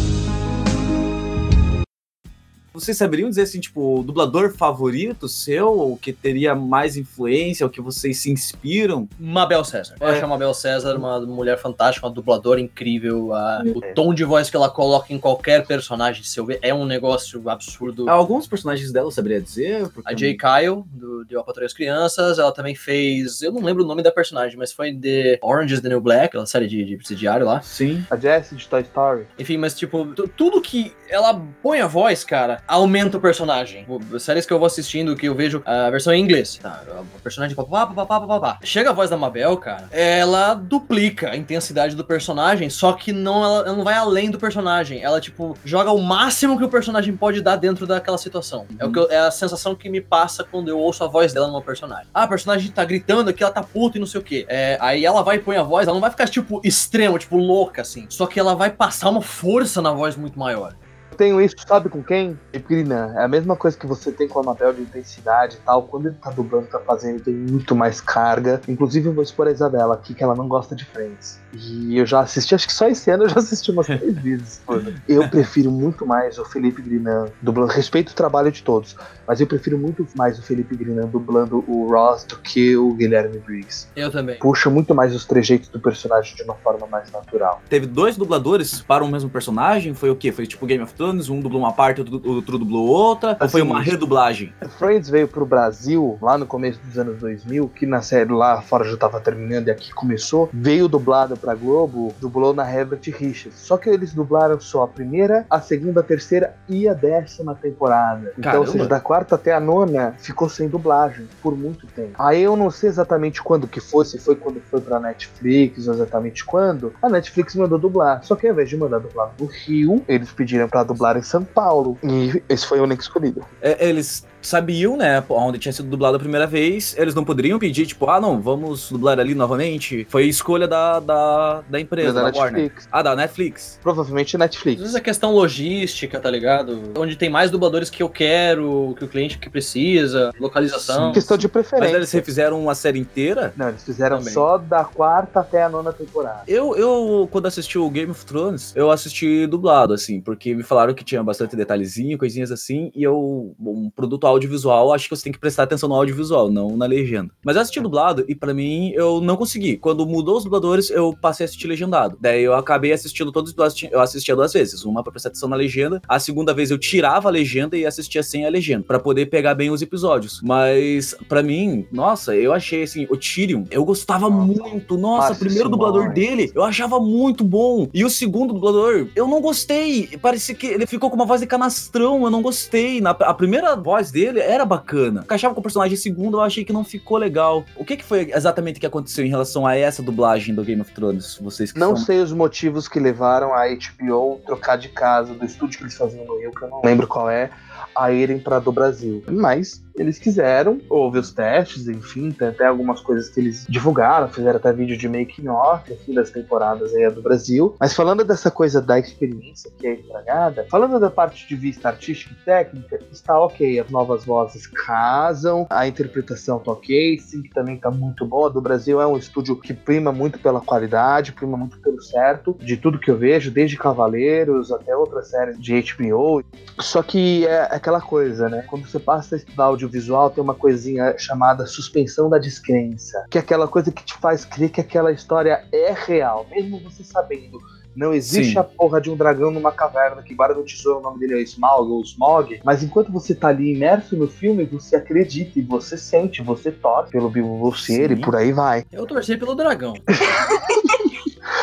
Vocês 2.73 2.97
saberiam 2.97 3.29
dizer 3.29 3.43
assim, 3.43 3.59
tipo, 3.59 3.99
o 3.99 4.03
dublador 4.03 4.53
favorito 4.53 5.27
seu, 5.27 5.67
ou 5.67 5.97
que 5.97 6.13
teria 6.13 6.53
mais 6.55 6.97
influência, 6.97 7.65
ou 7.65 7.69
que 7.69 7.81
vocês 7.81 8.17
se 8.21 8.31
inspiram? 8.31 9.07
Mabel 9.19 9.63
César. 9.63 9.95
Eu 9.99 10.07
É. 10.07 10.11
acho 10.11 10.23
a 10.25 10.27
Mabel 10.27 10.53
César 10.53 10.95
uma 10.95 11.19
mulher 11.21 11.57
fantástica, 11.57 12.05
uma 12.07 12.13
dubladora 12.13 12.59
incrível. 12.61 13.33
a- 13.33 13.61
o 13.65 13.81
tom 13.93 14.13
de 14.13 14.23
voz 14.23 14.49
que 14.49 14.55
ela 14.55 14.69
coloca 14.69 15.13
em 15.13 15.19
qualquer 15.19 15.65
personagem 15.65 16.23
seu 16.23 16.47
é 16.61 16.73
um 16.73 16.85
negócio 16.85 17.47
absurdo. 17.49 18.09
Alguns 18.09 18.47
personagens 18.47 18.91
dela 18.91 19.07
eu 19.07 19.11
saberia 19.11 19.41
dizer? 19.41 19.87
Porque- 19.89 20.11
A 20.11 20.15
Jay 20.15 20.35
Kyle, 20.37 20.83
do 20.91 21.23
de 21.25 21.33
Eu 21.35 21.43
Patrulho 21.43 21.65
as 21.65 21.73
Crianças, 21.73 22.39
ela 22.39 22.51
também 22.51 22.75
fez. 22.75 23.41
Eu 23.41 23.51
não 23.51 23.61
lembro 23.61 23.83
o 23.83 23.87
nome 23.87 24.01
da 24.01 24.11
personagem, 24.11 24.57
mas 24.57 24.71
foi 24.71 24.91
de 24.91 25.37
Orange 25.41 25.73
is 25.75 25.81
the 25.81 25.89
New 25.89 26.01
Black, 26.01 26.25
aquela 26.27 26.45
série 26.45 26.67
de, 26.67 26.83
de 26.85 26.97
presidiário 26.97 27.45
lá. 27.45 27.61
Sim. 27.61 28.03
A 28.09 28.15
Jessie 28.15 28.55
de 28.57 28.67
Toy 28.67 28.81
Story. 28.81 29.25
Enfim, 29.37 29.57
mas 29.57 29.77
tipo, 29.77 30.05
tu- 30.15 30.27
tudo 30.27 30.61
que 30.61 30.93
ela 31.09 31.33
põe 31.61 31.79
a 31.81 31.87
voz, 31.87 32.23
cara, 32.23 32.58
aumenta 32.67 33.17
o 33.17 33.21
personagem. 33.21 33.85
Séries 34.19 34.45
que 34.45 34.53
eu 34.53 34.59
vou 34.59 34.65
assistindo, 34.67 35.15
que 35.15 35.27
eu 35.27 35.35
vejo 35.35 35.61
a 35.65 35.89
versão 35.89 36.13
em 36.13 36.21
inglês. 36.21 36.59
Tá, 36.61 36.81
o 37.15 37.19
personagem 37.21 37.55
papapá, 37.55 37.87
papapá, 37.87 38.19
papapá. 38.27 38.59
Chega 38.63 38.89
a 38.89 38.93
voz 38.93 39.09
da 39.09 39.17
Mabel, 39.17 39.57
cara, 39.57 39.87
ela 39.91 40.53
duplica 40.53 41.29
a 41.31 41.35
intensidade 41.37 41.95
do 41.95 42.03
personagem, 42.05 42.69
só 42.69 42.93
que 42.93 43.11
não, 43.11 43.43
ela, 43.43 43.59
ela 43.67 43.75
não 43.75 43.83
vai 43.83 43.95
além 43.95 44.29
do 44.29 44.37
personagem. 44.39 45.01
Ela, 45.01 45.19
tipo, 45.21 45.57
joga 45.65 45.91
o 45.91 46.01
máximo 46.01 46.57
que 46.57 46.63
o 46.63 46.69
personagem 46.69 47.15
pode 47.15 47.41
dar 47.41 47.55
dentro 47.55 47.85
daquela 47.87 48.17
situação. 48.17 48.65
É, 48.77 48.85
o 48.85 48.91
que 48.91 48.99
eu- 48.99 49.09
é 49.09 49.19
a 49.19 49.31
sensação 49.31 49.75
que 49.75 49.89
me 49.89 50.01
passa 50.01 50.43
quando 50.43 50.67
eu 50.69 50.79
ouço 50.79 51.03
a 51.03 51.07
voz 51.07 51.33
dela 51.33 51.47
no 51.47 51.61
personagem. 51.61 52.07
Ah, 52.13 52.23
a 52.23 52.27
personagem 52.27 52.71
tá 52.71 52.83
gritando 52.85 53.29
aqui, 53.29 53.43
ela 53.43 53.51
tá 53.51 53.63
puta 53.63 53.97
e 53.97 53.99
não 53.99 54.07
sei 54.07 54.19
o 54.19 54.23
quê. 54.23 54.45
É, 54.49 54.77
aí 54.81 55.05
ela 55.05 55.21
vai 55.23 55.37
e 55.37 55.39
põe 55.39 55.57
a 55.57 55.63
voz, 55.63 55.87
ela 55.87 55.93
não 55.95 56.01
vai 56.01 56.11
ficar, 56.11 56.27
tipo, 56.27 56.61
extremo, 56.63 57.17
tipo, 57.17 57.37
louca, 57.37 57.81
assim. 57.81 58.05
Só 58.09 58.25
que 58.25 58.39
ela 58.39 58.55
vai 58.55 58.69
passar 58.69 59.09
uma 59.09 59.21
força 59.21 59.81
na 59.81 59.91
voz 59.91 60.15
muito 60.15 60.37
maior. 60.39 60.73
Tenho 61.19 61.41
isso, 61.41 61.57
sabe 61.67 61.89
com 61.89 62.01
quem? 62.01 62.39
Epigrina. 62.53 63.13
É 63.17 63.25
a 63.25 63.27
mesma 63.27 63.53
coisa 63.53 63.77
que 63.77 63.85
você 63.85 64.09
tem 64.09 64.25
com 64.25 64.39
a 64.39 64.43
Mabel 64.43 64.73
de 64.73 64.81
intensidade 64.81 65.57
e 65.57 65.59
tal. 65.65 65.83
Quando 65.83 66.07
ele 66.07 66.15
tá 66.15 66.31
dublando, 66.31 66.67
tá 66.67 66.79
fazendo, 66.79 67.21
tem 67.21 67.33
muito 67.33 67.75
mais 67.75 67.99
carga. 67.99 68.61
Inclusive, 68.69 69.09
eu 69.09 69.13
vou 69.13 69.21
expor 69.21 69.45
a 69.45 69.51
Isabela 69.51 69.95
aqui, 69.95 70.13
que 70.13 70.23
ela 70.23 70.33
não 70.33 70.47
gosta 70.47 70.73
de 70.73 70.85
Friends. 70.85 71.37
E 71.53 71.97
eu 71.97 72.05
já 72.05 72.21
assisti, 72.21 72.55
acho 72.55 72.65
que 72.65 72.73
só 72.73 72.87
esse 72.87 73.11
ano 73.11 73.25
eu 73.25 73.29
já 73.29 73.39
assisti 73.39 73.69
umas 73.69 73.87
três 73.87 74.15
vezes. 74.23 74.61
Eu 75.09 75.27
prefiro 75.27 75.69
muito 75.69 76.05
mais 76.05 76.37
o 76.39 76.45
Felipe 76.45 76.81
Grinan 76.81 77.25
dublando. 77.41 77.73
Respeito 77.73 78.11
o 78.11 78.15
trabalho 78.15 78.49
de 78.49 78.63
todos, 78.63 78.95
mas 79.27 79.41
eu 79.41 79.47
prefiro 79.47 79.77
muito 79.77 80.07
mais 80.15 80.39
o 80.39 80.41
Felipe 80.41 80.73
Grinan 80.73 81.07
dublando 81.07 81.65
o 81.67 81.91
Ross 81.91 82.23
do 82.23 82.37
que 82.37 82.77
o 82.77 82.93
Guilherme 82.93 83.39
Briggs. 83.39 83.89
Eu 83.93 84.09
também. 84.09 84.39
Puxa 84.39 84.69
muito 84.69 84.95
mais 84.95 85.13
os 85.13 85.25
trejeitos 85.25 85.67
do 85.67 85.81
personagem 85.81 86.33
de 86.33 86.43
uma 86.43 86.55
forma 86.55 86.87
mais 86.87 87.11
natural. 87.11 87.61
Teve 87.67 87.87
dois 87.87 88.15
dubladores 88.15 88.81
para 88.81 89.03
o 89.03 89.07
mesmo 89.09 89.29
personagem? 89.29 89.93
Foi 89.93 90.09
o 90.09 90.15
quê? 90.15 90.31
Foi 90.31 90.47
tipo 90.47 90.65
Game 90.65 90.81
of 90.81 90.93
Thrones? 90.93 91.08
Um 91.09 91.39
dublou 91.41 91.61
uma 91.61 91.73
parte, 91.73 92.01
outro, 92.01 92.21
outro 92.23 92.57
dublou 92.59 92.87
outra? 92.87 93.37
ou 93.39 93.49
foi 93.49 93.61
Assim, 93.61 93.69
uma 93.69 93.81
redublagem? 93.81 94.53
Friends 94.77 95.09
veio 95.09 95.27
pro 95.27 95.45
Brasil 95.45 96.17
lá 96.21 96.37
no 96.37 96.45
começo 96.45 96.79
dos 96.85 96.97
anos 96.97 97.17
2000, 97.19 97.67
que 97.69 97.85
na 97.85 98.01
série 98.01 98.31
lá 98.31 98.61
fora 98.61 98.83
já 98.89 98.95
tava 98.97 99.19
terminando 99.19 99.67
e 99.67 99.71
aqui 99.71 99.93
começou. 99.93 100.49
Veio 100.53 100.87
dublado 100.87 101.35
pra 101.35 101.55
Globo, 101.55 102.13
dublou 102.19 102.53
na 102.53 102.69
Herbert 102.71 103.01
Richards. 103.17 103.57
Só 103.59 103.77
que 103.77 103.89
eles 103.89 104.13
dublaram 104.13 104.59
só 104.59 104.83
a 104.83 104.87
primeira, 104.87 105.45
a 105.49 105.59
segunda, 105.59 106.01
a 106.01 106.03
terceira 106.03 106.55
e 106.67 106.87
a 106.87 106.93
décima 106.93 107.55
temporada. 107.55 108.31
Então, 108.37 108.43
Caramba. 108.43 108.65
ou 108.65 108.71
seja, 108.71 108.87
da 108.87 108.99
quarta 108.99 109.35
até 109.35 109.53
a 109.53 109.59
nona 109.59 110.13
ficou 110.19 110.47
sem 110.49 110.67
dublagem 110.67 111.27
por 111.41 111.55
muito 111.57 111.87
tempo. 111.87 112.11
Aí 112.19 112.41
eu 112.41 112.55
não 112.55 112.69
sei 112.69 112.89
exatamente 112.89 113.41
quando 113.41 113.67
que 113.67 113.79
foi, 113.79 114.05
se 114.05 114.19
foi 114.19 114.35
quando 114.35 114.61
foi 114.61 114.81
pra 114.81 114.99
Netflix, 114.99 115.87
ou 115.87 115.93
exatamente 115.93 116.43
quando. 116.45 116.93
A 117.01 117.09
Netflix 117.09 117.55
mandou 117.55 117.77
dublar. 117.79 118.23
Só 118.23 118.35
que 118.35 118.45
ao 118.47 118.53
invés 118.53 118.69
de 118.69 118.77
mandar 118.77 118.99
dublar 118.99 119.31
no 119.39 119.45
Rio, 119.45 120.03
eles 120.07 120.31
pediram 120.31 120.67
pra 120.67 120.83
dublar 120.83 120.98
em 121.19 121.23
São 121.23 121.43
Paulo. 121.43 121.97
E 122.03 122.43
esse 122.49 122.65
foi 122.65 122.79
o 122.79 122.83
único 122.83 123.01
escolhido. 123.01 123.45
É, 123.61 123.87
eles 123.87 124.25
sabiam, 124.41 124.95
né, 124.97 125.23
onde 125.29 125.59
tinha 125.59 125.73
sido 125.73 125.89
dublado 125.89 126.15
a 126.17 126.19
primeira 126.19 126.47
vez, 126.47 126.95
eles 126.97 127.13
não 127.13 127.23
poderiam 127.23 127.59
pedir, 127.59 127.85
tipo, 127.85 128.09
ah, 128.09 128.19
não, 128.19 128.41
vamos 128.41 128.89
dublar 128.89 129.19
ali 129.19 129.35
novamente. 129.35 130.05
Foi 130.09 130.25
escolha 130.25 130.67
da, 130.67 130.99
da, 130.99 131.61
da 131.69 131.79
empresa, 131.79 132.13
Da 132.13 132.29
da, 132.31 132.37
Warner. 132.37 132.63
Netflix. 132.63 132.87
Ah, 132.91 133.01
da 133.01 133.15
Netflix. 133.15 133.79
Provavelmente 133.81 134.35
Às 134.35 134.39
Netflix. 134.39 134.81
vezes 134.81 134.95
é 134.95 134.99
questão 135.01 135.33
logística, 135.33 136.19
tá 136.19 136.29
ligado? 136.29 136.91
Onde 136.97 137.15
tem 137.15 137.29
mais 137.29 137.51
dubladores 137.51 137.89
que 137.89 138.01
eu 138.01 138.09
quero, 138.09 138.95
que 138.97 139.05
o 139.05 139.07
cliente 139.07 139.37
que 139.37 139.49
precisa, 139.49 140.31
localização. 140.39 141.11
Questão 141.11 141.37
de 141.37 141.47
Mas 141.47 141.51
preferência. 141.51 141.95
eles 141.95 142.11
refizeram 142.11 142.61
uma 142.61 142.75
série 142.75 142.99
inteira. 142.99 143.53
Não, 143.57 143.69
eles 143.69 143.83
fizeram 143.83 144.17
Também. 144.19 144.33
só 144.33 144.57
da 144.57 144.83
quarta 144.83 145.39
até 145.41 145.63
a 145.63 145.69
nona 145.69 145.91
temporada. 145.93 146.43
Eu, 146.47 146.75
eu, 146.75 147.27
quando 147.31 147.45
assisti 147.47 147.77
o 147.77 147.89
Game 147.89 148.11
of 148.11 148.25
Thrones, 148.25 148.73
eu 148.75 148.91
assisti 148.91 149.45
dublado, 149.47 149.93
assim, 149.93 150.21
porque 150.21 150.53
me 150.53 150.63
falaram 150.63 150.93
que 150.93 151.03
tinha 151.03 151.23
bastante 151.23 151.55
detalhezinho, 151.55 152.17
coisinhas 152.17 152.51
assim, 152.51 152.91
e 152.95 153.03
eu, 153.03 153.55
um 153.59 153.89
produto 153.95 154.25
audiovisual, 154.29 154.93
acho 154.93 155.09
que 155.09 155.15
você 155.15 155.23
tem 155.23 155.33
que 155.33 155.39
prestar 155.39 155.63
atenção 155.63 155.89
no 155.89 155.95
audiovisual, 155.95 156.49
não 156.49 156.75
na 156.75 156.85
legenda. 156.85 157.31
Mas 157.43 157.55
eu 157.55 157.61
assisti 157.61 157.79
dublado 157.79 158.25
e 158.27 158.35
pra 158.35 158.53
mim 158.53 158.91
eu 158.93 159.21
não 159.21 159.35
consegui. 159.35 159.77
Quando 159.77 160.05
mudou 160.05 160.37
os 160.37 160.43
dubladores, 160.43 160.89
eu 160.89 161.15
passei 161.19 161.43
a 161.43 161.45
assistir 161.45 161.67
legendado. 161.67 162.17
Daí 162.19 162.43
eu 162.43 162.53
acabei 162.53 162.91
assistindo 162.91 163.31
todos 163.31 163.49
os 163.49 163.55
dublados, 163.55 163.83
eu 163.91 163.99
assistia 163.99 164.35
duas 164.35 164.53
vezes, 164.53 164.83
uma 164.83 165.03
pra 165.03 165.11
prestar 165.11 165.29
atenção 165.29 165.49
na 165.49 165.55
legenda, 165.55 166.01
a 166.07 166.19
segunda 166.19 166.53
vez 166.53 166.71
eu 166.71 166.77
tirava 166.77 167.29
a 167.29 167.31
legenda 167.31 167.77
e 167.77 167.85
assistia 167.85 168.23
sem 168.23 168.45
a 168.45 168.49
legenda, 168.49 168.83
pra 168.83 168.99
poder 168.99 169.27
pegar 169.27 169.55
bem 169.55 169.69
os 169.69 169.81
episódios. 169.81 170.41
Mas 170.43 171.15
pra 171.27 171.43
mim, 171.43 171.85
nossa, 171.91 172.35
eu 172.35 172.53
achei 172.53 172.83
assim, 172.83 173.07
o 173.09 173.17
Tyrion, 173.17 173.63
eu 173.71 173.83
gostava 173.83 174.29
muito. 174.29 174.97
Nossa, 174.97 175.33
o 175.33 175.35
primeiro 175.37 175.69
dublador 175.69 176.01
Simões. 176.01 176.15
dele, 176.15 176.51
eu 176.53 176.63
achava 176.63 176.99
muito 176.99 177.43
bom. 177.43 177.87
E 177.93 178.03
o 178.05 178.09
segundo 178.09 178.53
dublador, 178.53 179.07
eu 179.15 179.27
não 179.27 179.41
gostei. 179.41 180.07
Parecia 180.21 180.55
que 180.55 180.67
ele 180.67 180.85
ficou 180.85 181.09
com 181.09 181.15
uma 181.15 181.25
voz 181.25 181.41
de 181.41 181.47
canastrão, 181.47 182.23
eu 182.23 182.29
não 182.29 182.41
gostei. 182.41 183.01
Na, 183.01 183.11
a 183.11 183.33
primeira 183.33 183.75
voz 183.75 184.11
dele 184.11 184.18
era 184.25 184.65
bacana. 184.65 185.21
Encaixava 185.21 185.53
com 185.53 185.59
o 185.59 185.63
personagem 185.63 185.97
segundo, 185.97 186.37
eu 186.37 186.41
achei 186.41 186.63
que 186.63 186.73
não 186.73 186.83
ficou 186.83 187.17
legal. 187.17 187.65
O 187.75 187.85
que, 187.85 187.97
que 187.97 188.03
foi 188.03 188.31
exatamente 188.33 188.79
que 188.79 188.85
aconteceu 188.85 189.25
em 189.25 189.29
relação 189.29 189.65
a 189.65 189.75
essa 189.75 190.01
dublagem 190.01 190.53
do 190.53 190.63
Game 190.63 190.81
of 190.81 190.91
Thrones? 190.91 191.37
Vocês 191.41 191.73
Não 191.73 191.95
são... 191.95 192.05
sei 192.05 192.19
os 192.21 192.31
motivos 192.31 192.87
que 192.87 192.99
levaram 192.99 193.53
a 193.53 193.65
HBO 193.67 194.41
trocar 194.45 194.77
de 194.77 194.89
casa 194.89 195.33
do 195.33 195.45
estúdio 195.45 195.77
que 195.77 195.83
eles 195.83 195.95
faziam 195.95 196.25
no 196.25 196.39
Rio, 196.39 196.51
que 196.51 196.63
eu 196.63 196.69
não 196.69 196.81
lembro 196.83 197.07
qual 197.07 197.29
é, 197.29 197.49
a 197.95 198.11
irem 198.11 198.39
para 198.39 198.59
do 198.59 198.71
Brasil. 198.71 199.23
Mas 199.27 199.83
eles 199.99 200.17
quiseram, 200.17 200.79
houve 200.89 201.19
os 201.19 201.33
testes, 201.33 201.87
enfim, 201.89 202.31
tem 202.31 202.47
até 202.47 202.65
algumas 202.65 203.01
coisas 203.01 203.29
que 203.29 203.41
eles 203.41 203.65
divulgaram, 203.67 204.29
fizeram 204.29 204.55
até 204.55 204.71
vídeo 204.71 204.97
de 204.97 205.09
making 205.09 205.49
off, 205.49 205.91
enfim, 205.91 206.13
das 206.13 206.31
temporadas 206.31 206.95
aí 206.95 207.09
do 207.11 207.21
Brasil. 207.21 207.75
Mas 207.77 207.93
falando 207.93 208.23
dessa 208.23 208.49
coisa 208.49 208.81
da 208.81 208.97
experiência 208.97 209.69
que 209.77 209.85
é 209.85 209.95
estragada, 209.95 210.65
falando 210.71 210.99
da 211.01 211.09
parte 211.09 211.45
de 211.45 211.55
vista 211.55 211.89
artística 211.89 212.33
e 212.33 212.45
técnica, 212.45 212.99
está 213.11 213.37
ok, 213.37 213.77
as 213.77 213.89
novas 213.89 214.23
vozes 214.23 214.65
casam, 214.67 215.67
a 215.69 215.85
interpretação 215.85 216.59
tá 216.59 216.71
ok, 216.71 217.19
sim, 217.19 217.41
que 217.41 217.49
também 217.49 217.75
tá 217.75 217.91
muito 217.91 218.25
boa. 218.25 218.49
Do 218.49 218.61
Brasil 218.61 219.01
é 219.01 219.07
um 219.07 219.17
estúdio 219.17 219.59
que 219.59 219.73
prima 219.73 220.13
muito 220.13 220.39
pela 220.39 220.61
qualidade, 220.61 221.33
prima 221.33 221.57
muito 221.57 221.77
pelo 221.79 222.01
certo, 222.01 222.55
de 222.61 222.77
tudo 222.77 222.99
que 222.99 223.11
eu 223.11 223.17
vejo, 223.17 223.51
desde 223.51 223.75
Cavaleiros 223.75 224.71
até 224.71 224.95
outras 224.95 225.29
séries 225.29 225.59
de 225.59 225.81
HBO. 225.81 226.41
Só 226.79 227.03
que 227.03 227.45
é 227.45 227.63
aquela 227.63 227.99
coisa, 227.99 228.47
né? 228.47 228.63
Quando 228.67 228.87
você 228.87 228.99
passa 228.99 229.35
a 229.35 229.37
estudar 229.37 229.65
audiovisual, 229.89 230.29
tem 230.29 230.43
uma 230.43 230.53
coisinha 230.53 231.17
chamada 231.17 231.65
suspensão 231.65 232.29
da 232.29 232.37
descrença, 232.37 233.25
que 233.29 233.37
é 233.37 233.41
aquela 233.41 233.67
coisa 233.67 233.91
que 233.91 234.03
te 234.03 234.13
faz 234.17 234.45
crer 234.45 234.69
que 234.69 234.79
aquela 234.79 235.11
história 235.11 235.65
é 235.71 235.91
real, 235.91 236.45
mesmo 236.49 236.79
você 236.79 237.03
sabendo. 237.03 237.59
Não 237.95 238.13
existe 238.13 238.53
Sim. 238.53 238.59
a 238.59 238.63
porra 238.63 239.01
de 239.01 239.09
um 239.09 239.17
dragão 239.17 239.51
numa 239.51 239.71
caverna 239.71 240.21
que 240.21 240.33
guarda 240.33 240.55
no 240.55 240.63
tesouro, 240.63 240.99
o 240.99 241.01
nome 241.01 241.19
dele 241.19 241.39
é 241.39 241.41
Smaug 241.41 241.91
ou 241.91 242.01
Smog, 242.01 242.61
mas 242.63 242.83
enquanto 242.83 243.11
você 243.11 243.33
tá 243.33 243.49
ali 243.49 243.73
imerso 243.75 244.15
no 244.15 244.27
filme, 244.27 244.63
você 244.63 244.95
acredita 244.95 245.59
e 245.59 245.61
você 245.61 245.97
sente, 245.97 246.41
você 246.41 246.71
torce 246.71 247.11
pelo 247.11 247.29
Bilbo 247.29 247.57
Bolseiro 247.57 248.13
e 248.13 248.21
por 248.21 248.35
aí 248.35 248.53
vai. 248.53 248.85
Eu 248.91 249.05
torci 249.05 249.35
pelo 249.35 249.55
dragão. 249.55 249.95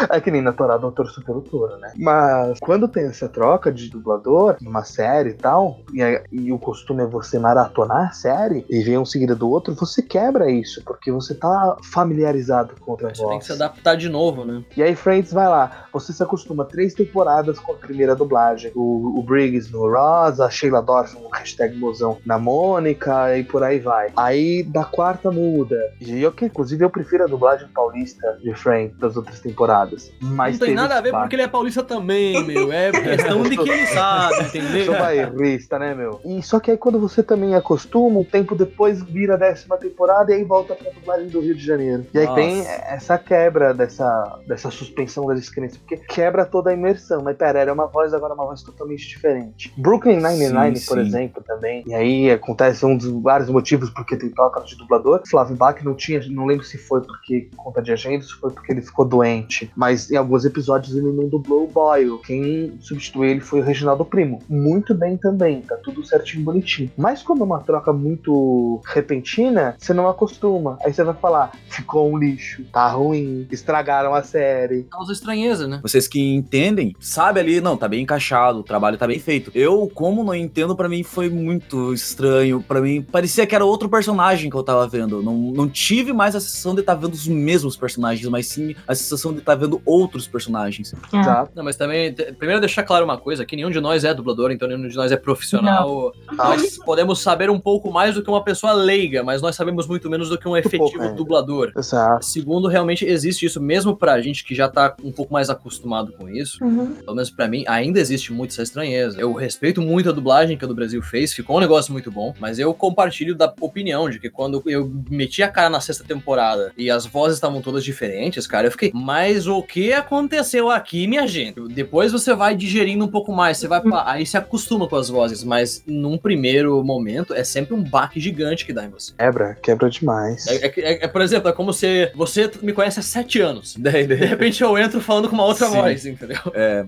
É 0.11 0.21
que 0.21 0.31
nem 0.31 0.43
na 0.43 0.53
Torada 0.53 0.87
eu 0.87 0.93
torço 0.93 1.23
pelo 1.25 1.41
touro, 1.43 1.77
né? 1.79 1.93
Mas 1.97 2.59
quando 2.61 2.89
tem 2.89 3.05
essa 3.07 3.29
troca 3.29 3.73
de 3.73 3.91
dublador 3.91 4.57
numa 4.61 4.85
série 4.85 5.31
e 5.31 5.35
tal, 5.35 5.79
e, 5.93 6.03
aí- 6.03 6.23
e 6.31 6.53
o 6.53 6.59
costume 6.59 7.03
é 7.03 7.07
você 7.07 7.39
maratonar 7.39 8.09
a 8.09 8.13
série 8.13 8.65
e 8.71 8.83
ver 8.83 8.99
um 8.99 9.05
seguido 9.05 9.35
do 9.37 9.49
outro, 9.51 9.75
você 9.75 10.03
quebra 10.03 10.51
isso, 10.51 10.83
porque 10.85 11.11
você 11.11 11.35
tá 11.35 11.77
familiarizado 11.93 12.75
com 12.81 12.93
outra 12.93 13.09
Você 13.09 13.17
tem 13.23 13.27
que 13.27 13.35
voz. 13.35 13.47
se 13.47 13.53
adaptar 13.53 13.97
de 13.97 14.09
novo, 14.09 14.45
né? 14.45 14.63
E 14.77 14.83
aí, 14.83 14.95
Friends, 14.95 15.33
vai 15.33 15.49
lá. 15.49 15.87
Você 15.93 16.13
se 16.13 16.23
acostuma 16.23 16.65
três 16.65 16.95
temporadas 16.95 17.59
com 17.59 17.73
a 17.73 17.77
primeira 17.77 18.15
dublagem. 18.15 18.71
O, 18.75 19.19
o 19.19 19.23
Briggs 19.23 19.73
no 19.73 19.91
Ross, 19.91 20.41
a 20.41 20.49
Sheila 20.51 20.83
Dorf 20.83 21.15
no 21.15 21.29
hashtag 21.31 21.77
mozão 21.77 22.19
na 22.25 22.39
Mônica 22.39 23.37
e 23.37 23.45
por 23.45 23.63
aí 23.63 23.79
vai. 23.81 24.13
Aí 24.17 24.63
da 24.63 24.85
quarta 24.85 25.31
muda. 25.31 25.77
E 26.01 26.25
ok, 26.27 26.49
inclusive 26.49 26.85
eu 26.85 26.91
prefiro 26.91 27.25
a 27.25 27.27
dublagem 27.27 27.69
paulista 27.75 28.39
de 28.43 28.55
Friends 28.55 28.97
das 28.99 29.17
outras 29.17 29.41
temporadas. 29.41 29.86
Mas 30.21 30.59
não 30.59 30.67
tem 30.67 30.75
nada 30.75 30.99
a 30.99 31.01
ver 31.01 31.13
porque 31.13 31.37
ele 31.37 31.43
é 31.43 31.49
paulista 31.49 31.83
também, 31.83 32.43
meu. 32.45 32.73
É 32.73 32.91
questão 32.91 33.43
de 33.43 33.57
que 33.57 33.69
ele 33.69 33.87
sabe, 33.87 34.47
entendeu? 34.47 34.85
Sou 34.87 34.99
bairrista, 34.99 35.79
né, 35.79 35.95
meu? 35.95 36.21
E 36.25 36.43
só 36.43 36.61
que 36.61 36.71
aí 36.71 36.77
quando 36.77 36.99
você 36.99 37.23
também 37.23 37.55
acostuma, 37.55 38.21
um 38.21 38.25
tempo 38.25 38.55
depois 38.55 39.03
vira 39.03 39.35
a 39.35 39.37
décima 39.37 39.77
temporada 39.77 40.33
e 40.33 40.37
aí 40.37 40.45
volta 40.45 40.75
pra 40.75 40.91
dublagem 40.91 41.29
do 41.29 41.41
Rio 41.41 41.55
de 41.55 41.65
Janeiro. 41.65 42.07
E 42.13 42.19
aí 42.19 42.27
Nossa. 42.27 42.37
tem 42.37 42.67
essa 42.67 43.19
quebra 43.19 43.73
dessa, 43.73 44.39
dessa 44.47 44.71
suspensão 44.71 45.27
da 45.27 45.35
descrença, 45.35 45.79
porque 45.79 45.97
quebra 45.97 46.45
toda 46.45 46.71
a 46.71 46.73
imersão. 46.75 47.23
Mas 47.23 47.37
pera, 47.37 47.61
era 47.61 47.73
uma 47.73 47.87
voz, 47.87 48.13
agora 48.13 48.33
é 48.33 48.35
uma 48.35 48.47
voz 48.47 48.63
totalmente 48.63 49.07
diferente. 49.07 49.73
Brooklyn 49.77 50.17
Nine-Nine, 50.17 50.81
por 50.81 50.99
sim. 50.99 51.07
exemplo, 51.07 51.43
também. 51.47 51.85
E 51.87 51.95
aí 51.95 52.31
acontece 52.31 52.85
um 52.85 52.97
dos 52.97 53.11
vários 53.23 53.49
motivos 53.49 53.91
porque 53.91 54.17
tem 54.17 54.31
troca 54.31 54.61
de 54.63 54.77
dublador. 54.77 55.23
Flávio 55.29 55.57
Bach 55.57 55.83
não 55.83 55.95
tinha, 55.95 56.21
não 56.29 56.47
lembro 56.47 56.65
se 56.65 56.79
foi 56.79 57.01
porque 57.01 57.49
conta 57.57 57.83
de 57.83 57.93
agenda, 57.93 58.25
se 58.25 58.35
foi 58.35 58.51
porque 58.51 58.73
ele 58.73 58.83
ficou 58.83 59.05
doente. 59.05 59.71
Mas 59.77 60.11
em 60.11 60.17
alguns 60.17 60.45
episódios 60.45 60.97
ele 60.97 61.13
não 61.13 61.29
dublou 61.29 61.65
o 61.65 61.69
Boyle. 61.69 62.19
Quem 62.25 62.75
substituiu 62.81 63.31
ele 63.31 63.41
foi 63.41 63.61
o 63.61 63.63
Reginaldo 63.63 64.05
Primo. 64.05 64.41
Muito 64.49 64.95
bem 64.95 65.17
também, 65.17 65.61
tá 65.61 65.77
tudo 65.77 66.05
certinho, 66.05 66.45
bonitinho. 66.45 66.91
Mas 66.97 67.23
quando 67.23 67.43
é 67.43 67.45
uma 67.45 67.61
troca 67.61 67.93
muito 67.93 68.81
repentina, 68.87 69.77
você 69.79 69.93
não 69.93 70.09
acostuma. 70.09 70.79
Aí 70.85 70.93
você 70.93 71.05
vai 71.05 71.15
falar, 71.15 71.53
ficou 71.69 72.11
um 72.11 72.17
lixo, 72.17 72.65
tá 72.73 72.89
ruim, 72.89 73.47
estragaram 73.51 74.15
a 74.15 74.23
série. 74.23 74.85
Causa 74.85 75.13
estranheza, 75.13 75.67
né? 75.67 75.81
Vocês 75.83 76.09
que 76.09 76.35
entendem, 76.35 76.95
sabe 76.99 77.41
ali, 77.41 77.61
não, 77.61 77.77
tá 77.77 77.87
bem 77.87 78.03
encaixado, 78.03 78.61
o 78.61 78.65
trabalho 78.65 78.97
tá 78.97 79.07
bem 79.07 79.19
feito. 79.19 79.51
Eu, 79.55 79.91
como 79.95 80.25
não 80.25 80.35
entendo, 80.35 80.75
pra 80.75 80.89
mim 80.89 81.03
foi 81.03 81.29
muito 81.29 81.93
estranho. 81.93 82.63
Pra 82.63 82.81
mim, 82.81 83.03
parecia 83.03 83.47
que 83.47 83.55
era 83.55 83.65
outro 83.65 83.89
personagem 83.89 84.49
que 84.49 84.57
eu 84.57 84.63
tava 84.63 84.87
vendo. 84.89 85.23
Não, 85.23 85.35
não 85.35 85.69
tive 85.69 86.13
mais 86.13 86.35
a 86.35 86.41
sensação 86.41 86.75
de 86.75 86.81
estar 86.81 86.95
vendo 86.95 87.13
os 87.13 87.27
mesmos 87.27 87.77
personagens, 87.77 88.29
mas 88.29 88.47
sim 88.47 88.75
a 88.87 88.95
sensação 88.95 89.33
de 89.33 89.41
estar 89.41 89.55
vendo 89.55 89.66
outros 89.85 90.27
personagens. 90.27 90.95
Ah, 91.13 91.47
Não, 91.55 91.65
mas 91.65 91.77
também, 91.77 92.13
primeiro 92.13 92.61
deixar 92.61 92.83
claro 92.83 93.05
uma 93.05 93.19
coisa, 93.19 93.45
que 93.45 93.57
nenhum 93.57 93.71
de 93.71 93.81
nós 93.81 94.05
é 94.05 94.15
dublador, 94.15 94.51
então 94.51 94.69
nenhum 94.69 94.89
de 94.89 94.97
nós 94.97 95.13
é 95.13 95.17
profissional. 95.17 96.13
Nós 96.33 96.79
podemos 96.79 97.21
saber 97.21 97.51
um 97.51 97.59
pouco 97.59 97.91
mais 97.91 98.15
do 98.15 98.23
que 98.23 98.31
uma 98.31 98.43
pessoa 98.43 98.73
leiga, 98.73 99.23
mas 99.23 99.43
nós 99.43 99.57
sabemos 99.57 99.87
muito 99.87 100.09
menos 100.11 100.29
do 100.29 100.39
que 100.39 100.49
um 100.49 100.57
efetivo 100.57 100.91
pouco, 100.91 101.03
é. 101.03 101.13
dublador. 101.13 101.73
Exato. 101.77 102.25
Segundo, 102.25 102.69
realmente 102.69 103.05
existe 103.05 103.47
isso, 103.47 103.61
mesmo 103.61 103.97
pra 103.97 104.21
gente 104.21 104.45
que 104.45 104.55
já 104.55 104.69
tá 104.69 104.95
um 105.03 105.13
pouco 105.13 105.33
mais 105.33 105.51
acostumado 105.51 106.13
com 106.13 106.29
isso. 106.29 106.63
uhum. 106.65 106.95
Pelo 106.95 107.15
menos 107.15 107.31
pra 107.31 107.49
mim, 107.49 107.65
ainda 107.67 107.99
existe 108.01 108.33
muito 108.33 108.51
essa 108.51 108.63
estranheza. 108.63 109.21
Eu 109.21 109.33
respeito 109.33 109.81
muito 109.81 110.09
a 110.09 110.13
dublagem 110.13 110.57
que 110.57 110.65
a 110.65 110.69
do 110.69 110.75
Brasil 110.75 111.03
fez, 111.03 111.33
ficou 111.33 111.57
um 111.57 111.61
negócio 111.61 111.93
muito 111.93 112.11
bom, 112.11 112.35
mas 112.39 112.59
eu 112.59 112.73
compartilho 112.75 113.35
da 113.35 113.53
opinião 113.61 114.09
de 114.09 114.19
que 114.19 114.31
quando 114.31 114.63
eu 114.67 114.91
meti 115.11 115.43
a 115.43 115.49
cara 115.49 115.71
na 115.71 115.81
sexta 115.81 116.05
temporada 116.05 116.73
e 116.77 116.91
as 116.91 117.07
vozes 117.07 117.37
estavam 117.37 117.61
todas 117.61 117.85
diferentes, 117.85 118.47
cara, 118.47 118.67
eu 118.67 118.71
fiquei, 118.71 118.91
mas 118.95 119.47
o 119.59 119.63
que 119.63 119.93
aconteceu 119.93 120.71
aqui, 120.71 121.07
minha 121.07 121.27
gente? 121.27 121.61
Depois 121.69 122.13
você 122.13 122.35
vai 122.35 122.55
digerindo 122.57 123.05
um 123.05 123.09
pouco 123.09 123.33
mais, 123.33 123.59
você 123.59 123.69
vai, 123.69 123.81
aí 124.05 124.27
se 124.27 124.37
acostuma 124.37 124.89
com 124.89 124.97
as 124.97 125.09
vozes, 125.09 125.43
mas 125.45 125.83
num 125.87 126.17
primeiro 126.19 126.83
momento 126.85 127.35
é 127.35 127.43
sempre 127.45 127.75
um 127.75 127.83
baque 127.83 128.21
gigante 128.21 128.65
que 128.65 128.73
dá 128.73 128.85
em 128.85 128.89
você. 128.91 129.13
Quebra, 129.19 129.57
quebra 129.63 129.91
demais. 129.91 130.47
É, 130.47 130.67
é- 130.67 130.73
é- 130.77 131.05
é, 131.05 131.09
por 131.09 131.21
exemplo, 131.21 131.49
é 131.49 131.53
como 131.53 131.73
se 131.73 132.11
você 132.15 132.51
me 132.63 132.73
conhece 132.73 133.01
há 133.01 133.03
sete 133.03 133.41
anos. 133.41 133.75
De 133.79 133.91
repente 133.91 134.63
eu 134.63 134.77
entro 134.79 135.01
falando 135.01 135.29
com 135.29 135.35
uma 135.35 135.45
outra 135.45 135.67
Sim. 135.69 135.75
voz, 135.75 136.07
entendeu? 136.07 136.39
É, 136.55 136.85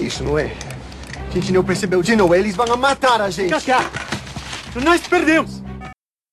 Isso 0.00 0.22
não 0.22 0.38
é. 0.38 0.50
A 1.28 1.34
gente 1.34 1.52
não 1.52 1.64
percebeu 1.64 2.02
de 2.02 2.16
novo. 2.16 2.34
Eles 2.34 2.54
vão 2.56 2.66
matar 2.76 3.20
a 3.20 3.30
gente. 3.30 3.50
Nós 4.82 5.06
perdemos. 5.06 5.62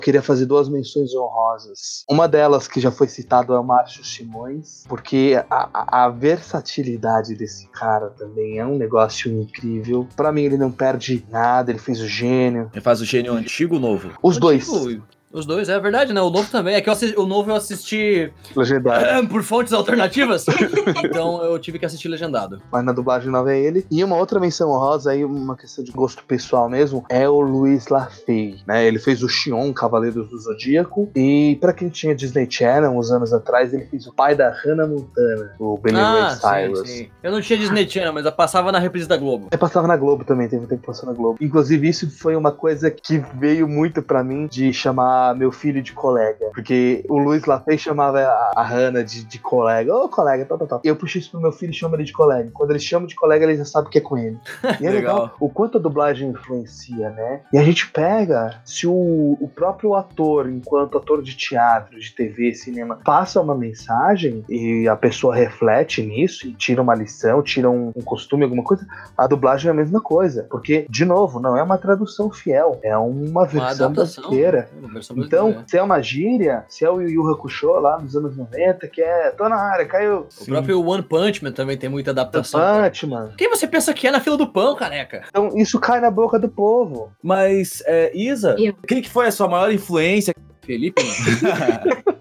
Eu 0.04 0.06
queria 0.06 0.22
fazer 0.22 0.46
duas 0.46 0.68
menções 0.68 1.16
honrosas. 1.16 2.04
Uma 2.10 2.28
delas, 2.28 2.68
que 2.68 2.82
já 2.82 2.92
foi 2.92 3.08
citado, 3.08 3.54
é 3.54 3.60
o 3.60 3.64
Márcio 3.64 4.04
Simões, 4.04 4.84
porque 4.90 5.42
a, 5.50 5.70
a- 5.74 6.04
a 6.04 6.10
versatilidade 6.10 7.34
desse 7.36 7.68
cara 7.70 8.10
também 8.10 8.60
é 8.60 8.66
um 8.66 8.78
negócio 8.78 9.32
incrível. 9.32 10.06
Pra 10.14 10.30
mim, 10.34 10.42
ele 10.42 10.58
não 10.58 10.70
perde 10.70 11.26
nada, 11.32 11.72
ele 11.72 11.80
fez 11.80 12.02
o 12.02 12.08
gênio. 12.08 12.70
ele 12.74 12.82
faz 12.82 13.00
o 13.00 13.06
gênio 13.06 13.32
antigo 13.34 13.76
ou 13.76 13.80
novo? 13.82 14.12
Os 14.22 14.38
dois, 14.38 14.66
Tipo, 14.66 15.02
os 15.34 15.46
dois, 15.48 15.68
é 15.68 15.80
verdade, 15.80 16.14
né? 16.14 16.22
O 16.22 16.30
novo 16.30 16.50
também. 16.52 16.76
É 16.76 16.82
que 16.82 16.88
eu 16.88 16.94
assi- 16.94 17.16
o 17.18 17.26
novo 17.26 17.50
eu 17.50 17.56
assisti 17.56 18.32
legendário. 18.56 19.28
por 19.28 19.42
fontes 19.44 19.74
alternativas. 19.74 20.46
então 21.04 21.44
eu 21.44 21.58
tive 21.58 21.80
que 21.80 21.86
assistir 21.86 22.08
legendado. 22.08 22.62
Mas 22.72 22.86
na 22.86 22.92
dublagem 22.92 23.32
nova 23.32 23.52
é 23.52 23.60
ele. 23.60 23.86
E 23.90 24.04
uma 24.04 24.16
outra 24.16 24.40
menção 24.40 24.70
honrosa, 24.70 25.12
aí 25.12 25.26
uma 25.26 25.56
questão 25.58 25.84
de 25.84 25.92
gosto 25.92 26.24
pessoal 26.24 26.70
mesmo, 26.70 27.04
é 27.10 27.28
o 27.28 27.40
Luiz 27.42 27.88
Lafay, 27.88 28.58
né? 28.68 28.86
Ele 28.86 29.00
fez 29.00 29.24
o 29.24 29.28
Xion, 29.28 29.74
Cavaleiros 29.74 30.30
do 30.30 30.38
Zodíaco. 30.38 31.10
E 31.16 31.58
pra 31.60 31.74
quem 31.74 31.90
tinha 31.90 32.14
Disney 32.14 32.48
Channel, 32.50 32.92
uns 32.92 33.12
anos 33.12 33.34
atrás, 33.34 33.74
ele 33.74 33.86
fez 33.86 34.06
o 34.06 34.14
pai 34.14 34.36
da 34.36 34.52
Hannah 34.52 34.86
Montana, 34.86 35.54
o 35.58 35.78
Billy 35.78 35.98
Ray 35.98 36.36
Cyrus. 36.36 37.08
Eu 37.24 37.32
não 37.32 37.42
tinha 37.42 37.58
Disney 37.58 37.90
Channel, 37.90 38.14
mas 38.14 38.26
eu 38.26 38.32
passava 38.32 38.72
na 38.72 38.78
reprise 38.78 39.08
da 39.08 39.18
Globo. 39.18 39.48
Eu 39.52 39.58
passava 39.58 39.88
na 39.88 39.98
Globo 39.98 40.24
também, 40.24 40.48
teve 40.48 40.64
um 40.64 40.68
tempo 40.68 40.82
que 40.82 40.88
passou 40.88 41.10
na 41.10 41.16
Globo. 41.16 41.38
Inclusive, 41.42 41.88
isso 41.90 42.10
foi 42.12 42.36
uma 42.36 42.52
coisa 42.52 42.92
que 42.92 43.18
veio 43.40 43.68
muito 43.68 44.02
pra 44.04 44.24
mim 44.24 44.46
de 44.48 44.72
chamar 44.72 45.23
meu 45.36 45.52
filho 45.52 45.82
de 45.82 45.94
colega. 45.94 46.50
Porque 46.54 47.06
o 47.08 47.20
Luiz 47.20 47.46
Lafay 47.46 47.78
chamava 47.78 48.20
a, 48.20 48.54
a 48.56 48.64
Hannah 48.64 49.04
de, 49.04 49.24
de 49.24 49.38
colega. 49.38 49.96
Ô, 49.96 50.10
colega, 50.10 50.46
tal, 50.46 50.58
tal, 50.58 50.68
tal. 50.68 50.82
E 50.84 50.88
eu 50.88 50.96
puxei 50.96 51.22
isso 51.22 51.30
pro 51.30 51.40
meu 51.40 51.52
filho 51.52 51.72
e 51.72 51.76
chamo 51.76 51.96
ele 51.96 52.04
de 52.04 52.14
colega. 52.14 52.50
Quando 52.54 52.72
ele 52.72 52.80
chama 52.80 53.06
de 53.06 53.16
colega, 53.16 53.46
ele 53.46 53.58
já 53.58 53.66
sabe 53.66 53.90
que 53.90 54.00
é 54.00 54.02
com 54.02 54.18
ele. 54.18 54.38
E 54.82 54.88
é 54.88 54.90
Legal. 54.90 55.16
legal. 55.16 55.36
o 55.40 55.50
quanto 55.50 55.78
a 55.78 55.82
dublagem 55.82 56.30
influencia, 56.30 57.10
né? 57.12 57.42
E 57.54 57.58
a 57.58 57.64
gente 57.64 57.90
pega, 57.92 58.60
se 58.66 58.88
o, 58.88 59.38
o 59.40 59.48
próprio 59.54 59.94
ator, 59.94 60.50
enquanto 60.50 60.98
ator 60.98 61.22
de 61.22 61.36
teatro, 61.36 62.00
de 62.00 62.12
TV, 62.12 62.54
cinema, 62.56 63.00
passa 63.04 63.40
uma 63.40 63.56
mensagem 63.56 64.44
e 64.50 64.88
a 64.88 64.96
pessoa 64.96 65.36
reflete 65.36 66.02
nisso 66.02 66.48
e 66.48 66.54
tira 66.54 66.82
uma 66.82 66.96
lição, 66.96 67.42
tira 67.44 67.70
um, 67.70 67.92
um 67.96 68.02
costume, 68.02 68.44
alguma 68.44 68.64
coisa, 68.64 68.86
a 69.18 69.28
dublagem 69.28 69.70
é 69.70 69.72
a 69.72 69.76
mesma 69.76 70.02
coisa. 70.02 70.48
Porque, 70.50 70.86
de 70.90 71.06
novo, 71.06 71.40
não 71.40 71.56
é 71.56 71.62
uma 71.64 71.78
tradução 71.78 72.32
fiel, 72.32 72.80
é 72.84 72.98
uma 72.98 73.46
versão 73.46 73.88
adaptação. 73.88 74.24
brasileira. 74.24 74.70
Uma 74.80 74.94
versão 74.94 75.13
Então, 75.18 75.46
brasileira. 75.46 75.64
se 75.68 75.78
é 75.78 75.84
uma 75.84 76.02
gíria, 76.02 76.66
se 76.68 76.86
é 76.86 76.90
o 76.90 77.02
Yu 77.02 77.10
Yu 77.10 77.32
Hakusho 77.32 77.72
lá 77.80 78.00
nos 78.00 78.16
anos 78.16 78.36
90, 78.38 78.88
que 78.88 79.02
é, 79.02 79.32
tô 79.32 79.48
na 79.50 79.56
área, 79.56 79.86
caiu. 79.86 80.28
o 80.42 80.46
próprio 80.46 80.86
One 80.86 81.04
Punch 81.04 81.44
Man 81.44 81.52
também 81.52 81.78
tem 81.78 81.90
muita 81.90 82.12
adaptação. 82.12 82.60
Batman. 82.60 83.34
Quem 83.38 83.50
você 83.50 83.68
pensa 83.68 83.94
que 83.94 84.08
é 84.08 84.12
na 84.12 84.20
fila 84.20 84.38
do 84.38 84.48
pão, 84.48 84.76
careca? 84.76 85.24
Então, 85.30 85.50
isso 85.56 85.80
cai 85.80 86.00
na 86.00 86.12
boca 86.12 86.40
do 86.40 86.50
povo. 86.50 87.12
Mas, 87.22 87.82
é, 87.86 88.12
Isa, 88.16 88.56
Eu. 88.58 88.74
quem 88.88 89.02
que 89.02 89.10
foi 89.10 89.28
a 89.28 89.32
sua 89.32 89.48
maior 89.48 89.72
influência? 89.72 90.34
Felipe, 90.62 91.04
mano. 91.04 92.04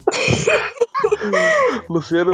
Luciano 1.88 2.32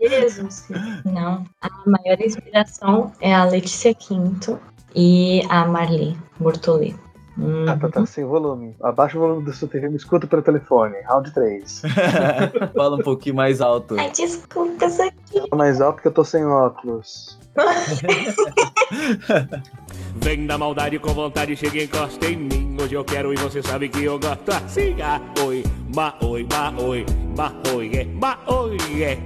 Jesus. 0.00 0.68
Não. 1.04 1.44
A 1.60 1.68
maior 1.86 2.20
inspiração 2.20 3.12
é 3.20 3.34
a 3.34 3.44
Letícia 3.44 3.92
Quinto 3.94 4.58
e 4.94 5.42
a 5.48 5.66
Marli 5.66 6.16
Bortolê. 6.38 6.94
Uhum. 7.38 7.66
Ah, 7.68 7.76
tá, 7.76 7.88
tá 7.88 8.04
sem 8.04 8.24
volume. 8.24 8.74
Abaixa 8.82 9.16
o 9.16 9.20
volume 9.20 9.46
da 9.46 9.52
sua 9.52 9.68
TV, 9.68 9.88
me 9.88 9.96
escuta 9.96 10.26
pelo 10.26 10.42
telefone. 10.42 10.96
Round 11.06 11.32
3. 11.32 11.82
Fala 12.74 12.96
um 12.96 13.02
pouquinho 13.02 13.36
mais 13.36 13.60
alto. 13.60 13.94
Ai, 13.98 14.10
desculpa, 14.10 14.86
isso 14.86 15.02
aqui. 15.02 15.14
Fala 15.32 15.56
mais 15.56 15.80
alto 15.80 16.02
que 16.02 16.08
eu 16.08 16.12
tô 16.12 16.24
sem 16.24 16.44
óculos. 16.44 17.38
Vem 20.16 20.46
da 20.46 20.58
maldade 20.58 20.98
com 20.98 21.14
vontade, 21.14 21.56
chega 21.56 21.78
e 21.78 21.84
encosta 21.84 22.26
em 22.26 22.36
mim. 22.36 22.76
Hoje 22.82 22.94
eu 22.94 23.04
quero 23.04 23.32
e 23.32 23.36
você 23.36 23.62
sabe 23.62 23.88
que 23.88 24.02
eu 24.02 24.18
gosto 24.18 24.50
assim. 24.50 25.00
Ah, 25.00 25.20
oi, 25.44 25.62
ma, 25.94 26.14
oi, 26.22 26.46
ma, 26.50 26.82
oi, 26.82 27.06
ma, 27.36 27.52
oi, 27.74 27.90
é, 27.94 28.04
ma, 28.04 28.38
oi, 28.46 28.76
é. 29.02 29.18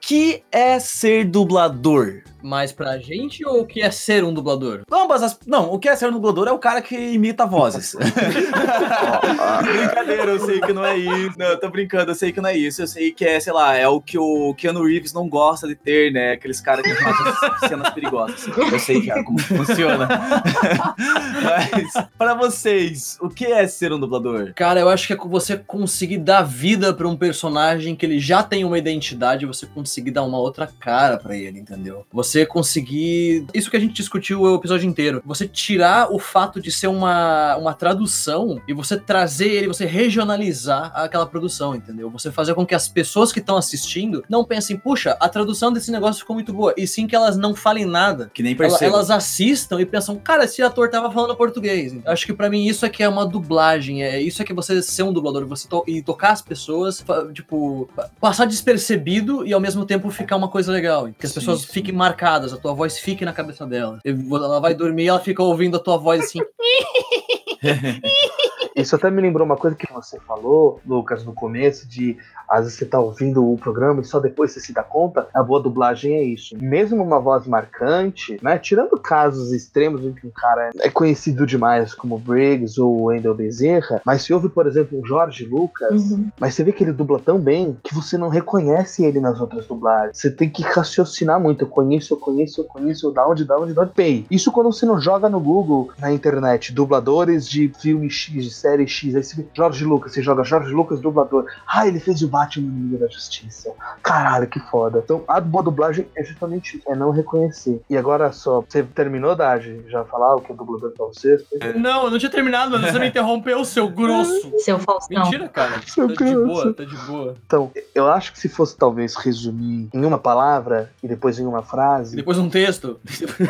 que 0.00 0.42
é 0.50 0.80
ser 0.80 1.26
dublador? 1.26 2.22
Mas 2.42 2.72
pra 2.72 2.98
gente 2.98 3.44
ou 3.44 3.60
o 3.60 3.66
que 3.66 3.80
é 3.80 3.90
ser 3.90 4.24
um 4.24 4.32
dublador? 4.32 4.82
Ambas 4.90 5.22
as... 5.22 5.38
Não, 5.46 5.72
o 5.72 5.78
que 5.78 5.88
é 5.88 5.96
ser 5.96 6.08
um 6.08 6.12
dublador 6.12 6.48
é 6.48 6.52
o 6.52 6.58
cara 6.58 6.82
que 6.82 6.96
imita 6.96 7.46
vozes. 7.46 7.94
Brincadeira, 9.62 10.32
eu 10.32 10.40
sei 10.40 10.60
que 10.60 10.72
não 10.72 10.84
é 10.84 10.96
isso. 10.96 11.38
Não, 11.38 11.46
eu 11.46 11.60
tô 11.60 11.70
brincando, 11.70 12.10
eu 12.10 12.14
sei 12.14 12.32
que 12.32 12.40
não 12.40 12.48
é 12.48 12.56
isso. 12.56 12.82
Eu 12.82 12.86
sei 12.86 13.12
que 13.12 13.24
é, 13.24 13.38
sei 13.40 13.52
lá, 13.52 13.76
é 13.76 13.88
o 13.88 14.00
que 14.00 14.18
o 14.18 14.54
Keanu 14.54 14.84
Reeves 14.84 15.12
não 15.12 15.28
gosta 15.28 15.66
de 15.66 15.74
ter, 15.74 16.12
né? 16.12 16.32
Aqueles 16.32 16.60
caras 16.60 16.84
que 16.84 16.94
fazem 16.94 17.68
cenas 17.68 17.90
perigosas. 17.90 18.46
Eu 18.56 18.78
sei 18.78 19.02
já 19.02 19.22
como 19.24 19.38
funciona. 19.40 20.08
Mas, 21.42 22.06
pra 22.16 22.34
vocês, 22.34 23.18
o 23.20 23.28
que 23.28 23.46
é 23.46 23.66
ser 23.66 23.92
um 23.92 23.98
dublador? 23.98 24.52
Cara, 24.54 24.80
eu 24.80 24.88
acho 24.88 25.06
que 25.06 25.12
é 25.12 25.16
você 25.16 25.56
conseguir 25.56 26.18
dar 26.18 26.42
vida 26.42 26.92
pra 26.92 27.08
um 27.08 27.16
personagem 27.16 27.96
que 27.96 28.04
ele 28.04 28.18
já 28.18 28.42
tem 28.42 28.64
uma 28.64 28.78
identidade, 28.78 29.46
você 29.46 29.66
conseguir 29.66 30.10
dar 30.10 30.22
uma 30.22 30.38
outra 30.38 30.66
cara 30.66 31.16
pra 31.16 31.36
ele, 31.36 31.58
entendeu? 31.58 32.06
Você 32.12 32.29
conseguir. 32.46 33.44
Isso 33.54 33.70
que 33.70 33.76
a 33.76 33.80
gente 33.80 33.92
discutiu 33.94 34.40
o 34.42 34.54
episódio 34.54 34.88
inteiro. 34.88 35.22
Você 35.24 35.46
tirar 35.46 36.12
o 36.12 36.18
fato 36.18 36.60
de 36.60 36.70
ser 36.70 36.86
uma, 36.86 37.56
uma 37.56 37.74
tradução 37.74 38.60
e 38.66 38.72
você 38.72 38.96
trazer 38.96 39.48
ele, 39.48 39.66
você 39.68 39.84
regionalizar 39.86 40.92
aquela 40.94 41.26
produção, 41.26 41.74
entendeu? 41.74 42.10
Você 42.10 42.30
fazer 42.30 42.54
com 42.54 42.64
que 42.66 42.74
as 42.74 42.88
pessoas 42.88 43.32
que 43.32 43.38
estão 43.40 43.56
assistindo 43.56 44.24
não 44.28 44.44
pensem, 44.44 44.76
puxa, 44.76 45.16
a 45.20 45.28
tradução 45.28 45.72
desse 45.72 45.90
negócio 45.90 46.20
ficou 46.20 46.34
muito 46.34 46.52
boa. 46.52 46.74
E 46.76 46.86
sim 46.86 47.06
que 47.06 47.14
elas 47.16 47.36
não 47.36 47.54
falem 47.54 47.84
nada. 47.84 48.30
Que 48.32 48.42
nem 48.42 48.54
percebo. 48.54 48.94
Elas 48.94 49.10
assistam 49.10 49.80
e 49.80 49.86
pensam, 49.86 50.16
cara, 50.16 50.44
esse 50.44 50.62
ator 50.62 50.88
tava 50.88 51.10
falando 51.10 51.34
português. 51.36 51.92
Eu 51.94 52.12
acho 52.12 52.26
que 52.26 52.32
pra 52.32 52.48
mim 52.48 52.66
isso 52.66 52.84
é 52.86 52.88
que 52.88 53.02
é 53.02 53.08
uma 53.08 53.26
dublagem, 53.26 54.02
é 54.02 54.20
isso 54.20 54.42
é 54.42 54.44
que 54.44 54.52
você 54.54 54.82
ser 54.82 55.02
um 55.02 55.12
dublador, 55.12 55.46
você 55.46 55.66
to- 55.68 55.84
e 55.86 56.02
tocar 56.02 56.30
as 56.32 56.42
pessoas, 56.42 57.04
tipo, 57.32 57.88
pa- 57.94 58.10
passar 58.20 58.44
despercebido 58.46 59.46
e 59.46 59.52
ao 59.52 59.60
mesmo 59.60 59.84
tempo 59.84 60.10
ficar 60.10 60.36
uma 60.36 60.48
coisa 60.48 60.72
legal. 60.72 61.08
Que 61.18 61.26
as 61.26 61.32
Sim, 61.32 61.40
pessoas 61.40 61.60
sim. 61.62 61.66
fiquem 61.70 61.94
marcadas, 61.94 62.19
a 62.52 62.56
tua 62.56 62.74
voz 62.74 62.98
fique 62.98 63.24
na 63.24 63.32
cabeça 63.32 63.66
dela. 63.66 63.98
Ela 64.04 64.60
vai 64.60 64.74
dormir 64.74 65.04
e 65.04 65.08
ela 65.08 65.20
fica 65.20 65.42
ouvindo 65.42 65.76
a 65.76 65.80
tua 65.80 65.96
voz 65.96 66.24
assim. 66.24 66.40
Isso 68.80 68.96
até 68.96 69.10
me 69.10 69.20
lembrou 69.22 69.44
uma 69.46 69.56
coisa 69.56 69.76
que 69.76 69.90
você 69.92 70.18
falou, 70.20 70.80
Lucas, 70.86 71.24
no 71.24 71.32
começo, 71.32 71.86
de 71.88 72.16
às 72.48 72.64
vezes 72.64 72.78
você 72.78 72.84
tá 72.86 72.98
ouvindo 72.98 73.48
o 73.48 73.56
programa 73.56 74.00
e 74.00 74.04
só 74.04 74.18
depois 74.18 74.50
você 74.50 74.58
se 74.60 74.72
dá 74.72 74.82
conta. 74.82 75.28
A 75.32 75.40
boa 75.42 75.62
dublagem 75.62 76.14
é 76.14 76.22
isso. 76.24 76.56
Mesmo 76.60 77.00
uma 77.00 77.20
voz 77.20 77.46
marcante, 77.46 78.38
né? 78.42 78.58
Tirando 78.58 78.98
casos 78.98 79.52
extremos 79.52 80.02
em 80.04 80.12
que 80.12 80.26
um 80.26 80.30
cara 80.30 80.70
é 80.80 80.90
conhecido 80.90 81.46
demais, 81.46 81.94
como 81.94 82.18
Briggs 82.18 82.80
ou 82.80 83.04
Wendell 83.04 83.34
Bezerra, 83.36 84.02
mas 84.04 84.22
se 84.22 84.34
ouve, 84.34 84.48
por 84.48 84.66
exemplo, 84.66 84.98
um 84.98 85.04
Jorge 85.04 85.44
Lucas, 85.44 86.10
Uhum. 86.10 86.28
mas 86.40 86.54
você 86.54 86.64
vê 86.64 86.72
que 86.72 86.82
ele 86.82 86.92
dubla 86.92 87.20
tão 87.20 87.38
bem 87.38 87.76
que 87.84 87.94
você 87.94 88.18
não 88.18 88.28
reconhece 88.28 89.04
ele 89.04 89.20
nas 89.20 89.40
outras 89.40 89.66
dublagens. 89.66 90.18
Você 90.18 90.30
tem 90.30 90.48
que 90.50 90.62
raciocinar 90.62 91.38
muito. 91.40 91.62
Eu 91.64 91.68
conheço, 91.68 92.14
eu 92.14 92.18
conheço, 92.18 92.60
eu 92.62 92.64
conheço, 92.64 93.10
da 93.12 93.26
onde, 93.28 93.44
da 93.44 93.56
onde, 93.58 93.72
da 93.74 93.82
onde. 93.82 93.92
Pay. 93.92 94.26
Isso 94.30 94.50
quando 94.50 94.72
você 94.72 94.84
não 94.84 95.00
joga 95.00 95.28
no 95.28 95.38
Google, 95.40 95.90
na 95.98 96.12
internet, 96.12 96.72
dubladores 96.72 97.48
de 97.48 97.68
filme 97.80 98.10
X, 98.10 98.44
de 98.44 98.50
série 98.50 98.69
série 98.70 98.86
X, 98.86 99.16
aí 99.16 99.22
você 99.24 99.36
vê 99.36 99.46
Jorge 99.52 99.84
Lucas, 99.84 100.12
você 100.12 100.22
joga 100.22 100.44
Jorge 100.44 100.72
Lucas 100.72 101.00
dublador. 101.00 101.44
Ah, 101.66 101.86
ele 101.88 101.98
fez 101.98 102.22
o 102.22 102.28
Batman 102.28 102.70
no 102.70 102.84
Liga 102.90 103.04
da 103.04 103.12
Justiça. 103.12 103.72
Caralho, 104.02 104.46
que 104.46 104.60
foda. 104.70 105.00
Então, 105.04 105.24
a 105.26 105.40
boa 105.40 105.64
dublagem 105.64 106.06
é 106.16 106.22
justamente 106.22 106.76
isso, 106.78 106.88
é 106.90 106.94
não 106.94 107.10
reconhecer. 107.10 107.80
E 107.90 107.96
agora 107.96 108.30
só, 108.32 108.60
você 108.66 108.82
terminou, 108.84 109.34
Dage? 109.34 109.82
Já 109.88 110.04
falar 110.04 110.36
o 110.36 110.40
que 110.40 110.52
é 110.52 110.54
dublador 110.54 110.92
pra 110.92 111.06
você? 111.06 111.44
Não, 111.74 112.04
eu 112.04 112.10
não 112.10 112.18
tinha 112.18 112.30
terminado, 112.30 112.70
mas 112.78 112.92
você 112.92 112.98
me 112.98 113.08
interrompeu, 113.10 113.64
seu 113.64 113.88
grosso. 113.88 114.52
Seu 114.60 114.78
Faustão. 114.78 115.22
Mentira, 115.24 115.48
cara. 115.48 115.80
Seu 115.86 116.06
Tá 116.14 116.24
de 116.24 116.34
grosso. 116.34 116.46
boa, 116.62 116.74
tá 116.74 116.84
de 116.84 116.96
boa. 117.06 117.34
Então, 117.46 117.70
eu 117.94 118.08
acho 118.08 118.32
que 118.32 118.38
se 118.38 118.48
fosse 118.48 118.76
talvez 118.76 119.14
resumir 119.16 119.88
em 119.92 120.04
uma 120.04 120.18
palavra 120.18 120.90
e 121.02 121.08
depois 121.08 121.38
em 121.38 121.46
uma 121.46 121.62
frase, 121.62 122.14
Depois 122.16 122.38
um 122.38 122.48
texto. 122.48 123.00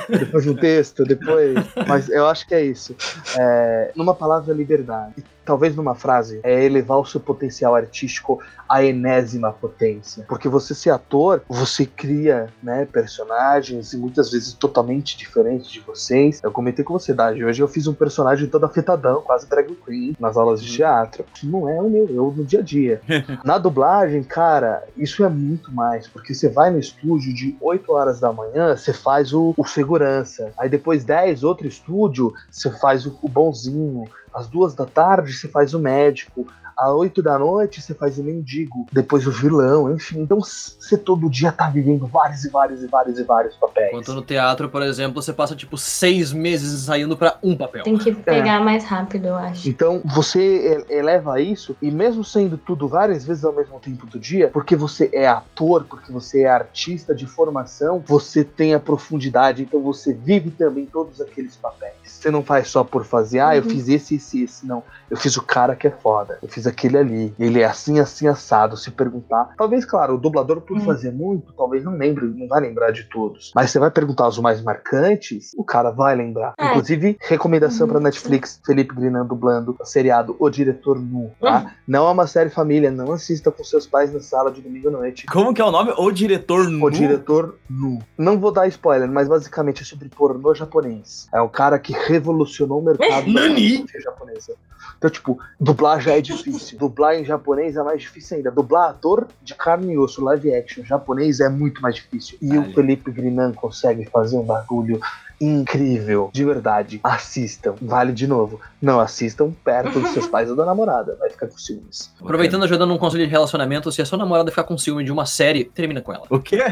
depois 0.08 0.46
um 0.46 0.54
texto, 0.54 1.04
depois. 1.04 1.56
Mas 1.86 2.08
eu 2.08 2.26
acho 2.26 2.46
que 2.46 2.54
é 2.54 2.62
isso. 2.64 2.94
É, 3.38 3.92
numa 3.96 4.14
palavra, 4.14 4.54
liberdade. 4.54 4.99
E 5.16 5.22
talvez 5.44 5.74
numa 5.74 5.94
frase, 5.94 6.40
é 6.42 6.64
elevar 6.64 6.98
o 6.98 7.04
seu 7.04 7.20
potencial 7.20 7.74
artístico 7.74 8.40
à 8.68 8.84
enésima 8.84 9.52
potência. 9.52 10.24
Porque 10.28 10.48
você 10.48 10.74
ser 10.74 10.90
ator, 10.90 11.42
você 11.48 11.84
cria 11.84 12.48
né, 12.62 12.86
personagens 12.86 13.92
e 13.92 13.96
muitas 13.96 14.30
vezes 14.30 14.52
totalmente 14.52 15.16
diferentes 15.16 15.70
de 15.70 15.80
vocês. 15.80 16.40
Eu 16.42 16.52
comentei 16.52 16.84
com 16.84 16.92
você, 16.92 17.12
Dagi, 17.12 17.44
hoje 17.44 17.62
eu 17.62 17.68
fiz 17.68 17.86
um 17.86 17.94
personagem 17.94 18.48
todo 18.48 18.64
afetadão, 18.64 19.22
quase 19.22 19.48
drag 19.48 19.74
queen, 19.84 20.16
nas 20.20 20.36
aulas 20.36 20.62
de 20.62 20.70
teatro. 20.70 21.24
Que 21.34 21.46
não 21.46 21.68
é 21.68 21.80
o 21.80 21.90
meu, 21.90 22.08
eu 22.08 22.32
no 22.36 22.44
dia 22.44 22.60
a 22.60 22.62
dia. 22.62 23.00
Na 23.44 23.58
dublagem, 23.58 24.22
cara, 24.22 24.84
isso 24.96 25.24
é 25.24 25.28
muito 25.28 25.72
mais, 25.72 26.06
porque 26.06 26.34
você 26.34 26.48
vai 26.48 26.70
no 26.70 26.78
estúdio 26.78 27.34
de 27.34 27.56
8 27.60 27.92
horas 27.92 28.20
da 28.20 28.32
manhã, 28.32 28.76
você 28.76 28.92
faz 28.92 29.32
o, 29.32 29.54
o 29.56 29.64
segurança. 29.64 30.52
Aí 30.56 30.68
depois 30.68 31.04
10, 31.04 31.42
outro 31.42 31.66
estúdio, 31.66 32.32
você 32.50 32.70
faz 32.70 33.06
o, 33.06 33.18
o 33.22 33.28
bonzinho. 33.28 34.04
Às 34.32 34.46
duas 34.46 34.74
da 34.74 34.86
tarde, 34.86 35.29
você 35.32 35.48
faz 35.48 35.74
o 35.74 35.78
médico. 35.78 36.46
Às 36.78 36.88
8 36.92 37.22
da 37.22 37.38
noite, 37.38 37.82
você 37.82 37.92
faz 37.92 38.18
o 38.18 38.24
mendigo. 38.24 38.86
Depois 38.90 39.26
o 39.26 39.30
vilão, 39.30 39.92
enfim. 39.92 40.20
Então 40.22 40.40
você 40.40 40.96
todo 40.96 41.28
dia 41.28 41.52
tá 41.52 41.68
vivendo 41.68 42.06
vários 42.06 42.42
e 42.42 42.48
vários 42.48 42.82
e 42.82 42.86
vários 42.86 43.18
e 43.18 43.22
vários 43.22 43.54
papéis. 43.56 43.88
Enquanto 43.88 44.14
no 44.14 44.22
teatro, 44.22 44.66
por 44.70 44.80
exemplo, 44.80 45.20
você 45.20 45.30
passa 45.30 45.54
tipo 45.54 45.76
seis 45.76 46.32
meses 46.32 46.72
ensaiando 46.72 47.18
pra 47.18 47.36
um 47.42 47.54
papel. 47.54 47.84
Tem 47.84 47.98
que 47.98 48.14
pegar 48.14 48.60
mais 48.60 48.82
rápido, 48.84 49.26
eu 49.26 49.34
acho. 49.34 49.68
Então 49.68 50.00
você 50.06 50.82
eleva 50.88 51.38
isso, 51.38 51.76
e 51.82 51.90
mesmo 51.90 52.24
sendo 52.24 52.56
tudo 52.56 52.88
várias 52.88 53.26
vezes 53.26 53.44
ao 53.44 53.52
mesmo 53.52 53.78
tempo 53.78 54.06
do 54.06 54.18
dia, 54.18 54.48
porque 54.48 54.74
você 54.74 55.10
é 55.12 55.28
ator, 55.28 55.84
porque 55.84 56.10
você 56.10 56.44
é 56.44 56.48
artista 56.50 57.14
de 57.14 57.26
formação, 57.26 58.02
você 58.06 58.42
tem 58.42 58.72
a 58.72 58.80
profundidade, 58.80 59.62
então 59.64 59.82
você 59.82 60.14
vive 60.14 60.50
também 60.50 60.86
todos 60.86 61.20
aqueles 61.20 61.56
papéis. 61.56 61.92
Você 62.04 62.30
não 62.30 62.42
faz 62.42 62.68
só 62.68 62.82
por 62.84 63.04
fazer, 63.04 63.40
ah, 63.40 63.54
eu 63.54 63.62
Uhum. 63.62 63.68
fiz 63.68 63.88
esse, 63.88 64.14
esse, 64.14 64.42
esse, 64.44 64.66
não. 64.66 64.82
Eu 65.10 65.16
fiz 65.20 65.36
o 65.36 65.42
cara 65.42 65.76
que 65.76 65.86
é 65.86 65.90
foda, 65.90 66.38
eu 66.42 66.48
fiz 66.48 66.66
aquele 66.66 66.96
ali, 66.98 67.34
ele 67.38 67.60
é 67.60 67.64
assim, 67.64 68.00
assim, 68.00 68.26
assado. 68.26 68.76
Se 68.76 68.90
perguntar, 68.90 69.50
talvez, 69.56 69.84
claro, 69.84 70.14
o 70.14 70.18
dublador 70.18 70.60
por 70.62 70.76
Uhum. 70.78 70.84
fazer 70.84 71.12
muito, 71.12 71.52
talvez 71.52 71.84
não 71.84 71.92
lembre, 71.96 72.26
não 72.26 72.48
vai 72.48 72.60
lembrar 72.60 72.90
de 72.90 73.04
todos. 73.04 73.52
Mas 73.54 73.70
você 73.70 73.78
vai 73.78 73.90
perguntar 73.90 74.26
os 74.28 74.38
mais 74.38 74.60
marcantes, 74.62 75.52
o 75.56 75.64
cara 75.64 75.90
vai 75.90 76.14
lembrar. 76.16 76.54
É. 76.58 76.66
Inclusive, 76.66 77.16
recomendação 77.20 77.86
Uhum, 77.86 77.92
pra 77.92 78.00
Netflix, 78.02 78.60
Felipe 78.64 78.94
Grinan 78.94 79.24
dublando 79.26 79.76
o 79.78 79.84
seriado 79.84 80.34
O 80.38 80.48
Diretor 80.50 80.98
Nu, 80.98 81.30
tá? 81.40 81.58
Uhum. 81.64 81.70
Não 81.86 82.08
é 82.08 82.10
uma 82.12 82.26
série 82.26 82.50
família, 82.50 82.90
não 82.90 83.12
assista 83.12 83.50
com 83.50 83.62
seus 83.62 83.86
pais 83.86 84.12
na 84.12 84.20
sala 84.20 84.50
de 84.50 84.60
domingo 84.60 84.88
à 84.88 84.90
noite. 84.92 85.26
Como 85.26 85.52
que 85.54 85.60
é 85.60 85.64
o 85.64 85.70
nome? 85.70 85.92
O 85.98 86.10
diretor 86.10 86.68
nu. 86.68 86.84
O 86.86 86.90
Diretor 86.90 87.56
Nu. 87.68 87.98
Não 88.16 88.38
vou 88.38 88.52
dar 88.52 88.66
spoiler, 88.68 89.10
mas 89.10 89.28
basicamente 89.28 89.82
é 89.82 89.84
sobre 89.84 90.08
pornô 90.08 90.54
japonês. 90.54 91.28
É 91.32 91.40
um 91.40 91.48
cara 91.48 91.78
que 91.78 91.92
revolucionou 91.92 92.80
o 92.80 92.84
mercado 92.84 93.32
da 93.32 93.40
Nani? 93.48 93.84
japonesa. 94.02 94.54
Então, 94.96 95.09
tipo, 95.10 95.38
dublar 95.58 96.00
já 96.00 96.12
é 96.12 96.20
difícil. 96.20 96.78
dublar 96.78 97.16
em 97.16 97.24
japonês 97.24 97.76
é 97.76 97.82
mais 97.82 98.00
difícil 98.00 98.38
ainda. 98.38 98.50
Dublar 98.50 98.90
ator 98.90 99.28
de 99.42 99.54
carne 99.54 99.92
e 99.92 99.98
osso, 99.98 100.22
live 100.24 100.54
action 100.54 100.84
japonês 100.84 101.40
é 101.40 101.48
muito 101.48 101.82
mais 101.82 101.96
difícil. 101.96 102.38
E 102.40 102.56
o 102.56 102.72
Felipe 102.72 103.10
Grinan 103.10 103.52
consegue 103.52 104.04
fazer 104.06 104.36
um 104.36 104.44
bagulho 104.44 105.00
incrível, 105.40 106.30
de 106.32 106.44
verdade. 106.44 107.00
Assistam, 107.02 107.74
vale 107.80 108.12
de 108.12 108.26
novo. 108.26 108.60
Não 108.80 109.00
assistam 109.00 109.50
perto 109.64 109.98
dos 109.98 110.10
seus 110.10 110.26
pais 110.28 110.50
ou 110.50 110.56
da 110.56 110.66
namorada, 110.66 111.16
vai 111.18 111.30
ficar 111.30 111.46
com 111.46 111.56
ciúmes. 111.56 112.12
Aproveitando, 112.20 112.64
ajudando 112.64 112.92
um 112.92 112.98
conselho 112.98 113.24
de 113.24 113.30
relacionamento, 113.30 113.90
se 113.90 114.02
a 114.02 114.04
sua 114.04 114.18
namorada 114.18 114.50
ficar 114.50 114.64
com 114.64 114.76
ciúme 114.76 115.02
de 115.02 115.10
uma 115.10 115.24
série, 115.24 115.64
termina 115.64 116.02
com 116.02 116.12
ela. 116.12 116.26
O 116.28 116.38
quê? 116.38 116.58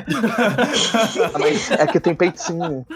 Ah, 1.34 1.39
mas 1.39 1.70
é 1.70 1.86
que 1.86 2.01
tem 2.01 2.14
peitinho. 2.14 2.86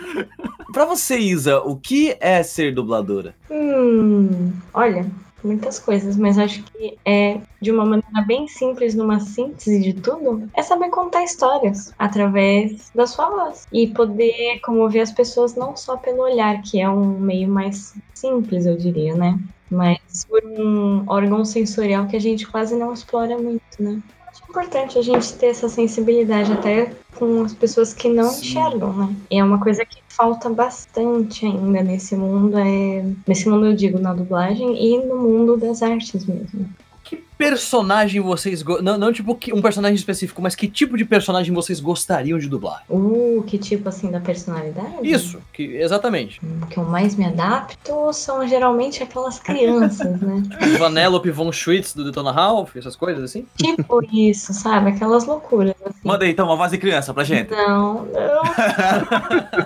Pra 0.72 0.84
você, 0.84 1.18
Isa, 1.18 1.61
o 1.61 1.76
que 1.76 2.16
é 2.20 2.43
ser 2.43 2.74
dubladora? 2.74 3.34
Hum, 3.51 4.53
olha, 4.72 5.07
muitas 5.45 5.78
coisas, 5.78 6.16
mas 6.16 6.38
acho 6.38 6.62
que 6.64 6.99
é 7.05 7.40
de 7.61 7.70
uma 7.70 7.84
maneira 7.84 8.22
bem 8.26 8.49
simples, 8.49 8.95
numa 8.95 9.20
síntese 9.20 9.80
de 9.80 9.95
tudo, 9.95 10.49
é 10.55 10.62
saber 10.62 10.90
contar 10.90 11.24
histórias 11.24 11.93
através 11.99 12.90
da 12.95 13.07
sua 13.07 13.28
voz 13.28 13.66
e 13.72 13.86
poder 13.88 14.61
comover 14.61 15.03
as 15.03 15.12
pessoas 15.12 15.55
não 15.55 15.76
só 15.76 15.97
pelo 15.97 16.22
olhar, 16.22 16.61
que 16.62 16.80
é 16.80 16.88
um 16.88 17.18
meio 17.18 17.49
mais 17.49 17.95
simples, 18.14 18.66
eu 18.66 18.76
diria, 18.76 19.14
né? 19.14 19.38
Mas 19.70 20.26
por 20.28 20.43
um 20.45 21.05
órgão 21.07 21.45
sensorial 21.45 22.07
que 22.07 22.16
a 22.16 22.20
gente 22.20 22.47
quase 22.47 22.76
não 22.76 22.93
explora 22.93 23.38
muito, 23.38 23.62
né? 23.80 24.01
Importante 24.53 24.98
a 24.98 25.03
gente 25.03 25.32
ter 25.36 25.46
essa 25.46 25.66
sensibilidade 25.66 26.53
até 26.53 26.92
com 27.16 27.42
as 27.42 27.55
pessoas 27.55 27.94
que 27.94 28.07
não 28.07 28.30
enxergam, 28.30 28.92
né? 28.92 29.16
E 29.30 29.38
é 29.38 29.42
uma 29.42 29.59
coisa 29.59 29.82
que 29.82 30.03
falta 30.07 30.50
bastante 30.50 31.46
ainda 31.46 31.82
nesse 31.82 32.14
mundo, 32.14 32.59
é... 32.59 33.03
nesse 33.26 33.48
mundo 33.48 33.68
eu 33.68 33.74
digo 33.74 33.98
na 33.98 34.12
dublagem 34.12 34.76
e 34.76 34.98
no 35.07 35.16
mundo 35.16 35.57
das 35.57 35.82
artes 35.82 36.26
mesmo. 36.26 36.68
Personagem 37.43 38.20
vocês. 38.20 38.64
Não, 38.82 38.97
não 38.97 39.12
tipo 39.12 39.34
que- 39.34 39.53
um 39.53 39.61
personagem 39.61 39.97
específico, 39.97 40.40
mas 40.40 40.55
que 40.55 40.68
tipo 40.68 40.97
de 40.97 41.05
personagem 41.05 41.53
vocês 41.53 41.80
gostariam 41.80 42.38
de 42.38 42.49
dublar? 42.49 42.84
Uh, 42.88 43.43
que 43.47 43.59
tipo 43.59 43.88
assim 43.88 44.11
da 44.11 44.20
personalidade? 44.20 44.99
Isso, 45.03 45.40
que, 45.53 45.76
exatamente. 45.76 46.40
O 46.62 46.66
que 46.66 46.78
eu 46.78 46.84
mais 46.84 47.16
me 47.16 47.24
adapto 47.24 48.12
são 48.12 48.47
geralmente 48.47 49.03
aquelas 49.03 49.38
crianças, 49.38 50.20
né? 50.20 50.43
Vanellope 50.78 51.30
von 51.30 51.51
Schwitz 51.51 51.95
do 51.95 52.05
Detona 52.05 52.30
Ralph, 52.30 52.76
essas 52.76 52.95
coisas 52.95 53.24
assim? 53.24 53.45
Tipo 53.57 54.01
isso, 54.12 54.55
sabe? 54.55 54.90
Aquelas 54.90 55.24
loucuras. 55.24 55.74
Assim. 55.84 55.99
Manda 56.05 56.24
aí 56.24 56.30
então 56.30 56.47
uma 56.47 56.57
voz 56.57 56.70
de 56.70 56.78
criança 56.78 57.12
pra 57.12 57.24
gente. 57.24 57.51
Não, 57.51 58.07
não. 58.07 58.43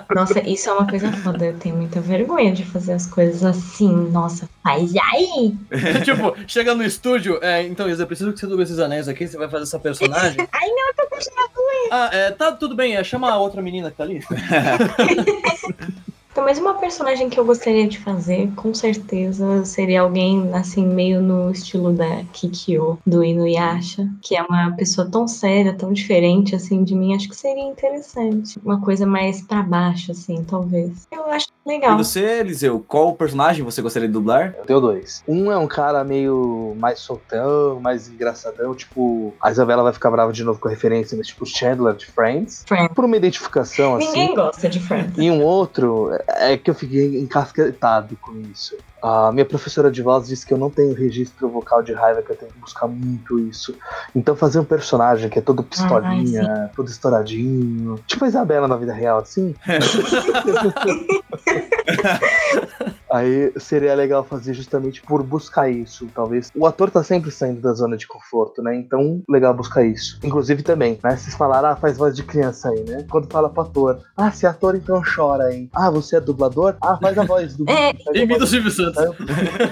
Nossa, 0.15 0.39
isso 0.47 0.69
é 0.69 0.73
uma 0.73 0.87
coisa 0.87 1.11
foda. 1.11 1.45
Eu 1.45 1.57
tenho 1.59 1.75
muita 1.75 2.01
vergonha 2.01 2.51
de 2.51 2.65
fazer 2.65 2.93
as 2.93 3.05
coisas 3.05 3.43
assim. 3.43 3.91
Nossa, 4.11 4.49
faz 4.63 4.93
aí! 4.95 5.55
tipo, 6.03 6.35
chega 6.47 6.73
no 6.73 6.83
estúdio, 6.83 7.37
é, 7.41 7.66
então 7.67 7.89
Isa, 7.89 8.03
eu 8.03 8.07
preciso 8.07 8.33
que 8.33 8.39
você 8.39 8.47
duble 8.47 8.63
esses 8.63 8.79
anéis 8.79 9.07
aqui, 9.07 9.27
você 9.27 9.37
vai 9.37 9.49
fazer 9.49 9.63
essa 9.63 9.79
personagem. 9.79 10.39
Ai, 10.51 10.67
não, 10.67 10.87
eu 10.87 10.95
tô 10.95 11.07
com 11.07 11.15
vergonha. 11.15 11.89
Ah, 11.91 12.09
é, 12.11 12.31
tá 12.31 12.51
tudo 12.51 12.75
bem, 12.75 12.95
é, 12.95 13.03
chama 13.03 13.29
a 13.29 13.37
outra 13.37 13.61
menina 13.61 13.91
que 13.91 13.97
tá 13.97 14.03
ali. 14.03 14.21
Então, 16.37 16.45
mas 16.45 16.59
uma 16.59 16.75
personagem 16.75 17.31
que 17.31 17.39
eu 17.39 17.43
gostaria 17.43 17.87
de 17.87 17.97
fazer, 17.97 18.51
com 18.55 18.71
certeza, 18.71 19.65
seria 19.65 20.01
alguém, 20.01 20.53
assim, 20.53 20.85
meio 20.85 21.19
no 21.19 21.49
estilo 21.49 21.91
da 21.91 22.21
Kikyo, 22.31 22.99
do 23.07 23.23
Inuyasha, 23.23 24.07
que 24.21 24.37
é 24.37 24.43
uma 24.43 24.69
pessoa 24.77 25.09
tão 25.09 25.27
séria, 25.27 25.73
tão 25.73 25.91
diferente, 25.91 26.53
assim, 26.53 26.83
de 26.83 26.93
mim. 26.93 27.15
Acho 27.15 27.27
que 27.27 27.35
seria 27.35 27.63
interessante. 27.63 28.59
Uma 28.63 28.79
coisa 28.79 29.03
mais 29.03 29.41
pra 29.41 29.63
baixo, 29.63 30.11
assim, 30.11 30.43
talvez. 30.43 31.07
Eu 31.11 31.25
acho 31.25 31.47
E 31.65 31.69
legal. 31.69 31.97
você, 31.97 32.41
Eliseu, 32.41 32.85
qual 32.87 33.13
personagem 33.15 33.65
você 33.65 33.81
gostaria 33.81 34.07
de 34.07 34.13
dublar? 34.13 34.53
Eu 34.59 34.63
tenho 34.65 34.79
dois. 34.79 35.23
Um 35.27 35.51
é 35.51 35.57
um 35.57 35.67
cara 35.67 36.03
meio 36.03 36.75
mais 36.77 36.99
soltão, 36.99 37.79
mais 37.81 38.07
engraçadão, 38.07 38.75
tipo. 38.75 39.33
A 39.41 39.49
Isabela 39.49 39.81
vai 39.81 39.91
ficar 39.91 40.11
brava 40.11 40.31
de 40.31 40.43
novo 40.43 40.59
com 40.59 40.67
a 40.67 40.71
referência, 40.71 41.17
mas 41.17 41.25
tipo 41.25 41.47
Chandler 41.47 41.95
de 41.95 42.05
Friends. 42.05 42.63
Friends. 42.67 42.93
Por 42.93 43.05
uma 43.05 43.17
identificação 43.17 43.95
assim. 43.95 44.05
Ninguém 44.07 44.35
gosta 44.35 44.69
de 44.69 44.79
Friends. 44.79 45.17
E 45.17 45.31
um 45.31 45.43
outro 45.43 46.11
é 46.27 46.57
que 46.57 46.69
eu 46.69 46.75
fiquei 46.75 47.19
encasquetado 47.19 48.17
com 48.17 48.33
isso. 48.51 48.75
A 49.01 49.31
minha 49.31 49.45
professora 49.45 49.89
de 49.89 50.01
voz 50.01 50.27
disse 50.27 50.45
que 50.45 50.53
eu 50.53 50.57
não 50.57 50.69
tenho 50.69 50.93
registro 50.93 51.47
vocal 51.49 51.81
de 51.81 51.93
raiva, 51.93 52.21
que 52.21 52.31
eu 52.31 52.35
tenho 52.35 52.51
que 52.51 52.59
buscar 52.59 52.87
muito 52.87 53.39
isso. 53.39 53.73
Então 54.15 54.35
fazer 54.35 54.59
um 54.59 54.65
personagem 54.65 55.29
que 55.29 55.39
é 55.39 55.41
todo 55.41 55.63
pistolinha, 55.63 56.69
todo 56.75 56.89
estouradinho, 56.89 57.97
tipo 58.07 58.25
a 58.25 58.27
Isabela 58.27 58.67
na 58.67 58.75
vida 58.75 58.93
real, 58.93 59.19
assim. 59.19 59.55
Aí 63.11 63.51
seria 63.57 63.95
legal 63.95 64.23
fazer 64.23 64.53
justamente 64.53 65.01
por 65.01 65.23
buscar 65.23 65.69
isso, 65.69 66.07
talvez. 66.13 66.51
O 66.55 66.65
ator 66.65 66.91
tá 66.91 67.03
sempre 67.03 67.31
saindo 67.31 67.61
da 67.61 67.73
zona 67.73 67.95
de 67.95 68.07
conforto, 68.07 68.61
né? 68.61 68.75
Então, 68.75 69.21
legal 69.29 69.53
buscar 69.53 69.85
isso. 69.85 70.19
Inclusive 70.23 70.61
também, 70.63 70.99
né? 71.03 71.15
Vocês 71.15 71.35
falaram, 71.35 71.69
ah, 71.69 71.75
faz 71.75 71.97
voz 71.97 72.15
de 72.15 72.23
criança 72.23 72.69
aí, 72.69 72.83
né? 72.83 73.05
Quando 73.09 73.31
fala 73.31 73.49
pro 73.49 73.61
ator, 73.61 73.99
ah, 74.15 74.31
se 74.31 74.45
é 74.45 74.49
ator, 74.49 74.75
então 74.75 75.01
chora, 75.03 75.53
hein? 75.53 75.69
Ah, 75.73 75.89
você 75.89 76.17
é 76.17 76.21
dublador? 76.21 76.75
Ah, 76.81 76.97
faz 77.01 77.17
a 77.17 77.23
voz 77.23 77.55
do. 77.55 77.65
É. 77.77 77.93
Imita 78.13 78.43
o 78.43 78.47
Silvio 78.47 78.71
Santos. 78.71 79.15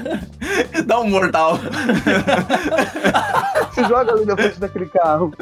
Dá 0.86 1.00
um 1.00 1.10
mortal. 1.10 1.58
Se 3.74 3.84
joga 3.84 4.14
ali 4.14 4.26
na 4.26 4.38
frente 4.38 4.60
daquele 4.60 4.86
carro. 4.86 5.34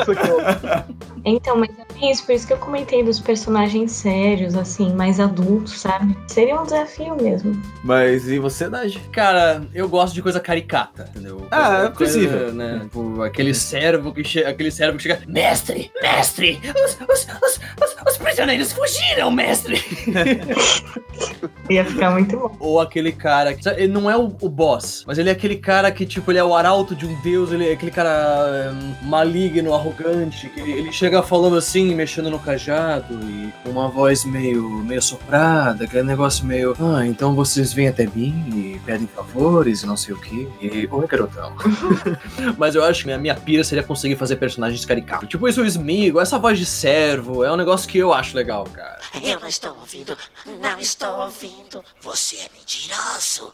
Isso 0.00 0.10
aqui, 0.10 0.28
ó. 0.30 0.82
Então, 1.24 1.56
mas 1.56 1.70
é 2.00 2.10
isso, 2.10 2.24
por 2.24 2.34
isso 2.34 2.46
que 2.46 2.52
eu 2.52 2.58
comentei 2.58 3.02
dos 3.02 3.20
personagens 3.20 3.92
sérios, 3.92 4.56
assim, 4.56 4.94
mais 4.94 5.18
adultos, 5.20 5.80
sabe? 5.80 6.16
Seria 6.28 6.55
um 6.60 6.64
desafio 6.64 7.16
mesmo. 7.16 7.60
Mas 7.82 8.28
e 8.28 8.38
você, 8.38 8.68
Naj? 8.68 8.98
Cara, 9.12 9.62
eu 9.74 9.88
gosto 9.88 10.14
de 10.14 10.22
coisa 10.22 10.40
caricata, 10.40 11.08
entendeu? 11.10 11.46
Ah, 11.50 11.84
é 11.84 11.88
possível. 11.90 12.52
Né? 12.52 12.80
Tipo, 12.82 13.22
aquele 13.22 13.54
servo 13.54 14.12
que 14.12 14.24
chega, 14.24 14.50
aquele 14.50 14.70
servo 14.70 14.96
que 14.96 15.04
chega, 15.04 15.20
mestre, 15.26 15.90
mestre, 16.02 16.60
os, 16.84 16.98
os, 17.00 17.26
os, 17.42 17.60
os, 17.82 17.96
os 18.08 18.16
prisioneiros 18.18 18.72
fugiram, 18.72 19.30
mestre. 19.30 19.82
Ia 21.68 21.84
ficar 21.84 22.10
muito 22.12 22.38
bom. 22.38 22.56
Ou 22.60 22.80
aquele 22.80 23.12
cara 23.12 23.54
que 23.54 23.62
sabe, 23.62 23.82
ele 23.82 23.92
não 23.92 24.10
é 24.10 24.16
o, 24.16 24.34
o 24.40 24.48
boss, 24.48 25.04
mas 25.06 25.18
ele 25.18 25.28
é 25.28 25.32
aquele 25.32 25.56
cara 25.56 25.90
que 25.90 26.06
tipo 26.06 26.30
ele 26.30 26.38
é 26.38 26.44
o 26.44 26.54
arauto 26.54 26.94
de 26.94 27.06
um 27.06 27.20
deus, 27.22 27.52
ele 27.52 27.68
é 27.68 27.72
aquele 27.72 27.90
cara 27.90 28.72
hum, 28.72 28.94
maligno, 29.02 29.74
arrogante, 29.74 30.48
que 30.48 30.60
ele, 30.60 30.72
ele 30.72 30.92
chega 30.92 31.22
falando 31.22 31.56
assim, 31.56 31.94
mexendo 31.94 32.30
no 32.30 32.38
cajado 32.38 33.18
e 33.28 33.52
com 33.62 33.70
uma 33.70 33.88
voz 33.88 34.24
meio 34.24 34.68
meio 34.84 35.02
soprada, 35.02 35.84
aquele 35.84 36.04
negócio 36.04 36.45
meio, 36.46 36.76
ah, 36.80 37.06
então 37.06 37.34
vocês 37.34 37.72
vêm 37.72 37.88
até 37.88 38.06
mim 38.06 38.32
e 38.54 38.80
pedem 38.84 39.06
favores 39.06 39.82
e 39.82 39.86
não 39.86 39.96
sei 39.96 40.14
o 40.14 40.20
que. 40.20 40.48
E 40.60 40.88
oi, 40.90 41.06
garotão. 41.06 41.54
Mas 42.56 42.74
eu 42.74 42.84
acho 42.84 43.04
que 43.04 43.12
a 43.12 43.18
minha 43.18 43.34
pira 43.34 43.64
seria 43.64 43.82
conseguir 43.82 44.16
fazer 44.16 44.36
personagens 44.36 44.84
caricatos. 44.84 45.28
Tipo 45.28 45.48
isso, 45.48 45.60
o 45.60 45.66
Smigo, 45.66 46.20
essa 46.20 46.38
voz 46.38 46.58
de 46.58 46.66
servo, 46.66 47.44
é 47.44 47.52
um 47.52 47.56
negócio 47.56 47.88
que 47.88 47.98
eu 47.98 48.12
acho 48.12 48.36
legal, 48.36 48.64
cara. 48.64 48.98
Eu 49.22 49.40
não 49.40 49.48
estou 49.48 49.76
ouvindo, 49.78 50.16
não 50.60 50.78
estou 50.78 51.20
ouvindo. 51.20 51.84
Você 52.00 52.36
é 52.36 52.48
mentiroso 52.56 53.52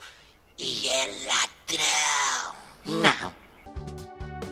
e 0.59 0.89
é 0.89 1.11
ladrão. 1.27 2.55
Não. 2.85 3.42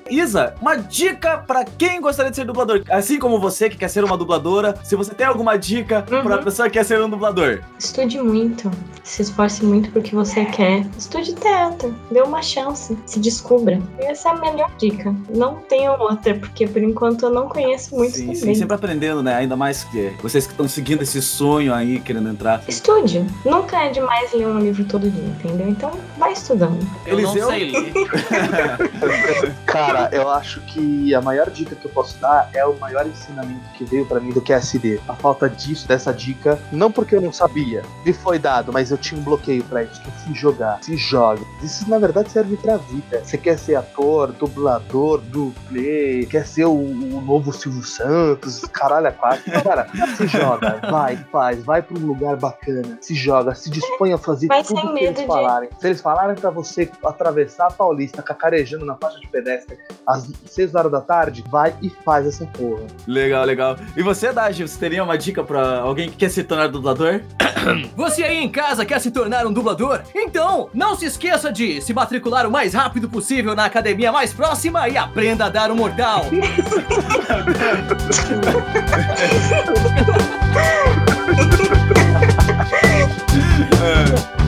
Isa, 0.09 0.55
uma 0.61 0.77
dica 0.77 1.39
pra 1.39 1.65
quem 1.65 2.01
gostaria 2.01 2.31
de 2.31 2.37
ser 2.37 2.45
dublador. 2.45 2.83
Assim 2.91 3.19
como 3.19 3.39
você 3.41 3.69
que 3.69 3.77
quer 3.77 3.89
ser 3.89 4.05
uma 4.05 4.17
dubladora, 4.17 4.75
se 4.85 4.97
você 4.97 5.15
tem 5.15 5.27
alguma 5.27 5.57
dica 5.59 6.03
pra 6.03 6.39
pessoa 6.39 6.69
que 6.69 6.75
quer 6.79 6.85
ser 6.85 7.01
um 7.01 7.09
dublador. 7.11 7.61
Estude 7.79 8.21
muito, 8.21 8.71
se 9.03 9.23
esforce 9.23 9.65
muito 9.65 9.91
porque 9.91 10.15
você 10.15 10.45
quer. 10.47 10.87
Estude 10.99 11.35
teatro, 11.35 11.95
dê 12.11 12.21
uma 12.21 12.43
chance, 12.43 12.97
se 13.07 13.19
descubra. 13.19 13.81
Essa 13.99 14.31
é 14.31 14.33
a 14.33 14.37
melhor 14.37 14.71
dica. 14.79 15.15
Não 15.29 15.57
tenho 15.57 15.93
outra, 16.01 16.35
porque 16.35 16.67
por 16.67 16.83
enquanto 16.83 17.25
eu 17.25 17.31
não 17.31 17.49
conheço 17.49 17.95
muito 17.97 18.15
Sim, 18.17 18.21
também. 18.27 18.37
sim, 18.37 18.55
sempre 18.55 18.75
aprendendo, 18.75 19.23
né? 19.23 19.35
Ainda 19.35 19.57
mais 19.57 19.85
que 19.85 20.13
vocês 20.23 20.47
que 20.47 20.53
estão 20.53 20.69
seguindo 20.69 21.03
esse 21.03 21.21
sonho 21.23 21.75
aí, 21.75 22.01
querendo 22.01 22.29
entrar. 22.29 22.63
Estude. 22.69 23.25
Nunca 23.45 23.77
é 23.85 23.91
demais 23.91 24.33
ler 24.33 24.47
um 24.47 24.59
livro 24.59 24.85
todo 24.85 25.11
dia, 25.11 25.25
entendeu? 25.25 25.69
Então 25.69 25.91
vai 26.19 26.33
estudando. 26.33 26.79
Eu 27.07 27.19
não 27.21 27.31
Eliseu? 27.33 27.49
sei 27.49 27.71
ler. 27.71 27.93
Cara, 29.67 29.90
eu 30.13 30.29
acho 30.31 30.61
que 30.63 31.15
a 31.15 31.21
maior 31.21 31.51
dica 31.51 31.75
que 31.75 31.85
eu 31.87 31.91
posso 31.91 32.19
dar 32.19 32.51
é 32.55 32.65
o 32.65 32.79
maior 32.79 33.07
ensinamento 33.07 33.69
que 33.77 33.85
veio 33.85 34.07
pra 34.07 34.21
mim 34.21 34.31
do 34.33 34.41
QSD. 34.41 35.01
A 35.09 35.15
falta 35.15 35.49
disso, 35.49 35.87
dessa 35.89 36.13
dica, 36.13 36.59
não 36.73 36.91
porque 36.91 37.15
eu 37.17 37.21
não 37.21 37.33
sabia, 37.33 37.83
me 38.05 38.13
foi 38.13 38.39
dado, 38.39 38.73
mas 38.73 38.91
eu 38.91 38.99
tinha 38.99 39.21
um 39.21 39.25
bloqueio 39.25 39.63
pra 39.65 39.83
isso, 39.83 40.01
que 40.01 40.11
se 40.13 40.35
jogar, 40.35 40.83
se 40.83 40.97
joga. 40.97 41.43
Isso 41.63 41.89
na 41.89 41.99
verdade 41.99 42.31
serve 42.31 42.57
pra 42.57 42.77
vida. 42.77 43.23
Você 43.25 43.37
quer 43.39 43.59
ser 43.59 43.75
ator, 43.77 44.33
dublador, 44.33 45.21
dublê, 45.21 46.27
quer 46.31 46.47
ser 46.47 46.65
o, 46.65 46.73
o 46.73 47.21
novo 47.21 47.53
Silvio 47.53 47.83
Santos, 47.83 48.61
caralho, 48.73 49.07
é 49.09 49.11
quatro. 49.13 49.51
Cara, 49.63 49.87
se 50.17 50.27
joga, 50.27 50.81
vai, 50.91 51.17
faz, 51.17 51.65
vai 51.65 51.83
pra 51.83 51.99
um 51.99 52.07
lugar 52.07 52.37
bacana, 52.37 52.99
se 53.01 53.15
joga, 53.15 53.55
se 53.55 53.71
dispõe 53.71 54.13
a 54.13 54.19
fazer 54.19 54.49
tudo 54.49 54.81
sem 54.81 54.95
que 54.95 55.05
eles 55.05 55.21
de- 55.21 55.27
falarem. 55.27 55.69
Se 55.79 55.87
eles 55.87 56.01
falarem 56.01 56.37
pra 56.37 56.51
você 56.51 56.91
atravessar 57.05 57.67
a 57.67 57.71
Paulista 57.71 58.23
cacarejando 58.23 58.85
na 58.85 58.95
faixa 58.97 59.19
de 59.21 59.27
pedestre 59.29 59.79
às 60.07 60.29
6 60.47 60.75
horas 60.75 60.91
da 60.91 61.01
tarde, 61.01 61.45
vai 61.49 61.75
e 61.81 61.89
faz 61.89 62.27
essa 62.27 62.45
porra. 62.47 62.83
Legal, 63.07 63.45
legal. 63.45 63.77
E 63.97 64.03
você, 64.03 64.33
Daji, 64.33 64.67
você 64.67 64.79
teria 64.79 65.05
uma 65.05 65.17
dica 65.17 65.45
pra 65.45 65.81
alguém 65.81 66.11
que 66.11 66.17
quer 66.17 66.31
se 66.31 66.43
tornar 66.43 66.69
dublador? 66.69 67.21
Você 67.95 68.23
aí 68.23 68.39
em 68.39 68.49
casa 68.49 68.87
quer 68.87 68.99
se 69.01 69.11
tornar 69.11 69.47
um 69.47 69.53
dublador? 69.53 70.01
Então, 70.15 70.71
não 70.73 70.97
se 70.97 71.05
esqueça 71.05 71.53
de 71.53 71.83
se 71.83 71.93
matricular 71.93 72.47
o 72.47 72.51
mais 72.51 72.73
rápido 72.73 73.07
possível 73.09 73.55
na 73.55 73.67
academia 73.67 74.11
mais 74.11 74.33
próxima 74.33 74.89
e 74.89 74.97
aprenda 74.97 75.45
a 75.45 75.51
dar 75.51 75.71
um 75.71 75.77
mortal. 75.77 76.25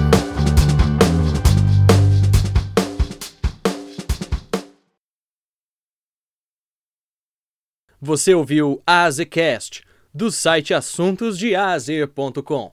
Você 8.05 8.35
ouviu 8.35 8.83
AZCast, 8.85 9.85
do 10.13 10.29
site 10.33 10.75
assuntosdeaz.com. 10.75 12.73